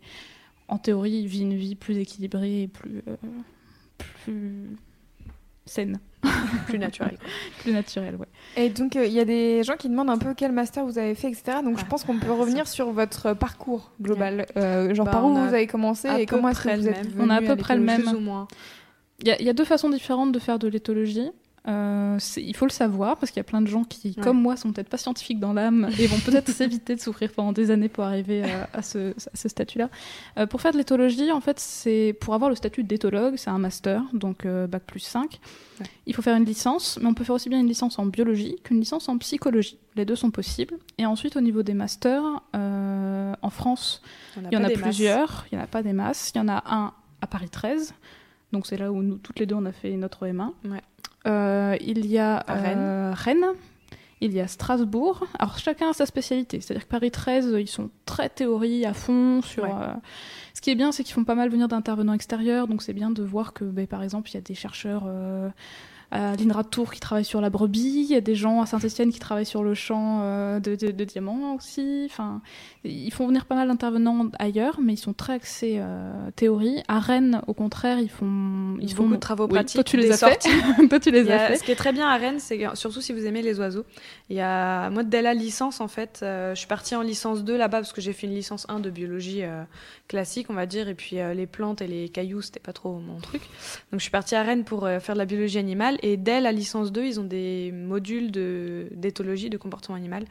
en 0.70 0.78
théorie 0.78 1.12
il 1.12 1.28
vit 1.28 1.41
une 1.41 1.56
vie 1.56 1.76
plus 1.76 1.97
équilibrée 1.97 2.64
et 2.64 2.68
plus 2.70 3.03
plus 4.24 4.70
saine 5.66 5.99
plus 6.67 6.80
naturel. 6.80 7.17
plus 7.59 7.71
naturelle 7.71 8.15
ouais. 8.15 8.28
Et 8.57 8.69
donc, 8.69 8.95
euh, 8.95 9.05
il 9.05 9.13
y 9.13 9.19
a 9.19 9.26
des 9.26 9.63
gens 9.63 9.76
qui 9.76 9.89
demandent 9.89 10.09
un 10.09 10.17
peu 10.17 10.34
quel 10.36 10.51
master 10.51 10.86
vous 10.86 10.97
avez 10.97 11.15
fait, 11.15 11.28
etc. 11.30 11.59
Donc, 11.63 11.80
je 11.80 11.86
pense 11.86 12.03
qu'on 12.03 12.17
peut 12.19 12.32
revenir 12.32 12.67
sur 12.67 12.91
votre 12.91 13.34
parcours 13.34 13.91
global. 14.01 14.45
Euh, 14.57 14.93
genre, 14.93 15.05
Bah, 15.05 15.11
par 15.13 15.26
où 15.26 15.34
vous 15.34 15.53
avez 15.53 15.67
commencé 15.67 16.09
et 16.17 16.26
comment 16.26 16.49
est-ce 16.49 16.61
que 16.63 16.76
vous 16.76 16.88
êtes 16.88 17.07
On 17.19 17.30
a 17.30 17.36
à 17.36 17.41
peu 17.41 17.55
près 17.55 17.76
le 17.76 17.82
même. 17.82 18.01
Plus 18.03 18.13
ou 18.13 18.19
moins. 18.19 18.47
Il 19.21 19.28
y, 19.39 19.43
y 19.43 19.49
a 19.49 19.53
deux 19.53 19.65
façons 19.65 19.89
différentes 19.89 20.32
de 20.32 20.39
faire 20.39 20.59
de 20.59 20.67
l'éthologie. 20.67 21.32
Euh, 21.68 22.20
il 22.38 22.55
faut 22.55 22.66
le 22.66 22.72
savoir 22.72 23.18
parce 23.18 23.32
qu'il 23.32 23.39
y 23.39 23.41
a 23.41 23.45
plein 23.45 23.61
de 23.61 23.68
gens 23.68 23.84
qui, 23.84 24.09
Ouais. 24.09 24.24
comme 24.24 24.39
moi, 24.39 24.55
sont 24.55 24.72
peut-être 24.72 24.89
pas 24.89 24.97
scientifiques 24.97 25.39
dans 25.39 25.53
l'âme 25.53 25.89
et 25.99 26.07
vont 26.07 26.20
peut-être 26.20 26.49
s'éviter 26.51 26.95
de 26.95 27.01
souffrir 27.01 27.32
pendant 27.32 27.51
des 27.51 27.72
années 27.72 27.89
pour 27.89 28.03
arriver 28.03 28.43
à, 28.43 28.70
à 28.74 28.82
ce, 28.82 29.13
statut-là. 29.34 29.89
Euh, 30.38 30.45
pour 30.45 30.61
faire 30.61 30.72
de 30.74 30.78
l'éthologie, 30.78 31.32
en 31.32 31.41
fait, 31.41 31.59
c'est 31.59 32.16
pour 32.20 32.34
avoir 32.36 32.49
le 32.49 32.55
statut 32.55 32.84
d'éthologue, 32.84 33.36
c'est 33.38 33.49
un 33.49 33.57
master, 33.57 34.03
donc 34.13 34.45
euh, 34.45 34.68
bac 34.68 34.84
plus 34.86 34.99
5. 34.99 35.39
Ouais. 35.80 35.86
Il 36.05 36.13
faut 36.16 36.22
faire 36.22 36.36
une 36.36 36.45
licence, 36.45 36.99
mais 37.01 37.07
on 37.07 37.13
peut 37.13 37.24
faire 37.24 37.36
aussi 37.36 37.49
bien 37.49 37.59
une 37.59 37.68
licence 37.68 37.97
en 37.97 38.05
biologie 38.05 38.57
qu'une 38.63 38.80
licence 38.80 39.09
en 39.09 39.18
psychologie. 39.18 39.80
Les 39.95 40.05
deux 40.05 40.16
sont 40.16 40.32
possibles. 40.32 40.76
Et 40.97 41.05
ensuite, 41.05 41.36
au 41.36 41.41
niveau 41.41 41.63
des 41.63 41.74
masters, 41.74 42.24
en 42.53 43.49
France, 43.49 44.01
il 44.38 44.43
y 44.53 44.57
en 44.57 44.63
a 44.63 44.70
masses. 44.70 44.74
plusieurs, 44.74 45.45
il 45.51 45.55
n'y 45.55 45.61
en 45.61 45.63
a 45.63 45.68
pas 45.68 45.84
des 45.84 45.93
masses. 45.93 46.32
Il 46.34 46.38
y 46.38 46.41
en 46.41 46.47
a 46.47 46.63
un 46.66 46.93
à 47.22 47.28
Paris 47.28 47.49
13, 47.49 47.93
donc 48.51 48.68
c'est 48.68 48.78
là 48.78 48.91
où 48.91 49.01
nous, 49.01 49.18
toutes 49.18 49.39
les 49.39 49.45
deux, 49.45 49.55
on 49.55 49.66
a 49.66 49.72
fait 49.72 49.91
notre 49.97 50.26
M1. 50.28 50.51
Ouais. 50.66 50.82
Euh, 51.26 51.76
il 51.82 52.05
y 52.05 52.17
a 52.17 52.43
euh, 52.49 53.13
Rennes. 53.15 53.45
Il 54.21 54.34
y 54.34 54.39
a 54.39 54.47
Strasbourg. 54.47 55.26
Alors 55.39 55.57
chacun 55.59 55.89
a 55.89 55.93
sa 55.93 56.05
spécialité. 56.05 56.61
C'est-à-dire 56.61 56.86
que 56.86 56.89
Paris 56.89 57.11
13, 57.11 57.55
ils 57.59 57.67
sont 57.67 57.89
très 58.05 58.30
théorie 58.30 58.86
à 58.86 58.93
fond 58.93 59.41
sur. 59.41 59.63
Ouais. 59.63 59.69
euh, 59.71 59.93
Ce 60.53 60.61
qui 60.61 60.69
est 60.71 60.76
bien, 60.76 60.91
c'est 60.91 61.03
qu'ils 61.03 61.13
font 61.13 61.26
pas 61.26 61.36
mal 61.36 61.49
venir 61.49 61.67
d'intervenants 61.67 62.13
extérieurs. 62.13 62.67
Donc 62.67 62.82
c'est 62.82 62.93
bien 62.93 63.11
de 63.11 63.23
voir 63.23 63.53
que, 63.53 63.65
ben, 63.65 63.86
par 63.88 64.03
exemple, 64.03 64.30
il 64.30 64.36
y 64.36 64.38
a 64.38 64.41
des 64.41 64.55
chercheurs 64.55 65.03
euh, 65.05 65.49
à 66.12 66.36
l'INRA 66.36 66.64
de 66.64 66.68
Tours 66.70 66.93
qui 66.93 66.99
travaillent 66.99 67.26
sur 67.26 67.41
la 67.41 67.49
brebis. 67.49 68.06
Il 68.08 68.12
y 68.12 68.16
a 68.16 68.22
des 68.22 68.36
gens 68.36 68.62
à 68.62 68.66
Saint-Etienne 68.66 69.12
qui 69.12 69.20
travaillent 69.20 69.45
sur 69.45 69.64
le 69.64 69.74
champ 69.74 70.20
euh, 70.22 70.60
de, 70.60 70.76
de- 70.76 70.91
de 70.91 71.03
diamants 71.03 71.56
aussi. 71.56 72.03
Enfin, 72.10 72.41
ils 72.84 73.12
font 73.12 73.28
venir 73.28 73.45
pas 73.45 73.56
mal 73.56 73.68
d'intervenants 73.68 74.28
ailleurs, 74.39 74.80
mais 74.82 74.93
ils 74.93 74.97
sont 74.97 75.14
très 75.14 75.34
axés 75.34 75.76
euh, 75.80 76.12
théorie. 76.36 76.84
À 76.88 76.99
Rennes, 76.99 77.41
au 77.47 77.53
contraire, 77.53 77.99
ils 77.99 78.10
font 78.10 78.78
Ils 78.82 78.93
font 78.93 79.10
de 79.10 79.16
travaux 79.18 79.45
Oui, 79.45 79.53
pratiques. 79.53 79.76
Toi, 79.76 79.84
tu 79.84 79.97
les 79.97 80.12
as 80.12 80.18
fait. 80.18 80.39
toi, 80.89 80.99
tu 80.99 81.12
les 81.12 81.30
as 81.32 81.39
fait. 81.47 81.58
Ce 81.58 81.64
qui 81.64 81.72
est 81.72 81.76
très 81.76 81.93
bien 81.93 82.08
à 82.08 82.18
Rennes, 82.18 82.39
c'est 82.39 82.60
surtout 82.76 83.01
si 83.01 83.12
vous 83.14 83.26
aimez 83.26 83.41
les 83.41 83.60
oiseaux. 83.60 83.86
Il 84.30 84.36
y 84.36 84.41
a 84.41 84.89
moi 84.89 85.03
dès 85.03 85.22
la 85.22 85.34
licence 85.34 85.82
en 85.82 85.88
fait, 85.88 86.20
euh, 86.24 86.53
je 86.56 86.60
suis 86.60 86.68
partie 86.68 86.95
en 86.95 87.01
licence 87.01 87.43
2 87.43 87.58
là-bas 87.58 87.78
parce 87.80 87.93
que 87.93 88.01
j'ai 88.01 88.14
fait 88.14 88.28
une 88.28 88.34
licence 88.34 88.66
1 88.70 88.80
de 88.80 88.89
biologie 88.89 89.43
euh, 89.43 89.64
classique, 90.08 90.47
on 90.49 90.53
va 90.53 90.66
dire, 90.66 90.88
et 90.88 90.95
puis 90.95 91.20
euh, 91.20 91.34
les 91.34 91.47
plantes 91.47 91.82
et 91.82 91.88
les 91.88 92.10
cailloux 92.10 92.41
c'était 92.41 92.60
pas 92.60 92.74
trop 92.74 92.93
mon 92.99 93.20
truc. 93.20 93.41
Donc 93.91 93.99
je 93.99 94.03
suis 94.03 94.12
partie 94.12 94.36
à 94.36 94.43
Rennes 94.43 94.64
pour 94.64 94.86
euh, 94.86 94.99
faire 94.99 95.16
de 95.16 95.20
la 95.20 95.26
biologie 95.26 95.58
animale 95.58 95.97
et 96.01 96.18
dès 96.18 96.41
la 96.41 96.51
licence 96.51 96.91
2 96.91 97.06
ils 97.06 97.20
ont 97.20 97.24
des 97.24 97.72
modules 97.72 98.32
de 98.32 98.88
d'éthologie 98.91 99.49
de 99.49 99.58
comportement 99.58 99.95
animal 99.95 100.26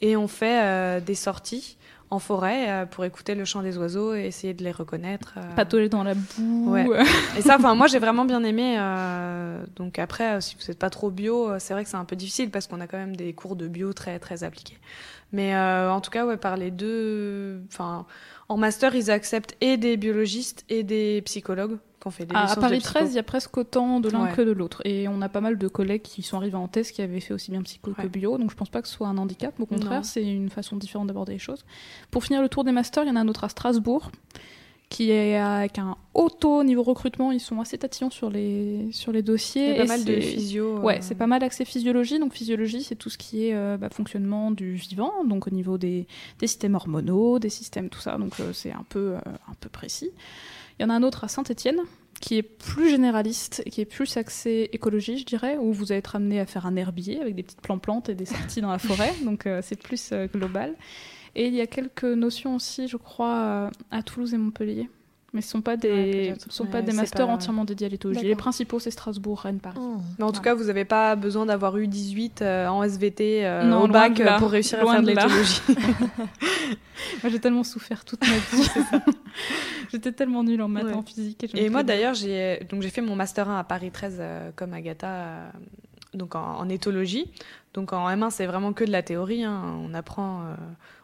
et 0.00 0.16
on 0.16 0.28
fait 0.28 0.62
euh, 0.62 1.00
des 1.00 1.14
sorties 1.14 1.76
en 2.14 2.18
forêt 2.18 2.70
euh, 2.70 2.86
pour 2.86 3.04
écouter 3.04 3.34
le 3.34 3.44
chant 3.44 3.62
des 3.62 3.76
oiseaux 3.76 4.14
et 4.14 4.24
essayer 4.26 4.54
de 4.54 4.64
les 4.64 4.70
reconnaître. 4.72 5.34
euh. 5.36 5.54
Patauger 5.54 5.88
dans 5.88 6.02
la 6.04 6.14
boue. 6.14 6.70
Ouais. 6.70 6.86
Et 7.38 7.42
ça, 7.42 7.56
enfin, 7.58 7.74
moi, 7.74 7.86
j'ai 7.86 7.98
vraiment 7.98 8.24
bien 8.24 8.42
aimé. 8.44 8.76
euh, 8.78 9.62
donc 9.76 9.98
après, 9.98 10.40
si 10.40 10.56
vous 10.56 10.62
n'êtes 10.68 10.78
pas 10.78 10.90
trop 10.90 11.10
bio, 11.10 11.58
c'est 11.58 11.74
vrai 11.74 11.84
que 11.84 11.90
c'est 11.90 11.96
un 11.96 12.04
peu 12.04 12.16
difficile 12.16 12.50
parce 12.50 12.66
qu'on 12.66 12.80
a 12.80 12.86
quand 12.86 12.98
même 12.98 13.16
des 13.16 13.32
cours 13.32 13.56
de 13.56 13.68
bio 13.68 13.92
très 13.92 14.18
très 14.18 14.44
appliqués. 14.44 14.78
Mais 15.32 15.54
euh, 15.54 15.90
en 15.90 16.00
tout 16.00 16.10
cas, 16.10 16.24
ouais, 16.26 16.36
par 16.36 16.56
les 16.56 16.70
deux, 16.70 17.60
enfin, 17.72 18.06
en 18.48 18.56
master, 18.56 18.94
ils 18.94 19.10
acceptent 19.10 19.56
et 19.60 19.76
des 19.76 19.96
biologistes 19.96 20.64
et 20.68 20.82
des 20.84 21.22
psychologues 21.22 21.78
fait 22.10 22.26
des 22.26 22.34
À, 22.34 22.54
de 22.54 22.60
Paris 22.60 22.78
psycho. 22.78 22.94
13, 22.94 23.12
il 23.12 23.16
y 23.16 23.18
a 23.18 23.22
presque 23.22 23.56
autant 23.56 24.00
de 24.00 24.08
l'un 24.10 24.24
Ouais. 24.26 24.32
que 24.32 24.42
de 24.42 24.52
l'autre. 24.52 24.82
Et 24.84 25.08
on 25.08 25.20
a 25.22 25.28
pas 25.28 25.40
mal 25.40 25.58
de 25.58 25.68
collègues 25.68 26.02
qui 26.02 26.22
sont 26.22 26.36
arrivés 26.36 26.56
en 26.56 26.68
thèse 26.68 26.90
qui 26.90 27.02
avaient 27.02 27.20
fait 27.20 27.34
aussi 27.34 27.50
bien 27.50 27.62
psycho 27.62 27.92
que 27.92 28.06
bio. 28.06 28.38
Donc 28.38 28.50
je 28.50 28.56
pense 28.56 28.68
pas 28.70 28.82
que 28.82 28.88
ce 28.88 28.94
soit 28.94 29.08
un 29.08 29.18
handicap. 29.18 29.58
Au 29.60 29.66
contraire, 29.66 30.04
c'est 30.04 30.22
une 30.24 30.50
façon 30.50 30.76
différente 30.76 31.08
d'aborder 31.08 31.32
les 31.32 31.38
choses. 31.38 31.64
Pour 32.10 32.24
finir 32.24 32.42
le 32.42 32.48
tour 32.48 32.64
des 32.64 32.72
masters, 32.72 33.04
il 33.04 33.08
y 33.08 33.10
en 33.10 33.16
a 33.16 33.20
un 33.20 33.28
autre 33.28 33.44
à 33.44 33.48
Strasbourg 33.48 34.10
qui 34.90 35.10
est 35.10 35.36
avec 35.38 35.78
un 35.78 35.96
haut 36.12 36.28
taux 36.28 36.62
niveau 36.62 36.82
recrutement. 36.84 37.32
Ils 37.32 37.40
sont 37.40 37.58
assez 37.60 37.76
tatillons 37.78 38.10
sur 38.10 38.30
les, 38.30 38.92
sur 38.92 39.10
les 39.10 39.22
dossiers. 39.22 39.70
Il 39.70 39.76
y 39.76 39.80
a 39.80 39.82
pas 39.82 39.88
mal 39.88 40.04
de 40.04 40.20
physio. 40.20 40.76
euh, 40.76 40.80
Ouais, 40.82 40.98
c'est 41.00 41.16
pas 41.16 41.26
mal 41.26 41.42
axé 41.42 41.64
physiologie. 41.64 42.20
Donc 42.20 42.32
physiologie, 42.32 42.82
c'est 42.84 42.94
tout 42.94 43.10
ce 43.10 43.18
qui 43.18 43.48
est 43.48 43.54
euh, 43.54 43.76
bah, 43.76 43.88
fonctionnement 43.90 44.52
du 44.52 44.74
vivant, 44.74 45.24
donc 45.24 45.48
au 45.48 45.50
niveau 45.50 45.78
des, 45.78 46.06
des 46.38 46.46
systèmes 46.46 46.76
hormonaux, 46.76 47.40
des 47.40 47.48
systèmes 47.48 47.88
tout 47.88 47.98
ça. 47.98 48.18
Donc 48.18 48.38
euh, 48.38 48.52
c'est 48.52 48.70
un 48.72 48.84
peu 48.88 49.14
un 49.16 49.54
peu 49.58 49.68
précis. 49.68 50.10
Il 50.78 50.82
y 50.82 50.84
en 50.84 50.90
a 50.90 50.94
un 50.94 51.02
autre 51.02 51.24
à 51.24 51.28
Saint-Étienne 51.28 51.80
qui 52.20 52.36
est 52.38 52.42
plus 52.42 52.88
généraliste 52.88 53.62
et 53.66 53.70
qui 53.70 53.80
est 53.80 53.84
plus 53.86 54.16
axé 54.16 54.70
écologie, 54.72 55.18
je 55.18 55.26
dirais, 55.26 55.58
où 55.58 55.72
vous 55.72 55.92
allez 55.92 55.98
être 55.98 56.16
amené 56.16 56.40
à 56.40 56.46
faire 56.46 56.64
un 56.66 56.76
herbier 56.76 57.20
avec 57.20 57.34
des 57.34 57.42
petites 57.42 57.60
plantes-plantes 57.60 58.08
et 58.08 58.14
des 58.14 58.24
sorties 58.24 58.60
dans 58.60 58.70
la 58.70 58.78
forêt. 58.78 59.12
Donc 59.24 59.46
euh, 59.46 59.60
c'est 59.62 59.80
plus 59.80 60.10
euh, 60.12 60.26
global. 60.26 60.74
Et 61.34 61.48
il 61.48 61.54
y 61.54 61.60
a 61.60 61.66
quelques 61.66 62.04
notions 62.04 62.54
aussi, 62.54 62.88
je 62.88 62.96
crois, 62.96 63.36
euh, 63.36 63.70
à 63.90 64.02
Toulouse 64.02 64.32
et 64.34 64.38
Montpellier. 64.38 64.88
Mais 65.34 65.40
ce 65.40 65.48
ne 65.48 65.50
sont 65.50 65.60
pas 65.62 65.76
des, 65.76 65.90
Ouais, 65.90 66.34
sont 66.48 66.64
Ouais, 66.64 66.70
pas 66.70 66.80
des 66.82 66.92
masters 66.92 67.26
pas- 67.26 67.32
entièrement 67.32 67.64
dédiés 67.64 67.88
à 67.88 67.90
l'éthologie. 67.90 68.24
Les 68.24 68.36
principaux, 68.36 68.78
c'est 68.78 68.92
Strasbourg, 68.92 69.40
Rennes, 69.40 69.58
Paris. 69.58 69.76
Mais 70.18 70.24
en 70.24 70.30
tout 70.30 70.40
cas, 70.40 70.54
vous 70.54 70.64
n'avez 70.64 70.84
pas 70.84 71.16
besoin 71.16 71.44
d'avoir 71.44 71.76
eu 71.76 71.88
18 71.88 72.40
euh, 72.40 72.68
en 72.68 72.84
SVT 72.84 73.44
euh, 73.44 73.64
Non, 73.64 73.82
au 73.82 73.88
bac 73.88 74.20
euh, 74.20 74.38
pour 74.38 74.50
réussir 74.50 74.78
à 74.80 74.92
faire 74.92 75.02
de 75.02 75.08
l'éthologie. 75.08 75.60
Moi, 77.22 77.30
j'ai 77.30 77.40
tellement 77.40 77.64
souffert 77.64 78.04
toute 78.04 78.20
ma 78.20 78.34
vie. 78.36 78.68
J'étais 79.90 80.12
tellement 80.12 80.44
nulle 80.44 80.62
en 80.62 80.68
maths, 80.68 80.84
Ouais. 80.84 80.92
en 80.94 81.02
physique. 81.02 81.44
Et, 81.54 81.64
Et 81.64 81.68
moi 81.68 81.82
d'ailleurs, 81.82 82.14
j'ai 82.14 82.60
donc 82.70 82.82
j'ai 82.82 82.90
fait 82.90 83.00
mon 83.00 83.16
master 83.16 83.48
1 83.48 83.58
à 83.58 83.64
Paris 83.64 83.90
13 83.92 84.16
euh, 84.20 84.50
comme 84.56 84.72
Agatha, 84.72 85.08
euh, 85.08 85.48
donc 86.14 86.34
en, 86.34 86.58
en 86.58 86.68
éthologie. 86.68 87.30
Donc 87.74 87.92
en 87.92 88.08
M1, 88.08 88.30
c'est 88.30 88.46
vraiment 88.46 88.72
que 88.72 88.84
de 88.84 88.92
la 88.92 89.02
théorie. 89.02 89.42
hein. 89.42 89.76
On 89.84 89.94
apprend, 89.94 90.42
euh, 90.42 90.54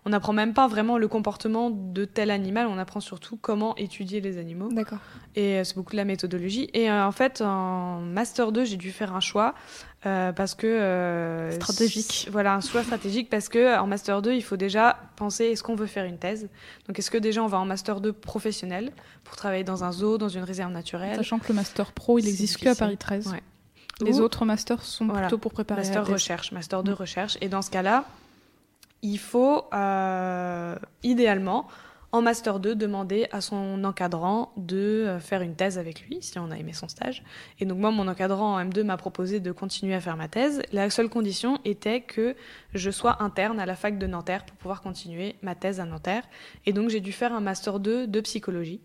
on 0.05 0.13
apprend 0.13 0.33
même 0.33 0.55
pas 0.55 0.69
vraiment 0.69 0.99
le 0.99 1.09
comportement 1.09 1.69
de 1.71 2.05
tel 2.05 2.31
animal. 2.31 2.69
On 2.69 2.79
apprend 2.79 3.01
surtout 3.01 3.37
comment 3.37 3.75
étudier 3.77 4.21
les 4.21 4.39
animaux. 4.39 4.69
D'accord. 4.71 4.99
Et 5.35 5.59
euh, 5.59 5.65
c'est 5.65 5.75
beaucoup 5.75 5.91
de 5.93 5.97
la 5.97 6.05
méthodologie. 6.05 6.71
Et 6.73 6.89
euh, 6.89 7.05
en 7.05 7.11
fait, 7.11 7.41
en 7.41 7.99
master 8.01 8.53
2, 8.53 8.65
j'ai 8.65 8.77
dû 8.77 8.93
faire 8.93 9.15
un 9.17 9.21
choix 9.21 9.55
parce 10.03 10.55
que 10.55 11.49
Stratégique. 11.53 12.29
Voilà, 12.31 12.55
un 12.55 12.61
choix 12.61 12.83
stratégique 12.83 13.29
parce 13.29 13.49
que 13.49 13.79
en 13.79 13.87
master 13.87 14.23
2, 14.23 14.33
il 14.33 14.43
faut 14.43 14.57
déjà 14.57 14.97
penser 15.17 15.45
est-ce 15.47 15.63
qu'on 15.63 15.75
veut 15.75 15.87
faire 15.87 16.05
une 16.07 16.19
thèse? 16.19 16.49
Donc 16.87 16.99
est-ce 16.99 17.11
que 17.11 17.19
déjà 17.19 17.43
on 17.43 17.49
va 17.49 17.59
en 17.59 17.67
master 17.67 18.01
2 18.01 18.13
professionnel 18.13 18.93
pour 19.25 19.37
travailler 19.37 19.65
dans 19.65 19.85
un 19.85 19.93
zoo, 19.93 20.17
dans 20.19 20.29
une 20.29 20.45
réserve 20.45 20.73
naturelle? 20.73 21.17
Sachant 21.17 21.39
que 21.39 21.49
le 21.49 21.55
master 21.55 21.93
pro, 21.93 22.19
il 22.19 22.27
existe 22.29 22.57
que 22.59 22.69
à 22.69 22.73
difficile. 22.73 22.79
Paris 22.87 22.97
13. 22.97 23.27
Ouais. 23.33 23.43
Les 24.05 24.21
autres 24.21 24.45
masters 24.45 24.83
sont 24.83 25.07
Voilà. 25.07 25.23
plutôt 25.23 25.39
pour 25.39 25.53
préparer 25.53 25.81
Master 25.83 26.07
recherche, 26.07 26.53
master 26.53 26.83
de 26.83 26.93
recherche. 26.93 27.37
Et 27.41 27.49
dans 27.49 27.63
ce 27.63 27.71
cas-là, 27.71 28.05
il 29.03 29.19
faut 29.19 29.65
euh, 29.73 30.77
idéalement, 31.03 31.67
en 32.13 32.23
master 32.23 32.59
2, 32.59 32.75
demander 32.75 33.29
à 33.31 33.41
son 33.41 33.85
encadrant 33.85 34.53
de 34.57 34.77
euh, 34.77 35.21
faire 35.21 35.43
une 35.43 35.55
thèse 35.55 35.79
avec 35.79 36.03
lui, 36.09 36.19
si 36.21 36.39
on 36.41 36.51
a 36.51 36.59
aimé 36.59 36.73
son 36.73 36.89
stage. 36.89 37.23
Et 37.61 37.65
donc 37.67 37.79
moi, 37.79 37.93
mon 37.93 38.09
encadrant 38.09 38.57
en 38.57 38.59
M2 38.65 38.83
m'a 38.83 38.97
proposé 38.97 39.39
de 39.39 39.53
continuer 39.53 39.95
à 39.95 40.01
faire 40.01 40.17
ma 40.17 40.27
thèse. 40.27 40.61
La 40.73 40.91
seule 40.91 41.09
condition 41.09 41.59
était 41.65 42.01
que 42.01 42.35
je 42.75 42.91
sois 42.91 43.23
interne 43.23 43.61
à 43.61 43.65
la 43.67 43.77
fac 43.77 43.97
de 43.97 44.07
Nanterre 44.09 44.45
pour 44.45 44.57
pouvoir 44.57 44.83
continuer 44.83 45.37
ma 45.43 45.55
thèse 45.55 45.79
à 45.79 45.85
Nanterre. 45.85 46.25
Et 46.67 46.73
donc 46.73 46.91
j'ai 46.91 47.01
dû 47.01 47.13
faire 47.13 47.33
un 47.33 47.41
master 47.41 47.79
2 47.79 48.09
de 48.09 48.21
psychologie, 48.23 48.81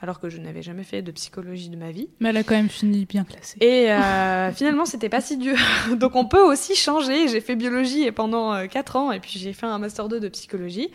alors 0.00 0.20
que 0.20 0.28
je 0.28 0.38
n'avais 0.38 0.62
jamais 0.62 0.84
fait 0.84 1.02
de 1.02 1.10
psychologie 1.12 1.68
de 1.70 1.76
ma 1.76 1.90
vie. 1.90 2.08
Mais 2.20 2.30
elle 2.30 2.36
a 2.36 2.42
quand 2.42 2.54
même 2.54 2.68
fini 2.68 3.06
bien 3.06 3.24
classée. 3.24 3.56
Et 3.60 3.90
euh, 3.90 4.52
finalement, 4.54 4.84
c'était 4.84 5.08
pas 5.08 5.20
si 5.20 5.36
dur. 5.36 5.56
Donc 5.96 6.14
on 6.16 6.26
peut 6.26 6.42
aussi 6.42 6.74
changer. 6.74 7.28
J'ai 7.28 7.40
fait 7.40 7.56
biologie 7.56 8.10
pendant 8.12 8.66
4 8.66 8.96
ans, 8.96 9.12
et 9.12 9.20
puis 9.20 9.38
j'ai 9.38 9.52
fait 9.52 9.66
un 9.66 9.78
master 9.78 10.08
2 10.08 10.20
de 10.20 10.28
psychologie. 10.28 10.90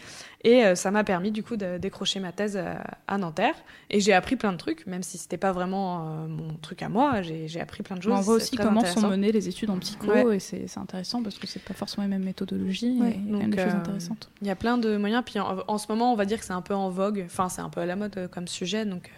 Et 0.46 0.64
euh, 0.66 0.76
ça 0.76 0.90
m'a 0.90 1.04
permis 1.04 1.32
du 1.32 1.44
coup 1.44 1.58
de 1.58 1.78
décrocher 1.78 2.22
ma 2.22 2.32
thèse 2.32 2.56
euh, 2.58 2.76
à 3.08 3.18
Nanterre. 3.18 3.56
Et 3.90 4.00
j'ai 4.00 4.14
appris 4.14 4.38
plein 4.38 4.54
de 4.54 4.58
trucs, 4.58 4.88
même 4.88 5.04
si 5.04 5.18
c'était 5.18 5.38
pas 5.38 5.52
vraiment 5.52 6.08
euh, 6.24 6.28
mon 6.28 6.54
truc 6.56 6.82
à 6.82 6.88
moi. 6.88 7.22
J'ai 7.22 7.60
appris 7.60 7.84
plein 7.84 7.98
de 7.98 8.02
choses. 8.02 8.14
on 8.14 8.22
voit 8.22 8.36
aussi 8.36 8.56
comment 8.56 8.86
sont 8.86 9.10
menées 9.10 9.32
les 9.34 9.50
études 9.50 9.70
en 9.70 9.78
psycho 9.80 10.08
Ouais. 10.08 10.38
et 10.38 10.40
c'est 10.40 10.78
intéressant 10.78 11.22
parce 11.24 11.38
que 11.38 11.46
c'est 11.46 11.62
pas 11.64 11.74
forcément 11.74 12.04
les 12.04 12.10
mêmes 12.10 12.24
méthodologies 12.24 12.98
Ouais. 13.02 13.16
et 13.16 13.32
même 13.32 13.50
des 13.54 13.62
choses 13.62 13.74
intéressantes. 13.76 14.30
Il 14.42 14.48
y 14.48 14.52
a 14.52 14.56
plein 14.56 14.78
de 14.78 14.96
moyens. 14.98 15.24
Puis 15.26 15.40
en, 15.40 15.58
en 15.68 15.78
ce 15.78 15.88
moment, 15.90 16.14
on 16.14 16.16
va 16.16 16.26
dire 16.26 16.40
que 16.40 16.46
c'est 16.46 16.54
un 16.54 16.62
peu 16.62 16.74
en 16.74 16.90
vogue. 16.90 17.24
Enfin, 17.26 17.50
c'est 17.50 17.62
un 17.62 17.70
peu 17.70 17.82
à 17.82 17.86
la 17.86 17.96
mode 17.98 18.30
comme 18.32 18.48
sujet. 18.48 18.86
Donc, 18.86 19.12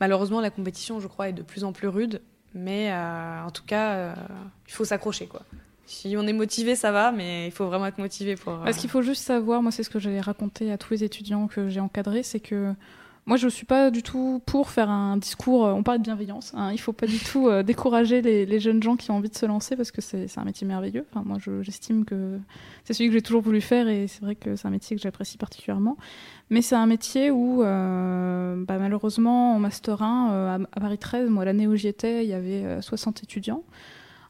malheureusement, 0.00 0.40
la 0.40 0.50
compétition, 0.50 1.00
je 1.00 1.06
crois, 1.08 1.28
est 1.28 1.32
de 1.34 1.42
plus 1.42 1.64
en 1.64 1.72
plus 1.72 1.88
rude. 1.88 2.20
Mais 2.54 2.90
euh, 2.90 3.44
en 3.44 3.50
tout 3.50 3.64
cas, 3.64 3.90
euh, 3.92 4.14
il 4.66 4.72
faut 4.72 4.84
s'accrocher, 4.84 5.26
quoi. 5.26 5.42
Si 5.92 6.14
on 6.16 6.24
est 6.26 6.32
motivé, 6.32 6.76
ça 6.76 6.92
va, 6.92 7.10
mais 7.10 7.46
il 7.46 7.50
faut 7.50 7.66
vraiment 7.66 7.86
être 7.86 7.98
motivé 7.98 8.36
pour. 8.36 8.52
euh, 8.52 8.64
Parce 8.64 8.76
qu'il 8.76 8.88
faut 8.88 9.02
juste 9.02 9.22
savoir, 9.24 9.60
moi 9.60 9.72
c'est 9.72 9.82
ce 9.82 9.90
que 9.90 9.98
j'avais 9.98 10.20
raconté 10.20 10.70
à 10.70 10.78
tous 10.78 10.92
les 10.92 11.02
étudiants 11.04 11.48
que 11.48 11.68
j'ai 11.68 11.80
encadrés, 11.80 12.22
c'est 12.22 12.38
que 12.38 12.72
moi 13.26 13.36
je 13.36 13.48
suis 13.48 13.66
pas 13.66 13.90
du 13.90 14.02
tout 14.04 14.40
pour 14.46 14.70
faire 14.70 14.88
un 14.88 15.16
discours, 15.16 15.66
euh, 15.66 15.72
on 15.72 15.82
parle 15.82 15.98
de 15.98 16.04
bienveillance, 16.04 16.52
hein, 16.56 16.70
il 16.72 16.78
faut 16.78 16.92
pas 16.92 17.06
du 17.06 17.18
tout 17.32 17.48
euh, 17.48 17.64
décourager 17.64 18.22
les, 18.22 18.46
les 18.46 18.60
jeunes 18.60 18.80
gens 18.82 18.94
qui 18.94 19.10
ont 19.10 19.16
envie 19.16 19.28
de 19.30 19.36
se 19.36 19.46
lancer 19.46 19.74
parce 19.76 19.90
que 19.90 20.00
c'est 20.00 20.26
un 20.38 20.44
métier 20.44 20.64
merveilleux. 20.66 21.04
Enfin, 21.12 21.24
moi 21.26 21.38
je- 21.40 21.60
j'estime 21.62 22.04
que 22.04 22.38
c'est 22.84 22.92
celui 22.94 23.08
que 23.10 23.14
j'ai 23.14 23.22
toujours 23.22 23.42
voulu 23.42 23.60
faire 23.60 23.88
et 23.88 24.06
c'est 24.06 24.22
vrai 24.22 24.36
que 24.36 24.54
c'est 24.54 24.68
un 24.68 24.70
métier 24.70 24.94
que 24.96 25.02
j'apprécie 25.02 25.38
particulièrement. 25.38 25.96
Mais 26.50 26.62
c'est 26.62 26.76
un 26.76 26.86
métier 26.86 27.30
où 27.32 27.62
euh, 27.64 28.64
bah, 28.64 28.78
malheureusement 28.78 29.54
en 29.56 29.58
Master 29.58 30.02
1, 30.02 30.30
euh, 30.32 30.58
à, 30.72 30.80
Paris 30.80 30.98
13, 30.98 31.28
moi 31.30 31.44
l'année 31.44 31.66
où 31.66 31.74
j'y 31.74 31.88
étais, 31.88 32.24
il 32.24 32.30
y 32.30 32.34
avait 32.34 32.64
euh, 32.64 32.80
60 32.80 33.22
étudiants. 33.24 33.64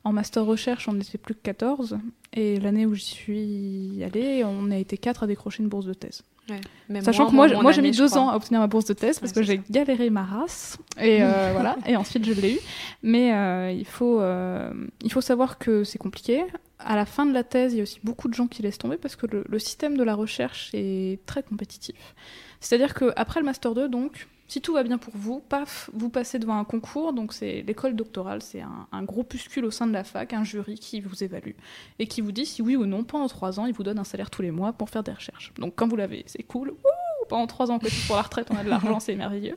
En 0.04 0.12
master 0.12 0.44
recherche, 0.46 0.88
on 0.88 0.94
n'était 0.94 1.18
plus 1.18 1.34
que 1.34 1.40
14. 1.42 1.98
Et 2.32 2.58
l'année 2.60 2.86
où 2.86 2.94
j'y 2.94 3.04
suis 3.04 4.02
allée, 4.04 4.42
on 4.44 4.70
a 4.70 4.76
été 4.76 4.96
4 4.96 5.24
à 5.24 5.26
décrocher 5.26 5.62
une 5.62 5.68
bourse 5.68 5.84
de 5.84 5.92
thèse. 5.94 6.22
ouais. 6.48 7.00
Sachant 7.02 7.26
que 7.28 7.34
moi, 7.34 7.72
j'ai 7.72 7.82
mis 7.82 7.90
deux 7.90 8.16
ans 8.16 8.30
à 8.30 8.36
obtenir 8.36 8.60
ma 8.60 8.66
bourse 8.66 8.86
de 8.86 8.94
thèse 8.94 9.18
parce 9.18 9.32
Ouais, 9.32 9.40
que 9.40 9.46
j'ai 9.46 9.60
galéré 9.70 10.08
ma 10.10 10.24
race. 10.24 10.78
Et 10.98 11.22
euh, 11.22 11.50
voilà. 11.52 11.76
Et 11.86 11.96
ensuite, 11.96 12.24
je 12.24 12.32
l'ai 12.32 12.54
eu. 12.54 12.58
Mais 13.02 13.34
euh, 13.34 13.70
il, 13.72 13.84
faut, 13.86 14.20
euh, 14.20 14.72
il 15.02 15.12
faut 15.12 15.20
savoir 15.20 15.58
que 15.58 15.84
c'est 15.84 15.98
compliqué. 15.98 16.44
À 16.78 16.96
la 16.96 17.04
fin 17.04 17.26
de 17.26 17.34
la 17.34 17.44
thèse, 17.44 17.74
il 17.74 17.76
y 17.76 17.80
a 17.80 17.82
aussi 17.82 18.00
beaucoup 18.02 18.28
de 18.28 18.34
gens 18.34 18.46
qui 18.46 18.62
laissent 18.62 18.78
tomber 18.78 18.96
parce 18.96 19.16
que 19.16 19.26
le, 19.26 19.44
le 19.46 19.58
système 19.58 19.98
de 19.98 20.02
la 20.02 20.14
recherche 20.14 20.70
est 20.72 21.18
très 21.26 21.42
compétitif. 21.42 22.14
C'est-à-dire 22.60 22.94
qu'après 22.94 23.40
le 23.40 23.46
Master 23.46 23.74
2, 23.74 23.88
donc, 23.88 24.28
si 24.50 24.60
tout 24.60 24.72
va 24.72 24.82
bien 24.82 24.98
pour 24.98 25.12
vous, 25.16 25.38
paf, 25.48 25.90
vous 25.92 26.10
passez 26.10 26.40
devant 26.40 26.58
un 26.58 26.64
concours. 26.64 27.12
Donc, 27.12 27.32
c'est 27.32 27.62
l'école 27.62 27.94
doctorale, 27.94 28.42
c'est 28.42 28.60
un, 28.60 28.88
un 28.90 29.04
groupuscule 29.04 29.64
au 29.64 29.70
sein 29.70 29.86
de 29.86 29.92
la 29.92 30.02
fac, 30.02 30.32
un 30.32 30.42
jury 30.42 30.76
qui 30.76 31.00
vous 31.00 31.22
évalue 31.22 31.52
et 32.00 32.08
qui 32.08 32.20
vous 32.20 32.32
dit 32.32 32.46
si 32.46 32.60
oui 32.60 32.74
ou 32.74 32.84
non, 32.84 33.04
pendant 33.04 33.28
trois 33.28 33.60
ans, 33.60 33.66
il 33.66 33.72
vous 33.72 33.84
donne 33.84 34.00
un 34.00 34.04
salaire 34.04 34.28
tous 34.28 34.42
les 34.42 34.50
mois 34.50 34.72
pour 34.72 34.90
faire 34.90 35.04
des 35.04 35.12
recherches. 35.12 35.52
Donc, 35.58 35.74
quand 35.76 35.86
vous 35.86 35.94
l'avez, 35.94 36.24
c'est 36.26 36.42
cool. 36.42 36.70
Wouh 36.70 37.10
pendant 37.30 37.46
trois 37.46 37.70
ans, 37.70 37.76
on 37.76 38.06
pour 38.06 38.16
la 38.16 38.22
retraite, 38.22 38.48
on 38.50 38.56
a 38.56 38.64
de 38.64 38.68
l'argent, 38.68 39.00
c'est 39.00 39.14
merveilleux. 39.14 39.56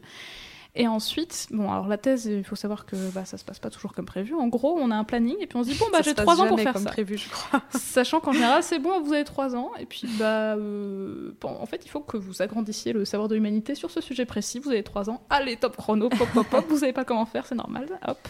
Et 0.76 0.88
ensuite, 0.88 1.48
bon, 1.52 1.72
alors 1.72 1.88
la 1.88 2.00
thèse, 2.00 2.26
il 2.26 2.44
faut 2.44 2.56
savoir 2.56 2.88
que 2.88 2.96
bah, 3.12 3.26
ça 3.26 3.38
se 3.38 3.46
passe 3.46 3.60
pas 3.60 3.70
toujours 3.70 3.94
comme 3.94 4.08
prévu. 4.08 4.34
En 4.34 4.48
gros, 4.48 4.76
on 4.80 4.90
a 4.90 4.96
un 4.96 5.04
planning 5.04 5.36
et 5.40 5.46
puis 5.46 5.56
on 5.56 5.64
se 5.64 5.70
dit 5.70 5.78
bon 5.78 5.86
bah 5.92 6.00
j'ai 6.04 6.16
trois 6.16 6.42
ans 6.42 6.48
pour 6.48 6.60
faire 6.60 6.74
comme 6.74 6.84
ça. 6.84 6.90
prévu, 6.90 7.16
je 7.16 7.30
crois. 7.30 7.62
Sachant 7.78 8.20
qu'en 8.20 8.32
général, 8.32 8.64
c'est 8.64 8.80
bon, 8.80 9.00
vous 9.02 9.14
avez 9.14 9.24
trois 9.24 9.56
ans, 9.56 9.72
et 9.80 9.86
puis 9.86 10.08
bah, 10.18 10.56
euh, 10.56 11.32
bon, 11.40 11.50
en 11.50 11.66
fait, 11.68 11.86
il 11.86 11.90
faut 11.90 12.00
que 12.00 12.18
vous 12.18 12.42
agrandissiez 12.42 12.92
le 12.92 13.06
savoir 13.06 13.30
de 13.30 13.36
l'humanité 13.36 13.76
sur 13.76 13.92
ce 13.92 14.02
sujet 14.02 14.26
précis. 14.26 14.58
Vous 14.58 14.72
avez 14.72 14.82
trois 14.82 15.12
ans, 15.12 15.22
allez, 15.30 15.58
top 15.58 15.78
chrono, 15.78 16.10
pop, 16.10 16.28
pop, 16.34 16.48
pop, 16.48 16.66
vous 16.68 16.80
savez 16.80 16.94
pas 16.94 17.06
comment 17.06 17.28
faire, 17.28 17.46
c'est 17.46 17.56
normal, 17.56 17.88
hop. 18.08 18.28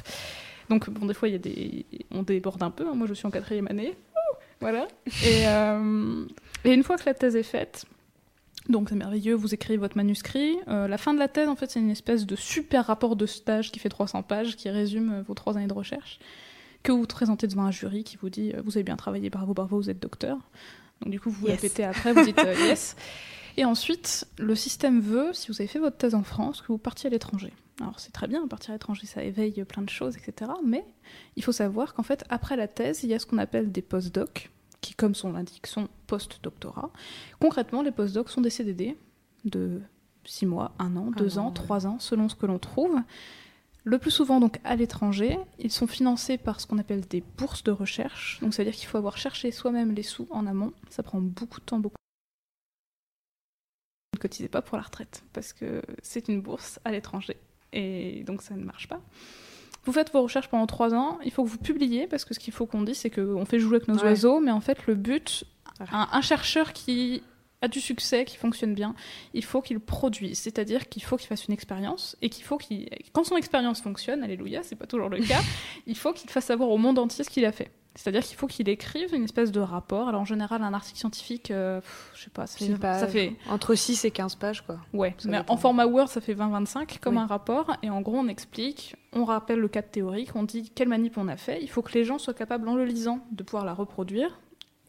Donc, 0.69 0.89
bon, 0.89 1.05
des 1.05 1.13
fois, 1.13 1.29
il 1.29 1.31
y 1.31 1.35
a 1.35 1.39
des... 1.39 1.85
on 2.11 2.23
déborde 2.23 2.61
un 2.61 2.71
peu, 2.71 2.85
hein. 2.85 2.93
moi 2.93 3.07
je 3.07 3.13
suis 3.13 3.25
en 3.25 3.31
quatrième 3.31 3.67
année, 3.67 3.95
voilà. 4.59 4.87
Et, 5.25 5.47
euh, 5.47 6.25
et 6.65 6.73
une 6.73 6.83
fois 6.83 6.97
que 6.97 7.03
la 7.05 7.13
thèse 7.13 7.37
est 7.37 7.43
faite, 7.43 7.85
donc 8.69 8.89
c'est 8.89 8.95
merveilleux, 8.95 9.33
vous 9.35 9.53
écrivez 9.53 9.77
votre 9.77 9.97
manuscrit. 9.97 10.55
Euh, 10.67 10.87
la 10.87 10.97
fin 10.97 11.13
de 11.13 11.19
la 11.19 11.27
thèse, 11.27 11.49
en 11.49 11.55
fait, 11.55 11.69
c'est 11.69 11.79
une 11.79 11.89
espèce 11.89 12.25
de 12.25 12.35
super 12.35 12.85
rapport 12.87 13.15
de 13.15 13.25
stage 13.25 13.71
qui 13.71 13.79
fait 13.79 13.89
300 13.89 14.23
pages, 14.23 14.55
qui 14.55 14.69
résume 14.69 15.11
euh, 15.13 15.21
vos 15.23 15.33
trois 15.33 15.57
années 15.57 15.67
de 15.67 15.73
recherche, 15.73 16.19
que 16.81 16.91
vous 16.91 17.05
présentez 17.05 17.47
devant 17.47 17.63
un 17.65 17.71
jury 17.71 18.03
qui 18.03 18.17
vous 18.17 18.29
dit 18.29 18.51
euh, 18.53 18.61
vous 18.63 18.77
avez 18.77 18.83
bien 18.83 18.95
travaillé, 18.95 19.29
bravo, 19.29 19.53
bravo, 19.53 19.77
vous 19.77 19.89
êtes 19.89 19.99
docteur. 20.01 20.37
Donc 21.01 21.11
du 21.11 21.19
coup, 21.19 21.29
vous 21.29 21.47
Yes. 21.47 21.61
répétez 21.61 21.83
après, 21.83 22.13
vous 22.13 22.23
dites 22.23 22.39
euh, 22.39 22.53
yes. 22.67 22.95
Et 23.57 23.65
ensuite, 23.65 24.25
le 24.39 24.55
système 24.55 24.99
veut, 24.99 25.31
si 25.33 25.49
vous 25.49 25.61
avez 25.61 25.67
fait 25.67 25.77
votre 25.79 25.97
thèse 25.97 26.15
en 26.15 26.23
France, 26.23 26.61
que 26.61 26.67
vous 26.67 26.79
partiez 26.79 27.07
à 27.07 27.11
l'étranger. 27.11 27.51
Alors 27.81 27.99
c'est 27.99 28.11
très 28.11 28.27
bien, 28.27 28.47
partir 28.47 28.71
à 28.71 28.73
l'étranger, 28.73 29.05
ça 29.05 29.23
éveille 29.23 29.63
plein 29.65 29.83
de 29.83 29.89
choses, 29.89 30.15
etc. 30.17 30.49
Mais 30.65 30.83
il 31.35 31.43
faut 31.43 31.51
savoir 31.51 31.93
qu'en 31.93 32.01
fait, 32.03 32.23
après 32.29 32.55
la 32.55 32.67
thèse, 32.67 33.03
il 33.03 33.09
y 33.09 33.13
a 33.13 33.19
ce 33.19 33.25
qu'on 33.27 33.37
appelle 33.37 33.71
des 33.71 33.81
post-docs, 33.83 34.49
qui, 34.83 34.93
comme 34.93 35.15
son 35.15 35.31
l'indique, 35.31 35.65
sont 35.65 35.87
post-doctorat. 36.05 36.91
Concrètement, 37.39 37.81
les 37.81 37.91
post-docs 37.91 38.29
sont 38.29 38.41
des 38.41 38.49
CDD 38.49 38.97
de 39.45 39.81
6 40.25 40.45
mois, 40.45 40.73
1 40.77 40.95
an, 40.97 41.11
2 41.11 41.39
an, 41.39 41.45
ans, 41.45 41.47
ouais. 41.47 41.53
3 41.53 41.87
ans, 41.87 41.99
selon 41.99 42.29
ce 42.29 42.35
que 42.35 42.45
l'on 42.45 42.59
trouve. 42.59 42.95
Le 43.85 43.97
plus 43.97 44.11
souvent 44.11 44.39
donc 44.39 44.59
à 44.63 44.75
l'étranger, 44.75 45.37
ils 45.59 45.71
sont 45.71 45.87
financés 45.87 46.37
par 46.37 46.61
ce 46.61 46.67
qu'on 46.67 46.77
appelle 46.77 47.01
des 47.01 47.21
bourses 47.37 47.63
de 47.63 47.71
recherche. 47.71 48.39
Donc 48.41 48.53
ça 48.53 48.63
veut 48.63 48.69
dire 48.69 48.77
qu'il 48.77 48.87
faut 48.87 48.97
avoir 48.97 49.17
cherché 49.17 49.51
soi-même 49.51 49.93
les 49.93 50.03
sous 50.03 50.27
en 50.29 50.45
amont. 50.45 50.73
Ça 50.89 51.01
prend 51.01 51.19
beaucoup 51.19 51.59
de 51.59 51.65
temps, 51.65 51.79
beaucoup. 51.79 51.95
Ne 54.15 54.19
cotisez 54.19 54.47
pas 54.47 54.61
pour 54.61 54.77
la 54.77 54.83
retraite 54.83 55.23
parce 55.33 55.51
que 55.51 55.81
c'est 56.01 56.27
une 56.27 56.41
bourse 56.41 56.79
à 56.85 56.91
l'étranger 56.91 57.37
et 57.73 58.23
donc 58.23 58.41
ça 58.41 58.55
ne 58.55 58.63
marche 58.63 58.87
pas. 58.87 59.01
Vous 59.85 59.91
faites 59.91 60.11
vos 60.13 60.21
recherches 60.21 60.47
pendant 60.47 60.65
trois 60.67 60.93
ans, 60.93 61.19
il 61.25 61.31
faut 61.31 61.43
que 61.43 61.49
vous 61.49 61.57
publiez 61.57 62.07
parce 62.07 62.23
que 62.25 62.33
ce 62.33 62.39
qu'il 62.39 62.53
faut 62.53 62.65
qu'on 62.65 62.81
dise 62.83 62.97
c'est 62.97 63.09
qu'on 63.09 63.45
fait 63.45 63.59
jouer 63.59 63.75
avec 63.77 63.87
nos 63.87 63.95
Ouais. 63.97 64.03
oiseaux, 64.03 64.39
mais 64.39 64.51
en 64.51 64.61
fait 64.61 64.85
le 64.87 64.95
but, 64.95 65.43
un 65.91 66.21
chercheur 66.21 66.71
qui 66.73 67.21
a 67.61 67.67
du 67.69 67.79
succès, 67.79 68.25
qui 68.25 68.35
fonctionne 68.37 68.73
bien, 68.73 68.93
il 69.33 69.43
faut 69.43 69.61
qu'il 69.61 69.79
produise, 69.79 70.37
c'est-à-dire 70.39 70.89
qu'il 70.89 71.01
faut 71.03 71.15
qu'il 71.17 71.27
fasse 71.27 71.45
une 71.45 71.53
expérience 71.53 72.17
et 72.21 72.29
qu'il 72.29 72.43
faut 72.43 72.57
qu'il, 72.57 72.89
quand 73.13 73.23
son 73.23 73.37
expérience 73.37 73.81
fonctionne, 73.81 74.21
alléluia, 74.23 74.61
c'est 74.63 74.75
pas 74.75 74.85
toujours 74.85 75.07
le 75.09 75.19
cas, 75.19 75.39
il 75.87 75.95
faut 75.97 76.11
qu'il 76.13 76.29
fasse 76.29 76.45
savoir 76.45 76.69
au 76.69 76.77
monde 76.77 76.99
entier 76.99 77.23
ce 77.23 77.29
qu'il 77.29 77.45
a 77.45 77.51
fait. 77.53 77.71
C'est-à-dire 77.95 78.23
qu'il 78.23 78.35
faut 78.37 78.47
qu'il 78.47 78.67
écrive 78.69 79.13
une 79.13 79.23
espèce 79.25 79.51
de 79.51 79.59
rapport. 79.59 80.07
Alors 80.09 80.21
en 80.21 80.25
général, 80.25 80.63
un 80.63 80.73
article 80.73 80.97
scientifique, 80.97 81.51
euh, 81.51 81.79
je 82.15 82.23
sais 82.23 82.29
pas, 82.31 82.47
ça 82.47 82.57
fait, 82.57 82.65
Une 82.65 82.79
page. 82.79 82.99
ça 83.01 83.07
fait 83.07 83.35
Entre 83.49 83.75
6 83.75 84.03
et 84.05 84.11
15 84.11 84.35
pages, 84.35 84.61
quoi. 84.65 84.77
Ouais, 84.93 85.13
Ça 85.19 85.29
mais 85.29 85.41
en 85.47 85.57
format 85.57 85.85
Word, 85.85 86.07
ça 86.09 86.19
fait 86.21 86.33
20-25 86.33 86.99
comme 86.99 87.17
Oui. 87.17 87.21
un 87.21 87.27
rapport. 87.27 87.75
Et 87.83 87.89
en 87.91 88.01
gros, 88.01 88.17
on 88.17 88.27
explique, 88.27 88.95
on 89.13 89.25
rappelle 89.25 89.59
le 89.59 89.67
cadre 89.67 89.89
théorique, 89.89 90.35
on 90.35 90.43
dit 90.43 90.71
quelle 90.73 90.87
manip 90.89 91.17
on 91.17 91.27
a 91.27 91.37
fait. 91.37 91.59
Il 91.61 91.69
faut 91.69 91.81
que 91.83 91.93
les 91.93 92.03
gens 92.03 92.17
soient 92.17 92.33
capables, 92.33 92.67
en 92.67 92.75
le 92.75 92.85
lisant, 92.85 93.19
de 93.31 93.43
pouvoir 93.43 93.63
la 93.65 93.73
reproduire. 93.73 94.39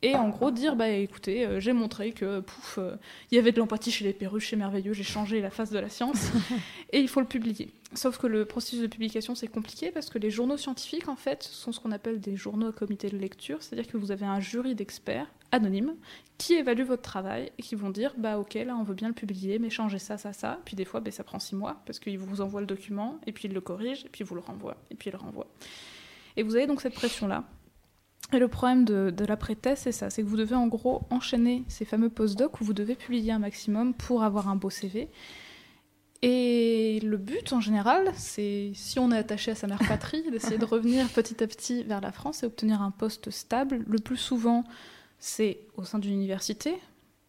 Et 0.04 0.16
en 0.16 0.28
gros, 0.28 0.50
dire, 0.50 0.76
bah 0.76 0.90
écoutez, 0.90 1.46
euh, 1.46 1.60
j'ai 1.60 1.72
montré 1.72 2.12
que, 2.12 2.40
pouf, 2.40 2.76
euh, 2.76 2.96
il 3.30 3.36
y 3.36 3.38
avait 3.38 3.52
de 3.52 3.58
l'empathie 3.58 3.90
chez 3.90 4.04
les 4.04 4.12
perruches, 4.12 4.50
c'est 4.50 4.56
merveilleux, 4.56 4.92
j'ai 4.92 5.02
changé 5.02 5.40
la 5.40 5.48
face 5.48 5.70
de 5.70 5.78
la 5.78 5.88
science. 5.88 6.30
et 6.92 7.00
il 7.00 7.08
faut 7.08 7.20
le 7.20 7.26
publier. 7.26 7.72
Sauf 7.94 8.18
que 8.18 8.26
le 8.26 8.44
processus 8.44 8.82
de 8.82 8.86
publication, 8.86 9.34
c'est 9.34 9.48
compliqué 9.48 9.90
parce 9.90 10.10
que 10.10 10.18
les 10.18 10.28
journaux 10.28 10.58
scientifiques, 10.58 11.08
en 11.08 11.16
fait, 11.16 11.42
sont 11.42 11.72
ce 11.72 11.80
qu'on 11.80 11.90
appelle 11.90 12.20
des 12.20 12.36
journaux 12.36 12.66
à 12.66 12.72
comité 12.72 13.08
de 13.08 13.16
lecture. 13.16 13.62
C'est-à-dire 13.62 13.90
que 13.90 13.96
vous 13.96 14.10
avez 14.10 14.26
un 14.26 14.40
jury 14.40 14.74
d'experts 14.74 15.28
anonymes 15.52 15.94
qui 16.36 16.52
évaluent 16.52 16.84
votre 16.84 17.00
travail 17.00 17.50
et 17.56 17.62
qui 17.62 17.74
vont 17.74 17.88
dire 17.88 18.12
bah 18.18 18.38
ok 18.38 18.54
là 18.54 18.76
on 18.76 18.82
veut 18.82 18.94
bien 18.94 19.06
le 19.06 19.14
publier 19.14 19.60
mais 19.60 19.70
changez 19.70 20.00
ça 20.00 20.18
ça 20.18 20.32
ça 20.32 20.58
puis 20.64 20.74
des 20.74 20.84
fois 20.84 20.98
bah, 20.98 21.12
ça 21.12 21.22
prend 21.22 21.38
six 21.38 21.54
mois 21.54 21.80
parce 21.86 22.00
qu'ils 22.00 22.18
vous 22.18 22.40
envoient 22.40 22.60
le 22.60 22.66
document 22.66 23.20
et 23.24 23.30
puis 23.30 23.46
ils 23.46 23.54
le 23.54 23.60
corrigent 23.60 24.04
et 24.04 24.08
puis 24.08 24.24
vous 24.24 24.34
le 24.34 24.40
renvoient 24.40 24.76
et 24.90 24.96
puis 24.96 25.10
ils 25.10 25.12
le 25.12 25.18
renvoient 25.18 25.46
et 26.36 26.42
vous 26.42 26.56
avez 26.56 26.66
donc 26.66 26.80
cette 26.80 26.94
pression 26.94 27.28
là 27.28 27.44
et 28.32 28.38
le 28.38 28.48
problème 28.48 28.84
de, 28.84 29.10
de 29.10 29.24
l'après-thèse 29.24 29.80
c'est 29.80 29.92
ça 29.92 30.10
c'est 30.10 30.22
que 30.22 30.26
vous 30.26 30.36
devez 30.36 30.54
en 30.54 30.66
gros 30.66 31.02
enchaîner 31.10 31.64
ces 31.68 31.84
fameux 31.84 32.08
post-docs 32.08 32.60
où 32.60 32.64
vous 32.64 32.72
devez 32.72 32.94
publier 32.94 33.32
un 33.32 33.38
maximum 33.38 33.94
pour 33.94 34.22
avoir 34.22 34.48
un 34.48 34.56
beau 34.56 34.70
CV 34.70 35.10
et 36.26 37.00
le 37.02 37.18
but 37.18 37.52
en 37.52 37.60
général, 37.60 38.10
c'est 38.16 38.72
si 38.72 38.98
on 38.98 39.12
est 39.12 39.18
attaché 39.18 39.50
à 39.50 39.54
sa 39.54 39.66
mère 39.66 39.82
patrie, 39.86 40.22
d'essayer 40.30 40.56
de 40.56 40.64
revenir 40.64 41.06
petit 41.10 41.44
à 41.44 41.46
petit 41.46 41.82
vers 41.82 42.00
la 42.00 42.12
France 42.12 42.42
et 42.42 42.46
obtenir 42.46 42.80
un 42.80 42.90
poste 42.90 43.28
stable. 43.28 43.84
Le 43.86 43.98
plus 43.98 44.16
souvent, 44.16 44.64
c'est 45.18 45.58
au 45.76 45.84
sein 45.84 45.98
d'une 45.98 46.14
université, 46.14 46.80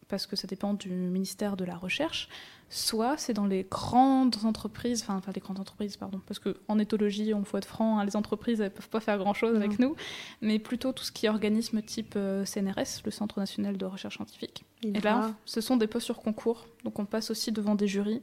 parce 0.07 0.25
que 0.25 0.37
ça 0.37 0.47
dépend 0.47 0.73
du 0.73 0.87
ministère 0.87 1.57
de 1.57 1.65
la 1.65 1.75
Recherche, 1.75 2.29
soit 2.69 3.15
c'est 3.17 3.33
dans 3.33 3.45
les 3.45 3.63
grandes 3.63 4.35
entreprises, 4.43 5.01
enfin, 5.03 5.15
enfin 5.17 5.31
les 5.33 5.39
grandes 5.41 5.59
entreprises, 5.59 5.97
pardon, 5.97 6.19
parce 6.25 6.39
qu'en 6.39 6.79
éthologie, 6.79 7.33
on 7.33 7.43
faut 7.43 7.57
être 7.57 7.67
franc, 7.67 7.99
hein, 7.99 8.05
les 8.05 8.15
entreprises, 8.15 8.59
elles 8.59 8.71
peuvent 8.71 8.89
pas 8.89 8.99
faire 8.99 9.17
grand-chose 9.17 9.55
avec 9.55 9.77
nous, 9.79 9.95
mais 10.41 10.59
plutôt 10.59 10.91
tout 10.91 11.03
ce 11.03 11.11
qui 11.11 11.25
est 11.27 11.29
organisme 11.29 11.81
type 11.81 12.13
euh, 12.17 12.43
CNRS, 12.43 13.01
le 13.05 13.11
Centre 13.11 13.39
national 13.39 13.77
de 13.77 13.85
recherche 13.85 14.15
scientifique. 14.17 14.65
Et 14.83 14.99
là, 15.01 15.33
ce 15.45 15.61
sont 15.61 15.77
des 15.77 15.87
postes 15.87 16.05
sur 16.05 16.19
concours, 16.19 16.67
donc 16.83 16.99
on 16.99 17.05
passe 17.05 17.29
aussi 17.31 17.51
devant 17.51 17.75
des 17.75 17.87
jurys. 17.87 18.21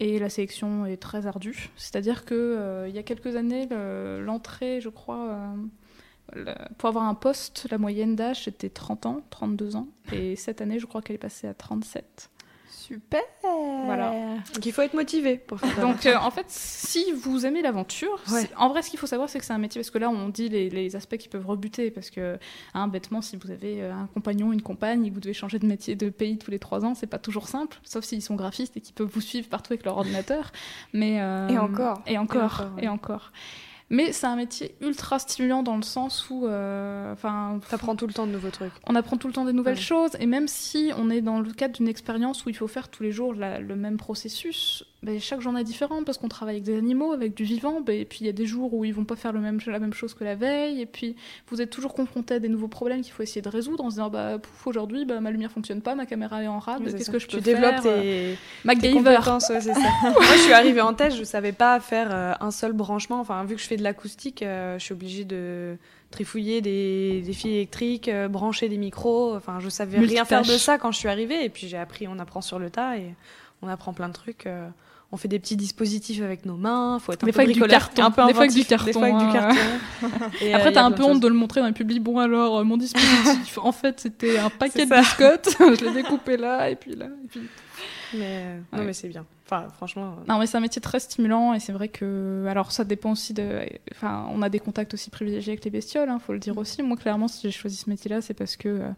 Et 0.00 0.18
la 0.20 0.30
sélection 0.30 0.86
est 0.86 0.96
très 0.96 1.26
ardue. 1.26 1.70
C'est-à-dire 1.76 2.24
que 2.24 2.34
euh, 2.34 2.88
il 2.88 2.94
y 2.94 2.98
a 2.98 3.02
quelques 3.02 3.34
années, 3.34 3.66
le- 3.68 4.22
l'entrée, 4.24 4.80
je 4.80 4.88
crois, 4.90 5.38
euh, 6.36 6.54
pour 6.78 6.88
avoir 6.88 7.04
un 7.04 7.14
poste, 7.14 7.66
la 7.70 7.78
moyenne 7.78 8.14
d'âge 8.14 8.44
c'était 8.44 8.68
30 8.68 9.06
ans, 9.06 9.22
32 9.30 9.76
ans. 9.76 9.88
Et 10.12 10.36
cette 10.36 10.60
année, 10.60 10.78
je 10.78 10.86
crois 10.86 11.02
qu'elle 11.02 11.16
est 11.16 11.18
passée 11.18 11.48
à 11.48 11.54
37. 11.54 12.30
Super. 12.88 13.20
Voilà. 13.84 14.12
Donc 14.54 14.64
il 14.64 14.72
faut 14.72 14.80
être 14.82 14.94
motivé 14.94 15.36
pour 15.36 15.60
faire 15.60 15.74
ça. 15.76 15.82
Donc 15.82 16.06
euh, 16.06 16.16
en 16.16 16.30
fait, 16.30 16.46
si 16.48 17.12
vous 17.12 17.44
aimez 17.46 17.60
l'aventure, 17.62 18.18
Ouais. 18.32 18.48
en 18.56 18.68
vrai, 18.70 18.82
ce 18.82 18.90
qu'il 18.90 18.98
faut 18.98 19.06
savoir, 19.06 19.28
c'est 19.28 19.38
que 19.38 19.44
c'est 19.44 19.52
un 19.52 19.58
métier 19.58 19.78
parce 19.80 19.90
que 19.90 19.98
là, 19.98 20.08
on 20.08 20.28
dit 20.30 20.48
les, 20.48 20.70
les 20.70 20.96
aspects 20.96 21.16
qui 21.18 21.28
peuvent 21.28 21.46
rebuter 21.46 21.90
parce 21.90 22.08
que 22.10 22.38
hein, 22.74 22.88
bêtement, 22.88 23.20
si 23.20 23.36
vous 23.36 23.50
avez 23.50 23.82
euh, 23.82 23.92
un 23.92 24.06
compagnon, 24.14 24.52
une 24.52 24.62
compagne, 24.62 25.04
et 25.04 25.10
que 25.10 25.14
vous 25.14 25.20
devez 25.20 25.34
changer 25.34 25.58
de 25.58 25.66
métier, 25.66 25.94
de 25.94 26.08
pays 26.08 26.38
tous 26.38 26.50
les 26.50 26.58
trois 26.58 26.84
ans, 26.84 26.94
c'est 26.94 27.06
pas 27.06 27.18
toujours 27.18 27.46
simple, 27.48 27.78
sauf 27.84 28.04
s'ils 28.04 28.22
sont 28.22 28.34
graphistes 28.36 28.76
et 28.76 28.80
qu'ils 28.80 28.94
peuvent 28.94 29.10
vous 29.12 29.20
suivre 29.20 29.48
partout 29.48 29.72
avec 29.74 29.84
leur 29.84 29.96
ordinateur. 29.98 30.50
Mais 30.94 31.20
euh, 31.20 31.48
Et 31.48 31.58
encore. 31.58 32.00
et 32.06 32.16
encore, 32.18 32.40
Et 32.40 32.44
encore, 32.44 32.76
ouais. 32.76 32.84
et 32.84 32.88
encore. 32.88 33.32
Mais 33.90 34.12
c'est 34.12 34.26
un 34.26 34.36
métier 34.36 34.74
ultra 34.82 35.18
stimulant 35.18 35.62
dans 35.62 35.76
le 35.76 35.82
sens 35.82 36.28
où, 36.28 36.46
euh, 36.46 37.10
enfin, 37.12 37.58
T'apprends 37.70 37.96
tout 37.96 38.06
le 38.06 38.12
temps 38.12 38.26
de 38.26 38.32
nouveaux 38.32 38.50
trucs. 38.50 38.72
on 38.86 38.94
apprend 38.94 39.16
tout 39.16 39.28
le 39.28 39.32
temps 39.32 39.46
des 39.46 39.54
nouvelles 39.54 39.76
Ouais. 39.76 39.80
choses, 39.80 40.10
et 40.20 40.26
même 40.26 40.46
si 40.46 40.90
on 40.98 41.08
est 41.08 41.22
dans 41.22 41.40
le 41.40 41.50
cadre 41.52 41.74
d'une 41.74 41.88
expérience 41.88 42.44
où 42.44 42.50
il 42.50 42.54
faut 42.56 42.68
faire 42.68 42.88
tous 42.88 43.02
les 43.02 43.12
jours 43.12 43.32
la- 43.34 43.60
le 43.60 43.76
même 43.76 43.96
processus, 43.96 44.84
ben, 45.02 45.18
chaque 45.20 45.40
journée 45.40 45.60
est 45.60 45.64
différente 45.64 46.04
parce 46.04 46.18
qu'on 46.18 46.28
travaille 46.28 46.56
avec 46.56 46.64
des 46.64 46.76
animaux, 46.76 47.12
avec 47.12 47.32
du 47.34 47.44
vivant, 47.44 47.80
ben, 47.80 47.98
et 47.98 48.04
puis 48.04 48.18
il 48.22 48.26
y 48.26 48.28
a 48.28 48.32
des 48.32 48.46
jours 48.46 48.74
où 48.74 48.84
ils 48.84 48.92
vont 48.92 49.04
pas 49.04 49.16
faire 49.16 49.32
le 49.32 49.40
même, 49.40 49.58
la 49.66 49.78
même 49.78 49.94
chose 49.94 50.12
que 50.12 50.24
la 50.24 50.34
veille, 50.34 50.80
et 50.82 50.86
puis 50.86 51.16
vous 51.48 51.62
êtes 51.62 51.70
toujours 51.70 51.94
confronté 51.94 52.34
à 52.34 52.38
des 52.40 52.48
nouveaux 52.48 52.68
problèmes 52.68 53.00
qu'il 53.00 53.12
faut 53.12 53.22
essayer 53.22 53.40
de 53.40 53.48
résoudre 53.48 53.84
en 53.84 53.90
se 53.90 53.94
disant 53.96 54.10
bah 54.10 54.38
pouf, 54.38 54.66
aujourd'hui 54.66 55.04
bah, 55.06 55.20
ma 55.20 55.30
lumière 55.30 55.50
fonctionne 55.52 55.80
pas, 55.80 55.94
ma 55.94 56.04
caméra 56.04 56.42
est 56.42 56.48
en 56.48 56.58
rade, 56.58 56.82
c'est 56.84 56.96
qu'est-ce 56.98 57.10
que 57.10 57.18
je 57.18 57.26
peux 57.26 57.38
tu 57.38 57.42
faire 57.44 57.54
développes 57.54 57.86
euh, 57.86 58.32
tes, 58.32 58.36
tes 58.36 58.38
MacGyver. 58.64 58.94
compétences, 59.14 59.48
ouais, 59.48 59.60
c'est 59.62 59.72
ça. 59.74 59.80
Moi, 60.02 60.12
je 60.36 60.42
suis 60.42 60.52
arrivée 60.52 60.80
en 60.82 60.92
thèse, 60.92 61.16
je 61.16 61.24
savais 61.24 61.52
pas 61.52 61.78
faire 61.80 62.08
euh, 62.12 62.32
un 62.40 62.50
seul 62.50 62.72
branchement. 62.72 63.20
Enfin, 63.20 63.44
vu 63.44 63.54
que 63.54 63.62
je 63.62 63.66
fais 63.68 63.76
de 63.78 63.82
l'acoustique, 63.82 64.42
euh, 64.42 64.78
je 64.78 64.84
suis 64.84 64.92
obligée 64.92 65.24
de 65.24 65.76
trifouiller 66.10 66.60
des, 66.60 67.22
des 67.24 67.32
fils 67.32 67.50
électriques, 67.52 68.08
euh, 68.08 68.28
brancher 68.28 68.68
des 68.68 68.76
micros. 68.78 69.34
Enfin, 69.34 69.58
je 69.60 69.68
savais 69.68 69.98
rien 69.98 70.24
faire 70.24 70.42
de 70.42 70.56
ça 70.58 70.76
quand 70.78 70.92
je 70.92 70.98
suis 70.98 71.08
arrivée. 71.08 71.44
Et 71.44 71.48
puis 71.48 71.68
j'ai 71.68 71.78
appris, 71.78 72.06
on 72.08 72.18
apprend 72.18 72.40
sur 72.42 72.58
le 72.58 72.70
tas 72.70 72.96
et 72.98 73.14
on 73.62 73.68
apprend 73.68 73.92
plein 73.92 74.08
de 74.08 74.14
trucs. 74.14 74.46
euh, 74.46 74.68
on 75.10 75.16
fait 75.16 75.28
des 75.28 75.38
petits 75.38 75.56
dispositifs 75.56 76.20
avec 76.22 76.44
nos 76.44 76.56
mains. 76.56 76.98
Faut 76.98 77.12
être 77.12 77.24
un 77.24 77.26
Des 77.26 77.32
peu 77.32 77.36
fois 77.36 77.44
avec 77.44 77.54
du 77.56 77.62
carton, 77.62 78.02
un 78.02 78.10
peu 78.10 78.26
des 78.26 78.34
fois 78.34 78.42
avec 78.44 78.52
du 78.52 78.60
inventif, 78.60 78.84
Des 78.84 78.92
fois 78.92 79.04
avec 79.06 79.16
du 79.16 79.32
carton, 79.32 79.54
carton. 80.00 80.28
Et, 80.42 80.52
euh, 80.52 80.56
Après, 80.56 80.70
y 80.70 80.74
t'as 80.74 80.82
a 80.82 80.84
un 80.84 80.90
peu 80.90 81.02
honte 81.02 81.20
de 81.20 81.28
le 81.28 81.34
montrer 81.34 81.62
dans 81.62 81.66
le 81.66 81.72
public. 81.72 82.02
Bon, 82.02 82.18
alors, 82.18 82.58
euh, 82.58 82.64
mon 82.64 82.76
dispositif, 82.76 83.56
en 83.62 83.72
fait, 83.72 84.00
c'était 84.00 84.38
un 84.38 84.50
paquet 84.50 84.84
de 84.84 84.90
biscottes. 84.94 85.48
je 85.58 85.84
l'ai 85.86 86.02
découpé 86.02 86.36
là, 86.36 86.68
et 86.68 86.76
puis 86.76 86.94
là, 86.94 87.06
et 87.06 87.26
puis 87.26 87.40
Mais, 88.12 88.20
euh, 88.22 88.58
non, 88.70 88.78
Ouais. 88.80 88.84
mais 88.84 88.92
c'est 88.92 89.08
bien. 89.08 89.24
Enfin, 89.50 89.66
franchement. 89.76 90.16
euh, 90.20 90.24
Non, 90.28 90.38
mais 90.38 90.46
c'est 90.46 90.58
un 90.58 90.60
métier 90.60 90.82
très 90.82 91.00
stimulant 91.00 91.54
et 91.54 91.60
c'est 91.60 91.72
vrai 91.72 91.88
que. 91.88 92.44
Alors, 92.48 92.70
ça 92.70 92.84
dépend 92.84 93.12
aussi 93.12 93.32
de. 93.32 93.60
Enfin, 93.92 94.26
on 94.30 94.42
a 94.42 94.48
des 94.50 94.60
contacts 94.60 94.92
aussi 94.92 95.08
privilégiés 95.10 95.52
avec 95.52 95.64
les 95.64 95.70
bestioles, 95.70 96.08
hein, 96.10 96.18
faut 96.18 96.34
le 96.34 96.38
dire 96.38 96.58
aussi. 96.58 96.82
Moi, 96.82 96.96
clairement, 96.98 97.28
si 97.28 97.42
j'ai 97.42 97.50
choisi 97.50 97.76
ce 97.76 97.88
métier-là, 97.88 98.20
c'est 98.20 98.34
parce 98.34 98.56
que 98.56 98.68
euh, 98.68 98.88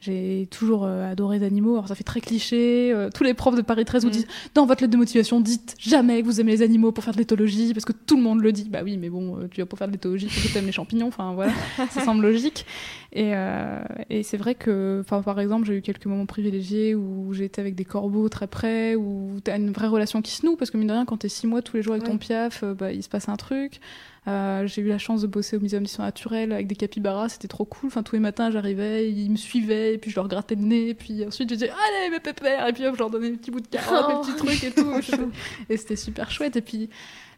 j'ai 0.00 0.46
toujours 0.50 0.84
euh, 0.84 1.10
adoré 1.10 1.38
les 1.40 1.44
animaux. 1.46 1.72
Alors, 1.72 1.88
ça 1.88 1.94
fait 1.96 2.04
très 2.04 2.20
cliché. 2.20 2.92
euh, 2.92 3.10
tous 3.12 3.24
les 3.24 3.34
profs 3.34 3.56
de 3.56 3.62
Paris 3.62 3.84
13 3.84 4.02
vous 4.04 4.08
Mm. 4.10 4.12
disent 4.12 4.26
dans 4.54 4.64
votre 4.64 4.80
lettre 4.82 4.92
de 4.92 4.96
motivation, 4.96 5.40
dites 5.40 5.74
jamais 5.78 6.20
que 6.22 6.26
vous 6.26 6.40
aimez 6.40 6.52
les 6.52 6.62
animaux 6.62 6.92
pour 6.92 7.02
faire 7.02 7.12
de 7.14 7.18
l'éthologie 7.18 7.72
parce 7.74 7.84
que 7.84 7.92
tout 7.92 8.16
le 8.16 8.22
monde 8.22 8.40
le 8.40 8.52
dit. 8.52 8.68
Bah 8.70 8.80
oui, 8.84 8.96
mais 8.96 9.08
bon, 9.10 9.36
euh, 9.36 9.48
tu 9.50 9.60
vas 9.60 9.66
pour 9.66 9.78
faire 9.78 9.88
de 9.88 9.92
l'éthologie 9.92 10.26
parce 10.26 10.40
que 10.46 10.52
t'aimes 10.52 10.66
les 10.66 10.72
champignons. 10.72 11.08
Enfin, 11.08 11.32
voilà, 11.34 11.52
ça 11.90 12.02
semble 12.02 12.22
logique. 12.22 12.64
Et, 13.12 13.30
euh, 13.34 13.80
et 14.10 14.22
c'est 14.22 14.36
vrai 14.36 14.54
que, 14.54 14.98
enfin, 15.04 15.22
par 15.22 15.40
exemple, 15.40 15.66
j'ai 15.66 15.78
eu 15.78 15.82
quelques 15.82 16.06
moments 16.06 16.26
privilégiés 16.26 16.94
où 16.94 17.32
j'ai 17.32 17.46
été 17.46 17.60
avec 17.60 17.74
des 17.74 17.84
corbeaux 17.84 18.28
très 18.28 18.46
près, 18.46 18.94
où 18.94 19.40
tu 19.44 19.50
as 19.50 19.56
une 19.56 19.72
vraie 19.72 19.88
relation 19.88 20.22
qui 20.22 20.30
se 20.32 20.44
noue, 20.46 20.56
parce 20.56 20.70
que 20.70 20.76
mine 20.76 20.88
de 20.88 20.92
rien, 20.92 21.06
quand 21.06 21.16
tu 21.16 21.26
es 21.26 21.30
six 21.30 21.46
mois 21.46 21.62
tous 21.62 21.76
les 21.76 21.82
jours 21.82 21.94
avec 21.94 22.04
ton 22.06 22.18
piaf, 22.18 22.62
bah, 22.64 22.92
il 22.92 23.02
se 23.02 23.08
passe 23.08 23.28
un 23.28 23.36
truc. 23.36 23.80
Euh, 24.26 24.66
j'ai 24.66 24.82
eu 24.82 24.88
la 24.88 24.98
chance 24.98 25.22
de 25.22 25.26
bosser 25.26 25.56
au 25.56 25.60
Muséum 25.60 25.82
d'histoire 25.84 26.06
naturelle 26.06 26.52
avec 26.52 26.66
des 26.66 26.74
capybaras, 26.76 27.30
c'était 27.30 27.48
trop 27.48 27.64
cool. 27.64 27.86
Enfin, 27.86 28.02
tous 28.02 28.14
les 28.16 28.20
matins, 28.20 28.50
j'arrivais, 28.50 29.10
ils 29.10 29.30
me 29.30 29.36
suivaient, 29.36 29.94
et 29.94 29.98
puis 29.98 30.10
je 30.10 30.16
leur 30.16 30.28
grattais 30.28 30.54
le 30.54 30.62
nez, 30.62 30.88
et 30.90 30.94
puis 30.94 31.24
ensuite 31.26 31.48
je 31.48 31.54
disais 31.54 31.70
Allez, 31.70 32.10
mes 32.10 32.20
pépères 32.20 32.66
Et 32.66 32.72
puis 32.72 32.86
hop, 32.86 32.94
je 32.94 32.98
leur 32.98 33.10
donnais 33.10 33.30
des 33.30 33.36
petits 33.36 33.50
bouts 33.50 33.60
de 33.60 33.68
carottes, 33.68 34.16
Oh. 34.20 34.26
des 34.26 34.32
petits 34.32 34.44
trucs 34.44 34.64
et 34.64 34.70
tout. 34.72 35.30
et 35.70 35.76
c'était 35.76 35.96
super 35.96 36.30
chouette. 36.30 36.56
Et 36.56 36.60
puis, 36.62 36.90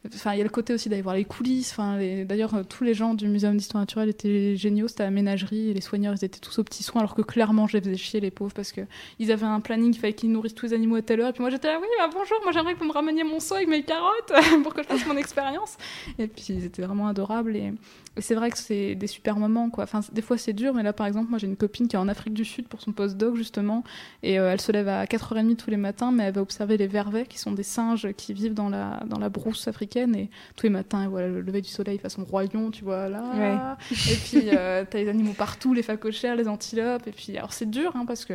Enfin, 0.06 0.32
il 0.32 0.38
y 0.38 0.40
a 0.40 0.44
le 0.44 0.50
côté 0.50 0.72
aussi 0.72 0.88
d'aller 0.88 1.02
voir 1.02 1.14
les 1.14 1.26
coulisses. 1.26 1.72
Enfin, 1.72 1.98
d'ailleurs, 2.24 2.54
euh, 2.54 2.62
tous 2.62 2.84
les 2.84 2.94
gens 2.94 3.12
du 3.12 3.28
Muséum 3.28 3.56
d'histoire 3.56 3.82
naturelle 3.82 4.08
étaient 4.08 4.56
géniaux. 4.56 4.88
C'était 4.88 5.02
la 5.02 5.10
ménagerie 5.10 5.70
et 5.70 5.74
les 5.74 5.80
soigneurs, 5.82 6.14
ils 6.14 6.24
étaient 6.24 6.40
tous 6.40 6.58
aux 6.58 6.64
petits 6.64 6.82
soins, 6.82 7.02
alors 7.02 7.14
que 7.14 7.20
clairement, 7.20 7.66
je 7.66 7.76
les 7.76 7.82
faisais 7.82 7.96
chier, 7.96 8.20
les 8.20 8.30
pauvres, 8.30 8.54
parce 8.54 8.72
que 8.72 8.80
ils 9.18 9.30
avaient 9.30 9.44
un 9.44 9.60
planning, 9.60 9.92
il 9.94 9.98
fallait 9.98 10.14
qu'ils 10.14 10.32
nourrissent 10.32 10.54
tous 10.54 10.66
les 10.66 10.72
animaux 10.72 10.96
à 10.96 11.02
telle 11.02 11.20
heure. 11.20 11.28
Et 11.28 11.32
puis 11.32 11.42
moi, 11.42 11.50
j'étais 11.50 11.68
là, 11.68 11.78
oui, 11.80 11.86
bah, 11.98 12.08
bonjour, 12.12 12.38
moi 12.42 12.52
j'aimerais 12.52 12.74
que 12.74 12.84
me 12.84 12.92
rameniez 12.92 13.24
mon 13.24 13.40
seau 13.40 13.56
avec 13.56 13.68
mes 13.68 13.82
carottes 13.82 14.32
pour 14.62 14.72
que 14.72 14.82
je 14.82 14.88
fasse 14.88 15.06
mon 15.06 15.16
expérience. 15.18 15.76
Et 16.18 16.26
puis 16.26 16.46
ils 16.48 16.64
étaient 16.64 16.82
vraiment 16.82 17.06
adorables. 17.06 17.54
Et, 17.54 17.72
et 18.16 18.20
c'est 18.22 18.34
vrai 18.34 18.50
que 18.50 18.58
c'est 18.58 18.94
des 18.96 19.06
super 19.06 19.36
moments, 19.36 19.70
quoi. 19.70 19.84
Enfin, 19.84 20.00
des 20.12 20.22
fois, 20.22 20.36
c'est 20.36 20.52
dur, 20.52 20.74
mais 20.74 20.82
là, 20.82 20.92
par 20.92 21.06
exemple, 21.06 21.30
moi, 21.30 21.38
j'ai 21.38 21.46
une 21.46 21.56
copine 21.56 21.86
qui 21.86 21.96
est 21.96 21.98
en 21.98 22.08
Afrique 22.08 22.34
du 22.34 22.44
Sud 22.44 22.66
pour 22.66 22.80
son 22.80 22.92
postdoc, 22.92 23.36
justement, 23.36 23.84
et 24.22 24.38
euh, 24.40 24.50
elle 24.52 24.60
se 24.60 24.72
lève 24.72 24.88
à 24.88 25.04
4h30 25.04 25.56
tous 25.56 25.70
les 25.70 25.76
matins, 25.76 26.10
mais 26.10 26.24
elle 26.24 26.34
va 26.34 26.42
observer 26.42 26.76
les 26.76 26.88
vervets, 26.88 27.26
qui 27.26 27.38
sont 27.38 27.52
des 27.52 27.62
singes 27.62 28.08
qui 28.16 28.34
vivent 28.34 28.54
dans 28.54 28.68
la, 28.68 29.00
dans 29.06 29.18
la 29.18 29.28
brousse 29.28 29.68
africaine. 29.68 30.14
Et 30.16 30.28
tous 30.56 30.64
les 30.66 30.70
matins, 30.70 31.08
voilà, 31.08 31.28
le 31.28 31.40
lever 31.40 31.60
du 31.60 31.68
soleil 31.70 31.98
façon 31.98 32.24
royaume, 32.24 32.70
tu 32.72 32.84
vois, 32.84 33.08
là. 33.08 33.76
Et 33.90 34.16
puis, 34.16 34.50
euh, 34.52 34.84
t'as 34.88 34.98
les 34.98 35.08
animaux 35.08 35.34
partout, 35.34 35.72
les 35.72 35.82
phacochères, 35.82 36.34
les 36.36 36.48
antilopes. 36.48 37.06
Et 37.06 37.12
puis, 37.12 37.36
alors, 37.38 37.52
c'est 37.52 37.70
dur, 37.70 37.92
hein, 37.94 38.04
parce 38.06 38.24
que 38.24 38.34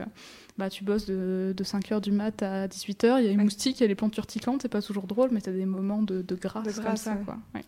bah, 0.58 0.70
tu 0.70 0.86
bosses 0.86 1.06
de, 1.06 1.54
de 1.56 1.64
5h 1.66 2.00
du 2.00 2.14
mat 2.14 2.42
à 2.42 2.68
18h, 2.68 3.20
il 3.20 3.26
y 3.26 3.28
a 3.28 3.32
les 3.32 3.36
moustiques, 3.36 3.80
il 3.80 3.84
y 3.84 3.86
a 3.86 3.88
les 3.88 3.96
plantes 3.96 4.16
urticantes, 4.16 4.62
c'est 4.62 4.70
pas 4.70 4.82
toujours 4.82 5.06
drôle, 5.06 5.30
mais 5.34 5.42
t'as 5.42 5.52
des 5.52 5.66
moments 5.66 6.02
de, 6.02 6.22
de 6.22 6.36
grâce, 6.36 6.78
De 6.78 6.82
comme 6.82 6.96
ça, 6.96 7.12
ouais. 7.12 7.18
quoi. 7.26 7.38
Ouais. 7.54 7.64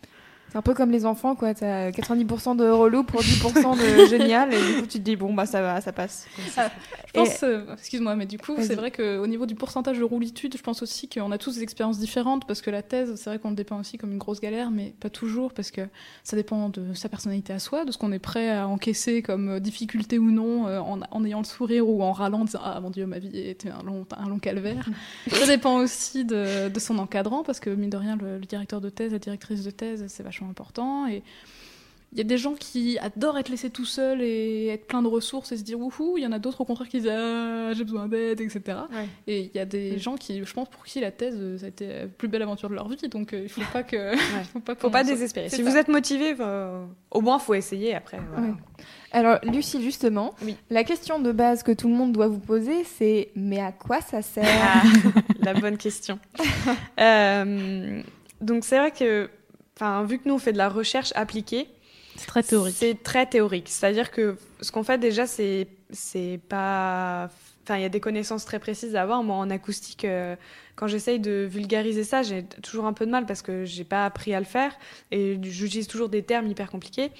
C'est 0.50 0.56
un 0.56 0.62
peu 0.62 0.72
comme 0.72 0.90
les 0.90 1.04
enfants, 1.04 1.34
quoi. 1.34 1.52
T'as 1.52 1.90
90% 1.90 2.56
de 2.56 2.68
relou 2.68 3.02
pour 3.02 3.20
10% 3.20 3.76
de 3.76 4.06
génial, 4.10 4.52
et 4.52 4.56
du 4.56 4.80
coup, 4.80 4.86
tu 4.86 4.98
te 4.98 5.04
dis, 5.04 5.14
bon, 5.14 5.34
bah, 5.34 5.44
ça 5.44 5.60
va, 5.60 5.80
ça 5.80 5.92
passe. 5.92 6.26
Je 6.46 7.12
pense, 7.12 7.42
euh, 7.42 7.64
excuse-moi, 7.74 8.16
mais 8.16 8.24
du 8.26 8.38
coup, 8.38 8.54
c'est 8.60 8.74
vrai 8.74 8.90
qu'au 8.90 9.26
niveau 9.26 9.44
du 9.44 9.54
pourcentage 9.54 9.98
de 9.98 10.04
roulitude, 10.04 10.56
je 10.56 10.62
pense 10.62 10.82
aussi 10.82 11.08
qu'on 11.08 11.32
a 11.32 11.38
tous 11.38 11.56
des 11.56 11.62
expériences 11.62 11.98
différentes 11.98 12.46
parce 12.46 12.62
que 12.62 12.70
la 12.70 12.82
thèse, 12.82 13.14
c'est 13.16 13.28
vrai 13.28 13.38
qu'on 13.38 13.50
le 13.50 13.56
dépeint 13.56 13.78
aussi 13.78 13.98
comme 13.98 14.12
une 14.12 14.18
grosse 14.18 14.40
galère, 14.40 14.70
mais 14.70 14.94
pas 15.00 15.10
toujours 15.10 15.52
parce 15.52 15.70
que 15.70 15.82
ça 16.22 16.36
dépend 16.36 16.68
de 16.70 16.94
sa 16.94 17.08
personnalité 17.08 17.52
à 17.52 17.58
soi, 17.58 17.84
de 17.84 17.92
ce 17.92 17.98
qu'on 17.98 18.12
est 18.12 18.18
prêt 18.18 18.50
à 18.50 18.68
encaisser 18.68 19.22
comme 19.22 19.48
euh, 19.50 19.60
difficulté 19.60 20.18
ou 20.18 20.30
non, 20.30 20.66
euh, 20.66 20.78
en, 20.78 21.00
en 21.10 21.24
ayant 21.24 21.38
le 21.38 21.44
sourire 21.44 21.88
ou 21.88 22.02
en 22.02 22.12
râlant, 22.12 22.40
en 22.40 22.44
disant 22.44 22.60
Ah 22.62 22.80
mon 22.80 22.90
dieu, 22.90 23.06
ma 23.06 23.18
vie 23.18 23.36
était 23.38 23.70
un 23.70 23.82
long, 23.82 24.06
un 24.16 24.28
long 24.28 24.38
calvaire. 24.38 24.88
ça 25.30 25.46
dépend 25.46 25.76
aussi 25.76 26.24
de, 26.24 26.68
de 26.68 26.80
son 26.80 26.98
encadrant 26.98 27.42
parce 27.42 27.60
que, 27.60 27.70
mine 27.70 27.90
de 27.90 27.96
rien, 27.96 28.16
le, 28.16 28.38
le 28.38 28.46
directeur 28.46 28.80
de 28.80 28.88
thèse, 28.88 29.12
la 29.12 29.18
directrice 29.18 29.62
de 29.62 29.70
thèse, 29.70 30.04
c'est 30.08 30.22
vachement 30.22 30.37
important. 30.46 31.06
Et 31.06 31.22
il 32.12 32.16
y 32.16 32.22
a 32.22 32.24
des 32.24 32.38
gens 32.38 32.54
qui 32.54 32.98
adorent 33.00 33.36
être 33.36 33.50
laissés 33.50 33.68
tout 33.68 33.84
seuls 33.84 34.22
et 34.22 34.68
être 34.68 34.86
plein 34.86 35.02
de 35.02 35.08
ressources 35.08 35.52
et 35.52 35.58
se 35.58 35.62
dire 35.62 35.78
wouhou. 35.78 36.16
Il 36.16 36.22
y 36.22 36.26
en 36.26 36.32
a 36.32 36.38
d'autres 36.38 36.62
au 36.62 36.64
contraire 36.64 36.88
qui 36.88 37.00
disent 37.00 37.10
ah, 37.12 37.74
j'ai 37.74 37.84
besoin 37.84 38.08
d'aide, 38.08 38.40
etc. 38.40 38.62
Ouais. 38.90 39.06
Et 39.26 39.40
il 39.40 39.50
y 39.54 39.58
a 39.58 39.66
des 39.66 39.92
Mm. 39.92 39.98
gens 39.98 40.16
qui, 40.16 40.42
je 40.42 40.54
pense, 40.54 40.70
pour 40.70 40.84
qui 40.86 41.00
la 41.00 41.10
thèse, 41.10 41.36
euh, 41.38 41.58
ça 41.58 41.66
a 41.66 41.68
été 41.68 41.86
la 41.86 42.06
plus 42.06 42.28
belle 42.28 42.40
aventure 42.40 42.70
de 42.70 42.74
leur 42.74 42.88
vie. 42.88 42.96
Donc 43.10 43.34
euh, 43.34 43.42
il 43.42 43.50
faut 43.50 43.60
pas 43.74 43.82
que. 43.82 44.14
il 44.40 44.44
faut 44.50 44.60
pas, 44.60 44.74
Faut 44.74 44.88
désespérer. 44.88 45.50
Si 45.50 45.62
ça. 45.62 45.70
vous 45.70 45.76
êtes 45.76 45.88
motivé, 45.88 46.34
euh, 46.40 46.82
au 47.10 47.20
moins 47.20 47.38
faut 47.38 47.52
essayer 47.52 47.94
après. 47.94 48.18
voilà. 48.32 48.46
Ouais. 48.48 48.54
Alors, 49.12 49.38
Lucie, 49.42 49.82
justement, 49.82 50.34
Oui. 50.42 50.54
la 50.70 50.84
question 50.84 51.18
de 51.18 51.30
base 51.32 51.62
que 51.62 51.72
tout 51.72 51.88
le 51.88 51.94
monde 51.94 52.12
doit 52.12 52.28
vous 52.28 52.38
poser, 52.38 52.84
c'est 52.84 53.30
mais 53.34 53.60
à 53.60 53.72
quoi 53.72 54.00
ça 54.00 54.20
sert? 54.22 54.44
Ah, 54.46 54.82
la 55.42 55.52
bonne 55.52 55.76
question. 55.76 56.18
Euh, 57.00 58.02
donc 58.40 58.64
c'est 58.64 58.78
vrai 58.78 58.90
que, 58.92 59.28
enfin, 59.78 60.04
vu 60.04 60.18
que 60.18 60.28
nous 60.28 60.34
on 60.34 60.38
fait 60.38 60.52
de 60.52 60.58
la 60.58 60.68
recherche 60.68 61.12
appliquée, 61.14 61.68
C'est 62.18 62.26
très 62.26 62.42
théorique. 62.42 62.74
C'est 62.76 63.02
très 63.02 63.26
théorique. 63.26 63.68
C'est-à-dire 63.68 64.10
que 64.10 64.36
ce 64.60 64.72
qu'on 64.72 64.82
fait 64.82 64.98
déjà, 64.98 65.26
c'est 65.26 65.68
c'est 65.90 66.40
pas. 66.48 67.30
Enfin, 67.62 67.76
il 67.76 67.82
y 67.82 67.86
a 67.86 67.90
des 67.90 68.00
connaissances 68.00 68.44
très 68.44 68.58
précises 68.58 68.96
à 68.96 69.02
avoir. 69.02 69.22
Moi, 69.22 69.36
en 69.36 69.50
acoustique, 69.50 70.04
euh, 70.04 70.36
quand 70.74 70.86
j'essaye 70.86 71.20
de 71.20 71.46
vulgariser 71.48 72.02
ça, 72.02 72.22
j'ai 72.22 72.44
toujours 72.62 72.86
un 72.86 72.92
peu 72.92 73.04
de 73.06 73.10
mal 73.10 73.26
parce 73.26 73.42
que 73.42 73.64
j'ai 73.64 73.84
pas 73.84 74.06
appris 74.06 74.34
à 74.34 74.40
le 74.40 74.46
faire 74.46 74.74
et 75.10 75.38
j'utilise 75.42 75.86
toujours 75.86 76.08
des 76.08 76.22
termes 76.22 76.46
hyper 76.46 76.70
compliqués. 76.70 77.10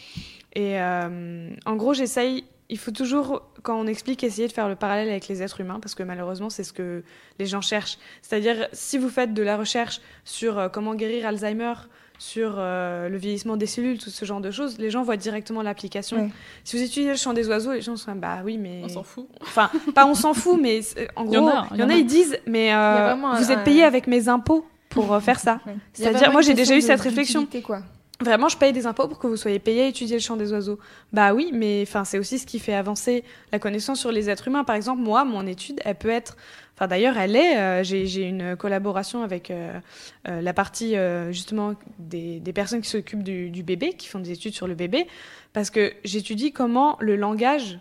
Et 0.54 0.80
euh, 0.80 1.50
en 1.66 1.76
gros, 1.76 1.94
j'essaye. 1.94 2.44
Il 2.70 2.78
faut 2.78 2.90
toujours, 2.90 3.50
quand 3.62 3.80
on 3.80 3.86
explique, 3.86 4.22
essayer 4.22 4.46
de 4.46 4.52
faire 4.52 4.68
le 4.68 4.76
parallèle 4.76 5.08
avec 5.08 5.26
les 5.28 5.42
êtres 5.42 5.60
humains 5.60 5.80
parce 5.80 5.94
que 5.94 6.02
malheureusement, 6.02 6.50
c'est 6.50 6.64
ce 6.64 6.74
que 6.74 7.02
les 7.38 7.46
gens 7.46 7.62
cherchent. 7.62 7.98
C'est-à-dire, 8.20 8.68
si 8.72 8.98
vous 8.98 9.08
faites 9.08 9.32
de 9.32 9.42
la 9.42 9.56
recherche 9.56 10.02
sur 10.24 10.58
euh, 10.58 10.68
comment 10.68 10.94
guérir 10.94 11.26
Alzheimer, 11.26 11.72
sur 12.18 12.54
euh, 12.58 13.08
le 13.08 13.16
vieillissement 13.16 13.56
des 13.56 13.66
cellules, 13.66 13.98
tout 13.98 14.10
ce 14.10 14.24
genre 14.24 14.40
de 14.40 14.50
choses, 14.50 14.78
les 14.78 14.90
gens 14.90 15.02
voient 15.02 15.16
directement 15.16 15.62
l'application. 15.62 16.16
Ouais. 16.24 16.30
Si 16.64 16.76
vous 16.76 16.82
étudiez 16.82 17.08
le 17.10 17.16
chant 17.16 17.32
des 17.32 17.46
oiseaux, 17.48 17.72
les 17.72 17.80
gens 17.80 17.96
sont 17.96 18.12
bah 18.16 18.38
oui, 18.44 18.58
mais 18.58 18.82
On 18.84 18.88
s'en 18.88 19.02
fout. 19.04 19.28
enfin 19.42 19.70
pas 19.94 20.04
on 20.06 20.14
s'en 20.14 20.34
fout, 20.34 20.58
mais 20.60 20.80
en 21.16 21.24
Il 21.26 21.32
y 21.32 21.36
en 21.38 21.42
gros, 21.42 21.48
a, 21.50 21.66
il 21.74 21.80
y 21.80 21.82
en 21.82 21.88
a, 21.90 21.94
ils 21.94 22.06
disent 22.06 22.38
mais 22.46 22.74
euh, 22.74 23.14
vous 23.14 23.26
un- 23.26 23.48
êtes 23.56 23.64
payé 23.64 23.84
avec 23.84 24.06
mes 24.08 24.28
impôts 24.28 24.66
pour 24.88 25.12
euh, 25.14 25.20
faire 25.20 25.38
ça. 25.38 25.60
Ouais. 25.66 25.74
C'est-à-dire, 25.92 26.32
moi 26.32 26.42
j'ai 26.42 26.54
déjà 26.54 26.76
eu 26.76 26.80
cette 26.80 27.00
réflexion. 27.00 27.46
quoi. 27.64 27.80
Vraiment, 28.20 28.48
je 28.48 28.56
paye 28.56 28.72
des 28.72 28.84
impôts 28.88 29.06
pour 29.06 29.20
que 29.20 29.28
vous 29.28 29.36
soyez 29.36 29.60
payé 29.60 29.82
à 29.84 29.86
étudier 29.86 30.16
le 30.16 30.20
chant 30.22 30.34
des 30.34 30.50
oiseaux. 30.52 30.80
Bah 31.12 31.34
oui, 31.34 31.50
mais 31.52 31.84
enfin 31.86 32.02
c'est 32.04 32.18
aussi 32.18 32.40
ce 32.40 32.46
qui 32.46 32.58
fait 32.58 32.74
avancer 32.74 33.22
la 33.52 33.60
connaissance 33.60 34.00
sur 34.00 34.10
les 34.10 34.28
êtres 34.28 34.48
humains. 34.48 34.64
Par 34.64 34.74
exemple, 34.74 35.00
moi, 35.02 35.24
mon 35.24 35.46
étude, 35.46 35.80
elle 35.84 35.94
peut 35.94 36.08
être, 36.08 36.36
enfin 36.78 36.86
d'ailleurs, 36.86 37.18
elle 37.18 37.34
est. 37.34 37.58
euh, 37.58 37.82
j'ai 37.82 38.22
une 38.22 38.54
collaboration 38.54 39.24
avec 39.24 39.50
euh, 39.50 39.80
euh, 40.28 40.40
la 40.40 40.52
partie 40.52 40.94
justement 41.30 41.74
des, 41.98 42.38
des 42.38 42.52
personnes 42.52 42.80
qui 42.80 42.88
s'occupent 42.88 43.24
du, 43.24 43.50
du 43.50 43.64
bébé, 43.64 43.94
qui 43.94 44.06
font 44.06 44.20
des 44.20 44.30
études 44.30 44.54
sur 44.54 44.68
le 44.68 44.76
bébé, 44.76 45.08
parce 45.52 45.70
que 45.70 45.92
j'étudie 46.04 46.52
comment 46.52 46.96
le 47.00 47.16
langage, 47.16 47.80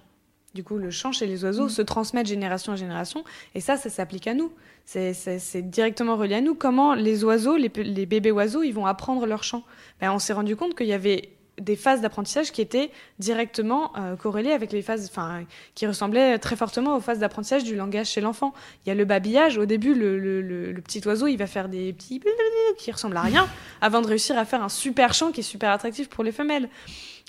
du 0.55 0.63
coup 0.63 0.77
le 0.77 0.89
chant 0.89 1.11
chez 1.11 1.27
les 1.27 1.43
oiseaux, 1.43 1.69
se 1.69 1.83
transmet 1.83 2.23
de 2.23 2.27
génération 2.27 2.73
en 2.73 2.75
génération. 2.75 3.23
Et 3.53 3.61
ça, 3.61 3.77
ça 3.77 3.91
s'applique 3.91 4.25
à 4.25 4.33
nous. 4.33 4.51
C'est- 4.85 5.61
directement 5.61 6.15
relié 6.15 6.35
à 6.35 6.41
nous. 6.41 6.55
Comment 6.55 6.95
les 6.95 7.23
oiseaux, 7.23 7.55
les, 7.57 7.69
les 7.75 8.05
bébés 8.05 8.31
oiseaux, 8.31 8.63
ils 8.63 8.71
vont 8.71 8.85
apprendre 8.87 9.25
leur 9.27 9.43
chant 9.43 9.63
ben, 10.01 10.11
On 10.11 10.17
s'est 10.19 10.33
rendu 10.33 10.55
compte 10.55 10.75
qu'il 10.75 10.87
y 10.87 10.93
avait 10.93 11.29
des 11.59 11.75
phases 11.75 12.01
d'apprentissage 12.01 12.51
qui 12.51 12.61
étaient 12.61 12.91
directement 13.19 13.91
euh, 13.97 14.15
corrélées 14.15 14.51
avec 14.51 14.71
les 14.71 14.81
phases, 14.81 15.07
enfin, 15.09 15.43
qui 15.75 15.87
ressemblaient 15.87 16.37
très 16.39 16.55
fortement 16.55 16.95
aux 16.95 16.99
phases 17.01 17.19
d'apprentissage 17.19 17.63
du 17.63 17.75
langage 17.75 18.07
chez 18.07 18.21
l'enfant. 18.21 18.53
Il 18.85 18.89
y 18.89 18.91
a 18.91 18.95
le 18.95 19.05
babillage. 19.05 19.57
Au 19.57 19.65
début, 19.65 19.93
le, 19.95 20.19
le- 20.19 20.41
le- 20.41 20.71
le 20.71 20.81
petit 20.81 21.01
oiseau, 21.07 21.27
il 21.27 21.37
va 21.37 21.47
faire 21.47 21.67
des 21.69 21.93
petits 21.93 22.21
qui 22.77 22.91
ressemblent 22.91 23.17
à 23.17 23.21
rien, 23.21 23.47
avant 23.81 24.01
de 24.01 24.07
réussir 24.07 24.37
à 24.37 24.45
faire 24.45 24.63
un 24.63 24.69
super 24.69 25.13
chant 25.13 25.31
qui 25.31 25.39
est 25.39 25.43
super 25.43 25.71
attractif 25.71 26.09
pour 26.09 26.23
les 26.23 26.31
femelles. 26.31 26.69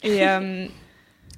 Et, 0.02 0.28
euh, 0.28 0.66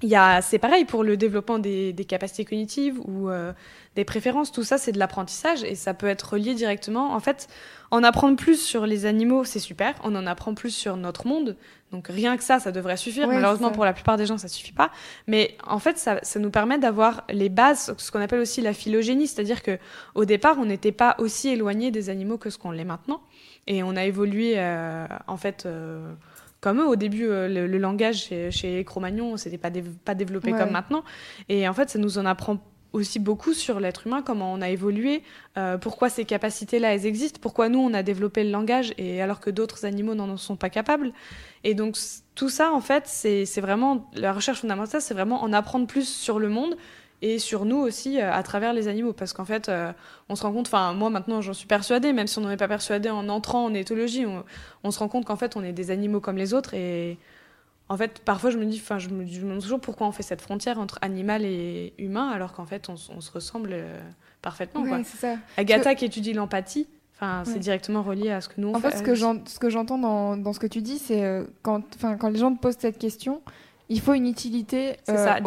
il 0.03 0.09
y 0.09 0.17
a, 0.17 0.41
c'est 0.41 0.59
pareil 0.59 0.87
pour 0.87 1.05
le 1.05 1.19
développement 1.19 1.59
des, 1.59 1.93
des 1.93 2.05
capacités 2.07 2.47
cognitives 2.47 2.99
ou 3.05 3.29
euh, 3.29 3.53
des 3.97 4.05
préférences. 4.05 4.53
Tout 4.53 4.63
ça, 4.63 4.79
c'est 4.79 4.93
de 4.93 4.99
l'apprentissage 4.99 5.65
et 5.65 5.75
ça 5.75 5.95
peut 5.95 6.07
être 6.07 6.35
relié 6.35 6.55
directement. 6.55 7.13
En 7.13 7.21
fait, 7.21 7.49
en 7.91 8.05
apprendre 8.05 8.37
plus 8.37 8.61
sur 8.61 8.87
les 8.87 9.05
animaux, 9.05 9.43
c'est 9.45 9.59
super. 9.59 9.95
On 10.05 10.15
en 10.15 10.27
apprend 10.27 10.55
plus 10.55 10.71
sur 10.71 10.97
notre 10.97 11.27
monde. 11.27 11.57
Donc 11.91 12.07
rien 12.07 12.37
que 12.37 12.45
ça, 12.45 12.61
ça 12.61 12.71
devrait 12.71 12.97
suffire. 12.97 13.27
Ouais, 13.27 13.35
Malheureusement, 13.35 13.73
pour 13.73 13.85
la 13.85 13.93
plupart 13.93 14.17
des 14.17 14.27
gens, 14.27 14.39
ça 14.39 14.47
suffit 14.47 14.73
pas. 14.73 14.91
Mais 15.27 15.57
en 15.67 15.81
fait, 15.81 15.99
ça, 15.99 16.21
ça 16.23 16.39
nous 16.39 16.51
permet 16.51 16.79
d'avoir 16.79 17.25
les 17.31 17.49
bases, 17.49 17.93
ce 17.99 18.11
qu'on 18.13 18.21
appelle 18.21 18.39
aussi 18.41 18.61
la 18.61 18.73
phylogénie, 18.73 19.27
c'est-à-dire 19.27 19.61
que 19.63 19.77
au 20.15 20.25
départ, 20.25 20.57
on 20.61 20.67
n'était 20.67 20.93
pas 20.93 21.17
aussi 21.19 21.49
éloigné 21.49 21.91
des 21.91 22.09
animaux 22.09 22.39
que 22.39 22.49
ce 22.49 22.59
qu'on 22.59 22.71
l'est 22.71 22.85
maintenant, 22.85 23.21
et 23.67 23.83
on 23.83 23.97
a 23.97 24.05
évolué 24.05 24.55
euh, 24.57 25.05
en 25.27 25.37
fait. 25.37 25.67
euh, 25.67 26.13
comme 26.61 26.79
eux, 26.81 26.87
au 26.87 26.95
début, 26.97 27.27
euh, 27.27 27.49
le, 27.49 27.67
le 27.67 27.79
langage 27.79 28.25
chez, 28.27 28.51
chez 28.51 28.85
Cro-Magnon, 28.85 29.39
c'était 29.39 29.57
pas, 29.57 29.71
dév- 29.71 29.97
pas 30.05 30.15
développé 30.15 30.53
Ouais. 30.53 30.59
comme 30.59 30.71
maintenant. 30.73 31.03
Et 31.49 31.67
en 31.67 31.73
fait, 31.73 31.89
ça 31.89 31.99
nous 31.99 32.19
en 32.19 32.27
apprend 32.27 32.59
aussi 32.93 33.19
beaucoup 33.19 33.55
sur 33.55 33.81
l'être 33.81 34.07
humain, 34.07 34.23
comment 34.23 34.53
on 34.53 34.61
a 34.61 34.69
évolué, 34.69 35.23
euh, 35.57 35.79
pourquoi 35.79 36.09
ces 36.09 36.25
capacités-là, 36.25 36.95
elles 36.95 37.07
existent, 37.07 37.39
pourquoi 37.41 37.69
nous, 37.69 37.79
on 37.79 37.95
a 37.95 38.03
développé 38.03 38.45
le 38.45 38.51
langage, 38.51 38.93
et 38.99 39.23
alors 39.23 39.41
que 39.41 39.51
d'autres 39.51 39.85
animaux 39.85 40.15
n'en 40.15 40.37
sont 40.37 40.57
pas 40.57 40.71
capables. 40.71 41.13
Et 41.65 41.75
donc, 41.75 41.97
tout 42.35 42.49
ça, 42.49 42.73
en 42.73 42.81
fait, 42.81 43.05
c'est 43.07 43.61
vraiment, 43.61 44.11
la 44.15 44.33
recherche 44.33 44.61
fondamentale, 44.61 45.01
c'est 45.01 45.15
vraiment 45.15 45.43
en 45.43 45.53
apprendre 45.53 45.87
plus 45.87 46.09
sur 46.09 46.39
le 46.39 46.49
monde 46.49 46.77
et 47.23 47.39
sur 47.39 47.67
nous 47.67 47.77
aussi 47.77 48.19
euh, 48.19 48.33
à 48.33 48.43
travers 48.43 48.73
les 48.73 48.89
animaux. 48.89 49.13
Parce 49.13 49.33
qu'en 49.33 49.45
fait, 49.45 49.69
euh, 49.69 49.93
on 50.29 50.37
se 50.37 50.43
rend 50.43 50.53
compte, 50.53 50.67
enfin, 50.67 50.95
moi 50.95 51.11
maintenant, 51.11 51.43
j'en 51.43 51.53
suis 51.53 51.67
persuadée, 51.67 52.13
même 52.13 52.27
si 52.27 52.39
on 52.39 52.43
n'en 52.43 52.51
est 52.51 52.57
pas 52.57 52.69
persuadé 52.69 53.11
en 53.11 53.29
entrant 53.29 53.65
en 53.67 53.75
éthologie, 53.75 54.27
on, 54.27 54.43
on 54.85 54.91
se 54.91 54.99
rend 54.99 55.09
compte 55.09 55.27
qu'en 55.27 55.37
fait, 55.37 55.57
on 55.57 55.63
est 55.63 55.73
des 55.73 55.91
animaux 55.91 56.21
comme 56.21 56.37
les 56.37 56.55
autres. 56.55 56.75
Et 56.75 57.19
en 57.91 57.97
fait, 57.97 58.21
parfois, 58.21 58.51
je 58.51 58.57
me 58.57 58.65
dis, 58.65 58.81
enfin, 58.81 59.01
je 59.01 59.09
me, 59.09 59.25
demande 59.25 59.61
toujours 59.61 59.81
pourquoi 59.81 60.07
on 60.07 60.13
fait 60.13 60.23
cette 60.23 60.41
frontière 60.41 60.79
entre 60.79 61.01
animal 61.03 61.45
et 61.45 61.93
humain, 61.99 62.29
alors 62.29 62.53
qu'en 62.53 62.65
fait, 62.65 62.89
on, 62.89 62.97
se 62.97 63.33
ressemble 63.33 63.71
euh, 63.73 64.01
parfaitement. 64.43 64.83
quoi. 64.83 64.99
Ouais, 64.99 65.05
c'est 65.05 65.19
ça. 65.19 65.37
Agatha 65.57 65.97
qui 65.97 66.05
étudie 66.05 66.33
l'empathie, 66.33 66.87
enfin, 67.17 67.43
c'est 67.45 67.59
directement 67.59 68.03
relié 68.03 68.31
à 68.31 68.41
ce 68.41 68.49
que 68.49 68.61
nous 68.61 68.69
on 68.69 68.77
En 68.77 68.81
fait, 68.81 68.97
ce 68.97 69.03
que 69.03 69.11
Euh, 69.11 69.39
ce 69.45 69.59
que 69.59 69.71
j'entends 69.71 69.99
dans, 69.99 70.37
dans 70.37 70.53
ce 70.53 70.61
que 70.61 70.69
tu 70.69 70.83
dis, 70.83 70.99
c'est 70.99 71.25
euh, 71.25 71.43
quand, 71.63 71.83
enfin, 71.97 72.17
quand 72.17 72.29
les 72.29 72.39
gens 72.39 72.55
te 72.55 72.61
posent 72.61 72.79
cette 72.79 72.99
question, 72.99 73.43
il 73.89 74.01
faut 74.01 74.15
une 74.15 74.29
utilité 74.29 74.97
C'est 75.05 75.19
euh, 75.19 75.25
ça, 75.25 75.41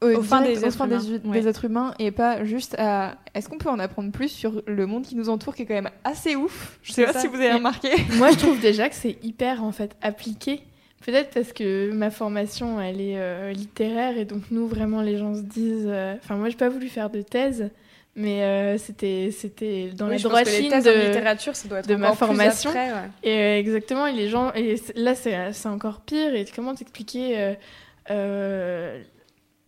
au 0.00 0.06
euh, 0.06 0.22
fin 0.22 0.40
des 0.42 0.64
êtres 0.64 0.86
des, 0.86 1.10
humains, 1.10 1.18
des 1.18 1.28
ouais. 1.28 1.48
êtres 1.48 1.64
humains 1.64 1.94
et 1.98 2.10
pas 2.12 2.44
juste 2.44 2.76
à. 2.78 3.16
Est-ce 3.34 3.48
qu'on 3.48 3.58
peut 3.58 3.68
en 3.68 3.78
apprendre 3.78 4.10
plus 4.10 4.28
sur 4.28 4.62
le 4.66 4.86
monde 4.86 5.02
qui 5.02 5.16
nous 5.16 5.28
entoure, 5.28 5.54
qui 5.54 5.62
est 5.62 5.66
quand 5.66 5.74
même 5.74 5.90
assez 6.04 6.36
ouf? 6.36 6.78
Je 6.82 6.92
sais 6.92 7.04
pas 7.04 7.12
ça. 7.12 7.20
si 7.20 7.26
vous 7.26 7.34
avez 7.34 7.52
remarqué. 7.52 7.90
Moi, 8.16 8.30
je 8.30 8.38
trouve 8.38 8.60
déjà 8.60 8.88
que 8.88 8.94
c'est 8.94 9.18
hyper 9.22 9.62
en 9.62 9.72
fait 9.72 9.96
appliqué. 10.00 10.62
Peut-être 11.04 11.30
parce 11.32 11.52
que 11.52 11.90
ma 11.92 12.10
formation, 12.10 12.80
elle 12.80 13.00
est 13.00 13.16
euh, 13.18 13.52
littéraire 13.52 14.18
et 14.18 14.24
donc 14.24 14.42
nous, 14.50 14.66
vraiment, 14.66 15.00
les 15.00 15.16
gens 15.16 15.34
se 15.34 15.40
disent. 15.42 15.86
euh, 15.86 16.14
Enfin, 16.22 16.34
moi, 16.36 16.48
j'ai 16.48 16.56
pas 16.56 16.68
voulu 16.68 16.88
faire 16.88 17.08
de 17.08 17.22
thèse, 17.22 17.70
mais 18.16 18.42
euh, 18.42 18.78
c'était 18.78 19.30
c'était 19.30 19.90
dans 19.96 20.08
Oui, 20.08 20.16
lignes 20.16 20.70
thèses 20.70 20.88
en 20.88 20.90
de. 20.92 21.06
littérature, 21.06 21.54
ça 21.56 21.68
doit 21.68 21.78
être 21.78 21.88
de 21.88 21.94
ma 21.94 22.12
formation. 22.14 22.70
abstrait, 22.70 22.92
ouais. 22.92 23.08
Et 23.22 23.38
euh, 23.38 23.58
exactement, 23.58 24.06
et 24.06 24.12
les 24.12 24.28
gens, 24.28 24.52
et 24.54 24.74
là 24.96 25.14
c'est 25.14 25.68
encore 25.68 26.00
pire. 26.00 26.34
Et 26.34 26.44
comment 26.54 26.74
t'expliquer 26.74 27.54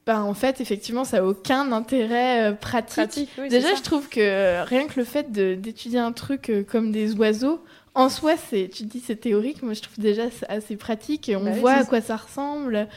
ben, 0.06 0.22
en 0.22 0.34
fait, 0.34 0.60
effectivement, 0.60 1.04
ça 1.04 1.18
a 1.18 1.22
aucun 1.22 1.70
intérêt 1.72 2.56
pratique. 2.58 2.96
Pratique, 2.96 3.30
oui, 3.38 3.48
Déjà, 3.50 3.74
je 3.74 3.82
trouve 3.82 4.08
que 4.08 4.64
rien 4.64 4.86
que 4.88 4.98
le 4.98 5.04
fait 5.04 5.30
d'étudier 5.30 5.98
un 6.00 6.12
truc 6.12 6.50
comme 6.68 6.90
des 6.90 7.14
oiseaux, 7.14 7.62
en 7.94 8.08
soi, 8.08 8.36
c'est, 8.36 8.68
tu 8.72 8.84
te 8.84 8.88
dis 8.88 9.00
c'est 9.00 9.16
théorique. 9.16 9.62
Moi, 9.62 9.74
je 9.74 9.82
trouve 9.82 9.98
déjà 9.98 10.24
assez 10.48 10.76
pratique. 10.76 11.28
Et 11.28 11.36
on 11.36 11.44
Bah 11.44 11.50
voit 11.52 11.72
à 11.72 11.84
quoi 11.84 12.00
ça 12.00 12.16
ressemble. 12.16 12.88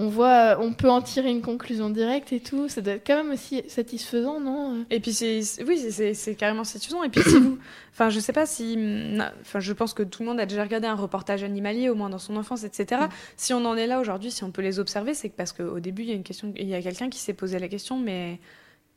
On 0.00 0.08
voit, 0.08 0.58
on 0.60 0.74
peut 0.74 0.88
en 0.88 1.02
tirer 1.02 1.28
une 1.28 1.42
conclusion 1.42 1.90
directe 1.90 2.32
et 2.32 2.38
tout. 2.38 2.68
Ça 2.68 2.80
doit 2.80 2.94
être 2.94 3.06
quand 3.06 3.16
même 3.16 3.32
aussi 3.32 3.64
satisfaisant, 3.66 4.38
non? 4.38 4.84
Et 4.90 5.00
puis 5.00 5.12
c'est 5.12 5.40
oui, 5.66 5.76
c'est- 5.90 6.36
carrément 6.36 6.62
satisfaisant. 6.62 7.02
Et 7.02 7.08
puis 7.08 7.20
si 7.22 7.36
vous, 7.36 7.58
enfin 7.92 8.08
je 8.08 8.20
sais 8.20 8.32
pas 8.32 8.46
si, 8.46 8.78
enfin 9.40 9.58
je 9.58 9.72
pense 9.72 9.94
que 9.94 10.04
tout 10.04 10.22
le 10.22 10.28
monde 10.28 10.38
a 10.38 10.46
déjà 10.46 10.62
regardé 10.62 10.86
un 10.86 10.94
reportage 10.94 11.42
animalier 11.42 11.88
au 11.90 11.96
moins 11.96 12.10
dans 12.10 12.18
son 12.20 12.36
enfance, 12.36 12.62
etc. 12.62 13.02
Mm. 13.02 13.08
Si 13.36 13.52
on 13.52 13.64
en 13.64 13.76
est 13.76 13.88
là 13.88 13.98
aujourd'hui, 13.98 14.30
si 14.30 14.44
on 14.44 14.52
peut 14.52 14.62
les 14.62 14.78
observer, 14.78 15.14
c'est 15.14 15.30
parce 15.30 15.52
qu'au 15.52 15.80
début 15.80 16.02
il 16.02 16.08
y 16.10 16.12
a 16.12 16.14
une 16.14 16.22
question, 16.22 16.52
il 16.54 16.68
y 16.68 16.74
a 16.76 16.82
quelqu'un 16.82 17.08
qui 17.10 17.18
s'est 17.18 17.34
posé 17.34 17.58
la 17.58 17.66
question, 17.66 17.98
mais 17.98 18.38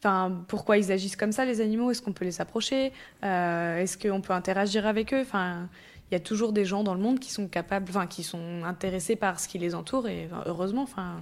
enfin 0.03 0.43
pourquoi 0.47 0.77
ils 0.77 0.91
agissent 0.91 1.15
comme 1.15 1.31
ça 1.31 1.45
les 1.45 1.61
animaux? 1.61 1.91
Est-ce 1.91 2.01
qu'on 2.01 2.13
peut 2.13 2.25
les 2.25 2.41
approcher? 2.41 2.91
Euh, 3.23 3.77
Est-ce 3.77 3.97
qu'on 3.97 4.21
peut 4.21 4.33
interagir 4.33 4.87
avec 4.87 5.13
eux? 5.13 5.21
Enfin 5.21 5.69
il 6.09 6.15
y 6.15 6.17
a 6.17 6.19
toujours 6.19 6.51
des 6.51 6.65
gens 6.65 6.83
dans 6.83 6.93
le 6.93 6.99
monde 6.99 7.19
qui 7.19 7.31
sont 7.31 7.47
capables, 7.47 7.85
enfin 7.89 8.05
qui 8.05 8.23
sont 8.23 8.63
intéressés 8.65 9.15
par 9.15 9.39
ce 9.39 9.47
qui 9.47 9.59
les 9.59 9.75
entoure 9.75 10.09
et 10.09 10.29
heureusement, 10.45 10.83
enfin 10.83 11.21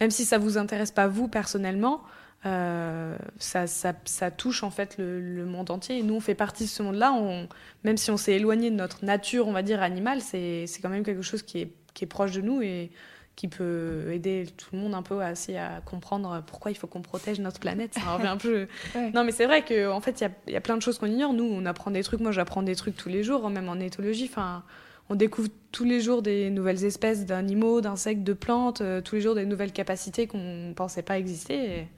même 0.00 0.10
si 0.10 0.24
ça 0.24 0.38
vous 0.38 0.58
intéresse 0.58 0.90
pas 0.90 1.06
vous 1.06 1.28
personnellement, 1.28 2.02
euh, 2.44 3.16
ça, 3.38 3.66
ça, 3.66 3.94
ça 4.04 4.30
touche 4.30 4.62
en 4.62 4.70
fait 4.70 4.96
le, 4.98 5.44
monde 5.44 5.70
entier. 5.70 5.98
Et 5.98 6.02
nous, 6.02 6.14
on 6.14 6.20
fait 6.20 6.34
partie 6.34 6.64
de 6.64 6.68
ce 6.68 6.82
monde-là. 6.82 7.12
On, 7.12 7.48
même 7.82 7.96
si 7.96 8.10
on 8.10 8.16
s'est 8.16 8.34
éloigné 8.34 8.70
de 8.70 8.76
notre 8.76 9.04
nature, 9.04 9.48
on 9.48 9.52
va 9.52 9.62
dire 9.62 9.82
animale, 9.82 10.20
c'est 10.20 10.66
c'est 10.66 10.80
quand 10.80 10.88
même 10.88 11.02
quelque 11.02 11.22
chose 11.22 11.42
qui 11.42 11.60
est, 11.60 11.72
qui 11.94 12.04
est 12.04 12.08
proche 12.08 12.32
de 12.32 12.40
nous 12.40 12.62
et 12.62 12.90
qui 13.36 13.48
peut 13.48 14.10
aider 14.12 14.46
tout 14.56 14.70
le 14.72 14.78
monde 14.78 14.94
un 14.94 15.02
peu 15.02 15.20
à, 15.22 15.32
aussi 15.32 15.56
à 15.56 15.82
comprendre 15.84 16.42
pourquoi 16.46 16.70
il 16.70 16.74
faut 16.74 16.86
qu'on 16.86 17.02
protège 17.02 17.38
notre 17.38 17.60
planète. 17.60 17.92
Ça 17.94 18.14
revient 18.14 18.28
un 18.28 18.36
peu. 18.38 18.66
Ouais. 18.94 19.10
Non, 19.12 19.24
mais 19.24 19.30
c'est 19.32 19.44
vrai 19.46 19.62
que 19.62 19.90
en 19.90 20.00
fait, 20.00 20.20
il 20.22 20.50
y 20.50 20.54
y 20.54 20.56
a 20.56 20.60
plein 20.62 20.76
de 20.76 20.82
choses 20.82 20.98
qu'on 20.98 21.06
ignore. 21.06 21.34
Nous, 21.34 21.44
on 21.44 21.66
apprend 21.66 21.90
des 21.90 22.02
trucs. 22.02 22.20
Moi, 22.20 22.32
j'apprends 22.32 22.62
des 22.62 22.74
trucs 22.74 22.96
tous 22.96 23.10
les 23.10 23.22
jours, 23.22 23.48
même 23.50 23.68
en 23.68 23.74
éthologie. 23.78 24.26
Enfin, 24.30 24.62
on 25.10 25.14
découvre 25.16 25.48
tous 25.70 25.84
les 25.84 26.00
jours 26.00 26.22
des 26.22 26.48
nouvelles 26.50 26.82
espèces 26.84 27.26
d'animaux, 27.26 27.82
d'insectes, 27.82 28.24
de 28.24 28.32
plantes, 28.32 28.80
euh, 28.80 29.02
tous 29.02 29.16
les 29.16 29.20
jours 29.20 29.34
des 29.34 29.44
nouvelles 29.44 29.72
capacités 29.72 30.26
qu'on 30.26 30.38
ne 30.68 30.72
pensait 30.72 31.02
pas 31.02 31.18
exister. 31.18 31.54
Et 31.80 31.88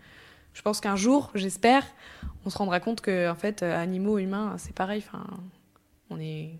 je 0.54 0.62
pense 0.62 0.80
qu'un 0.80 0.96
jour, 0.96 1.30
j'espère, 1.36 1.84
on 2.44 2.50
se 2.50 2.58
rendra 2.58 2.80
compte 2.80 3.00
que 3.00 3.30
en 3.30 3.36
fait, 3.36 3.62
animaux, 3.62 4.18
humains, 4.18 4.56
c'est 4.58 4.74
pareil. 4.74 5.04
Enfin, 5.06 5.24
on 6.10 6.18
est 6.18 6.50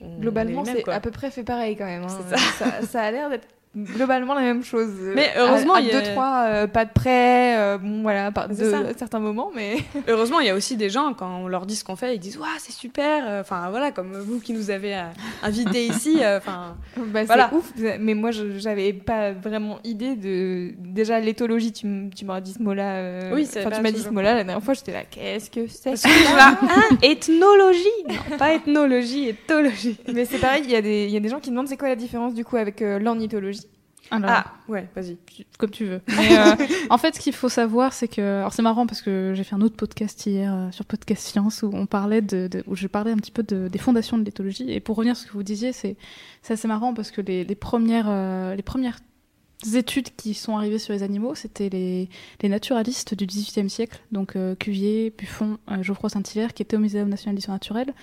on- 0.00 0.18
Globalement, 0.20 0.64
c'est 0.64 0.88
à 0.90 1.00
peu 1.00 1.10
près 1.10 1.30
fait 1.32 1.42
pareil 1.42 1.74
quand 1.76 1.86
même. 1.86 2.04
hein. 2.04 2.20
C'est 2.30 2.36
ça. 2.64 2.82
ça 2.82 3.02
a 3.02 3.10
l'air 3.10 3.30
d'être 3.30 3.48
globalement 3.76 4.34
la 4.34 4.40
même 4.40 4.64
chose. 4.64 4.88
Mais 5.14 5.30
heureusement, 5.36 5.74
à, 5.74 5.78
à 5.78 5.80
il 5.80 5.86
y 5.88 5.90
a- 5.90 6.00
deux 6.00 6.12
trois 6.12 6.44
euh, 6.46 6.66
pas 6.66 6.84
de 6.84 6.90
près, 6.92 7.58
euh, 7.58 7.78
bon 7.78 8.02
voilà, 8.02 8.32
par 8.32 8.48
ça. 8.52 8.94
certains 8.96 9.18
moments, 9.20 9.50
mais 9.54 9.76
Heureusement, 10.08 10.40
il 10.40 10.46
y 10.46 10.50
a 10.50 10.54
aussi 10.54 10.76
des 10.76 10.88
gens, 10.90 11.12
quand 11.14 11.40
on 11.42 11.48
leur 11.48 11.66
dit 11.66 11.76
ce 11.76 11.84
qu'on 11.84 11.96
fait, 11.96 12.14
ils 12.14 12.18
disent 12.18 12.38
Waouh, 12.38 12.48
c'est 12.58 12.72
super 12.72 13.24
euh, 13.28 13.40
Enfin, 13.42 13.68
voilà, 13.70 13.90
comme 13.92 14.12
vous 14.16 14.40
qui 14.40 14.52
nous 14.52 14.70
avez 14.70 14.94
euh, 14.96 15.02
invités 15.42 15.86
ici. 15.86 16.18
euh, 16.22 16.38
Enfin, 16.38 16.76
bah, 16.96 17.24
Voilà. 17.24 17.50
c'est 17.50 17.56
ouf. 17.56 17.72
Mais 18.00 18.14
moi, 18.14 18.30
je- 18.30 18.58
j'avais 18.58 18.92
pas 18.92 19.32
vraiment 19.32 19.78
idée 19.84 20.16
de 20.16 20.72
déjà 20.78 21.20
l'éthologie. 21.20 21.72
Tu, 21.72 21.86
m'as 22.24 22.40
dit 22.40 22.52
ce 22.54 22.62
mot-là. 22.62 22.94
euh, 22.96 23.32
Oui, 23.34 23.46
c'est 23.46 23.60
enfin, 23.66 23.76
tu 23.76 23.82
m'as 23.82 23.90
dit 23.90 24.00
ce 24.02 24.08
mot-là 24.10 24.34
la 24.34 24.44
dernière 24.44 24.62
fois. 24.62 24.74
J'étais 24.74 24.92
là, 24.92 25.02
qu'est-ce 25.10 25.50
que 25.50 25.66
c'est 25.66 25.94
là, 26.34 26.58
hein, 26.62 26.96
ethnologie? 27.02 27.86
Non, 28.08 28.36
pas 28.38 28.54
ethnologie, 28.54 29.28
éthologie. 29.28 29.98
Mais 30.12 30.24
c'est 30.24 30.38
pareil. 30.38 30.62
Il 30.64 30.70
y 30.70 30.76
a 30.76 30.82
des 30.82 31.04
il 31.06 31.10
y 31.10 31.16
a 31.16 31.20
des 31.20 31.28
gens 31.28 31.40
qui 31.40 31.50
demandent 31.50 31.68
c'est 31.68 31.76
quoi 31.76 31.88
la 31.88 31.96
différence 31.96 32.34
du 32.34 32.44
coup 32.44 32.56
avec 32.56 32.80
euh, 32.82 32.98
l'ornithologie? 32.98 33.65
Alors, 34.10 34.30
Ah, 34.30 34.52
ouais, 34.68 34.88
vas-y. 34.94 35.16
comme 35.58 35.70
tu 35.70 35.84
veux. 35.84 36.00
Mais, 36.08 36.38
euh, 36.38 36.54
en 36.90 36.98
fait, 36.98 37.14
ce 37.16 37.20
qu'il 37.20 37.32
faut 37.32 37.48
savoir, 37.48 37.92
c'est 37.92 38.08
que, 38.08 38.38
alors 38.40 38.52
c'est 38.52 38.62
marrant 38.62 38.86
parce 38.86 39.02
que 39.02 39.32
j'ai 39.34 39.42
fait 39.44 39.54
un 39.54 39.60
autre 39.60 39.76
podcast 39.76 40.24
hier 40.26 40.54
euh, 40.54 40.70
sur 40.70 40.84
Podcast 40.84 41.26
Science 41.26 41.62
où 41.62 41.70
on 41.72 41.86
parlait 41.86 42.22
de, 42.22 42.46
de- 42.48 42.62
où 42.66 42.76
je 42.76 42.86
parlais 42.86 43.10
un 43.10 43.16
petit 43.16 43.30
peu 43.32 43.42
de- 43.42 43.68
des 43.68 43.78
fondations 43.78 44.16
de 44.18 44.24
l'éthologie. 44.24 44.70
Et 44.70 44.80
pour 44.80 44.96
revenir 44.96 45.12
à 45.12 45.14
ce 45.16 45.26
que 45.26 45.32
vous 45.32 45.42
disiez, 45.42 45.72
c'est, 45.72 45.96
assez 46.48 46.68
marrant 46.68 46.94
parce 46.94 47.10
que 47.10 47.20
les, 47.20 47.44
les 47.44 47.54
premières, 47.56 48.06
euh, 48.08 48.54
les 48.54 48.62
premières 48.62 48.98
études 49.74 50.14
qui 50.16 50.34
sont 50.34 50.56
arrivées 50.56 50.78
sur 50.78 50.92
les 50.92 51.02
animaux, 51.02 51.34
c'était 51.34 51.68
les, 51.68 52.08
les 52.42 52.48
naturalistes 52.48 53.14
du 53.14 53.26
XVIIIe 53.26 53.70
siècle, 53.70 54.00
donc 54.12 54.36
euh, 54.36 54.54
Cuvier, 54.54 55.12
Buffon, 55.16 55.58
euh, 55.70 55.82
Geoffroy 55.82 56.10
Saint-Hilaire, 56.10 56.52
qui 56.52 56.62
étaient 56.62 56.76
au 56.76 56.80
Muséum 56.80 57.08
national 57.08 57.34
d'histoire 57.34 57.54
naturelle. 57.54 57.94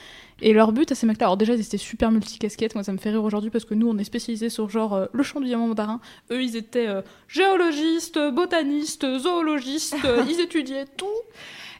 Et 0.41 0.51
leur 0.51 0.71
but 0.71 0.91
à 0.91 0.95
ces 0.95 1.05
mecs-là, 1.05 1.27
alors 1.27 1.37
déjà 1.37 1.53
ils 1.53 1.61
étaient 1.61 1.77
super 1.77 2.11
multicasquettes, 2.11 2.73
moi 2.73 2.83
ça 2.83 2.91
me 2.91 2.97
fait 2.97 3.11
rire 3.11 3.23
aujourd'hui 3.23 3.51
parce 3.51 3.65
que 3.65 3.75
nous 3.75 3.87
on 3.87 3.97
est 3.97 4.03
spécialisés 4.03 4.49
sur 4.49 4.69
genre 4.69 4.93
euh, 4.93 5.05
le 5.13 5.23
champ 5.23 5.39
du 5.39 5.45
diamant 5.45 5.67
mandarin, 5.67 6.01
eux 6.31 6.43
ils 6.43 6.55
étaient 6.55 6.89
géologistes, 7.27 8.19
botanistes, 8.33 9.19
zoologistes, 9.19 9.95
ils 10.27 10.39
étudiaient 10.39 10.87
tout. 10.97 11.05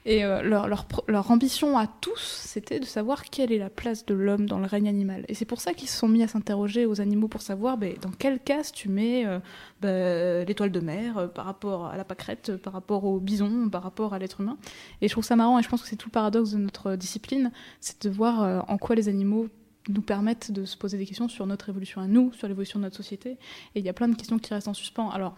Et 0.06 0.26
euh, 0.26 0.42
leur, 0.42 1.32
ambition 1.32 1.78
à 1.78 1.88
tous, 1.88 2.20
c'était 2.20 2.80
de 2.80 2.86
savoir 2.86 3.24
quelle 3.26 3.52
est 3.52 3.58
la 3.58 3.70
place 3.70 4.06
de 4.06 4.14
l'homme 4.14 4.48
dans 4.48 4.60
le 4.60 4.66
règne 4.66 4.90
animal. 4.90 5.24
Et 5.30 5.34
c'est 5.34 5.46
pour 5.46 5.62
ça 5.62 5.74
qu'ils 5.74 5.88
se 5.88 5.98
sont 5.98 6.10
mis 6.10 6.24
à 6.24 6.28
s'interroger 6.28 6.86
aux 6.86 7.00
animaux 7.00 7.30
pour 7.30 7.42
savoir 7.42 7.78
ben, 7.78 7.96
dans 8.02 8.12
quelle 8.12 8.40
case 8.40 8.72
tu 8.72 8.90
mets 8.90 9.26
euh, 9.26 9.40
ben, 9.82 10.46
l'étoile 10.46 10.72
de 10.72 10.80
mer 10.82 11.18
euh, 11.18 11.28
par 11.28 11.46
rapport 11.46 11.86
à 11.86 11.96
la 11.96 12.04
pâquerette, 12.04 12.58
par 12.58 12.74
rapport 12.74 13.06
au 13.06 13.20
bison, 13.20 13.70
par 13.70 13.84
rapport 13.84 14.14
à 14.14 14.20
l'être 14.20 14.42
humain. 14.42 14.58
Et 15.02 15.08
je 15.08 15.14
trouve 15.14 15.24
ça 15.24 15.38
marrant 15.38 15.58
et 15.58 15.64
je 15.64 15.70
pense 15.70 15.82
que 15.82 15.88
c'est 15.88 15.96
tout 15.96 16.10
le 16.10 16.14
paradoxe 16.14 16.52
de 16.52 16.58
notre 16.58 16.96
discipline, 16.96 17.52
c'est 17.80 18.06
de 18.06 18.10
voir 18.10 18.66
en 18.70 18.78
quoi 18.78 18.96
les 18.96 19.08
animaux 19.08 19.48
nous 19.90 20.02
permettent 20.02 20.52
de 20.52 20.66
se 20.66 20.78
poser 20.78 20.98
des 20.98 21.06
questions 21.06 21.28
sur 21.28 21.46
notre 21.46 21.70
évolution 21.70 22.02
à 22.02 22.08
nous, 22.08 22.32
sur 22.34 22.48
l'évolution 22.48 22.80
de 22.80 22.86
notre 22.86 22.96
société. 22.96 23.32
Et 23.76 23.80
il 23.80 23.86
y 23.86 23.90
a 23.90 23.94
plein 23.94 24.08
de 24.08 24.16
questions 24.16 24.40
qui 24.40 24.54
restent 24.54 24.68
en 24.68 24.74
suspens. 24.74 25.10
Alors, 25.10 25.36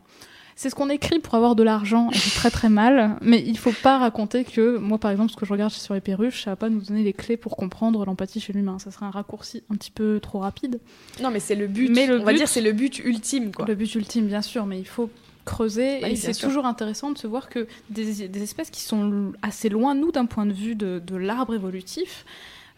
c'est 0.56 0.70
ce 0.70 0.76
qu'on 0.76 0.90
écrit 0.90 1.20
pour 1.20 1.36
avoir 1.36 1.56
de 1.56 1.64
l'argent 1.64 2.10
et 2.12 2.18
c'est 2.18 2.34
très 2.36 2.50
très 2.50 2.70
mal. 2.70 3.18
Mais 3.22 3.44
il 3.46 3.58
faut 3.58 3.74
pas 3.84 3.98
raconter 3.98 4.46
que 4.46 4.78
moi, 4.78 4.98
par 4.98 5.12
exemple, 5.12 5.32
ce 5.32 5.36
que 5.36 5.46
je 5.46 5.52
regarde 5.52 5.72
sur 5.72 5.94
les 5.94 6.02
perruches, 6.02 6.44
ça 6.44 6.52
va 6.52 6.56
pas 6.56 6.70
nous 6.70 6.82
donner 6.82 7.04
les 7.04 7.14
clés 7.14 7.38
pour 7.38 7.58
comprendre 7.58 8.06
l'empathie 8.06 8.40
chez 8.40 8.54
l'humain. 8.54 8.80
Ça 8.80 8.90
serait 8.92 9.06
un 9.06 9.12
raccourci 9.12 9.64
un 9.70 9.76
petit 9.76 9.92
peu 9.92 10.20
trop 10.22 10.40
rapide. 10.40 10.80
Non, 11.22 11.30
mais 11.30 11.40
c'est 11.42 11.56
le 11.56 11.68
but. 11.68 11.90
Mais 11.90 12.08
le 12.08 12.22
on 12.22 12.24
va 12.24 12.34
dire 12.34 12.48
c'est 12.48 12.62
le 12.62 12.72
but 12.72 13.00
ultime, 13.00 13.52
quoi. 13.52 13.66
Le 13.66 13.76
but 13.76 13.94
ultime, 13.96 14.28
bien 14.28 14.42
sûr, 14.42 14.66
mais 14.66 14.80
il 14.80 14.88
faut 14.88 15.10
creuser. 15.44 16.10
Et 16.10 16.16
c'est 16.16 16.34
toujours 16.34 16.66
intéressant 16.66 17.12
de 17.12 17.18
se 17.18 17.28
voir 17.28 17.50
que 17.50 17.68
des, 17.90 18.28
des 18.28 18.42
espèces 18.44 18.70
qui 18.70 18.82
sont 18.82 19.34
assez 19.42 19.70
loin, 19.70 19.94
nous, 19.94 20.12
d'un 20.12 20.26
point 20.26 20.46
de 20.46 20.54
vue 20.54 20.76
de, 20.76 21.02
de 21.06 21.16
l'arbre 21.16 21.54
évolutif, 21.54 22.26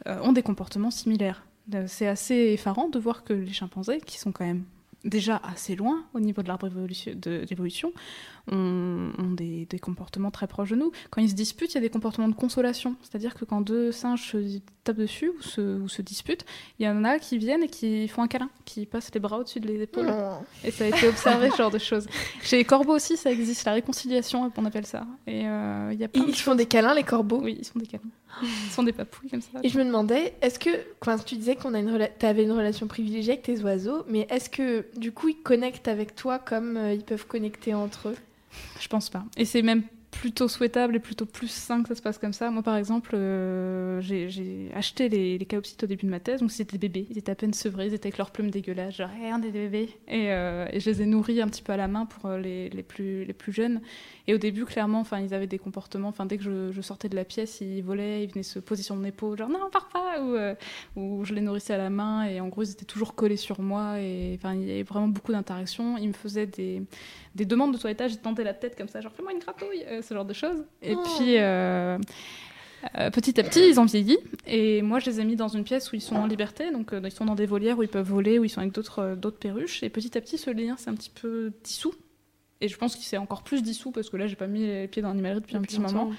euh, 0.07 0.19
ont 0.23 0.33
des 0.33 0.43
comportements 0.43 0.91
similaires. 0.91 1.43
Euh, 1.73 1.85
C'est 1.87 2.07
assez 2.07 2.35
effarant 2.35 2.89
de 2.89 2.99
voir 2.99 3.23
que 3.23 3.33
les 3.33 3.53
chimpanzés, 3.53 4.01
qui 4.05 4.17
sont 4.19 4.31
quand 4.31 4.45
même 4.45 4.63
déjà 5.07 5.37
assez 5.43 5.75
loin 5.75 6.05
au 6.13 6.19
niveau 6.19 6.43
de 6.43 6.47
l'arbre 6.47 6.69
de 6.69 7.45
l'évolution, 7.49 7.93
ont, 8.51 9.11
ont 9.17 9.31
des, 9.31 9.65
des 9.65 9.79
comportements 9.79 10.31
très 10.31 10.47
proches 10.47 10.69
de 10.71 10.75
nous. 10.75 10.91
Quand 11.09 11.21
ils 11.21 11.29
se 11.29 11.35
disputent, 11.35 11.73
il 11.73 11.75
y 11.75 11.77
a 11.79 11.81
des 11.81 11.89
comportements 11.89 12.27
de 12.29 12.35
consolation. 12.35 12.95
C'est-à-dire 13.01 13.35
que 13.35 13.45
quand 13.45 13.61
deux 13.61 13.91
singes 13.91 14.31
se 14.31 14.59
tapent 14.83 14.97
dessus 14.97 15.31
ou 15.37 15.41
se, 15.41 15.79
ou 15.79 15.89
se 15.89 16.01
disputent, 16.01 16.45
il 16.79 16.85
y 16.85 16.89
en 16.89 17.03
a 17.03 17.19
qui 17.19 17.37
viennent 17.37 17.63
et 17.63 17.67
qui 17.67 18.07
font 18.07 18.21
un 18.21 18.27
câlin, 18.27 18.49
qui 18.65 18.85
passent 18.85 19.11
les 19.13 19.19
bras 19.19 19.39
au-dessus 19.39 19.59
des 19.59 19.81
épaules. 19.81 20.13
Et 20.63 20.71
ça 20.71 20.85
a 20.85 20.87
été 20.87 21.07
observé, 21.07 21.51
ce 21.51 21.57
genre 21.57 21.71
de 21.71 21.77
choses. 21.77 22.07
Chez 22.41 22.57
les 22.57 22.65
corbeaux 22.65 22.95
aussi, 22.95 23.17
ça 23.17 23.31
existe, 23.31 23.65
la 23.65 23.73
réconciliation, 23.73 24.51
on 24.55 24.65
appelle 24.65 24.85
ça. 24.85 25.05
Et 25.25 25.47
euh, 25.47 25.93
y 25.97 26.03
a 26.03 26.07
plein 26.07 26.23
Ils 26.25 26.31
de 26.31 26.37
font 26.37 26.55
des 26.55 26.65
câlins, 26.65 26.93
les 26.93 27.03
corbeaux? 27.03 27.41
Oui, 27.41 27.57
ils 27.59 27.65
sont 27.65 27.79
des 27.79 27.87
câlins. 27.87 28.03
Ils 28.41 28.71
sont 28.71 28.83
des 28.83 28.93
papouilles 28.93 29.29
comme 29.29 29.41
ça. 29.41 29.59
Et 29.63 29.69
je 29.69 29.77
me 29.79 29.83
demandais, 29.83 30.35
est-ce 30.41 30.59
que, 30.59 30.69
quand 30.99 31.17
tu 31.25 31.35
disais 31.35 31.55
qu'on 31.55 31.73
a 31.73 31.79
une 31.79 31.89
rela- 31.89 32.11
t'avais 32.17 32.43
une 32.43 32.51
relation 32.51 32.85
privilégiée 32.87 33.33
avec 33.33 33.43
tes 33.43 33.59
oiseaux, 33.63 34.03
mais 34.07 34.27
est-ce 34.29 34.49
que 34.49 34.85
du 34.95 35.11
coup 35.11 35.29
ils 35.29 35.41
connectent 35.41 35.87
avec 35.87 36.15
toi 36.15 36.37
comme 36.37 36.77
euh, 36.77 36.93
ils 36.93 37.03
peuvent 37.03 37.25
connecter 37.25 37.73
entre 37.73 38.09
eux? 38.09 38.15
Je 38.79 38.87
pense 38.87 39.09
pas. 39.09 39.25
Et 39.37 39.45
c'est 39.45 39.61
même 39.61 39.83
plutôt 40.11 40.47
souhaitable 40.47 40.95
et 40.95 40.99
plutôt 40.99 41.25
plus 41.25 41.49
sain 41.49 41.81
que 41.83 41.89
ça 41.89 41.95
se 41.95 42.01
passe 42.01 42.17
comme 42.17 42.33
ça. 42.33 42.49
Moi, 42.49 42.63
par 42.63 42.75
exemple, 42.75 43.11
euh, 43.13 44.01
j'ai 44.01 44.71
acheté 44.73 45.09
les, 45.09 45.37
les 45.37 45.47
au 45.57 45.85
début 45.85 46.05
de 46.05 46.11
ma 46.11 46.19
thèse, 46.19 46.39
donc 46.39 46.51
c'était 46.51 46.77
des 46.77 46.87
bébés. 46.87 47.07
Ils 47.11 47.17
étaient 47.17 47.31
à 47.31 47.35
peine 47.35 47.53
sevrés, 47.53 47.87
ils 47.87 47.93
étaient 47.93 48.07
avec 48.07 48.17
leurs 48.17 48.31
plumes 48.31 48.49
dégueulasses, 48.49 48.95
genre, 48.95 49.09
hey, 49.11 49.31
on 49.33 49.37
est 49.43 49.51
des 49.51 49.67
bébés. 49.67 49.89
Et, 50.07 50.31
euh, 50.31 50.67
et 50.71 50.79
je 50.79 50.89
les 50.89 51.01
ai 51.01 51.05
nourris 51.05 51.41
un 51.41 51.47
petit 51.47 51.61
peu 51.61 51.73
à 51.73 51.77
la 51.77 51.87
main 51.87 52.05
pour 52.05 52.29
euh, 52.29 52.39
les, 52.39 52.69
plus, 52.83 53.25
les 53.25 53.33
plus 53.33 53.51
jeunes. 53.51 53.81
Et 54.29 54.33
au 54.33 54.37
début, 54.37 54.65
clairement, 54.65 54.99
enfin, 54.99 55.19
ils 55.21 55.33
avaient 55.33 55.47
des 55.47 55.57
comportements. 55.57 56.09
Enfin, 56.09 56.25
dès 56.25 56.37
que 56.37 56.43
je, 56.43 56.71
je 56.73 56.81
sortais 56.81 57.07
de 57.07 57.15
la 57.15 57.23
pièce, 57.23 57.61
ils 57.61 57.81
volaient, 57.81 58.23
ils 58.25 58.29
venaient 58.29 58.43
se 58.43 58.59
poser 58.59 58.83
sur 58.83 58.95
mon 58.95 59.05
épaule, 59.05 59.37
genre 59.37 59.47
non, 59.49 59.59
pars 59.71 59.87
pas, 59.87 60.21
ou, 60.21 60.35
euh, 60.35 60.53
ou 60.97 61.23
je 61.23 61.33
les 61.33 61.39
nourrissais 61.41 61.73
à 61.73 61.77
la 61.77 61.89
main. 61.89 62.25
Et 62.25 62.41
en 62.41 62.49
gros, 62.49 62.63
ils 62.63 62.71
étaient 62.71 62.83
toujours 62.85 63.15
collés 63.15 63.37
sur 63.37 63.61
moi. 63.61 63.99
Et 64.01 64.35
enfin, 64.37 64.53
il 64.53 64.67
y 64.67 64.71
avait 64.71 64.83
vraiment 64.83 65.07
beaucoup 65.07 65.31
d'interactions. 65.31 65.97
Ils 65.97 66.09
me 66.09 66.13
faisaient 66.13 66.45
des, 66.45 66.81
des 67.35 67.45
demandes 67.45 67.73
de 67.73 67.77
toilettage, 67.77 68.13
ils 68.13 68.19
tendaient 68.19 68.43
la 68.43 68.53
tête 68.53 68.75
comme 68.77 68.89
ça, 68.89 68.99
genre 68.99 69.13
fais-moi 69.13 69.31
une 69.31 69.39
gratouille, 69.39 69.83
euh, 69.87 70.01
ce 70.01 70.13
genre 70.13 70.25
de 70.25 70.33
choses. 70.33 70.65
Et 70.81 70.93
Oh. 70.95 71.03
puis. 71.17 71.37
euh, 71.37 71.97
euh, 72.99 73.09
petit 73.09 73.39
à 73.39 73.43
petit, 73.43 73.67
ils 73.67 73.79
ont 73.79 73.85
vieilli 73.85 74.17
et 74.45 74.83
moi 74.83 74.99
je 74.99 75.07
les 75.09 75.19
ai 75.19 75.25
mis 75.25 75.35
dans 75.35 75.47
une 75.47 75.63
pièce 75.63 75.91
où 75.91 75.95
ils 75.95 76.01
sont 76.01 76.15
en 76.15 76.27
liberté, 76.27 76.71
donc 76.71 76.93
euh, 76.93 77.01
ils 77.03 77.11
sont 77.11 77.25
dans 77.25 77.33
des 77.33 77.47
volières 77.47 77.79
où 77.79 77.83
ils 77.83 77.89
peuvent 77.89 78.07
voler, 78.07 78.37
où 78.37 78.43
ils 78.43 78.49
sont 78.49 78.59
avec 78.61 78.71
d'autres 78.71 78.99
euh, 78.99 79.15
d'autres 79.15 79.39
perruches 79.39 79.81
et 79.81 79.89
petit 79.89 80.15
à 80.15 80.21
petit 80.21 80.37
ce 80.37 80.51
lien 80.51 80.77
s'est 80.77 80.91
un 80.91 80.93
petit 80.93 81.09
peu 81.09 81.51
dissous 81.63 81.95
et 82.61 82.67
je 82.67 82.77
pense 82.77 82.95
qu'il 82.95 83.05
s'est 83.05 83.17
encore 83.17 83.43
plus 83.43 83.61
dissous 83.61 83.91
parce 83.91 84.09
que 84.09 84.17
là 84.17 84.27
j'ai 84.27 84.35
pas 84.35 84.47
mis 84.47 84.65
les 84.65 84.87
pieds 84.87 85.01
dans 85.01 85.09
l'animalerie 85.09 85.41
depuis 85.41 85.55
un 85.57 85.61
petit 85.61 85.75
moment 85.93 86.09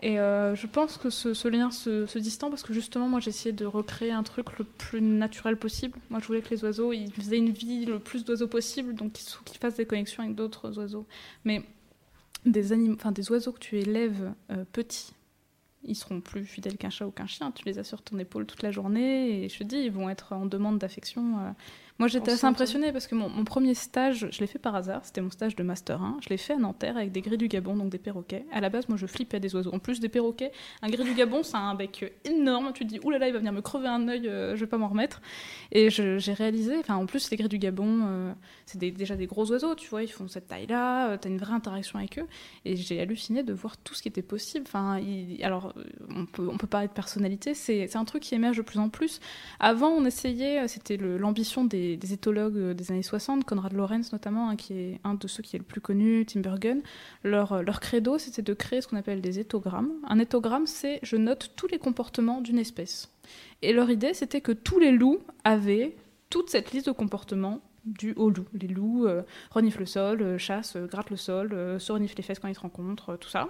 et 0.00 0.18
euh, 0.18 0.54
je 0.54 0.66
pense 0.66 0.98
que 0.98 1.08
ce, 1.08 1.32
ce 1.34 1.48
lien 1.48 1.70
se, 1.70 2.04
se 2.04 2.18
distend 2.18 2.50
parce 2.50 2.62
que 2.62 2.74
justement, 2.74 3.08
moi, 3.08 3.20
essayé 3.24 3.52
de 3.52 3.64
recréer 3.64 4.10
un 4.10 4.24
truc 4.24 4.58
le 4.58 4.64
plus 4.64 5.00
naturel 5.00 5.56
possible. 5.56 5.98
Moi, 6.10 6.18
je 6.20 6.26
voulais 6.26 6.42
que 6.42 6.50
les 6.50 6.62
oiseaux, 6.64 6.92
ils 6.92 7.10
faisaient 7.12 7.38
une 7.38 7.52
vie 7.52 7.86
le 7.86 8.00
plus 8.00 8.24
d'oiseaux 8.24 8.48
possible, 8.48 8.94
donc 8.94 9.12
qu'ils 9.12 9.56
fassent 9.58 9.76
des 9.76 9.86
connexions 9.86 10.22
avec 10.24 10.34
d'autres 10.34 10.76
oiseaux. 10.78 11.06
Mais 11.44 11.62
des, 12.44 12.72
anim- 12.72 12.94
enfin, 12.96 13.12
des 13.12 13.30
oiseaux 13.30 13.52
que 13.52 13.60
tu 13.60 13.78
élèves 13.78 14.34
euh, 14.50 14.64
petits, 14.72 15.14
ils 15.84 15.96
seront 15.96 16.20
plus 16.20 16.44
fidèles 16.44 16.76
qu'un 16.76 16.90
chat 16.90 17.06
ou 17.06 17.10
qu'un 17.10 17.28
chien. 17.28 17.50
Tu 17.52 17.64
les 17.64 17.78
as 17.78 17.84
sur 17.84 18.02
ton 18.02 18.18
épaule 18.18 18.44
toute 18.46 18.62
la 18.62 18.72
journée 18.72 19.44
et 19.44 19.48
je 19.48 19.58
te 19.58 19.64
dis, 19.64 19.76
ils 19.78 19.92
vont 19.92 20.10
être 20.10 20.32
en 20.34 20.44
demande 20.44 20.78
d'affection. 20.78 21.38
euh. 21.38 21.50
Moi, 22.00 22.08
j'étais 22.08 22.32
assez 22.32 22.44
impressionnée 22.48 22.90
parce 22.92 23.06
que 23.06 23.14
mon, 23.14 23.28
mon 23.28 23.44
premier 23.44 23.72
stage, 23.74 24.26
je 24.32 24.40
l'ai 24.40 24.48
fait 24.48 24.58
par 24.58 24.74
hasard. 24.74 25.02
C'était 25.04 25.20
mon 25.20 25.30
stage 25.30 25.54
de 25.54 25.62
Master 25.62 26.02
1. 26.02 26.18
Je 26.24 26.28
l'ai 26.28 26.36
fait 26.38 26.54
à 26.54 26.56
Nanterre 26.56 26.96
avec 26.96 27.12
des 27.12 27.20
grilles 27.20 27.38
du 27.38 27.46
Gabon, 27.46 27.76
donc 27.76 27.88
des 27.90 27.98
perroquets. 27.98 28.44
À 28.52 28.60
la 28.60 28.68
base, 28.68 28.88
moi, 28.88 28.98
je 28.98 29.06
flippais 29.06 29.38
des 29.38 29.54
oiseaux. 29.54 29.72
En 29.72 29.78
plus 29.78 30.00
des 30.00 30.08
perroquets, 30.08 30.50
un 30.82 30.88
gris 30.88 31.04
du 31.04 31.14
Gabon, 31.14 31.44
c'est 31.44 31.56
un 31.56 31.76
bec 31.76 32.12
énorme. 32.24 32.72
Tu 32.74 32.84
te 32.84 32.88
dis, 32.88 32.98
oulala, 33.04 33.28
il 33.28 33.32
va 33.32 33.38
venir 33.38 33.52
me 33.52 33.60
crever 33.60 33.86
un 33.86 34.08
œil, 34.08 34.26
euh, 34.28 34.56
je 34.56 34.60
vais 34.62 34.66
pas 34.66 34.76
m'en 34.76 34.88
remettre. 34.88 35.22
Et 35.70 35.88
j'ai 35.88 36.32
réalisé, 36.32 36.76
enfin, 36.80 36.96
en 36.96 37.06
plus, 37.06 37.30
les 37.30 37.36
gris 37.36 37.48
du 37.48 37.58
Gabon, 37.58 38.00
euh, 38.06 38.32
c'est 38.66 38.78
déjà 38.80 39.14
des 39.14 39.26
gros 39.26 39.48
oiseaux, 39.52 39.76
tu 39.76 39.88
vois, 39.88 40.02
ils 40.02 40.10
font 40.10 40.26
cette 40.26 40.48
taille-là, 40.48 41.10
euh, 41.10 41.16
t'as 41.16 41.28
une 41.28 41.38
vraie 41.38 41.54
interaction 41.54 42.00
avec 42.00 42.18
eux. 42.18 42.26
Et 42.64 42.74
j'ai 42.74 43.00
halluciné 43.00 43.44
de 43.44 43.52
voir 43.52 43.76
tout 43.76 43.94
ce 43.94 44.02
qui 44.02 44.08
était 44.08 44.20
possible. 44.22 44.64
Enfin, 44.66 44.98
il- 44.98 45.42
alors, 45.44 45.72
euh, 45.76 45.84
on 46.10 46.26
peut, 46.26 46.48
on 46.50 46.56
peut 46.56 46.66
parler 46.66 46.88
de 46.88 46.92
personnalité, 46.92 47.54
c'est 47.54 47.94
un 47.94 48.04
truc 48.04 48.24
qui 48.24 48.34
émerge 48.34 48.56
de 48.56 48.62
plus 48.62 48.80
en 48.80 48.88
plus. 48.88 49.20
Avant, 49.60 49.90
on 49.90 50.04
essayait, 50.04 50.64
euh, 50.64 50.66
c'était 50.66 50.96
l'ambition 50.96 51.64
des, 51.64 51.83
des 51.96 52.12
éthologues 52.12 52.56
euh, 52.56 52.74
des 52.74 52.90
années 52.90 53.02
60, 53.02 53.44
Conrad 53.44 53.72
Lorenz 53.72 54.12
notamment, 54.12 54.48
hein, 54.48 54.56
qui 54.56 54.74
est 54.74 55.00
un 55.04 55.14
de 55.14 55.28
ceux 55.28 55.42
qui 55.42 55.56
est 55.56 55.58
le 55.58 55.64
plus 55.64 55.80
connu, 55.80 56.24
Tim 56.26 56.40
Bergen. 56.40 56.82
Leur, 57.22 57.52
euh, 57.52 57.62
leur 57.62 57.80
credo, 57.80 58.18
c'était 58.18 58.42
de 58.42 58.54
créer 58.54 58.80
ce 58.80 58.88
qu'on 58.88 58.96
appelle 58.96 59.20
des 59.20 59.38
éthogrammes. 59.38 59.92
Un 60.08 60.18
éthogramme, 60.18 60.66
c'est 60.66 61.00
je 61.02 61.16
note 61.16 61.52
tous 61.56 61.66
les 61.66 61.78
comportements 61.78 62.40
d'une 62.40 62.58
espèce. 62.58 63.10
Et 63.62 63.72
leur 63.72 63.90
idée, 63.90 64.14
c'était 64.14 64.40
que 64.40 64.52
tous 64.52 64.78
les 64.78 64.92
loups 64.92 65.20
avaient 65.44 65.96
toute 66.30 66.50
cette 66.50 66.72
liste 66.72 66.86
de 66.86 66.92
comportements 66.92 67.60
dus 67.84 68.14
aux 68.16 68.30
loups. 68.30 68.46
Les 68.54 68.68
loups 68.68 69.06
euh, 69.06 69.22
reniflent 69.50 69.80
le 69.80 69.86
sol, 69.86 70.22
euh, 70.22 70.38
chassent, 70.38 70.76
grattent 70.76 71.10
le 71.10 71.16
sol, 71.16 71.78
se 71.78 71.92
reniflent 71.92 72.16
les 72.16 72.22
fesses 72.22 72.38
quand 72.38 72.48
ils 72.48 72.54
se 72.54 72.60
rencontrent, 72.60 73.16
tout 73.16 73.28
ça. 73.28 73.48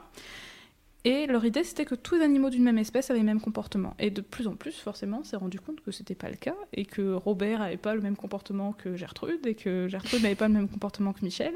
Et 1.06 1.26
leur 1.26 1.44
idée, 1.44 1.64
c'était 1.64 1.84
que 1.84 1.94
tous 1.94 2.14
les 2.14 2.22
animaux 2.22 2.48
d'une 2.48 2.62
même 2.62 2.78
espèce 2.78 3.10
avaient 3.10 3.18
le 3.20 3.26
même 3.26 3.40
comportement. 3.40 3.94
Et 3.98 4.10
de 4.10 4.22
plus 4.22 4.46
en 4.46 4.54
plus, 4.54 4.72
forcément, 4.72 5.18
on 5.20 5.24
s'est 5.24 5.36
rendu 5.36 5.60
compte 5.60 5.82
que 5.82 5.90
c'était 5.90 6.14
pas 6.14 6.30
le 6.30 6.36
cas, 6.36 6.54
et 6.72 6.86
que 6.86 7.12
Robert 7.12 7.60
avait 7.60 7.76
pas 7.76 7.94
le 7.94 8.00
même 8.00 8.16
comportement 8.16 8.72
que 8.72 8.96
Gertrude, 8.96 9.46
et 9.46 9.54
que 9.54 9.86
Gertrude 9.86 10.22
n'avait 10.22 10.34
pas 10.34 10.48
le 10.48 10.54
même 10.54 10.68
comportement 10.68 11.12
que 11.12 11.22
Michel, 11.22 11.52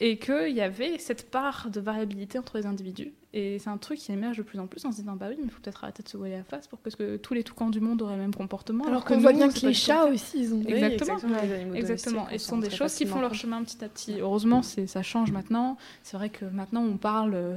et 0.00 0.18
qu'il 0.18 0.50
y 0.54 0.60
avait 0.60 0.98
cette 0.98 1.30
part 1.30 1.70
de 1.70 1.80
variabilité 1.80 2.38
entre 2.38 2.58
les 2.58 2.66
individus. 2.66 3.12
Et 3.32 3.58
c'est 3.58 3.70
un 3.70 3.78
truc 3.78 3.98
qui 3.98 4.12
émerge 4.12 4.36
de 4.36 4.42
plus 4.42 4.58
en 4.58 4.66
plus 4.66 4.84
en 4.84 4.92
se 4.92 4.96
disant, 5.00 5.14
bah 5.16 5.26
oui, 5.30 5.36
mais 5.38 5.44
il 5.46 5.50
faut 5.50 5.60
peut-être 5.62 5.82
arrêter 5.84 6.02
de 6.02 6.08
se 6.08 6.16
voiler 6.18 6.36
la 6.36 6.44
face 6.44 6.66
pour 6.66 6.82
que, 6.82 6.90
que 6.90 7.16
tous 7.16 7.32
les 7.32 7.44
toucans 7.44 7.70
du 7.70 7.80
monde 7.80 8.02
auraient 8.02 8.16
le 8.16 8.22
même 8.22 8.34
comportement. 8.34 8.84
Alors 8.84 9.04
qu'on 9.06 9.18
voit 9.18 9.32
bien 9.32 9.48
que 9.48 9.66
les 9.66 9.72
chats 9.72 10.06
aussi, 10.06 10.40
ils 10.40 10.52
ont. 10.52 10.58
Oui, 10.58 10.72
Exactement. 10.74 11.16
les 11.42 11.52
animaux 11.54 11.74
Exactement. 11.74 12.16
domestiques, 12.24 12.34
Et 12.34 12.38
ce 12.38 12.46
sont 12.48 12.56
on 12.56 12.58
des 12.58 12.70
choses 12.70 12.94
qui 12.94 13.06
font 13.06 13.20
leur 13.20 13.32
chemin 13.34 13.62
petit 13.62 13.82
à 13.82 13.88
petit. 13.88 14.16
Heureusement, 14.20 14.62
c'est- 14.62 14.86
ça 14.88 15.02
change 15.02 15.30
maintenant. 15.32 15.78
C'est 16.02 16.16
vrai 16.18 16.28
que 16.28 16.44
maintenant, 16.44 16.82
on 16.82 16.96
parle 16.98 17.34
euh, 17.34 17.56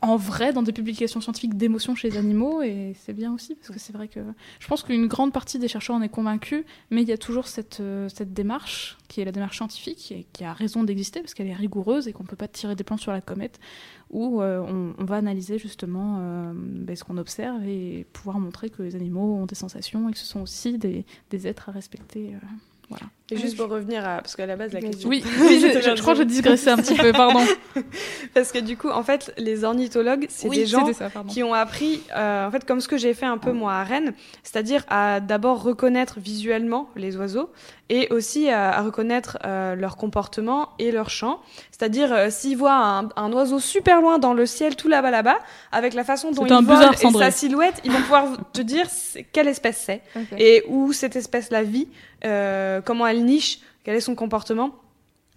en 0.00 0.16
vrai 0.16 0.52
dans 0.52 0.62
des 0.62 0.72
publications 0.72 1.20
scientifiques 1.20 1.56
d'émotions 1.56 1.94
chez 1.96 2.10
les 2.10 2.16
animaux, 2.16 2.62
et 2.62 2.94
c'est 3.00 3.12
bien 3.12 3.32
aussi, 3.34 3.56
parce 3.56 3.70
que 3.70 3.78
c'est 3.80 3.92
vrai 3.92 4.06
que 4.06 4.20
je 4.60 4.66
pense 4.68 4.84
qu'une 4.84 5.06
grande 5.06 5.32
partie 5.32 5.58
des 5.58 5.66
chercheurs 5.66 5.96
en 5.96 6.02
est 6.02 6.08
convaincue, 6.08 6.64
mais 6.90 7.02
il 7.02 7.08
y 7.08 7.12
a 7.12 7.18
toujours 7.18 7.48
cette, 7.48 7.80
euh, 7.80 8.08
cette 8.08 8.32
démarche, 8.32 8.96
qui 9.08 9.20
est 9.20 9.24
la 9.24 9.32
démarche 9.32 9.56
scientifique, 9.56 10.12
et 10.12 10.26
qui 10.32 10.44
a 10.44 10.52
raison 10.52 10.84
d'exister, 10.84 11.20
parce 11.20 11.34
qu'elle 11.34 11.48
est 11.48 11.54
rigoureuse 11.54 12.06
et 12.06 12.12
qu'on 12.12 12.22
ne 12.22 12.28
peut 12.28 12.36
pas 12.36 12.48
tirer 12.48 12.76
des 12.76 12.84
plans 12.84 12.96
sur 12.96 13.10
la 13.10 13.20
comète, 13.20 13.58
où 14.10 14.40
euh, 14.40 14.60
on, 14.60 15.04
va 15.04 15.16
analyser 15.16 15.58
justement 15.58 16.18
euh, 16.20 16.52
ben, 16.54 16.94
ce 16.94 17.02
qu'on 17.02 17.18
observe 17.18 17.66
et 17.66 18.06
pouvoir 18.12 18.38
montrer 18.38 18.70
que 18.70 18.82
les 18.82 18.94
animaux 18.94 19.34
ont 19.34 19.46
des 19.46 19.56
sensations 19.56 20.08
et 20.08 20.12
que 20.12 20.18
ce 20.18 20.26
sont 20.26 20.40
aussi 20.40 20.78
des, 20.78 21.04
êtres 21.46 21.70
à 21.70 21.72
respecter. 21.72 22.34
voilà. 22.88 23.06
Et 23.30 23.36
juste 23.36 23.56
pour 23.58 23.68
revenir 23.68 24.06
à. 24.08 24.18
Parce 24.22 24.34
qu'à 24.36 24.46
la 24.46 24.56
base, 24.56 24.72
la 24.72 24.80
question. 24.80 25.08
Oui, 25.08 25.22
oui, 25.40 25.60
je, 25.60 25.80
je- 25.80 25.96
je 25.96 26.00
crois 26.00 26.14
que 26.14 26.20
j'ai 26.20 26.24
digressé 26.24 26.70
un 26.70 26.76
petit 26.78 26.94
peu, 26.94 27.12
pardon. 27.12 27.40
Parce 28.34 28.52
que 28.52 28.58
du 28.58 28.76
coup, 28.76 28.88
en 28.88 29.02
fait, 29.02 29.32
les 29.36 29.64
ornithologues, 29.64 30.26
c'est 30.30 30.48
Oui, 30.48 30.58
des 30.58 30.66
gens 30.66 30.90
ça, 30.92 31.10
qui 31.28 31.42
ont 31.42 31.54
appris, 31.54 32.00
euh, 32.16 32.46
en 32.46 32.50
fait, 32.50 32.64
comme 32.64 32.80
ce 32.80 32.88
que 32.88 32.96
j'ai 32.96 33.14
fait 33.14 33.26
un 33.26 33.38
peu 33.38 33.52
moi 33.52 33.74
à 33.74 33.84
Rennes, 33.84 34.14
c'est-à-dire 34.42 34.84
à 34.88 35.20
d'abord 35.20 35.62
reconnaître 35.62 36.18
visuellement 36.20 36.88
les 36.96 37.16
oiseaux 37.16 37.50
et 37.90 38.08
aussi 38.10 38.48
à, 38.50 38.70
à 38.78 38.82
reconnaître 38.82 39.38
euh, 39.44 39.74
leur 39.74 39.96
comportement 39.96 40.70
et 40.78 40.90
leur 40.90 41.10
chant. 41.10 41.40
C'est-à-dire, 41.70 42.12
euh, 42.12 42.28
s'ils 42.30 42.56
voient 42.56 42.74
un, 42.76 43.08
un 43.16 43.32
oiseau 43.32 43.58
super 43.60 44.00
loin 44.00 44.18
dans 44.18 44.34
le 44.34 44.46
ciel, 44.46 44.76
tout 44.76 44.88
là-bas 44.88 45.10
là-bas, 45.10 45.38
avec 45.72 45.94
la 45.94 46.04
façon 46.04 46.30
dont 46.32 46.44
il 46.46 46.52
un 46.52 46.60
vole 46.62 46.84
et 47.02 47.10
sa 47.18 47.30
silhouette, 47.30 47.80
ils 47.84 47.92
vont 47.92 48.00
pouvoir 48.02 48.24
te 48.52 48.60
dire 48.62 48.86
quelle 49.32 49.48
espèce 49.48 49.82
c'est 49.86 50.02
et 50.38 50.64
où 50.68 50.92
cette 50.92 51.16
espèce-là 51.16 51.62
vit, 51.62 51.88
euh, 52.24 52.80
comment 52.84 53.06
elle 53.06 53.17
niche, 53.24 53.60
quel 53.84 53.94
est 53.96 54.00
son 54.00 54.14
comportement. 54.14 54.70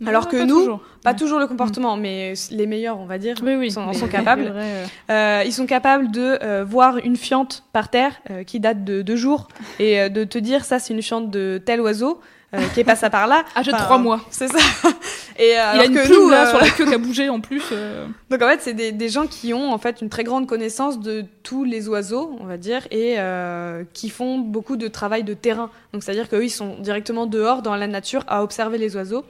Alors 0.07 0.27
que 0.27 0.37
pas 0.37 0.45
nous, 0.45 0.55
toujours. 0.57 0.81
Pas 1.03 1.11
Ouais. 1.11 1.15
toujours 1.15 1.37
le 1.37 1.45
comportement, 1.45 1.95
mais 1.95 2.33
les 2.49 2.65
meilleurs, 2.65 2.97
on 2.99 3.05
va 3.05 3.19
dire, 3.19 3.35
Oui, 3.43 3.53
oui. 3.55 3.69
sont, 3.69 3.85
mais- 3.85 3.93
sont 3.93 4.07
capables. 4.07 4.47
vrai, 4.47 4.63
euh, 4.63 4.85
Euh, 5.11 5.43
ils 5.45 5.53
sont 5.53 5.67
capables 5.67 6.09
de 6.09 6.39
euh, 6.41 6.63
voir 6.67 6.97
une 6.97 7.15
fiente 7.15 7.63
par 7.71 7.89
terre 7.89 8.13
euh, 8.31 8.43
qui 8.43 8.59
date 8.59 8.83
de 8.83 9.03
deux 9.03 9.15
jours 9.15 9.47
et 9.77 9.99
euh, 10.01 10.09
de 10.09 10.23
te 10.23 10.39
dire 10.39 10.65
ça 10.65 10.79
c'est 10.79 10.93
une 10.95 11.03
fiente 11.03 11.29
de 11.29 11.61
tel 11.63 11.81
oiseau 11.81 12.19
euh, 12.53 12.59
qui 12.73 12.79
est 12.81 12.83
passé 12.83 13.09
par 13.09 13.27
là. 13.27 13.43
Ah, 13.55 13.63
j'ai 13.63 13.73
Enfin, 13.73 13.83
trois 13.85 13.97
mois. 13.97 14.21
C'est 14.29 14.47
ça. 14.47 14.57
Et 15.37 15.57
euh, 15.57 15.71
Il 15.73 15.77
y 15.77 15.81
a 15.81 15.85
une 15.85 15.95
que 15.95 16.05
plume 16.05 16.19
nous, 16.23 16.29
là 16.29 16.45
euh, 16.45 16.49
sur 16.49 16.59
la 16.59 16.69
queue 16.69 16.85
qui 16.85 16.93
a 16.93 16.97
bougé 16.97 17.29
en 17.29 17.39
plus. 17.39 17.63
euh, 17.71 18.05
donc 18.29 18.41
en 18.41 18.47
fait 18.49 18.59
c'est 18.61 18.73
des, 18.73 18.91
des 18.91 19.09
gens 19.09 19.25
qui 19.27 19.53
ont 19.53 19.71
en 19.73 19.77
fait 19.77 20.01
une 20.01 20.09
très 20.09 20.23
grande 20.23 20.47
connaissance 20.47 20.99
de 20.99 21.23
tous 21.43 21.63
les 21.63 21.87
oiseaux, 21.87 22.35
on 22.39 22.45
va 22.45 22.57
dire, 22.57 22.85
et 22.91 23.15
euh, 23.17 23.83
qui 23.93 24.09
font 24.09 24.37
beaucoup 24.39 24.75
de 24.75 24.87
travail 24.89 25.23
de 25.23 25.33
terrain. 25.33 25.69
Donc 25.93 26.03
c'est 26.03 26.11
à 26.11 26.13
dire 26.13 26.27
qu'eux 26.29 26.43
ils 26.43 26.49
sont 26.49 26.75
directement 26.79 27.25
dehors 27.25 27.61
dans 27.61 27.75
la 27.75 27.87
nature 27.87 28.23
à 28.27 28.43
observer 28.43 28.77
les 28.77 28.95
oiseaux. 28.95 29.23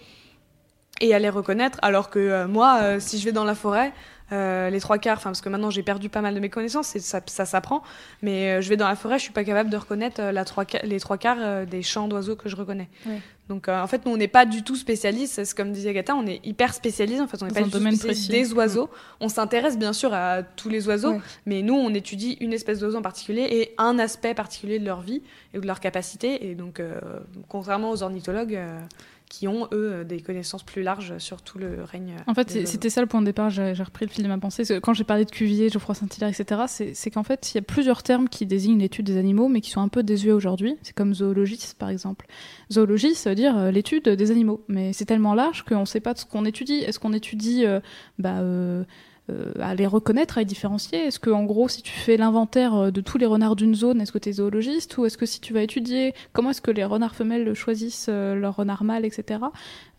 et 0.99 1.13
à 1.15 1.19
les 1.19 1.29
reconnaître. 1.29 1.77
Alors 1.81 2.09
que 2.09 2.45
moi, 2.45 2.99
si 2.99 3.17
je 3.19 3.25
vais 3.25 3.31
dans 3.31 3.43
la 3.45 3.55
forêt, 3.55 3.91
euh, 4.31 4.69
les 4.69 4.79
trois 4.79 4.97
quarts, 4.97 5.19
parce 5.21 5.41
que 5.41 5.49
maintenant 5.49 5.69
j'ai 5.69 5.83
perdu 5.83 6.09
pas 6.09 6.21
mal 6.21 6.33
de 6.35 6.39
mes 6.39 6.49
connaissances, 6.49 6.95
et 6.95 6.99
ça, 6.99 7.21
ça 7.25 7.45
s'apprend, 7.45 7.83
mais 8.21 8.51
euh, 8.53 8.61
je 8.61 8.69
vais 8.69 8.77
dans 8.77 8.87
la 8.87 8.95
forêt, 8.95 9.17
je 9.17 9.23
suis 9.23 9.33
pas 9.33 9.43
capable 9.43 9.69
de 9.69 9.77
reconnaître 9.77 10.21
euh, 10.21 10.31
la 10.31 10.45
trois, 10.45 10.65
qua- 10.65 10.83
les 10.83 10.99
trois 10.99 11.17
quarts 11.17 11.65
des 11.65 11.81
chants 11.81 12.07
d'oiseaux 12.07 12.35
que 12.35 12.47
je 12.49 12.55
reconnais. 12.55 12.89
Ouais. 13.05 13.19
Donc 13.49 13.67
en 13.67 13.85
fait, 13.87 14.05
nous 14.05 14.13
on 14.13 14.17
n'est 14.17 14.29
pas 14.29 14.45
du 14.45 14.63
tout 14.63 14.77
spécialistes, 14.77 15.43
c'est 15.43 15.53
comme 15.57 15.73
disait 15.73 15.89
Agatha, 15.89 16.15
on 16.15 16.25
est 16.25 16.39
hyper 16.45 16.73
spécialisés. 16.73 17.19
En 17.19 17.27
fait, 17.27 17.41
on 17.43 17.47
n'est 17.47 17.51
pas 17.53 17.63
du 17.63 17.69
tout 17.69 17.79
précis. 18.05 18.29
des 18.29 18.53
oiseaux. 18.53 18.89
On 19.19 19.27
s'intéresse 19.27 19.77
bien 19.77 19.91
sûr 19.91 20.13
à 20.13 20.41
tous 20.41 20.69
les 20.69 20.87
oiseaux, 20.87 21.11
Ouais. 21.15 21.19
mais 21.45 21.61
nous 21.61 21.73
on 21.73 21.93
étudie 21.93 22.37
une 22.39 22.53
espèce 22.53 22.79
d'oiseau 22.79 22.97
en 22.99 23.01
particulier 23.01 23.45
et 23.51 23.73
un 23.77 23.99
aspect 23.99 24.33
particulier 24.33 24.79
de 24.79 24.85
leur 24.85 25.01
vie 25.01 25.21
et 25.53 25.59
de 25.59 25.67
leur 25.67 25.81
capacité. 25.81 26.49
Et 26.49 26.55
donc, 26.55 26.81
contrairement 27.49 27.89
aux 27.91 28.03
ornithologues. 28.03 28.57
Qui 29.31 29.47
ont, 29.47 29.69
eux, 29.71 30.03
des 30.03 30.19
connaissances 30.19 30.63
plus 30.63 30.83
larges 30.83 31.17
sur 31.17 31.41
tout 31.41 31.57
le 31.57 31.83
règne. 31.83 32.15
En 32.27 32.33
fait, 32.33 32.67
c'était 32.67 32.89
ça 32.89 32.99
le 32.99 33.07
point 33.07 33.21
de 33.21 33.25
départ. 33.25 33.49
J'ai 33.49 33.71
repris 33.71 34.05
le 34.05 34.11
fil 34.11 34.23
de 34.23 34.27
ma 34.27 34.37
pensée. 34.37 34.79
Quand 34.81 34.93
j'ai 34.93 35.05
parlé 35.05 35.23
de 35.23 35.31
Cuvier, 35.31 35.69
Geoffroy 35.69 35.95
Saint-Hilaire, 35.95 36.29
etc., 36.29 36.91
c'est 36.93 37.11
qu'en 37.11 37.23
fait, 37.23 37.51
il 37.51 37.55
y 37.55 37.59
a 37.59 37.61
plusieurs 37.61 38.03
termes 38.03 38.27
qui 38.27 38.45
désignent 38.45 38.79
l'étude 38.79 39.05
des 39.05 39.17
animaux, 39.17 39.47
mais 39.47 39.61
qui 39.61 39.69
sont 39.69 39.81
un 39.81 39.87
peu 39.87 40.03
désuets 40.03 40.33
aujourd'hui. 40.33 40.75
C'est 40.83 40.93
comme 40.93 41.13
zoologiste, 41.13 41.77
par 41.77 41.89
exemple. 41.89 42.27
Zoologie, 42.71 43.15
ça 43.15 43.29
veut 43.29 43.35
dire 43.35 43.57
euh, 43.57 43.71
l'étude 43.71 44.09
des 44.09 44.31
animaux. 44.31 44.63
Mais 44.67 44.91
c'est 44.93 45.05
tellement 45.05 45.33
large 45.33 45.63
qu'on 45.63 45.81
ne 45.81 45.85
sait 45.85 46.01
pas 46.01 46.13
de 46.13 46.19
ce 46.19 46.25
qu'on 46.25 46.45
étudie. 46.45 46.79
Est-ce 46.79 46.99
qu'on 46.99 47.13
étudie 47.13 47.65
euh, 47.65 47.79
bah, 48.19 48.39
euh, 48.39 48.83
à 49.59 49.75
les 49.75 49.87
reconnaître, 49.87 50.37
à 50.37 50.41
les 50.41 50.45
différencier 50.45 51.07
Est-ce 51.07 51.19
que, 51.19 51.29
en 51.29 51.43
gros, 51.43 51.67
si 51.67 51.81
tu 51.81 51.91
fais 51.91 52.17
l'inventaire 52.17 52.75
euh, 52.75 52.91
de 52.91 53.01
tous 53.01 53.17
les 53.17 53.25
renards 53.25 53.55
d'une 53.55 53.75
zone, 53.75 54.01
est-ce 54.01 54.11
que 54.11 54.17
tu 54.17 54.29
es 54.29 54.33
zoologiste 54.33 54.97
Ou 54.97 55.05
est-ce 55.05 55.17
que 55.17 55.25
si 55.25 55.39
tu 55.39 55.53
vas 55.53 55.61
étudier 55.61 56.13
comment 56.33 56.51
est-ce 56.51 56.61
que 56.61 56.71
les 56.71 56.83
renards 56.83 57.15
femelles 57.15 57.53
choisissent 57.53 58.07
euh, 58.09 58.35
leur 58.35 58.55
renard 58.55 58.83
mâle, 58.83 59.05
etc. 59.05 59.39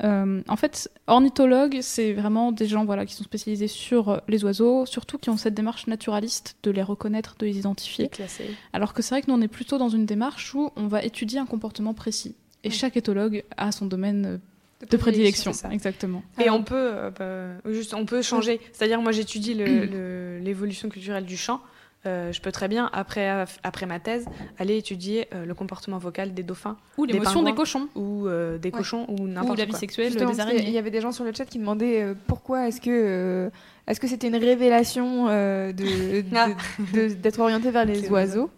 Euh, 0.04 0.42
en 0.48 0.56
fait, 0.56 0.90
ornithologue, 1.06 1.78
c'est 1.80 2.12
vraiment 2.12 2.52
des 2.52 2.66
gens 2.66 2.84
voilà, 2.84 3.06
qui 3.06 3.14
sont 3.14 3.24
spécialisés 3.24 3.68
sur 3.68 4.08
euh, 4.08 4.18
les 4.28 4.44
oiseaux, 4.44 4.86
surtout 4.86 5.18
qui 5.18 5.30
ont 5.30 5.36
cette 5.36 5.54
démarche 5.54 5.86
naturaliste 5.86 6.56
de 6.62 6.70
les 6.70 6.82
reconnaître, 6.82 7.36
de 7.38 7.46
les 7.46 7.58
identifier. 7.58 8.10
Alors 8.72 8.94
que 8.94 9.02
c'est 9.02 9.14
vrai 9.14 9.22
que 9.22 9.30
nous, 9.30 9.36
on 9.36 9.42
est 9.42 9.48
plutôt 9.48 9.78
dans 9.78 9.88
une 9.88 10.06
démarche 10.06 10.54
où 10.54 10.70
on 10.76 10.86
va 10.86 11.02
étudier 11.02 11.38
un 11.38 11.46
comportement 11.46 11.94
précis. 11.94 12.34
Et 12.64 12.70
chaque 12.70 12.96
éthologue 12.96 13.44
a 13.56 13.72
son 13.72 13.86
domaine 13.86 14.26
euh, 14.26 14.38
de 14.90 14.96
prédilection. 14.96 15.52
c'est 15.52 15.62
ça. 15.62 15.72
Exactement. 15.72 16.22
Et 16.44 16.50
on 16.50 16.62
peut, 16.62 16.74
euh, 16.76 17.10
bah, 17.62 17.70
juste, 17.72 17.94
on 17.94 18.04
peut 18.06 18.22
changer. 18.22 18.60
C'est-à-dire, 18.72 19.00
moi, 19.02 19.12
j'étudie 19.12 19.54
l'évolution 19.54 20.88
culturelle 20.88 21.24
du 21.24 21.36
chant. 21.36 21.60
Euh, 22.04 22.32
je 22.32 22.40
peux 22.40 22.50
très 22.50 22.66
bien, 22.66 22.90
après, 22.92 23.44
après 23.62 23.86
ma 23.86 24.00
thèse, 24.00 24.26
aller 24.58 24.76
étudier 24.76 25.28
euh, 25.32 25.46
le 25.46 25.54
comportement 25.54 25.98
vocal 25.98 26.34
des 26.34 26.42
dauphins 26.42 26.76
Ou 26.98 27.06
Des 27.06 27.12
l'émotion 27.12 27.44
des 27.44 27.54
cochons. 27.54 27.86
ou 27.94 28.26
euh, 28.26 28.58
des 28.58 28.70
Ouais. 28.70 28.78
cochons 28.78 29.06
ou 29.08 29.22
Ou 29.22 29.28
n'importe 29.28 29.58
la 29.58 29.66
vie 29.66 29.70
quoi. 29.70 29.78
sexuelle 29.78 30.08
Justement, 30.10 30.30
des 30.32 30.36
y- 30.38 30.40
Il 30.40 30.48
y 30.48 30.50
araignées. 30.58 30.78
avait 30.78 30.90
des 30.90 31.00
gens 31.00 31.12
sur 31.12 31.22
le 31.22 31.32
chat 31.32 31.44
qui 31.44 31.60
demandaient 31.60 32.02
euh, 32.02 32.14
pourquoi 32.26 32.66
est-ce 32.66 32.80
que 32.80 32.90
euh, 32.90 33.50
est-ce 33.86 34.00
que 34.00 34.08
c'était 34.08 34.26
une 34.26 34.34
révélation 34.36 35.26
euh, 35.28 35.72
de- 35.72 36.24
Ah. 36.34 36.48
de- 36.92 37.08
de- 37.08 37.14
d'être 37.14 37.38
orienté 37.38 37.70
vers 37.70 37.84
les 37.84 38.08
oiseaux. 38.10 38.50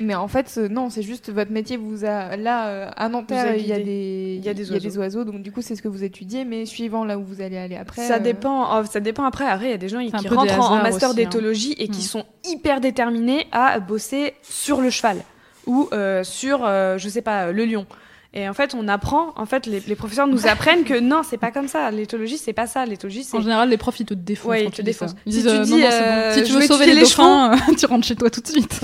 Mais 0.00 0.14
en 0.14 0.28
fait, 0.28 0.52
euh, 0.58 0.68
non, 0.68 0.90
c'est 0.90 1.02
juste 1.02 1.30
votre 1.30 1.50
métier 1.50 1.76
vous 1.76 2.04
a 2.04 2.36
là 2.36 2.68
euh, 2.68 2.90
à 2.96 3.08
Nanterre, 3.08 3.46
Vous 3.46 3.52
a 3.52 3.56
il 3.56 3.66
y 3.66 3.72
a 3.72 3.78
des 3.78 4.36
Il 4.38 4.44
y 4.44 4.48
a 4.48 4.54
des 4.54 4.70
oiseaux. 4.70 5.00
oiseaux, 5.00 5.24
donc 5.24 5.42
du 5.42 5.50
coup 5.50 5.62
c'est 5.62 5.76
ce 5.76 5.82
que 5.82 5.88
vous 5.88 6.04
étudiez, 6.04 6.44
mais 6.44 6.66
suivant 6.66 7.04
là 7.04 7.18
où 7.18 7.24
vous 7.24 7.40
allez 7.40 7.56
aller 7.56 7.76
après. 7.76 8.06
ça 8.06 8.16
euh, 8.16 8.18
dépend. 8.18 8.80
oh, 8.80 8.84
ça 8.84 9.00
dépend 9.00 9.24
après. 9.24 9.46
Après, 9.46 9.66
il 9.66 9.70
y 9.70 9.74
a 9.74 9.78
des 9.78 9.88
gens 9.88 10.04
qui 10.04 10.10
des 10.10 10.28
rentrent 10.28 10.60
en, 10.70 10.82
master 10.82 11.10
hein. 11.10 11.14
d'éthologie 11.14 11.72
et 11.78 11.88
qui 11.88 12.00
Mm. 12.00 12.02
sont 12.02 12.24
hyper 12.46 12.80
déterminés 12.80 13.46
à 13.50 13.80
bosser 13.80 14.34
sur 14.42 14.80
le 14.80 14.90
cheval 14.90 15.18
ou 15.66 15.88
euh, 15.92 16.24
sur, 16.24 16.64
euh, 16.64 16.98
je 16.98 17.08
sais 17.08 17.22
pas, 17.22 17.52
le 17.52 17.64
lion. 17.64 17.86
Et 18.34 18.46
en 18.48 18.52
fait, 18.52 18.74
on 18.78 18.88
apprend. 18.88 19.32
En 19.36 19.46
fait, 19.46 19.64
les, 19.66 19.80
les 19.80 19.94
professeurs 19.96 20.26
nous 20.26 20.46
apprennent 20.46 20.84
que 20.84 21.00
non, 21.00 21.22
c'est 21.24 21.38
pas 21.38 21.50
comme 21.50 21.66
ça. 21.66 21.90
L'éthologie, 21.90 22.36
c'est 22.36 22.52
pas 22.52 22.66
ça. 22.66 22.84
L'éthologie, 22.84 23.24
c'est 23.24 23.36
En 23.36 23.40
général, 23.40 23.70
les 23.70 23.78
profs, 23.78 24.00
ils 24.00 24.04
te 24.06 24.12
défoncent. 24.12 24.50
Ouais, 24.50 24.64
ils 24.64 24.70
te 24.70 24.76
tu 24.76 24.82
dis 24.82 24.86
défoncent. 24.86 25.14
Ils 25.24 25.32
Si 25.32 25.38
disent, 25.42 25.50
tu 25.50 25.56
euh, 25.58 25.62
dis, 25.64 25.70
non, 25.70 25.78
non, 25.78 25.86
c'est 25.90 26.02
euh, 26.02 26.28
bon. 26.28 26.34
Si 26.36 26.42
tu 26.44 26.52
veux 26.58 26.66
sauver 26.66 26.86
les 26.86 26.94
les 26.94 27.00
dauphins, 27.00 27.56
tu 27.78 27.86
rentres 27.86 28.06
chez 28.06 28.16
toi 28.16 28.28
tout 28.28 28.42
de 28.42 28.46
suite. 28.48 28.80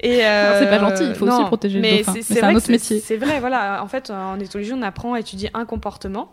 Et 0.00 0.16
c'est 0.20 0.68
pas 0.70 0.78
gentil, 0.78 1.04
il 1.08 1.14
faut 1.14 1.26
aussi 1.26 1.38
non, 1.38 1.44
protéger 1.46 1.80
les 1.80 1.98
dauphins. 1.98 2.14
c'est- 2.22 2.42
un 2.42 2.54
autre 2.54 2.70
métier. 2.70 3.00
C'est 3.00 3.16
vrai, 3.18 3.38
voilà. 3.40 3.82
En 3.82 3.86
fait, 3.86 4.10
en 4.10 4.40
éthologie, 4.40 4.72
on 4.74 4.82
apprend 4.82 5.12
à 5.12 5.20
étudier 5.20 5.50
un 5.52 5.66
comportement, 5.66 6.32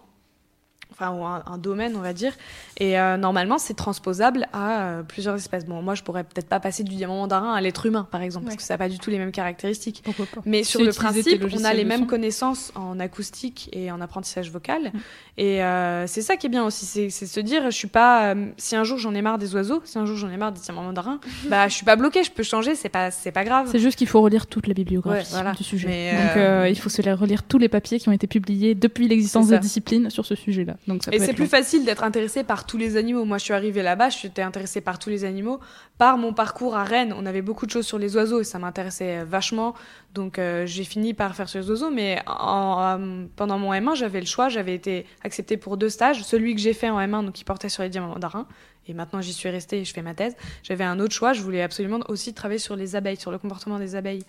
enfin, 0.93 1.11
ou 1.11 1.23
un, 1.25 1.43
un 1.45 1.57
domaine, 1.57 1.95
on 1.95 2.01
va 2.01 2.13
dire. 2.13 2.33
Et 2.79 2.99
euh, 2.99 3.17
normalement, 3.17 3.57
c'est 3.57 3.73
transposable 3.75 4.47
à 4.53 4.81
euh, 4.83 5.03
plusieurs 5.03 5.35
espèces. 5.35 5.65
Bon, 5.65 5.81
moi, 5.81 5.95
je 5.95 6.03
pourrais 6.03 6.23
peut-être 6.23 6.47
pas 6.47 6.59
passer 6.59 6.83
du 6.83 6.95
diamant 6.95 7.17
mandarin 7.17 7.53
à 7.53 7.61
l'être 7.61 7.85
humain, 7.85 8.07
par 8.11 8.21
exemple, 8.21 8.45
parce 8.45 8.57
que 8.57 8.63
ça 8.63 8.75
n'a 8.75 8.77
pas 8.77 8.89
du 8.89 8.99
tout 8.99 9.09
les 9.09 9.17
mêmes 9.17 9.31
caractéristiques. 9.31 10.01
Pourquoi 10.03 10.25
pas 10.25 10.41
Mais 10.45 10.63
sur 10.63 10.81
le 10.81 10.91
principe, 10.91 11.43
on 11.55 11.63
a 11.63 11.73
les 11.73 11.83
de 11.83 11.87
mêmes 11.89 11.99
son. 12.01 12.05
connaissances 12.05 12.71
en 12.75 12.99
acoustique 12.99 13.69
et 13.73 13.91
en 13.91 14.01
apprentissage 14.01 14.51
vocal. 14.51 14.91
Mm. 14.93 14.97
Et 15.37 15.63
euh, 15.63 16.05
c'est 16.07 16.21
ça 16.21 16.37
qui 16.37 16.45
est 16.47 16.49
bien 16.49 16.63
aussi, 16.63 16.85
c'est 16.85 17.09
c'est 17.09 17.25
se 17.25 17.39
dire, 17.39 17.63
je 17.65 17.75
suis 17.75 17.87
pas. 17.87 18.33
euh, 18.33 18.45
si 18.57 18.75
un 18.75 18.83
jour 18.83 18.97
j'en 18.99 19.13
ai 19.15 19.21
marre 19.21 19.37
des 19.39 19.55
oiseaux, 19.55 19.81
si 19.85 19.97
un 19.97 20.05
jour 20.05 20.15
j'en 20.15 20.29
ai 20.29 20.37
marre 20.37 20.51
des 20.51 20.59
diamants 20.59 20.83
mandarins, 20.83 21.19
bah 21.49 21.67
je 21.67 21.73
suis 21.73 21.85
pas 21.85 21.95
bloquée, 21.95 22.23
je 22.23 22.31
peux 22.31 22.43
changer, 22.43 22.75
c'est 22.75 22.89
pas, 22.89 23.09
c'est 23.11 23.31
pas 23.31 23.43
grave. 23.43 23.67
C'est 23.71 23.79
juste 23.79 23.97
qu'il 23.97 24.07
faut 24.07 24.21
relire 24.21 24.45
toute 24.47 24.67
la 24.67 24.73
bibliographie 24.75 25.19
Ouais, 25.23 25.27
voilà. 25.31 25.53
du 25.53 25.63
sujet. 25.63 25.87
Mais, 25.87 26.11
Donc 26.11 26.37
euh, 26.37 26.69
il 26.69 26.77
faut 26.77 26.89
se 26.89 27.01
relire 27.01 27.43
tous 27.43 27.57
les 27.57 27.69
papiers 27.69 27.99
qui 27.99 28.09
ont 28.09 28.13
été 28.13 28.27
publiés 28.27 28.75
depuis 28.75 29.07
l'existence 29.07 29.45
C'est 29.45 29.51
des 29.51 29.55
ça. 29.57 29.61
disciplines 29.61 30.09
sur 30.09 30.25
ce 30.25 30.35
sujet-là. 30.35 30.75
Donc 30.87 31.03
ça 31.03 31.11
Et 31.13 31.19
c'est 31.19 31.33
plus 31.33 31.43
long. 31.43 31.49
facile 31.49 31.85
d'être 31.85 32.03
intéressé 32.03 32.43
par 32.43 32.65
tous 32.65 32.77
les 32.77 32.97
animaux. 32.97 33.23
Moi, 33.25 33.37
je 33.37 33.43
suis 33.45 33.53
arrivée 33.53 33.81
là-bas, 33.83 34.09
j'étais 34.09 34.41
intéressée 34.41 34.81
par 34.81 34.99
tous 34.99 35.09
les 35.09 35.23
animaux. 35.23 35.59
Par 35.97 36.17
mon 36.17 36.33
parcours 36.33 36.75
à 36.75 36.83
Rennes, 36.83 37.13
on 37.17 37.25
avait 37.25 37.41
beaucoup 37.41 37.65
de 37.65 37.71
choses 37.71 37.85
sur 37.85 37.97
les 37.97 38.15
oiseaux 38.17 38.41
et 38.41 38.43
ça 38.43 38.59
m'intéressait 38.59 39.19
euh, 39.19 39.25
vachement. 39.25 39.73
Donc, 40.13 40.39
euh, 40.39 40.65
j'ai 40.65 40.83
fini 40.83 41.13
par 41.13 41.35
faire 41.35 41.47
sur 41.47 41.59
les 41.61 41.69
oiseaux. 41.69 41.89
Mais 41.89 42.19
en- 42.27 42.33
en- 42.33 43.27
pendant 43.35 43.57
mon 43.57 43.71
M1, 43.73 43.95
j'avais 43.95 44.19
le 44.19 44.25
choix. 44.25 44.49
J'avais 44.49 44.75
été 44.75 45.05
acceptée 45.23 45.55
pour 45.57 45.77
deux 45.77 45.89
stages. 45.89 46.23
Celui 46.23 46.53
que 46.55 46.61
j'ai 46.61 46.73
fait 46.73 46.89
en 46.89 46.99
M1, 46.99 47.23
donc 47.23 47.33
qui 47.33 47.43
portait 47.45 47.69
sur 47.69 47.83
les 47.83 47.89
diamants 47.89 48.09
mandarins. 48.09 48.47
Et 48.87 48.93
maintenant, 48.93 49.21
j'y 49.21 49.31
suis 49.31 49.47
restée 49.49 49.79
et 49.79 49.85
je 49.85 49.93
fais 49.93 50.01
ma 50.01 50.13
thèse. 50.13 50.35
J'avais 50.63 50.83
un 50.83 50.99
autre 50.99 51.13
choix. 51.13 51.31
Je 51.31 51.41
voulais 51.41 51.61
absolument 51.61 51.99
aussi 52.09 52.33
travailler 52.33 52.59
sur 52.59 52.75
les 52.75 52.97
abeilles, 52.97 53.15
sur 53.15 53.31
le 53.31 53.37
comportement 53.37 53.79
des 53.79 53.95
abeilles 53.95 54.23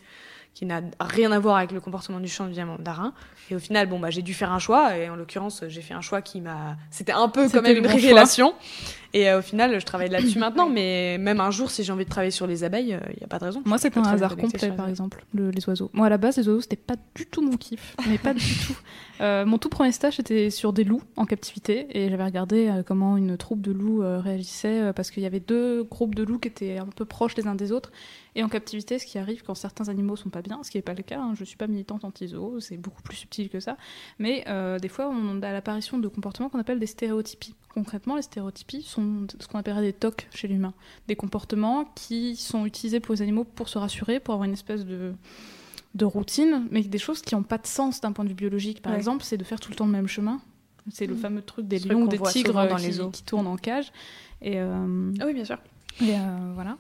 qui 0.55 0.67
n'a 0.67 0.81
rien 1.01 1.33
à 1.33 1.39
voir 1.41 1.57
avec 1.57 1.73
le 1.73 1.81
comportement 1.81 2.21
du 2.21 2.29
champ 2.29 2.47
du 2.47 2.53
diamant 2.53 2.77
mandarin. 2.77 3.13
Et 3.51 3.57
au 3.57 3.59
final, 3.59 3.89
bon, 3.89 3.99
bah, 3.99 4.11
j'ai 4.11 4.23
dû 4.23 4.33
faire 4.35 4.53
un 4.53 4.61
choix. 4.61 4.97
Et 4.97 5.11
en 5.11 5.17
l'occurrence, 5.17 5.65
j'ai 5.69 5.83
fait 5.83 5.95
un 5.95 6.01
choix 6.01 6.23
qui 6.23 6.41
m'a. 6.41 6.77
C'était 6.91 7.13
un 7.13 7.29
peu 7.29 7.49
quand 7.49 7.61
même 7.61 7.77
une 7.79 7.83
bon 7.83 7.89
choix. 7.91 7.97
révélation. 8.01 8.55
Et 9.13 9.29
euh, 9.29 9.41
au 9.41 9.43
final, 9.43 9.79
je 9.79 9.85
travaille 9.85 10.09
là-dessus 10.11 10.39
maintenant. 10.39 10.69
Mais 10.69 11.19
même 11.19 11.41
un 11.41 11.51
jour, 11.51 11.71
si 11.71 11.83
j'ai 11.85 11.93
envie 11.93 12.05
de 12.05 12.11
travailler 12.11 12.31
sur 12.31 12.47
les 12.47 12.63
abeilles, 12.65 12.99
il 13.11 13.17
n'y 13.19 13.25
a 13.25 13.27
pas 13.29 13.39
de 13.41 13.45
raison. 13.45 13.63
Moi, 13.65 13.79
c'est 13.79 13.97
un 13.97 14.03
hasard 14.03 14.37
complet, 14.37 14.71
par 14.73 14.89
exemple, 14.89 15.25
le- 15.35 15.51
les 15.51 15.69
oiseaux. 15.69 15.91
Moi, 15.93 16.07
à 16.07 16.11
la 16.11 16.19
base, 16.19 16.37
les 16.37 16.49
oiseaux, 16.49 16.61
c'était 16.61 16.77
pas 16.77 16.95
du 17.17 17.27
tout 17.27 17.43
mon 17.43 17.57
kiff, 17.57 17.95
mais 18.09 18.19
pas 18.19 18.33
du 18.35 18.41
tout. 18.67 18.77
Euh, 19.21 19.47
mon 19.47 19.59
tout 19.59 19.69
premier 19.69 19.93
stage, 19.93 20.17
c'était 20.17 20.51
sur 20.51 20.73
des 20.73 20.83
loups 20.83 21.01
en 21.15 21.25
captivité, 21.25 21.87
et 21.97 22.11
j'avais 22.11 22.25
regardé 22.25 22.67
euh, 22.67 22.83
comment 22.85 23.17
une 23.17 23.37
troupe 23.37 23.61
de 23.61 23.71
loups 23.71 24.03
euh, 24.03 24.19
réagissait, 24.19 24.81
euh, 24.81 24.93
parce 24.93 25.13
qu'il 25.13 25.23
y 25.23 25.27
avait 25.27 25.39
deux 25.39 25.85
groupes 25.85 26.17
de 26.17 26.25
loups 26.25 26.41
qui 26.41 26.49
étaient 26.49 26.79
un 26.79 26.87
peu 26.87 27.05
proches 27.05 27.37
les 27.37 27.47
uns 27.47 27.55
des 27.55 27.71
autres. 27.71 27.93
Et 28.37 28.43
en 28.43 28.49
captivité, 28.49 28.99
ce 28.99 29.07
qui 29.07 29.19
arrive 29.19 29.43
quand 29.45 29.55
certains 29.55 29.89
animaux 29.89 30.17
sont 30.17 30.29
pas 30.31 30.43
bien, 30.43 30.63
ce 30.65 30.71
qui 30.71 30.79
n'est 30.79 30.83
pas 30.83 30.95
le 30.95 31.03
cas, 31.05 31.21
hein, 31.21 31.35
je 31.39 31.45
suis 31.45 31.57
pas 31.57 31.67
militante 31.69 32.05
anti-zoo, 32.05 32.59
c'est 32.61 32.77
beaucoup 32.77 33.01
plus 33.03 33.17
subtil 33.17 33.49
que 33.49 33.61
ça, 33.61 33.77
mais 34.19 34.45
euh, 34.49 34.79
des 34.81 34.89
fois, 34.89 35.09
on 35.09 35.41
a 35.43 35.53
l'apparition 35.53 35.99
de 35.99 36.09
comportements 36.09 36.49
qu'on 36.49 36.59
appelle 36.59 36.81
des 36.81 36.87
stéréotypies. 36.87 37.55
Concrètement, 37.73 38.17
les 38.17 38.23
stéréotypies 38.23 38.83
sont 38.83 39.27
ce 39.39 39.47
qu'on 39.47 39.59
appellerait 39.59 39.83
des 39.83 39.93
tocs 39.93 40.29
chez 40.35 40.49
l'humain 40.49 40.75
des 41.09 41.17
comportements 41.17 41.85
qui 41.95 42.35
sont 42.37 42.67
utilisés 42.67 42.99
pour 43.01 43.15
les 43.15 43.23
animaux 43.23 43.45
pour 43.45 43.69
se 43.69 43.79
rassurer, 43.79 44.19
pour 44.21 44.35
avoir 44.35 44.47
une 44.49 44.53
espèce 44.55 44.85
de, 44.85 45.13
de 45.95 46.05
routine, 46.05 46.67
mais 46.73 46.83
des 46.83 46.99
choses 46.99 47.23
qui 47.23 47.35
n'ont 47.37 47.43
pas 47.45 47.59
de 47.59 47.67
sens 47.69 48.01
d'un 48.01 48.11
point 48.13 48.25
de 48.25 48.31
vue 48.31 48.35
biologique. 48.35 48.83
Par 48.83 48.93
Ouais. 48.93 48.99
exemple, 48.99 49.23
c'est 49.25 49.37
de 49.37 49.45
faire 49.45 49.61
tout 49.61 49.71
le 49.71 49.77
temps 49.77 49.87
le 49.87 49.93
même 49.93 50.09
chemin. 50.09 50.41
C'est 50.91 51.07
le 51.07 51.15
Mhm. 51.15 51.21
fameux 51.21 51.43
truc 51.43 51.67
des 51.69 51.79
lions, 51.79 52.01
qu'on 52.01 52.07
des 52.07 52.19
tigres 52.19 52.69
dans 52.69 52.77
qui, 52.77 52.83
les 52.87 52.93
zoos. 52.93 53.11
qui 53.11 53.23
tournent 53.23 53.47
en 53.47 53.57
cage. 53.57 53.93
Et, 54.43 54.59
euh, 54.61 55.13
Ah 55.21 55.25
oui, 55.27 55.33
bien 55.35 55.45
sûr. 55.45 55.59
et, 56.03 56.11
euh, 56.15 56.53
voilà. 56.55 56.77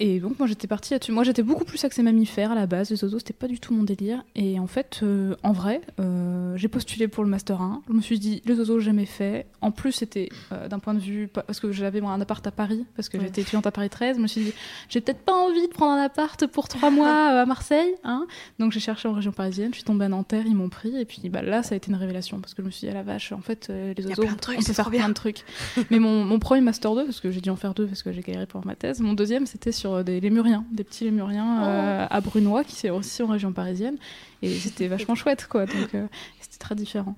Et 0.00 0.20
donc 0.20 0.38
moi 0.38 0.46
j'étais 0.46 0.68
partie 0.68 0.92
là-dessus. 0.94 1.10
Moi 1.10 1.24
j'étais 1.24 1.42
beaucoup 1.42 1.64
plus 1.64 1.84
axée 1.84 2.02
mammifère 2.04 2.52
à 2.52 2.54
la 2.54 2.66
base. 2.66 2.90
Les 2.90 3.02
oiseaux 3.02 3.18
c'était 3.18 3.32
pas 3.32 3.48
du 3.48 3.58
tout 3.58 3.74
mon 3.74 3.82
délire. 3.82 4.22
Et 4.36 4.60
en 4.60 4.68
fait, 4.68 5.00
euh, 5.02 5.34
en 5.42 5.50
vrai, 5.50 5.80
euh, 5.98 6.56
j'ai 6.56 6.68
postulé 6.68 7.08
pour 7.08 7.24
le 7.24 7.30
master 7.30 7.60
1. 7.60 7.82
Je 7.88 7.92
me 7.94 8.00
suis 8.00 8.20
dit 8.20 8.40
les 8.44 8.56
oiseaux 8.60 8.78
jamais 8.78 9.06
fait. 9.06 9.46
En 9.60 9.72
plus 9.72 9.90
c'était 9.90 10.28
euh, 10.52 10.68
d'un 10.68 10.78
point 10.78 10.94
de 10.94 11.00
vue 11.00 11.26
parce 11.26 11.58
que 11.58 11.72
j'avais 11.72 12.00
moi 12.00 12.12
un 12.12 12.20
appart 12.20 12.46
à 12.46 12.52
Paris 12.52 12.86
parce 12.94 13.08
que 13.08 13.18
Ouais. 13.18 13.24
j'étais 13.24 13.40
étudiante 13.40 13.66
à 13.66 13.72
Paris 13.72 13.90
13. 13.90 14.18
Je 14.18 14.22
me 14.22 14.28
suis 14.28 14.40
dit 14.44 14.52
j'ai 14.88 15.00
peut-être 15.00 15.18
pas 15.22 15.32
envie 15.34 15.66
de 15.66 15.72
prendre 15.72 15.92
un 15.94 16.04
appart 16.04 16.46
pour 16.46 16.68
trois 16.68 16.90
mois 16.90 17.08
à 17.40 17.44
Marseille. 17.46 17.92
Hein 18.04 18.26
donc 18.60 18.70
j'ai 18.70 18.80
cherché 18.80 19.08
en 19.08 19.14
région 19.14 19.32
parisienne. 19.32 19.70
Je 19.72 19.78
suis 19.78 19.84
tombée 19.84 20.04
à 20.04 20.08
Nanterre, 20.08 20.44
ils 20.46 20.54
m'ont 20.54 20.68
pris. 20.68 20.96
Et 20.96 21.06
puis 21.06 21.28
bah, 21.28 21.42
là 21.42 21.64
ça 21.64 21.74
a 21.74 21.76
été 21.76 21.90
une 21.90 21.96
révélation 21.96 22.38
parce 22.38 22.54
que 22.54 22.62
je 22.62 22.66
me 22.66 22.70
suis 22.70 22.86
dit 22.86 22.90
à 22.92 22.94
la 22.94 23.02
vache 23.02 23.32
en 23.32 23.40
fait 23.40 23.68
les 23.68 24.06
oiseaux 24.06 24.22
plein 24.22 24.34
de 24.34 24.38
trucs, 24.38 24.58
on 24.60 24.62
peut 24.62 24.72
faire 24.72 24.90
bien. 24.90 25.00
plein 25.00 25.08
de 25.08 25.14
trucs. 25.14 25.42
Mais 25.90 25.98
mon, 25.98 26.24
mon 26.24 26.38
premier 26.38 26.60
master 26.60 26.94
2 26.94 27.04
parce 27.06 27.18
que 27.20 27.32
j'ai 27.32 27.40
dû 27.40 27.50
en 27.50 27.56
faire 27.56 27.74
deux 27.74 27.86
parce 27.86 28.04
que 28.04 28.12
j'ai 28.12 28.20
galéré 28.22 28.46
pour 28.46 28.64
ma 28.64 28.76
thèse. 28.76 29.00
Mon 29.00 29.14
deuxième 29.14 29.44
c'était 29.46 29.72
sur 29.72 29.87
des 30.04 30.20
lémuriens, 30.20 30.64
des 30.72 30.84
petits 30.84 31.04
lémuriens 31.04 31.64
euh, 31.64 32.06
à 32.08 32.20
Brunois 32.20 32.64
qui 32.64 32.74
c'est 32.74 32.90
aussi 32.90 33.22
en 33.22 33.26
région 33.26 33.52
parisienne 33.52 33.96
et 34.42 34.50
c'était 34.58 34.88
vachement 34.88 35.14
chouette 35.14 35.46
quoi. 35.48 35.66
Donc 35.66 35.94
euh, 35.94 36.06
c'était 36.40 36.58
très 36.58 36.74
différent. 36.74 37.16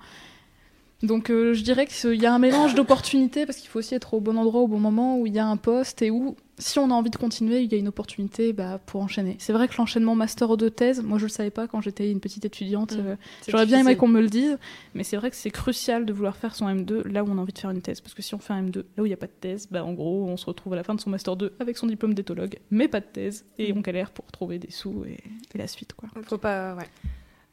Donc 1.02 1.30
euh, 1.30 1.54
je 1.54 1.62
dirais 1.62 1.86
qu'il 1.86 2.20
y 2.20 2.26
a 2.26 2.34
un 2.34 2.38
mélange 2.38 2.74
d'opportunités 2.74 3.46
parce 3.46 3.58
qu'il 3.58 3.70
faut 3.70 3.78
aussi 3.78 3.94
être 3.94 4.14
au 4.14 4.20
bon 4.20 4.36
endroit 4.36 4.60
au 4.60 4.68
bon 4.68 4.78
moment 4.78 5.18
où 5.18 5.26
il 5.26 5.32
y 5.32 5.38
a 5.38 5.46
un 5.46 5.56
poste 5.56 6.02
et 6.02 6.10
où 6.10 6.36
si 6.58 6.78
on 6.78 6.90
a 6.90 6.94
envie 6.94 7.08
de 7.08 7.16
continuer, 7.16 7.62
il 7.62 7.72
y 7.72 7.74
a 7.74 7.78
une 7.78 7.88
opportunité 7.88 8.52
bah, 8.52 8.78
pour 8.84 9.00
enchaîner. 9.00 9.36
C'est 9.38 9.54
vrai 9.54 9.66
que 9.66 9.74
l'enchaînement 9.78 10.14
master 10.14 10.58
2 10.58 10.70
thèse, 10.70 11.02
moi 11.02 11.16
je 11.16 11.24
le 11.24 11.30
savais 11.30 11.50
pas 11.50 11.66
quand 11.66 11.80
j'étais 11.80 12.10
une 12.10 12.20
petite 12.20 12.44
étudiante. 12.44 12.96
Mm. 12.96 13.06
euh, 13.06 13.16
J'aurais 13.48 13.64
bien 13.64 13.80
aimé 13.80 13.96
qu'on 13.96 14.08
me 14.08 14.20
le 14.20 14.28
dise, 14.28 14.58
mais 14.94 15.02
c'est 15.02 15.16
vrai 15.16 15.30
que 15.30 15.36
c'est 15.36 15.50
crucial 15.50 16.04
de 16.04 16.12
vouloir 16.12 16.36
faire 16.36 16.54
son 16.54 16.68
M2 16.68 17.08
là 17.08 17.24
où 17.24 17.28
on 17.30 17.38
a 17.38 17.40
envie 17.40 17.54
de 17.54 17.58
faire 17.58 17.70
une 17.70 17.80
thèse. 17.80 18.02
Parce 18.02 18.12
que 18.12 18.20
si 18.20 18.34
on 18.34 18.38
fait 18.38 18.52
un 18.52 18.62
M2 18.62 18.76
là 18.96 19.02
où 19.02 19.06
il 19.06 19.08
n'y 19.08 19.14
a 19.14 19.18
pas 19.18 19.26
de 19.26 19.32
thèse, 19.40 19.68
bah, 19.70 19.84
en 19.84 19.94
gros, 19.94 20.26
on 20.28 20.36
se 20.36 20.44
retrouve 20.44 20.74
à 20.74 20.76
la 20.76 20.84
fin 20.84 20.94
de 20.94 21.00
son 21.00 21.08
Master 21.08 21.34
2 21.34 21.54
avec 21.60 21.78
son 21.78 21.86
diplôme 21.86 22.12
d'éthologue, 22.12 22.58
mais 22.70 22.88
pas 22.88 23.00
de 23.00 23.06
thèse, 23.06 23.46
et 23.58 23.72
on 23.72 23.80
galère 23.80 24.10
pour 24.10 24.26
trouver 24.26 24.58
des 24.58 24.70
sous 24.70 25.04
et, 25.06 25.18
et 25.54 25.58
la 25.58 25.66
suite. 25.66 25.94
Quoi. 25.94 26.10
Faut 26.24 26.38
pas, 26.38 26.74
ouais. 26.74 26.88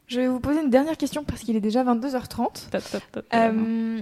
Je 0.08 0.20
vais 0.20 0.26
vous 0.28 0.40
poser 0.40 0.60
une 0.62 0.70
dernière 0.70 0.96
question 0.96 1.22
parce 1.24 1.42
qu'il 1.42 1.54
est 1.56 1.60
déjà 1.60 1.84
22h30. 1.84 2.70
Ta, 2.70 2.80
ta, 2.80 3.00
ta, 3.00 3.22
ta. 3.22 3.48
Euh, 3.50 4.00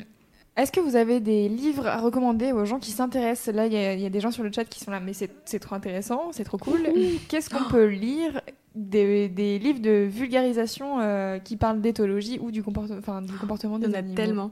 Est-ce 0.56 0.72
que 0.72 0.80
vous 0.80 0.96
avez 0.96 1.20
des 1.20 1.48
livres 1.48 1.86
à 1.86 1.98
recommander 1.98 2.52
aux 2.52 2.64
gens 2.64 2.78
qui 2.78 2.92
s'intéressent? 2.92 3.54
Là, 3.54 3.66
il 3.66 3.72
y, 3.72 3.76
a- 3.76 3.92
il 3.94 4.00
y 4.00 4.06
a 4.06 4.10
des 4.10 4.20
gens 4.20 4.30
sur 4.30 4.42
le 4.44 4.50
chat 4.52 4.64
qui 4.64 4.80
sont 4.80 4.90
là, 4.90 5.00
mais 5.00 5.12
c'est 5.12 5.58
trop 5.58 5.74
intéressant, 5.74 6.30
c'est 6.32 6.44
trop 6.44 6.58
cool. 6.58 6.80
Qu'est-ce 7.28 7.50
qu'on 7.50 7.64
peut 7.68 7.86
lire? 7.86 8.40
Des, 8.78 9.28
des 9.30 9.58
livres 9.58 9.80
de 9.80 10.06
vulgarisation 10.06 11.00
euh, 11.00 11.38
qui 11.38 11.56
parlent 11.56 11.80
d'éthologie 11.80 12.38
ou 12.42 12.50
du, 12.50 12.62
comporte- 12.62 12.90
enfin, 12.98 13.22
du 13.22 13.32
comportement 13.32 13.78
Il 13.78 13.86
des 13.86 13.86
y 13.86 13.90
en 13.90 13.94
a 13.94 13.98
animaux 13.98 14.14
tellement. 14.14 14.50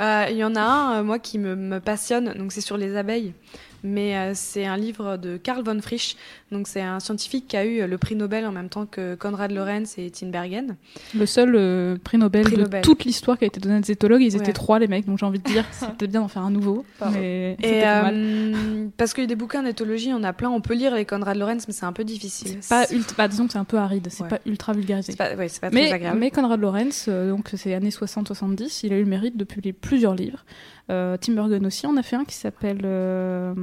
Euh, 0.00 0.26
Il 0.30 0.36
y 0.36 0.44
en 0.44 0.56
a 0.56 0.60
un, 0.62 1.00
euh, 1.00 1.02
moi, 1.04 1.18
qui 1.18 1.38
me, 1.38 1.54
me 1.56 1.78
passionne, 1.78 2.32
donc 2.38 2.52
c'est 2.52 2.62
sur 2.62 2.78
les 2.78 2.96
abeilles. 2.96 3.34
Mais 3.82 4.16
euh, 4.16 4.32
c'est 4.34 4.66
un 4.66 4.76
livre 4.76 5.16
de 5.16 5.36
Karl 5.36 5.62
von 5.64 5.80
Frisch. 5.80 6.16
Donc 6.52 6.68
c'est 6.68 6.80
un 6.82 7.00
scientifique 7.00 7.46
qui 7.48 7.56
a 7.56 7.64
eu 7.64 7.80
euh, 7.80 7.86
le 7.86 7.96
prix 7.98 8.14
Nobel 8.16 8.44
en 8.46 8.52
même 8.52 8.68
temps 8.68 8.86
que 8.86 9.14
Konrad 9.14 9.50
Lorenz 9.52 9.94
et 9.98 10.10
Tinbergen. 10.10 10.76
Le 11.16 11.26
seul 11.26 11.54
euh, 11.56 11.96
prix 12.02 12.18
Nobel 12.18 12.44
Prix 12.44 12.56
de 12.56 12.80
toute 12.82 13.04
l'histoire 13.04 13.38
qui 13.38 13.44
a 13.44 13.46
été 13.46 13.60
donné 13.60 13.76
à 13.76 13.80
des 13.80 13.92
éthologues, 13.92 14.22
ils 14.22 14.36
étaient 14.36 14.52
trois 14.52 14.78
les 14.78 14.88
mecs, 14.88 15.06
donc 15.06 15.18
j'ai 15.18 15.26
envie 15.26 15.38
de 15.38 15.48
dire 15.48 15.64
c'était 15.72 16.06
bien 16.06 16.20
d'en 16.20 16.28
faire 16.28 16.42
un 16.42 16.50
nouveau. 16.50 16.84
Mais 17.12 17.56
Et 17.62 17.80
pas 17.80 18.02
mal. 18.02 18.14
euh, 18.16 18.86
parce 18.96 19.14
qu'il 19.14 19.22
y 19.22 19.26
a 19.26 19.28
des 19.28 19.36
bouquins 19.36 19.62
d'éthologie, 19.62 20.12
on 20.12 20.22
a 20.24 20.32
plein. 20.32 20.50
On 20.50 20.60
peut 20.60 20.74
lire 20.74 20.94
les 20.94 21.04
Konrad 21.04 21.36
Lorenz, 21.36 21.64
mais 21.68 21.72
c'est 21.74 21.86
un 21.86 21.92
peu 21.92 22.04
difficile. 22.04 22.58
Pas 22.68 22.86
ultra, 22.92 23.14
bah, 23.16 23.28
disons 23.28 23.46
que 23.46 23.52
c'est 23.52 23.58
un 23.58 23.64
peu 23.64 23.78
aride, 23.78 24.08
c'est 24.10 24.22
Ouais. 24.24 24.28
pas 24.28 24.40
ultra 24.46 24.72
vulgarisé. 24.72 25.14
Pas, 25.14 25.34
ouais, 25.34 25.48
très 25.48 25.70
Mais, 25.70 25.90
agréable. 25.92 26.18
mais 26.18 26.30
Conrad 26.30 26.60
Lorenz, 26.60 27.06
euh, 27.08 27.30
donc 27.30 27.48
c'est 27.56 27.72
années 27.74 27.90
60-70, 27.90 28.80
il 28.84 28.92
a 28.92 28.96
eu 28.96 29.04
le 29.04 29.08
mérite 29.08 29.36
de 29.36 29.44
publier 29.44 29.72
plusieurs 29.72 30.14
livres. 30.14 30.44
Euh, 30.90 31.16
Tim 31.18 31.34
Bergen 31.34 31.64
aussi 31.64 31.86
en 31.86 31.96
a 31.96 32.02
fait 32.02 32.16
un 32.16 32.24
qui 32.24 32.34
s'appelle, 32.34 32.80
euh, 32.84 33.54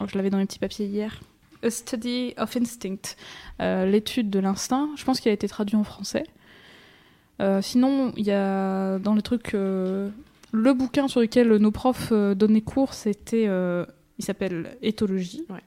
oh, 0.00 0.04
je 0.06 0.16
l'avais 0.16 0.30
dans 0.30 0.38
mes 0.38 0.46
petits 0.46 0.60
papiers 0.60 0.86
hier, 0.86 1.20
A 1.62 1.70
Study 1.70 2.34
of 2.38 2.56
Instinct, 2.56 3.16
euh, 3.60 3.86
l'étude 3.86 4.30
de 4.30 4.38
l'instinct. 4.38 4.90
Je 4.96 5.04
pense 5.04 5.18
qu'il 5.18 5.30
a 5.30 5.34
été 5.34 5.48
traduit 5.48 5.76
en 5.76 5.84
français. 5.84 6.24
Sinon, 7.60 8.12
il 8.16 8.24
y 8.24 8.30
a 8.30 8.98
dans 8.98 9.14
le 9.14 9.20
truc, 9.20 9.52
euh, 9.52 10.08
le 10.52 10.72
bouquin 10.72 11.06
sur 11.06 11.20
lequel 11.20 11.56
nos 11.56 11.70
profs 11.70 12.10
donnaient 12.12 12.62
cours, 12.62 12.94
c'était, 12.94 13.44
il 14.18 14.24
s'appelle 14.24 14.78
Éthologie. 14.80 15.44
Ouais. 15.50 15.60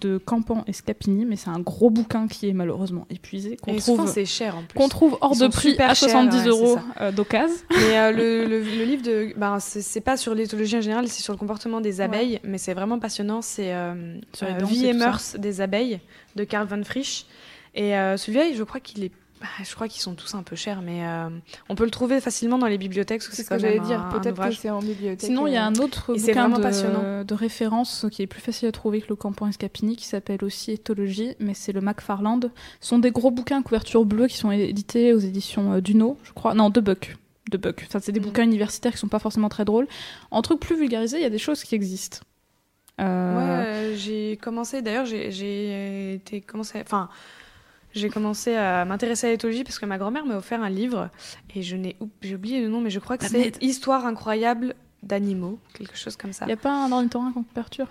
De 0.00 0.18
Campan 0.18 0.64
et 0.66 0.72
Scapini, 0.72 1.24
mais 1.24 1.36
c'est 1.36 1.50
un 1.50 1.60
gros 1.60 1.90
bouquin 1.90 2.26
qui 2.28 2.48
est 2.48 2.52
malheureusement 2.52 3.06
épuisé, 3.10 3.56
qu'on 3.56 3.76
trouve 3.76 4.08
c'est 4.10 4.24
cher 4.24 4.56
en 4.56 4.62
plus. 4.62 4.78
qu'on 4.78 4.88
trouve 4.88 5.18
hors 5.20 5.32
Ils 5.34 5.40
de 5.40 5.48
prix 5.48 5.76
à 5.78 5.94
chers, 5.94 6.08
70 6.10 6.36
ouais, 6.36 6.42
c'est 6.42 6.48
euros 6.48 6.78
euh, 7.00 7.12
d'occasion. 7.12 7.54
Mais 7.70 7.98
euh, 7.98 8.10
le, 8.12 8.44
le- 8.46 8.60
le 8.62 8.84
livre 8.84 9.02
de. 9.02 9.32
Ben, 9.36 9.58
c'est 9.60 10.00
pas 10.00 10.16
sur 10.16 10.34
l'éthologie 10.34 10.76
en 10.76 10.80
général, 10.80 11.08
c'est 11.08 11.22
sur 11.22 11.32
le 11.32 11.38
comportement 11.38 11.80
des 11.80 12.00
abeilles, 12.00 12.40
mais 12.44 12.58
c'est 12.58 12.74
vraiment 12.74 12.98
passionnant. 12.98 13.42
C'est 13.42 13.72
euh, 13.74 14.16
euh, 14.42 14.64
Vie 14.64 14.86
et 14.86 14.92
mœurs 14.92 15.36
des 15.38 15.60
abeilles 15.60 16.00
de 16.36 16.44
Karl 16.44 16.66
von 16.66 16.82
Frisch. 16.84 17.26
Et 17.74 17.96
euh, 17.96 18.16
celui-là, 18.16 18.44
je 18.54 18.62
crois 18.64 18.80
qu'il 18.80 19.04
est. 19.04 19.12
bah, 19.42 19.48
Je 19.68 19.74
crois 19.74 19.88
qu'ils 19.88 20.00
sont 20.00 20.14
tous 20.14 20.34
un 20.34 20.42
peu 20.42 20.56
chers, 20.56 20.80
mais 20.80 21.04
euh, 21.06 21.28
on 21.68 21.74
peut 21.74 21.84
le 21.84 21.90
trouver 21.90 22.20
facilement 22.20 22.56
dans 22.58 22.66
les 22.68 22.78
bibliothèques. 22.78 23.22
C'est 23.22 23.42
ce 23.42 23.48
que 23.50 23.58
j'allais 23.58 23.80
dire. 23.80 24.08
Peut-être 24.10 24.40
que 24.48 24.54
c'est 24.54 24.70
en 24.70 24.80
bibliothèque. 24.80 25.20
Sinon, 25.20 25.46
il 25.46 25.52
y 25.52 25.56
a 25.56 25.64
euh, 25.64 25.68
un 25.68 25.74
autre 25.76 26.14
bouquin 26.14 26.48
de, 26.48 26.62
passionnant. 26.62 27.24
de 27.24 27.34
référence 27.34 28.06
qui 28.10 28.22
est 28.22 28.26
plus 28.26 28.40
facile 28.40 28.68
à 28.68 28.72
trouver 28.72 29.00
que 29.02 29.08
le 29.08 29.16
Campan 29.16 29.48
et 29.48 29.52
Scapini, 29.52 29.96
qui 29.96 30.06
s'appelle 30.06 30.42
aussi 30.44 30.70
Éthologie, 30.70 31.34
mais 31.40 31.52
c'est 31.54 31.72
le 31.72 31.80
McFarland. 31.80 32.50
Ce 32.80 32.88
sont 32.88 32.98
des 32.98 33.10
gros 33.10 33.30
bouquins 33.30 33.60
à 33.60 33.62
couverture 33.62 34.04
bleue 34.04 34.28
qui 34.28 34.36
sont 34.38 34.50
édités 34.52 35.12
aux 35.12 35.18
éditions 35.18 35.72
euh, 35.74 35.80
Duno, 35.80 36.16
je 36.22 36.32
crois. 36.32 36.54
Non, 36.54 36.70
de 36.70 36.80
Buck. 36.80 37.16
De 37.50 37.58
Buck. 37.58 37.86
Ça, 37.90 37.98
c'est 38.00 38.12
des 38.12 38.20
Mm. 38.20 38.22
bouquins 38.22 38.44
universitaires 38.44 38.92
qui 38.92 38.98
sont 38.98 39.08
pas 39.08 39.18
forcément 39.18 39.48
très 39.48 39.64
drôles. 39.64 39.88
En 40.30 40.42
truc 40.42 40.60
plus 40.60 40.76
vulgarisé, 40.76 41.16
il 41.18 41.22
y 41.22 41.26
a 41.26 41.30
des 41.30 41.38
choses 41.38 41.64
qui 41.64 41.74
existent. 41.74 42.18
Euh, 43.00 43.36
Ouais, 43.36 43.66
euh, 43.66 43.96
j'ai 43.96 44.36
commencé. 44.36 44.80
D'ailleurs, 44.82 45.06
j'ai- 45.06 45.32
j'ai 45.32 46.14
été 46.14 46.40
commencé. 46.40 46.78
Enfin, 46.80 47.08
j'ai 47.94 48.08
commencé 48.08 48.54
à 48.54 48.84
m'intéresser 48.84 49.26
à 49.26 49.30
l'éthologie 49.30 49.64
parce 49.64 49.78
que 49.78 49.86
ma 49.86 49.98
grand-mère 49.98 50.24
m'a 50.24 50.36
offert 50.36 50.62
un 50.62 50.70
livre 50.70 51.10
et 51.54 51.62
je 51.62 51.76
n'ai 51.76 51.96
j'ai 52.22 52.34
oublié 52.34 52.60
le 52.60 52.68
nom, 52.68 52.80
mais 52.80 52.90
je 52.90 52.98
crois 52.98 53.18
que 53.18 53.26
c'est 53.26 53.62
Histoire 53.62 54.06
incroyable 54.06 54.74
d'animaux, 55.02 55.58
quelque 55.74 55.96
chose 55.96 56.16
comme 56.16 56.32
ça. 56.32 56.44
Il 56.44 56.48
n'y 56.48 56.54
a 56.54 56.56
pas 56.56 56.72
un 56.72 56.90
ornithorynque 56.92 57.36
en 57.36 57.42
couverture. 57.42 57.88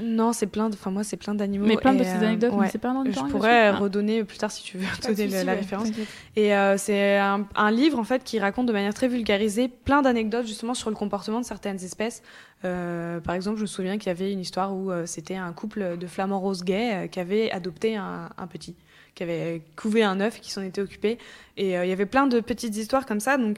Non, 0.00 0.32
c'est 0.32 0.46
plein. 0.46 0.68
De... 0.68 0.74
Enfin, 0.74 0.92
moi, 0.92 1.02
c'est 1.02 1.16
plein 1.16 1.34
d'animaux. 1.34 1.66
Mais 1.66 1.76
plein 1.76 1.92
de 1.92 2.02
et, 2.02 2.04
ces 2.04 2.10
euh, 2.10 2.28
anecdotes, 2.28 2.52
mais 2.52 2.58
ouais. 2.60 2.68
c'est 2.70 2.78
pas 2.78 2.90
un 2.90 3.04
Je 3.04 3.18
pourrais 3.18 3.72
dessus 3.72 3.82
redonner 3.82 4.22
plus 4.22 4.38
tard 4.38 4.50
si 4.50 4.62
tu 4.62 4.78
veux 4.78 4.86
donner 5.02 5.28
souci, 5.28 5.44
la 5.44 5.52
ouais, 5.52 5.58
référence. 5.58 5.88
Et 6.36 6.54
euh, 6.54 6.76
c'est 6.76 7.18
un, 7.18 7.46
un 7.56 7.70
livre 7.72 7.98
en 7.98 8.04
fait 8.04 8.22
qui 8.22 8.38
raconte 8.38 8.66
de 8.66 8.72
manière 8.72 8.94
très 8.94 9.08
vulgarisée 9.08 9.68
plein 9.68 10.02
d'anecdotes 10.02 10.46
justement 10.46 10.74
sur 10.74 10.90
le 10.90 10.96
comportement 10.96 11.40
de 11.40 11.44
certaines 11.44 11.82
espèces. 11.82 12.22
Euh, 12.64 13.20
par 13.20 13.34
exemple, 13.34 13.56
je 13.56 13.62
me 13.62 13.66
souviens 13.66 13.98
qu'il 13.98 14.08
y 14.08 14.10
avait 14.10 14.32
une 14.32 14.40
histoire 14.40 14.74
où 14.74 14.90
euh, 14.90 15.06
c'était 15.06 15.36
un 15.36 15.52
couple 15.52 15.96
de 15.96 16.06
flamands 16.06 16.40
roses 16.40 16.64
gays 16.64 16.94
euh, 16.94 17.06
qui 17.06 17.20
avait 17.20 17.50
adopté 17.52 17.96
un, 17.96 18.30
un 18.36 18.46
petit, 18.46 18.74
qui 19.18 19.24
avait 19.24 19.62
couvé 19.74 20.04
un 20.04 20.20
œuf 20.20 20.36
et 20.38 20.40
qui 20.40 20.52
s'en 20.52 20.62
était 20.62 20.80
occupé. 20.80 21.18
Et 21.56 21.76
euh, 21.76 21.84
il 21.84 21.88
y 21.88 21.92
avait 21.92 22.06
plein 22.06 22.28
de 22.28 22.38
petites 22.38 22.76
histoires 22.76 23.04
comme 23.04 23.18
ça. 23.18 23.36
Donc, 23.36 23.56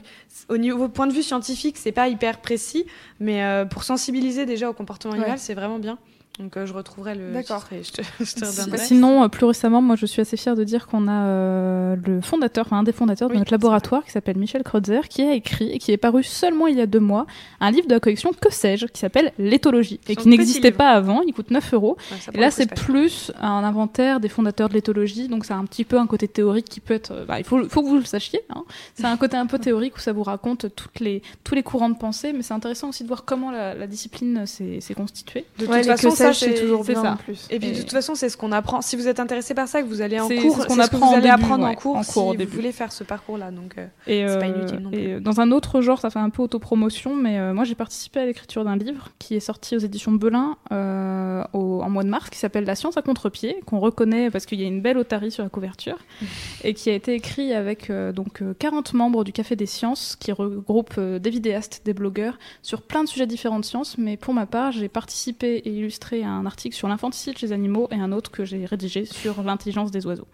au 0.49 0.57
niveau 0.57 0.89
point 0.89 1.05
de 1.05 1.13
vue 1.13 1.21
scientifique, 1.21 1.77
c'est 1.77 1.91
pas 1.91 2.07
hyper 2.07 2.41
précis, 2.41 2.87
mais 3.19 3.43
euh, 3.43 3.65
pour 3.65 3.83
sensibiliser 3.83 4.47
déjà 4.47 4.71
au 4.71 4.73
comportement 4.73 5.13
animal, 5.13 5.33
Ouais. 5.33 5.37
c'est 5.37 5.53
vraiment 5.53 5.77
bien. 5.77 5.99
Donc, 6.39 6.55
euh, 6.57 6.65
je 6.65 6.73
retrouverai 6.73 7.13
le 7.13 7.33
D'accord. 7.33 7.65
et 7.71 7.83
je 7.83 7.91
te, 7.91 8.01
je 8.19 8.33
te 8.35 8.45
Si- 8.45 8.61
redonnerai. 8.61 8.77
Sinon, 8.79 9.23
euh, 9.23 9.27
plus 9.27 9.45
récemment, 9.45 9.81
moi 9.81 9.95
je 9.95 10.05
suis 10.05 10.21
assez 10.21 10.37
fière 10.37 10.55
de 10.55 10.63
dire 10.63 10.87
qu'on 10.87 11.07
a 11.07 11.25
euh, 11.25 11.95
le 12.07 12.21
fondateur, 12.21 12.65
enfin 12.65 12.79
un 12.79 12.83
des 12.83 12.93
fondateurs 12.93 13.27
de 13.27 13.33
Oui, 13.33 13.39
notre 13.39 13.51
laboratoire 13.51 14.03
qui 14.05 14.11
s'appelle 14.11 14.37
Michel 14.37 14.63
Kreutzer, 14.63 15.01
qui 15.09 15.21
a 15.23 15.33
écrit 15.33 15.69
et 15.71 15.77
qui 15.77 15.91
est 15.91 15.97
paru 15.97 16.23
seulement 16.23 16.67
il 16.67 16.77
y 16.77 16.81
a 16.81 16.85
deux 16.87 16.99
mois 17.01 17.27
un 17.59 17.69
livre 17.69 17.85
de 17.87 17.93
la 17.93 17.99
collection 17.99 18.31
Que 18.31 18.51
sais-je 18.51 18.85
qui 18.87 18.99
s'appelle 18.99 19.33
L'éthologie 19.37 19.99
et 20.07 20.15
qui 20.15 20.29
n'existait 20.29 20.71
pas 20.71 20.89
avant. 20.91 21.21
Il 21.27 21.33
coûte 21.33 21.51
9 21.51 21.73
euros. 21.73 21.97
Ouais, 22.11 22.17
ça, 22.19 22.31
Et 22.33 22.39
là, 22.39 22.49
c'est 22.49 22.73
plus 22.73 23.31
un 23.39 23.63
inventaire 23.63 24.19
des 24.19 24.29
fondateurs 24.29 24.69
de 24.69 24.73
l'éthologie, 24.73 25.27
donc 25.27 25.45
c'est 25.45 25.53
un 25.53 25.65
petit 25.65 25.83
peu 25.83 25.99
un 25.99 26.07
côté 26.07 26.27
théorique 26.29 26.65
qui 26.69 26.79
peut 26.79 26.93
être. 26.93 27.11
euh, 27.11 27.25
bah, 27.25 27.39
il 27.39 27.43
faut, 27.45 27.67
faut 27.69 27.83
que 27.83 27.87
vous 27.87 27.97
le 27.99 28.05
sachiez. 28.05 28.41
Hein. 28.49 28.63
C'est 28.95 29.05
un 29.05 29.17
côté 29.17 29.35
un 29.37 29.45
peu 29.47 29.59
théorique 29.59 29.97
où 29.97 29.99
ça 29.99 30.13
vous 30.13 30.23
raconte 30.23 30.73
toutes 30.75 31.01
les, 31.01 31.21
tous 31.43 31.55
les 31.55 31.61
courants 31.63 31.89
de 31.89 31.97
pensée, 31.97 32.31
mais 32.33 32.41
c'est 32.41 32.53
intéressant 32.53 32.89
aussi 32.89 33.03
de 33.03 33.09
voir 33.09 33.25
comment 33.25 33.51
la, 33.51 33.75
la 33.75 33.85
discipline 33.85 34.45
s'est 34.47 34.79
s'est 34.79 34.93
constituée. 34.95 35.45
De 35.59 35.65
Ouais, 35.67 35.81
toute 35.81 35.87
façon, 35.91 36.09
ça, 36.21 36.33
c'est 36.33 36.53
toujours 36.55 36.83
bien 36.83 37.01
ça. 37.01 37.11
en 37.13 37.15
plus. 37.17 37.47
Et 37.49 37.59
puis 37.59 37.69
Et- 37.69 37.71
de 37.71 37.79
toute 37.81 37.91
façon, 37.91 38.15
c'est 38.15 38.29
ce 38.29 38.37
qu'on 38.37 38.51
apprend. 38.51 38.81
Si 38.81 38.95
vous 38.95 39.07
êtes 39.07 39.19
intéressé 39.19 39.53
par 39.53 39.67
ça, 39.67 39.81
que 39.81 39.87
vous 39.87 40.01
allez 40.01 40.19
en 40.19 40.27
cours, 40.27 40.55
c'est 40.55 40.61
ce 40.61 40.67
qu'on 40.67 40.79
apprend 40.79 41.09
vous 41.09 41.15
allez 41.15 41.29
apprendre 41.29 41.65
en 41.65 41.73
cours 41.75 42.03
si 42.03 42.19
vous 42.19 42.33
voulez 42.51 42.71
faire 42.71 42.91
ce 42.91 43.03
parcours-là. 43.03 43.51
Donc, 43.51 43.75
euh, 43.77 43.87
C'est 44.05 44.39
pas 44.39 44.45
euh, 44.45 44.57
inutile 44.57 44.79
non 44.79 44.89
plus. 44.89 44.99
et, 44.99 45.19
dans 45.19 45.41
un 45.41 45.51
autre 45.51 45.81
genre, 45.81 45.99
ça 45.99 46.09
fait 46.09 46.19
un 46.19 46.29
peu 46.29 46.41
autopromotion, 46.41 47.15
mais 47.15 47.39
euh, 47.39 47.53
moi 47.53 47.63
j'ai 47.63 47.75
participé 47.75 48.19
à 48.19 48.25
l'écriture 48.25 48.63
d'un 48.63 48.75
livre 48.75 49.09
qui 49.19 49.35
est 49.35 49.39
sorti 49.39 49.75
aux 49.75 49.79
éditions 49.79 50.11
Belin 50.11 50.57
en 50.71 51.89
mois 51.89 52.03
de 52.03 52.09
mars, 52.09 52.29
qui 52.29 52.37
s'appelle 52.37 52.65
La 52.65 52.75
science 52.75 52.97
à 52.97 53.01
contre-pied, 53.01 53.61
qu'on 53.65 53.79
reconnaît 53.79 54.29
parce 54.29 54.45
qu'il 54.45 54.61
y 54.61 54.63
a 54.63 54.67
une 54.67 54.81
belle 54.81 54.97
otarie 54.97 55.31
sur 55.31 55.43
la 55.43 55.49
couverture, 55.49 55.97
et 56.63 56.73
qui 56.73 56.89
a 56.89 56.93
été 56.93 57.13
écrit 57.13 57.53
avec 57.53 57.91
donc 58.13 58.41
euh, 58.41 58.53
40 58.57 58.93
membres 58.93 59.23
du 59.23 59.31
Café 59.31 59.55
des 59.55 59.65
Sciences, 59.65 60.15
qui 60.19 60.31
regroupe 60.31 60.99
des 60.99 61.29
vidéastes, 61.29 61.81
des 61.85 61.93
blogueurs, 61.93 62.37
sur 62.61 62.81
plein 62.81 63.03
de 63.03 63.09
sujets 63.09 63.27
différents 63.27 63.59
de 63.59 63.65
sciences, 63.65 63.97
mais 63.97 64.17
pour 64.17 64.33
ma 64.33 64.45
part, 64.45 64.71
j'ai 64.71 64.89
participé 64.89 65.55
et 65.57 65.69
illustré 65.69 66.10
un 66.13 66.45
article 66.45 66.75
sur 66.75 66.87
l'infanticide 66.87 67.37
chez 67.37 67.47
les 67.47 67.53
animaux 67.53 67.87
et 67.91 67.95
un 67.95 68.11
autre 68.11 68.31
que 68.31 68.45
j'ai 68.45 68.65
rédigé 68.65 69.05
sur 69.05 69.43
l'intelligence 69.43 69.91
des 69.91 70.05
oiseaux 70.05 70.27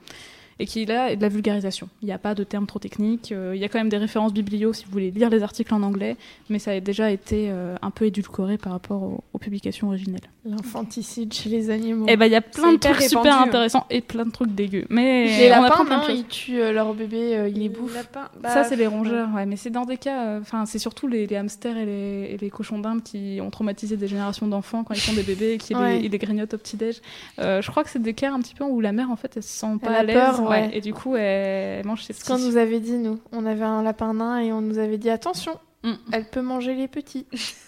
et 0.60 0.66
qui 0.66 0.86
là 0.86 1.12
est 1.12 1.16
de 1.16 1.22
la 1.22 1.30
vulgarisation. 1.30 1.90
Il 2.02 2.06
n'y 2.06 2.12
a 2.12 2.18
pas 2.18 2.34
de 2.36 2.44
termes 2.44 2.66
trop 2.68 2.80
techniques, 2.80 3.32
euh, 3.32 3.54
il 3.56 3.62
y 3.62 3.66
a 3.66 3.70
quand 3.70 3.78
même 3.80 3.90
des 3.90 3.98
références 3.98 4.34
biblio 4.34 4.74
si 4.74 4.86
vous 4.86 4.92
voulez 4.92 5.12
lire 5.12 5.30
les 5.30 5.44
articles 5.44 5.74
en 5.74 5.84
anglais, 5.84 6.16
mais 6.50 6.60
ça 6.60 6.72
a 6.72 6.80
déjà 6.80 7.12
été 7.12 7.48
euh, 7.50 7.76
un 7.82 7.92
peu 7.92 8.06
édulcoré 8.06 8.58
par 8.58 8.72
rapport 8.74 9.04
aux, 9.04 9.24
aux 9.34 9.38
publications 9.38 9.88
originelles. 9.88 10.22
L'infanticide 10.46 11.34
chez 11.34 11.50
les 11.50 11.70
animaux. 11.70 12.06
Et 12.08 12.18
ben 12.18 12.26
il 12.26 12.32
y 12.32 12.36
a 12.36 12.42
plein 12.42 12.74
de 12.74 12.78
trucs 12.78 13.02
super 13.02 13.24
répandu. 13.24 13.48
intéressants 13.50 13.86
et 13.90 14.02
plein 14.02 14.26
de 14.26 14.32
trucs 14.32 14.54
dégueux. 14.56 14.86
Mais 14.90 15.26
les 15.26 15.48
on 15.48 15.62
lapins, 15.62 15.66
apprend 15.66 15.86
plein 15.86 15.96
de 15.98 16.02
non, 16.02 16.08
choses. 16.08 16.20
ils 16.20 16.26
tuent 16.26 16.62
euh, 16.62 16.72
leur 16.72 16.94
bébé, 16.94 17.36
euh, 17.38 17.50
ils 17.50 17.60
les 17.60 17.70
bouffent. 17.70 17.94
lapin- 17.96 18.30
ça 18.44 18.56
bah, 18.56 18.64
c'est 18.64 18.76
les 18.76 18.88
rongeurs, 18.88 19.30
ouais, 19.36 19.46
mais 19.46 19.56
c'est 19.58 19.70
dans 19.70 19.86
des 19.86 19.98
cas, 19.98 20.40
enfin 20.40 20.66
c'est 20.66 20.80
surtout 20.80 21.08
les, 21.08 21.28
les 21.28 21.36
hamsters 21.36 21.78
et 21.78 21.86
les, 21.86 22.28
et 22.34 22.38
les 22.40 22.50
cochons 22.50 22.80
d'Inde 22.80 23.04
qui 23.04 23.40
ont 23.42 23.50
traumatisé 23.50 23.98
des 23.98 24.08
générations 24.08 24.48
d'enfants 24.48 24.84
quand 24.84 24.94
ils 24.94 25.00
font 25.02 25.14
des 25.14 25.24
bébés 25.24 25.54
et 25.54 25.58
qui 25.58 25.76
Ouais. 25.76 26.00
les, 26.00 26.10
grignotent 26.18 26.54
au 26.56 26.58
petit 26.58 26.78
déj. 26.78 27.02
Je 27.38 27.70
crois 27.70 27.84
que 27.84 27.90
c'est 27.90 28.02
des 28.02 28.14
cas 28.16 28.32
un 28.32 28.40
petit 28.40 28.56
peu 28.56 28.64
où 28.64 28.80
la 28.82 28.92
mère 28.92 29.12
en 29.12 29.16
fait 29.16 29.34
elle 29.36 29.44
se 29.44 29.50
sent 29.50 29.68
pas 29.82 29.90
Elle 29.90 29.96
à 29.96 30.00
a 30.00 30.04
l'aise, 30.04 30.40
ouais. 30.50 30.70
et 30.74 30.82
du 30.82 30.94
coup 30.94 31.16
elle 31.16 31.86
mange 31.86 32.04
ses 32.04 32.14
C'est 32.14 32.22
ce 32.24 32.26
qu'on 32.26 32.36
petits. 32.36 32.48
nous 32.48 32.58
avait 32.58 32.80
dit, 32.80 32.98
nous. 32.98 33.20
On 33.32 33.46
avait 33.46 33.64
un 33.66 33.82
lapin 33.84 34.14
nain 34.14 34.40
et 34.40 34.52
on 34.54 34.62
nous 34.62 34.78
avait 34.78 34.98
dit 34.98 35.10
attention, 35.10 35.54
Mm. 35.84 35.92
elle 36.12 36.26
peut 36.30 36.42
manger 36.42 36.74
les 36.74 36.88
petits. 36.88 37.28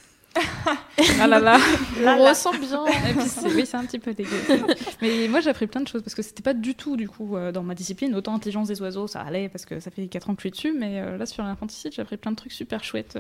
Ah 1.22 1.28
là 1.28 1.40
là. 1.40 1.58
On 2.06 2.28
ressent 2.28 2.52
bien. 2.52 2.86
Et 2.86 3.14
puis 3.14 3.28
c'est- 3.28 3.54
oui, 3.54 3.66
c'est 3.66 3.78
un 3.78 3.86
petit 3.86 4.00
peu 4.00 4.14
dégueu. 4.14 4.30
Mais 5.02 5.28
moi, 5.28 5.40
j'ai 5.40 5.50
appris 5.50 5.68
plein 5.68 5.82
de 5.82 5.88
choses 5.88 6.02
parce 6.04 6.16
que 6.16 6.22
c'était 6.22 6.44
pas 6.44 6.54
du 6.54 6.76
tout, 6.76 6.96
du 6.98 7.08
coup, 7.08 7.36
euh, 7.38 7.52
dans 7.52 7.64
ma 7.64 7.76
discipline. 7.76 8.14
Autant 8.16 8.34
intelligence 8.36 8.68
des 8.68 8.82
oiseaux, 8.82 9.08
ça 9.08 9.22
allait 9.22 9.50
parce 9.50 9.66
que 9.66 9.80
ça 9.80 9.92
fait 9.92 10.08
4 10.08 10.30
ans 10.30 10.36
que 10.36 10.40
je 10.42 10.48
suis 10.48 10.52
dessus. 10.52 10.74
Mais 10.78 11.02
euh, 11.02 11.18
là, 11.18 11.26
sur 11.26 11.44
l'infanticide, 11.44 11.92
j'ai 11.94 12.02
appris 12.02 12.18
plein 12.18 12.32
de 12.32 12.36
trucs 12.38 12.52
super 12.52 12.84
chouettes. 12.84 13.18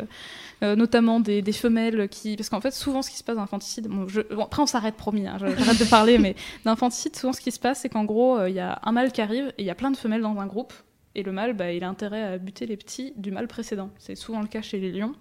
euh, 0.64 0.76
notamment 0.76 1.20
des, 1.20 1.42
des 1.42 1.54
femelles 1.54 2.08
qui. 2.10 2.36
Parce 2.36 2.50
qu'en 2.50 2.62
fait, 2.62 2.72
souvent, 2.72 3.02
ce 3.02 3.10
qui 3.10 3.18
se 3.18 3.24
passe 3.24 3.36
dans 3.36 3.42
l'infanticide. 3.42 3.88
Bon, 3.88 4.08
je- 4.08 4.22
bon, 4.22 4.44
après, 4.44 4.62
on 4.62 4.66
s'arrête, 4.68 4.96
promis. 4.96 5.28
hein, 5.28 5.38
J'arrête 5.40 5.80
de 5.80 5.86
parler. 5.90 6.18
Mais 6.18 6.36
dans 6.66 6.72
l'infanticide, 6.72 7.16
souvent, 7.16 7.34
ce 7.34 7.42
qui 7.42 7.52
se 7.52 7.60
passe, 7.60 7.80
c'est 7.82 7.90
qu'en 7.90 8.06
gros, 8.06 8.46
il 8.46 8.54
y 8.54 8.60
a 8.60 8.80
un 8.84 8.92
mâle 8.92 9.12
qui 9.12 9.22
arrive 9.22 9.48
et 9.58 9.64
il 9.64 9.66
y 9.66 9.70
a 9.72 9.76
plein 9.76 9.92
de 9.92 9.98
femelles 9.98 10.22
dans 10.22 10.38
un 10.40 10.46
groupe. 10.48 10.74
Et 11.16 11.24
le 11.24 11.32
mâle, 11.32 11.54
bah, 11.54 11.72
il 11.72 11.84
a 11.84 11.90
intérêt 11.90 12.22
à 12.22 12.38
buter 12.38 12.68
les 12.68 12.78
petits 12.78 13.14
du 13.18 13.32
mâle 13.32 13.48
précédent. 13.48 13.90
C'est 13.98 14.16
souvent 14.16 14.42
le 14.42 14.48
cas 14.48 14.62
chez 14.62 14.78
les 14.80 14.92
lions. 14.92 15.14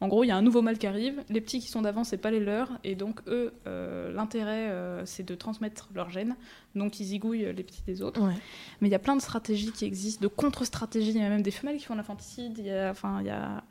En 0.00 0.08
gros, 0.08 0.24
il 0.24 0.28
y 0.28 0.30
a 0.30 0.36
un 0.36 0.42
nouveau 0.42 0.60
mâle 0.60 0.76
qui 0.76 0.86
arrive, 0.86 1.22
les 1.28 1.40
petits 1.40 1.60
qui 1.60 1.68
sont 1.68 1.82
d'avant, 1.82 2.04
c'est 2.04 2.18
pas 2.18 2.30
les 2.30 2.40
leurs, 2.40 2.78
et 2.82 2.94
donc 2.94 3.20
eux, 3.28 3.52
euh, 3.66 4.12
l'intérêt, 4.12 4.68
euh, 4.68 5.06
c'est 5.06 5.22
de 5.22 5.34
transmettre 5.34 5.88
leurs 5.94 6.10
gènes, 6.10 6.36
donc 6.74 6.98
ils 7.00 7.04
zigouillent 7.04 7.52
les 7.54 7.62
petits 7.62 7.82
des 7.86 8.02
autres. 8.02 8.20
Ouais. 8.20 8.34
Mais 8.80 8.88
il 8.88 8.90
y 8.90 8.96
a 8.96 8.98
plein 8.98 9.16
de 9.16 9.22
stratégies 9.22 9.70
qui 9.70 9.84
existent, 9.84 10.20
de 10.20 10.28
contre-stratégies, 10.28 11.10
il 11.10 11.20
y 11.20 11.24
a 11.24 11.28
même 11.28 11.42
des 11.42 11.52
femelles 11.52 11.76
qui 11.76 11.84
font 11.84 11.94
l'infanticide, 11.94 12.58
il 12.58 12.66
y 12.66 12.70
a, 12.72 12.90
enfin, 12.90 13.18
il 13.20 13.26
y 13.28 13.30
a, 13.30 13.62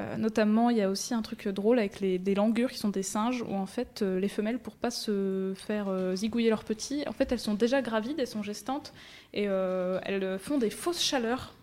euh, 0.00 0.16
notamment, 0.16 0.70
il 0.70 0.76
y 0.76 0.82
a 0.82 0.90
aussi 0.90 1.14
un 1.14 1.22
truc 1.22 1.46
drôle 1.48 1.78
avec 1.78 2.00
les, 2.00 2.18
des 2.18 2.34
langures 2.34 2.70
qui 2.70 2.78
sont 2.78 2.90
des 2.90 3.04
singes, 3.04 3.42
où 3.42 3.54
en 3.54 3.66
fait, 3.66 4.02
les 4.02 4.28
femelles, 4.28 4.58
pour 4.58 4.74
pas 4.74 4.90
se 4.90 5.52
faire 5.54 5.86
zigouiller 6.16 6.50
leurs 6.50 6.64
petits, 6.64 7.04
en 7.06 7.12
fait, 7.12 7.30
elles 7.30 7.38
sont 7.38 7.54
déjà 7.54 7.80
gravides, 7.80 8.18
elles 8.18 8.26
sont 8.26 8.42
gestantes, 8.42 8.92
et 9.32 9.44
elles 9.44 10.38
font 10.40 10.58
des 10.58 10.70
fausses 10.70 11.02
chaleurs 11.02 11.54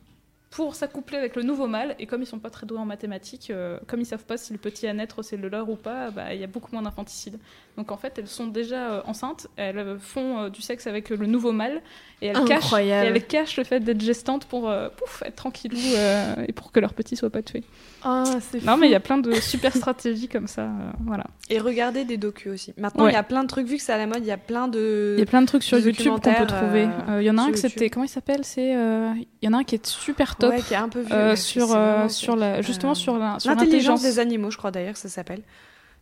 pour 0.49 0.75
s'accoupler 0.75 1.17
avec 1.17 1.35
le 1.35 1.43
nouveau 1.43 1.67
mâle. 1.67 1.95
Et 1.99 2.05
comme 2.05 2.21
ils 2.21 2.25
sont 2.25 2.39
pas 2.39 2.49
très 2.49 2.65
doués 2.65 2.79
en 2.79 2.85
mathématiques, 2.85 3.49
euh, 3.51 3.77
comme 3.87 3.99
ils 3.99 4.05
savent 4.05 4.23
pas 4.25 4.37
si 4.37 4.53
le 4.53 4.59
petit 4.59 4.87
à 4.87 4.93
naître 4.93 5.21
c'est 5.23 5.37
le 5.37 5.49
leur 5.49 5.69
ou 5.69 5.75
pas, 5.75 6.09
bah, 6.11 6.33
il 6.33 6.39
y 6.39 6.43
a 6.43 6.47
beaucoup 6.47 6.69
moins 6.71 6.81
d'infanticide. 6.81 7.37
Donc 7.77 7.91
en 7.91 7.97
fait, 7.97 8.17
elles 8.17 8.27
sont 8.27 8.47
déjà 8.47 8.89
euh, 8.91 9.01
enceintes, 9.05 9.47
elles 9.55 9.77
euh, 9.77 9.99
font 9.99 10.39
euh, 10.39 10.49
du 10.49 10.61
sexe 10.61 10.87
avec 10.87 11.09
le 11.09 11.25
nouveau 11.27 11.51
mâle 11.51 11.81
et 12.21 12.27
elles, 12.27 12.43
cachent, 12.45 12.73
et 12.73 12.87
elles 12.87 13.27
cachent 13.27 13.57
le 13.57 13.63
fait 13.63 13.79
d'être 13.81 14.01
gestantes 14.01 14.45
pour 14.45 14.67
euh, 14.69 14.89
pouf, 14.89 15.21
être 15.25 15.35
tranquillou 15.35 15.77
euh, 15.95 16.33
et 16.47 16.53
pour 16.53 16.71
que 16.71 16.79
leur 16.79 16.93
petit 16.93 17.15
soit 17.15 17.29
pas 17.29 17.43
tué. 17.43 17.63
Ah, 18.03 18.37
c'est 18.39 18.63
Non, 18.63 18.73
fou. 18.73 18.79
mais 18.79 18.87
il 18.87 18.91
y 18.91 18.95
a 18.95 18.99
plein 18.99 19.17
de 19.19 19.31
super 19.33 19.75
stratégies 19.75 20.27
comme 20.27 20.47
ça. 20.47 20.63
euh, 20.63 20.91
voilà. 21.01 21.25
Et 21.49 21.59
regardez 21.59 22.05
des 22.05 22.17
docus 22.17 22.51
aussi. 22.53 22.73
Maintenant, 22.77 23.03
il 23.03 23.07
Ouais. 23.07 23.13
y 23.13 23.17
a 23.17 23.23
plein 23.23 23.43
de 23.43 23.47
trucs, 23.47 23.67
vu 23.67 23.77
que 23.77 23.83
c'est 23.83 23.93
à 23.93 23.97
la 23.97 24.07
mode, 24.07 24.19
il 24.21 24.27
y 24.27 24.31
a 24.31 24.37
plein 24.37 24.67
de. 24.67 25.13
Il 25.17 25.19
y 25.19 25.23
a 25.23 25.25
plein 25.27 25.41
de 25.41 25.47
trucs 25.47 25.63
sur 25.63 25.77
YouTube 25.77 26.13
qu'on 26.13 26.19
peut 26.19 26.47
trouver. 26.47 26.85
euh, 26.85 27.17
Euh, 27.17 27.21
Il 27.21 27.25
y 27.25 27.29
en 27.29 27.37
a 27.37 27.41
un 27.43 27.51
que 27.51 27.57
c'était. 27.57 27.89
Comment 27.91 28.05
il 28.05 28.09
s'appelle? 28.09 28.43
C'est. 28.43 28.75
euh, 28.75 29.11
Il 29.41 29.45
y 29.45 29.49
en 29.49 29.53
a 29.53 29.57
un 29.57 29.63
qui 29.63 29.75
est 29.75 29.85
super 29.85 30.35
top. 30.39 30.51
Ouais, 30.53 30.61
qui 30.61 30.73
est 30.73 30.77
un 30.77 30.89
peu 30.89 31.01
vieux. 31.01 31.13
euh, 31.15 31.35
sur, 31.35 31.63
euh, 31.63 31.65
vraiment- 31.93 32.09
sur 32.09 32.35
la, 32.35 32.61
justement 32.61 32.93
sur 32.95 33.17
L'intelligence 33.49 34.01
des 34.01 34.19
animaux, 34.19 34.51
je 34.51 34.57
crois 34.57 34.71
d'ailleurs 34.71 34.93
que 34.93 34.99
ça 34.99 35.09
s'appelle. 35.09 35.41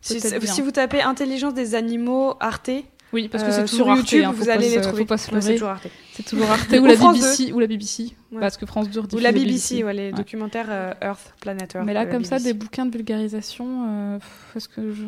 Si, 0.00 0.20
si 0.46 0.62
vous 0.62 0.70
tapez 0.70 1.02
intelligence 1.02 1.54
des 1.54 1.74
animaux 1.74 2.34
Arte, 2.40 2.70
Oui, 3.16 3.28
parce 3.28 3.42
que 3.44 3.48
euh, 3.48 3.52
c'est 3.52 3.60
toujours 3.64 3.86
sur 3.86 3.88
Arte, 3.88 3.98
YouTube, 4.12 4.24
hein, 4.26 4.32
vous 4.36 4.50
allez 4.50 4.68
les 4.68 4.80
trouver. 4.82 5.06
C'est 5.16 5.52
toujours 5.54 5.68
Arte. 5.68 5.86
C'est 6.12 6.22
toujours 6.22 6.50
Arte 6.50 6.70
ou 6.70 6.84
la 6.84 6.96
BBC 6.96 7.52
ou 7.54 7.60
la 7.60 7.66
BBC. 7.66 8.12
Parce 8.38 8.58
que 8.58 8.66
France 8.66 8.90
2 8.90 9.00
Ou 9.14 9.18
la 9.18 9.32
BBC, 9.32 9.82
ouais, 9.82 9.94
les 9.94 10.12
documentaires 10.12 10.66
euh, 10.68 10.92
Earth, 11.00 11.32
Planet 11.40 11.74
Earth. 11.74 11.86
Mais 11.86 11.94
là, 11.94 12.04
comme 12.04 12.24
ça, 12.24 12.38
des 12.38 12.52
bouquins 12.52 12.84
de 12.84 12.92
vulgarisation, 12.92 13.86
euh, 13.88 14.18
est-ce 14.54 14.68
que 14.68 14.92
je. 14.92 15.04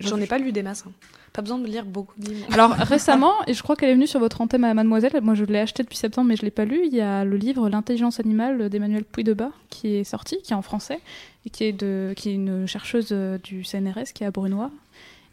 J'en 0.00 0.16
je- 0.16 0.22
ai 0.22 0.26
pas 0.26 0.38
lu 0.38 0.52
des 0.52 0.62
masses. 0.62 0.84
hein. 0.88 0.92
Pas 1.34 1.42
besoin 1.42 1.58
de 1.58 1.66
lire 1.66 1.84
beaucoup 1.84 2.14
de 2.18 2.28
livres. 2.30 2.46
Alors 2.52 2.70
récemment, 2.78 3.34
et 3.48 3.52
je 3.54 3.62
crois 3.62 3.76
qu'elle 3.76 3.90
est 3.90 3.94
venue 3.94 4.06
sur 4.06 4.20
votre 4.20 4.40
antenne 4.40 4.64
à 4.64 4.72
Mademoiselle, 4.72 5.12
moi 5.20 5.34
je 5.34 5.44
l'ai 5.44 5.58
acheté 5.58 5.82
depuis 5.82 5.98
septembre 5.98 6.28
mais 6.28 6.36
je 6.36 6.42
l'ai 6.42 6.52
pas 6.52 6.64
lu, 6.64 6.82
il 6.86 6.94
y 6.94 7.00
a 7.00 7.24
le 7.24 7.36
livre 7.36 7.68
L'intelligence 7.68 8.20
animale 8.20 8.68
d'Emmanuel 8.70 9.04
Puy-de-Bas 9.04 9.50
qui 9.68 9.96
est 9.96 10.04
sorti, 10.04 10.38
qui 10.44 10.52
est 10.52 10.56
en 10.56 10.62
français, 10.62 11.00
et 11.44 11.50
qui 11.50 11.64
est, 11.64 11.72
de, 11.72 12.12
qui 12.16 12.30
est 12.30 12.34
une 12.34 12.68
chercheuse 12.68 13.08
euh, 13.10 13.36
du 13.42 13.64
CNRS 13.64 14.12
qui 14.14 14.22
est 14.22 14.26
à 14.28 14.30
Brunois. 14.30 14.70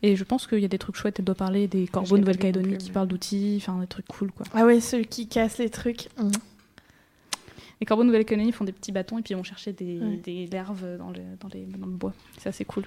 Et 0.03 0.15
je 0.15 0.23
pense 0.23 0.47
qu'il 0.47 0.59
y 0.59 0.65
a 0.65 0.67
des 0.67 0.79
trucs 0.79 0.95
chouettes, 0.95 1.19
elle 1.19 1.25
doit 1.25 1.35
parler 1.35 1.67
des 1.67 1.87
corbeaux 1.87 2.15
de 2.15 2.21
Nouvelle-Calédonie 2.21 2.77
qui 2.77 2.87
mais- 2.87 2.93
parlent 2.93 3.07
d'outils, 3.07 3.55
enfin 3.61 3.79
des 3.79 3.87
trucs 3.87 4.07
cool 4.07 4.31
quoi. 4.31 4.45
Ah 4.53 4.65
ouais, 4.65 4.79
ceux 4.79 5.01
qui 5.03 5.27
cassent 5.27 5.59
les 5.59 5.69
trucs. 5.69 6.09
Mm. 6.17 6.31
Les 7.79 7.85
corbeaux 7.85 8.03
de 8.03 8.07
Nouvelle-Calédonie 8.07 8.51
font 8.51 8.63
des 8.65 8.71
petits 8.71 8.91
bâtons 8.91 9.19
et 9.19 9.21
puis 9.21 9.33
ils 9.33 9.37
vont 9.37 9.43
chercher 9.43 9.73
des, 9.73 9.99
Ouais. 9.99 10.17
des 10.17 10.47
larves 10.47 10.97
dans 10.97 11.09
le, 11.11 11.19
dans, 11.39 11.47
les, 11.53 11.65
dans 11.65 11.85
le 11.87 11.93
bois. 11.93 12.13
C'est 12.37 12.49
assez 12.49 12.65
cool. 12.65 12.85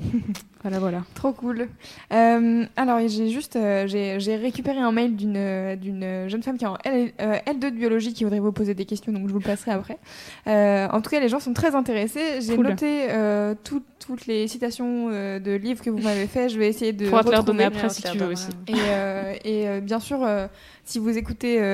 voilà, 0.62 0.78
voilà. 0.78 1.02
Trop 1.14 1.32
cool. 1.32 1.68
Euh, 2.12 2.64
alors, 2.76 2.98
j'ai 3.08 3.30
juste 3.30 3.56
euh, 3.56 3.86
j'ai 3.86 4.36
récupéré 4.36 4.78
un 4.78 4.92
mail 4.92 5.16
d'une 5.16 5.36
euh, 5.36 6.28
jeune 6.28 6.42
femme 6.42 6.56
qui 6.56 6.64
est 6.64 6.68
en 6.68 6.76
L, 6.84 7.12
euh, 7.20 7.34
L2 7.46 7.58
de 7.60 7.70
biologie 7.70 8.12
qui 8.12 8.24
voudrait 8.24 8.38
vous 8.40 8.52
poser 8.52 8.74
des 8.74 8.84
questions, 8.84 9.12
donc 9.12 9.26
je 9.26 9.32
vous 9.32 9.38
le 9.40 9.44
passerai 9.44 9.72
après. 9.72 9.98
Euh, 10.46 10.86
en 10.92 11.00
tout 11.00 11.10
cas, 11.10 11.20
les 11.20 11.28
gens 11.28 11.40
sont 11.40 11.52
très 11.52 11.74
intéressés. 11.74 12.40
J'ai 12.40 12.54
Cool. 12.56 12.68
noté 12.68 13.06
euh, 13.10 13.54
tout- 13.64 13.82
toutes 14.06 14.26
les 14.26 14.46
citations 14.48 15.08
euh, 15.10 15.38
de 15.40 15.52
livres 15.52 15.82
que 15.82 15.90
vous 15.90 15.98
m'avez 15.98 16.26
fait. 16.26 16.48
Je 16.48 16.58
vais 16.58 16.68
essayer 16.68 16.92
de 16.92 17.08
Pourra 17.08 17.24
te 17.24 17.30
les 17.30 17.36
retrouver. 17.36 17.64
redonner 17.64 17.76
après 17.76 17.88
si 17.90 18.02
tu 18.02 18.16
veux 18.16 18.32
aussi. 18.32 18.48
Et, 18.68 18.74
euh, 18.76 19.34
et, 19.44 19.68
euh, 19.68 19.80
bien 19.80 20.00
sûr, 20.00 20.22
euh, 20.22 20.46
si 20.88 20.98
vous 20.98 21.18
écoutez 21.18 21.60
euh, 21.60 21.64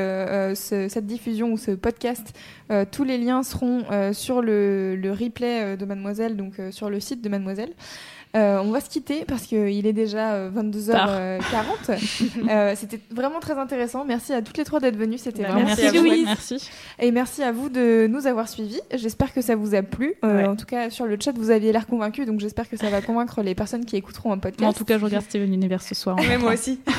euh, 0.50 0.54
ce- 0.56 0.88
cette 0.88 1.06
diffusion 1.06 1.52
ou 1.52 1.56
ce 1.56 1.70
podcast, 1.70 2.36
euh, 2.72 2.84
tous 2.90 3.04
les 3.04 3.16
liens 3.16 3.44
seront 3.44 3.84
sur 4.12 4.42
le, 4.42 4.98
replay 5.16 5.76
de 5.76 5.84
Mademoiselle, 5.84 6.36
donc 6.36 6.54
sur 6.72 6.90
le 6.90 6.98
site 6.98 7.22
de 7.22 7.28
Mademoiselle. 7.28 7.72
Euh, 8.36 8.60
on 8.64 8.70
va 8.70 8.80
se 8.80 8.88
quitter 8.90 9.24
parce 9.26 9.42
qu'il 9.44 9.86
est 9.86 9.92
déjà 9.92 10.32
euh, 10.32 10.50
22h40. 10.50 11.38
Euh, 12.50 12.72
C'était 12.76 13.00
vraiment 13.10 13.40
très 13.40 13.56
intéressant. 13.58 14.04
Merci 14.04 14.32
à 14.32 14.42
toutes 14.42 14.56
les 14.58 14.64
trois 14.64 14.80
d'être 14.80 14.96
venues. 14.96 15.18
C'était 15.18 15.42
Bah, 15.42 15.50
vraiment 15.50 15.66
merci 15.66 15.80
très 15.86 15.88
à 15.88 15.90
vous. 15.92 15.98
chouette. 16.06 16.12
Louise. 16.16 16.24
Merci. 16.26 16.70
Et 16.98 17.10
merci 17.10 17.42
à 17.42 17.52
vous 17.52 17.68
de 17.68 18.06
nous 18.10 18.26
avoir 18.26 18.48
suivis. 18.48 18.80
J'espère 18.92 19.32
que 19.32 19.40
ça 19.40 19.56
vous 19.56 19.74
a 19.74 19.82
plu. 19.82 20.14
Euh, 20.24 20.34
Ouais. 20.34 20.46
En 20.46 20.56
tout 20.56 20.66
cas, 20.66 20.90
sur 20.90 21.06
le 21.06 21.16
chat, 21.20 21.32
vous 21.36 21.50
aviez 21.50 21.70
l'air 21.72 21.86
convaincus, 21.86 22.26
donc 22.26 22.40
j'espère 22.40 22.68
que 22.68 22.76
ça 22.76 22.90
va 22.90 23.00
convaincre 23.02 23.40
les 23.42 23.54
personnes 23.54 23.84
qui 23.84 23.94
écouteront 23.96 24.32
un 24.32 24.38
podcast. 24.38 24.60
Moi, 24.62 24.70
en 24.70 24.72
tout 24.72 24.84
cas, 24.84 24.98
je 24.98 25.04
regarde 25.04 25.24
Steven 25.24 25.52
Universe 25.52 25.86
ce 25.86 25.94
soir. 25.94 26.16
Mais 26.28 26.38
moi 26.38 26.54
aussi. 26.54 26.80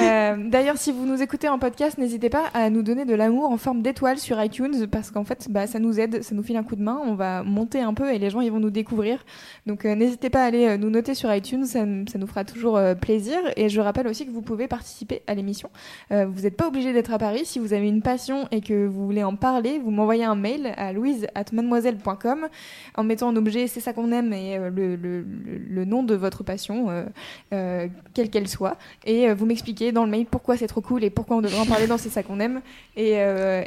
Euh, 0.00 0.36
D'ailleurs, 0.50 0.78
si 0.78 0.90
vous 0.90 1.06
nous 1.06 1.22
écoutez 1.22 1.48
en 1.48 1.58
podcast, 1.58 1.98
n'hésitez 1.98 2.28
pas 2.30 2.44
à 2.54 2.70
nous 2.70 2.82
donner 2.82 3.04
de 3.04 3.14
l'amour 3.14 3.50
en 3.50 3.56
forme 3.56 3.82
d'étoiles 3.82 4.18
sur 4.18 4.42
iTunes 4.42 4.86
parce 4.90 5.10
qu'en 5.10 5.24
fait, 5.24 5.46
bah, 5.50 5.66
ça 5.66 5.78
nous 5.78 6.00
aide, 6.00 6.22
ça 6.22 6.34
nous 6.34 6.42
file 6.42 6.56
un 6.56 6.62
coup 6.62 6.76
de 6.76 6.82
main. 6.82 7.00
On 7.04 7.14
va 7.14 7.42
monter 7.42 7.80
un 7.80 7.94
peu 7.94 8.12
et 8.12 8.18
les 8.18 8.30
gens 8.30 8.40
ils 8.40 8.50
vont 8.50 8.58
nous 8.60 8.70
découvrir. 8.70 9.24
Donc, 9.66 9.84
euh, 9.84 9.94
n'hésitez 9.94 10.30
pas 10.30 10.42
à 10.42 10.46
aller 10.46 10.61
euh, 10.66 10.76
nous 10.76 10.90
noter 10.90 11.14
sur 11.14 11.32
iTunes, 11.34 11.64
ça, 11.66 11.84
nous 11.84 12.26
fera 12.26 12.44
toujours 12.44 12.76
euh, 12.76 12.94
plaisir. 12.94 13.38
Et 13.56 13.68
je 13.68 13.80
rappelle 13.80 14.06
aussi 14.06 14.26
que 14.26 14.30
vous 14.30 14.42
pouvez 14.42 14.68
participer 14.68 15.22
à 15.26 15.34
l'émission. 15.34 15.70
Euh, 16.10 16.26
vous 16.26 16.42
n'êtes 16.42 16.56
pas 16.56 16.68
obligé 16.68 16.92
d'être 16.92 17.12
à 17.12 17.18
Paris. 17.18 17.44
Si 17.44 17.58
vous 17.58 17.72
avez 17.72 17.88
une 17.88 18.02
passion 18.02 18.48
et 18.50 18.60
que 18.60 18.86
vous 18.86 19.06
voulez 19.06 19.24
en 19.24 19.36
parler, 19.36 19.78
vous 19.78 19.90
m'envoyez 19.90 20.24
un 20.24 20.34
mail 20.34 20.72
à 20.76 20.92
louise@mademoiselle.com 20.92 22.48
en 22.96 23.04
mettant 23.04 23.28
en 23.28 23.36
objet 23.36 23.66
c'est 23.66 23.80
ça 23.80 23.92
qu'on 23.92 24.12
aime 24.12 24.32
et 24.32 24.58
le, 24.58 25.84
nom 25.84 26.02
de 26.02 26.14
votre 26.14 26.44
passion, 26.44 26.88
quelle 27.50 28.30
qu'elle 28.30 28.48
soit 28.48 28.76
et 29.04 29.32
vous 29.32 29.46
m'expliquez 29.46 29.92
dans 29.92 30.04
le 30.04 30.10
mail 30.10 30.26
pourquoi 30.26 30.56
c'est 30.56 30.66
trop 30.66 30.80
cool 30.80 31.04
et 31.04 31.10
pourquoi 31.10 31.36
on 31.36 31.40
devrait 31.40 31.60
en 31.60 31.66
parler 31.66 31.86
dans 31.86 31.98
C'est 31.98 32.08
ça 32.08 32.22
qu'on 32.22 32.40
aime. 32.40 32.60
Et, 32.96 33.16
euh, 33.16 33.62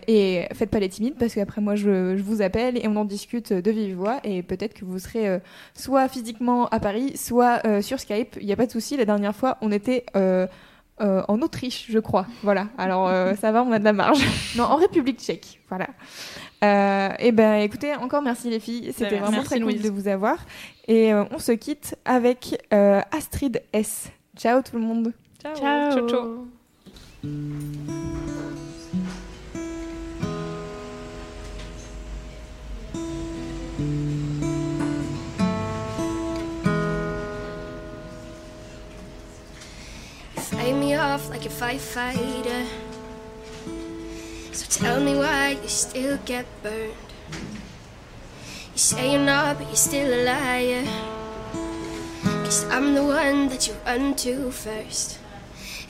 faites 0.53 0.69
pas 0.69 0.79
les 0.79 0.89
timides 0.89 1.15
parce 1.17 1.33
qu'après 1.33 1.61
moi 1.61 1.75
je, 1.75 2.15
vous 2.15 2.41
appelle 2.41 2.77
et 2.77 2.87
on 2.87 2.95
en 2.95 3.05
discute 3.05 3.53
de 3.53 3.71
vive 3.71 3.95
voix 3.95 4.19
et 4.23 4.41
peut-être 4.43 4.73
que 4.73 4.85
vous 4.85 4.99
serez 4.99 5.39
soit 5.73 6.07
physiquement 6.07 6.67
à 6.67 6.79
Paris, 6.85 7.17
soit 7.17 7.65
euh, 7.65 7.81
sur 7.81 7.99
Skype. 7.99 8.37
Il 8.39 8.45
n'y 8.45 8.53
a 8.53 8.55
pas 8.55 8.67
de 8.67 8.71
souci. 8.71 8.95
La 8.95 9.05
dernière 9.05 9.35
fois 9.35 9.57
on 9.61 9.71
était 9.71 10.05
euh, 10.15 10.45
euh, 11.01 11.23
en 11.27 11.41
Autriche, 11.41 11.87
je 11.89 11.97
crois. 11.97 12.27
Voilà. 12.43 12.67
Alors 12.77 13.07
euh, 13.07 13.33
ça 13.33 13.51
va, 13.51 13.63
on 13.63 13.71
a 13.71 13.79
de 13.79 13.83
la 13.83 13.93
marge. 13.93 14.23
non, 14.55 14.65
en 14.65 14.75
République 14.75 15.19
tchèque. 15.19 15.61
Voilà. 15.67 15.87
Euh, 16.63 17.09
et 17.17 17.31
ben 17.31 17.55
écoutez, 17.55 17.95
encore 17.95 18.21
merci 18.21 18.51
les 18.51 18.59
filles. 18.59 18.93
C'était 18.95 19.17
vraiment 19.17 19.31
Merci, 19.31 19.45
très 19.45 19.59
cool 19.61 19.81
de 19.81 19.89
vous 19.89 20.07
avoir. 20.07 20.37
Et 20.87 21.11
euh, 21.11 21.23
on 21.31 21.39
se 21.39 21.53
quitte 21.53 21.95
avec 22.05 22.63
euh, 22.71 23.01
Astrid 23.11 23.63
S. 23.73 24.11
Ciao 24.37 24.61
tout 24.61 24.75
le 24.75 24.83
monde. 24.83 25.11
Ciao. 25.41 25.55
Ciao, 25.55 26.07
ciao. 26.07 26.47
You 33.77 34.14
fight 40.65 40.79
me 40.79 40.95
off 40.95 41.29
like 41.29 41.45
a 41.45 41.49
firefighter. 41.49 42.65
So 44.51 44.65
tell 44.81 44.99
me 44.99 45.15
why 45.15 45.59
you 45.61 45.67
still 45.67 46.17
get 46.25 46.47
burned. 46.63 47.11
You 48.73 48.79
say 48.79 49.11
you're 49.11 49.21
not, 49.21 49.59
but 49.59 49.67
you're 49.67 49.75
still 49.75 50.11
a 50.11 50.21
liar. 50.25 50.83
Cause 52.45 52.65
I'm 52.71 52.95
the 52.95 53.03
one 53.03 53.49
that 53.49 53.67
you 53.67 53.75
run 53.85 54.15
to 54.15 54.49
first. 54.49 55.19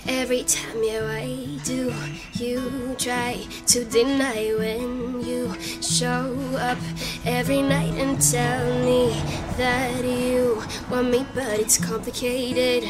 Every 0.07 0.43
time 0.43 0.83
you 0.83 0.99
I 0.99 1.57
do, 1.63 1.93
you 2.33 2.95
try 2.99 3.47
to 3.67 3.85
deny 3.85 4.53
when 4.59 5.21
you 5.21 5.55
show 5.81 6.35
up 6.57 6.79
every 7.25 7.61
night 7.61 7.93
and 7.93 8.19
tell 8.19 8.65
me 8.83 9.13
that 9.55 10.03
you 10.03 10.61
want 10.91 11.11
me, 11.11 11.25
but 11.33 11.59
it's 11.59 11.77
complicated. 11.77 12.83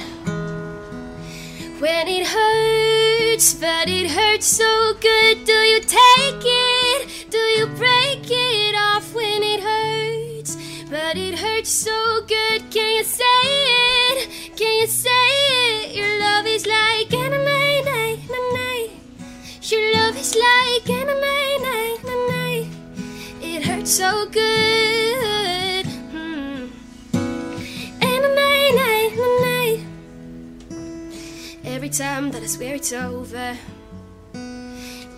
When 1.79 2.07
it 2.07 2.25
hurts, 2.25 3.53
but 3.55 3.89
it 3.89 4.09
hurts 4.09 4.47
so 4.47 4.93
good. 5.01 5.43
Do 5.43 5.51
you 5.51 5.81
take 5.81 6.41
it? 6.41 7.25
Do 7.29 7.37
you 7.37 7.67
break 7.67 8.23
it 8.23 8.75
off 8.75 9.13
when 9.13 9.43
it 9.43 9.59
hurts? 9.59 10.55
But 10.89 11.17
it 11.17 11.37
hurts 11.37 11.69
so 11.69 12.21
good. 12.27 12.71
Can 12.71 12.95
you 12.95 13.03
say 13.03 13.23
it? 13.43 14.55
Can 14.55 14.73
you 14.79 14.87
say 14.87 15.09
it? 15.11 15.95
Your 15.95 16.17
love 16.21 16.47
is 16.47 16.65
like 16.65 17.13
anime, 17.13 17.43
night. 17.43 18.19
Your 19.63 19.93
love 19.95 20.15
is 20.15 20.33
like 20.33 20.89
anime, 20.89 21.61
night. 21.61 22.67
It 23.41 23.63
hurts 23.65 23.91
so 23.91 24.25
good. 24.29 24.94
Time 31.97 32.29
that 32.31 32.43
I 32.43 32.47
swear 32.47 32.75
it's 32.75 32.91
over, 32.91 33.55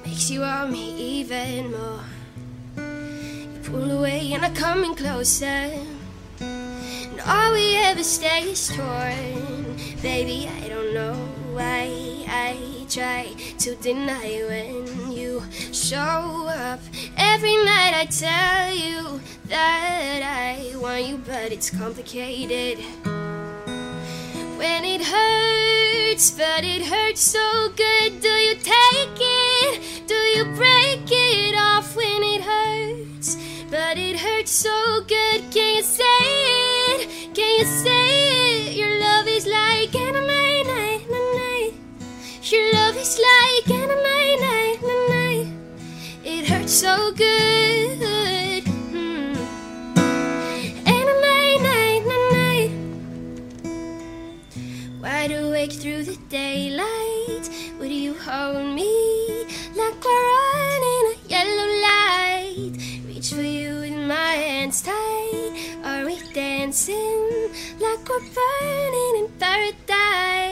makes 0.06 0.30
you 0.30 0.42
want 0.42 0.72
me 0.72 0.94
even 1.20 1.72
more. 1.72 2.04
You 2.78 3.60
pull 3.64 3.90
away 3.98 4.34
and 4.34 4.46
I'm 4.46 4.54
coming 4.54 4.94
closer. 4.94 5.72
And 6.40 7.20
all 7.26 7.54
we 7.54 7.78
ever 7.78 8.04
stay 8.04 8.52
is 8.52 8.68
torn. 8.68 9.76
Baby, 10.04 10.48
I 10.62 10.68
don't 10.68 10.94
know 10.94 11.16
why 11.56 12.26
I 12.28 12.86
try 12.88 13.34
to 13.58 13.76
deny 13.78 14.44
when 14.48 15.12
you 15.12 15.42
show 15.74 16.48
up. 16.48 16.80
Every 17.18 17.56
night 17.66 17.94
I 17.96 18.06
tell 18.06 18.76
you 18.76 19.20
that 19.46 20.22
I 20.22 20.78
want 20.78 21.08
you, 21.08 21.18
but 21.26 21.52
it's 21.52 21.72
complicated. 21.72 23.17
When 24.58 24.84
it 24.86 25.02
hurts, 25.02 26.32
but 26.32 26.64
it 26.64 26.82
hurts 26.84 27.22
so 27.22 27.70
good. 27.76 28.20
Do 28.22 28.28
you 28.28 28.56
take 28.56 29.20
it? 29.20 30.08
Do 30.08 30.16
you 30.16 30.46
break 30.56 31.06
it 31.06 31.56
off 31.56 31.96
when 31.96 32.24
it 32.24 32.42
hurts? 32.42 33.38
But 33.70 34.00
it 34.00 34.18
hurts 34.18 34.52
so 34.52 35.02
good. 35.08 35.44
Can 35.52 35.76
you 35.76 35.84
say 35.84 36.24
it? 36.90 37.36
Can 37.36 37.60
you 37.60 37.66
say 37.66 38.70
it? 38.70 38.76
Your 38.76 39.00
love 39.00 39.28
is 39.28 39.46
like 39.46 39.94
anime 39.96 40.26
night, 40.26 41.06
night. 41.08 41.74
Your 42.42 42.74
love 42.74 42.98
is 42.98 43.20
like 43.20 43.70
anime 43.70 44.42
night, 44.42 44.80
night. 44.82 45.48
It 46.24 46.48
hurts 46.48 46.74
so 46.74 47.12
good. 47.12 47.67
Awake 55.68 55.82
through 55.82 56.04
the 56.04 56.16
daylight. 56.30 57.50
Would 57.78 57.92
you 57.92 58.14
hold 58.14 58.74
me 58.74 59.46
like 59.76 60.06
we're 60.06 60.28
running 60.34 61.04
a 61.12 61.16
yellow 61.28 61.68
light? 61.88 62.72
Reach 63.06 63.34
for 63.34 63.42
you 63.42 63.80
with 63.82 64.08
my 64.08 64.32
hands 64.46 64.82
tight. 64.82 65.52
Are 65.84 66.06
we 66.06 66.22
dancing 66.32 67.52
like 67.82 68.08
we're 68.08 68.30
burning 68.38 69.16
in 69.20 69.28
paradise? 69.40 70.48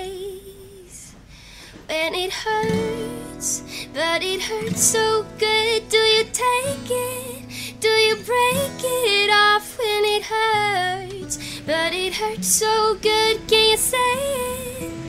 When 1.88 2.14
it 2.14 2.34
hurts, 2.34 3.64
but 3.94 4.22
it 4.22 4.42
hurts 4.42 4.82
so 4.84 5.26
good. 5.38 5.88
Do 5.88 5.98
you 5.98 6.26
take 6.26 6.92
it? 6.92 7.80
Do 7.80 7.88
you 7.88 8.16
break 8.16 8.82
it 8.84 9.30
off 9.32 9.78
when 9.78 10.04
it 10.04 10.24
hurts? 10.24 11.62
But 11.62 11.94
it 11.94 12.16
hurts 12.16 12.48
so 12.48 12.98
good. 13.02 13.48
Can 13.48 13.70
you 13.72 13.78
say 13.78 13.96
it? 13.98 15.05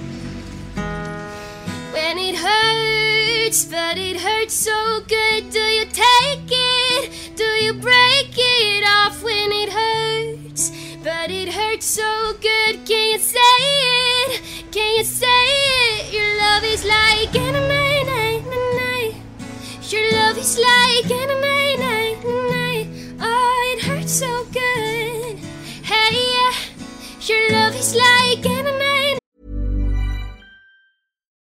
When 1.97 2.19
it 2.19 2.37
hurts, 2.37 3.65
but 3.65 3.97
it 3.97 4.21
hurts 4.21 4.53
so 4.53 5.01
good. 5.09 5.49
Do 5.49 5.61
you 5.77 5.87
take 5.87 6.47
it? 6.47 7.33
Do 7.35 7.49
you 7.65 7.73
break 7.73 8.35
it 8.37 8.85
off 8.87 9.23
when 9.23 9.51
it 9.51 9.71
hurts? 9.71 10.73
But 11.03 11.31
it 11.31 11.49
hurts 11.49 11.87
so 11.87 12.35
good. 12.43 12.85
Can 12.85 13.13
you 13.13 13.19
say 13.19 13.57
it? 14.29 14.43
Can 14.73 14.99
you 14.99 15.05
say 15.05 15.45
it? 15.97 16.13
Your 16.13 16.37
love 16.37 16.65
is 16.65 16.85
like 16.85 17.33
night. 17.33 18.45
Your 19.89 20.13
love 20.13 20.37
is 20.37 20.59
like 20.59 21.09
night. 21.09 22.89
Oh, 23.21 23.75
it 23.75 23.85
hurts 23.85 24.13
so 24.13 24.45
good. 24.53 25.39
Hey, 25.83 26.13
yeah. 26.13 26.53
Your 27.23 27.53
love 27.53 27.75
is 27.75 27.95
like 27.95 28.45
anime 28.45 28.96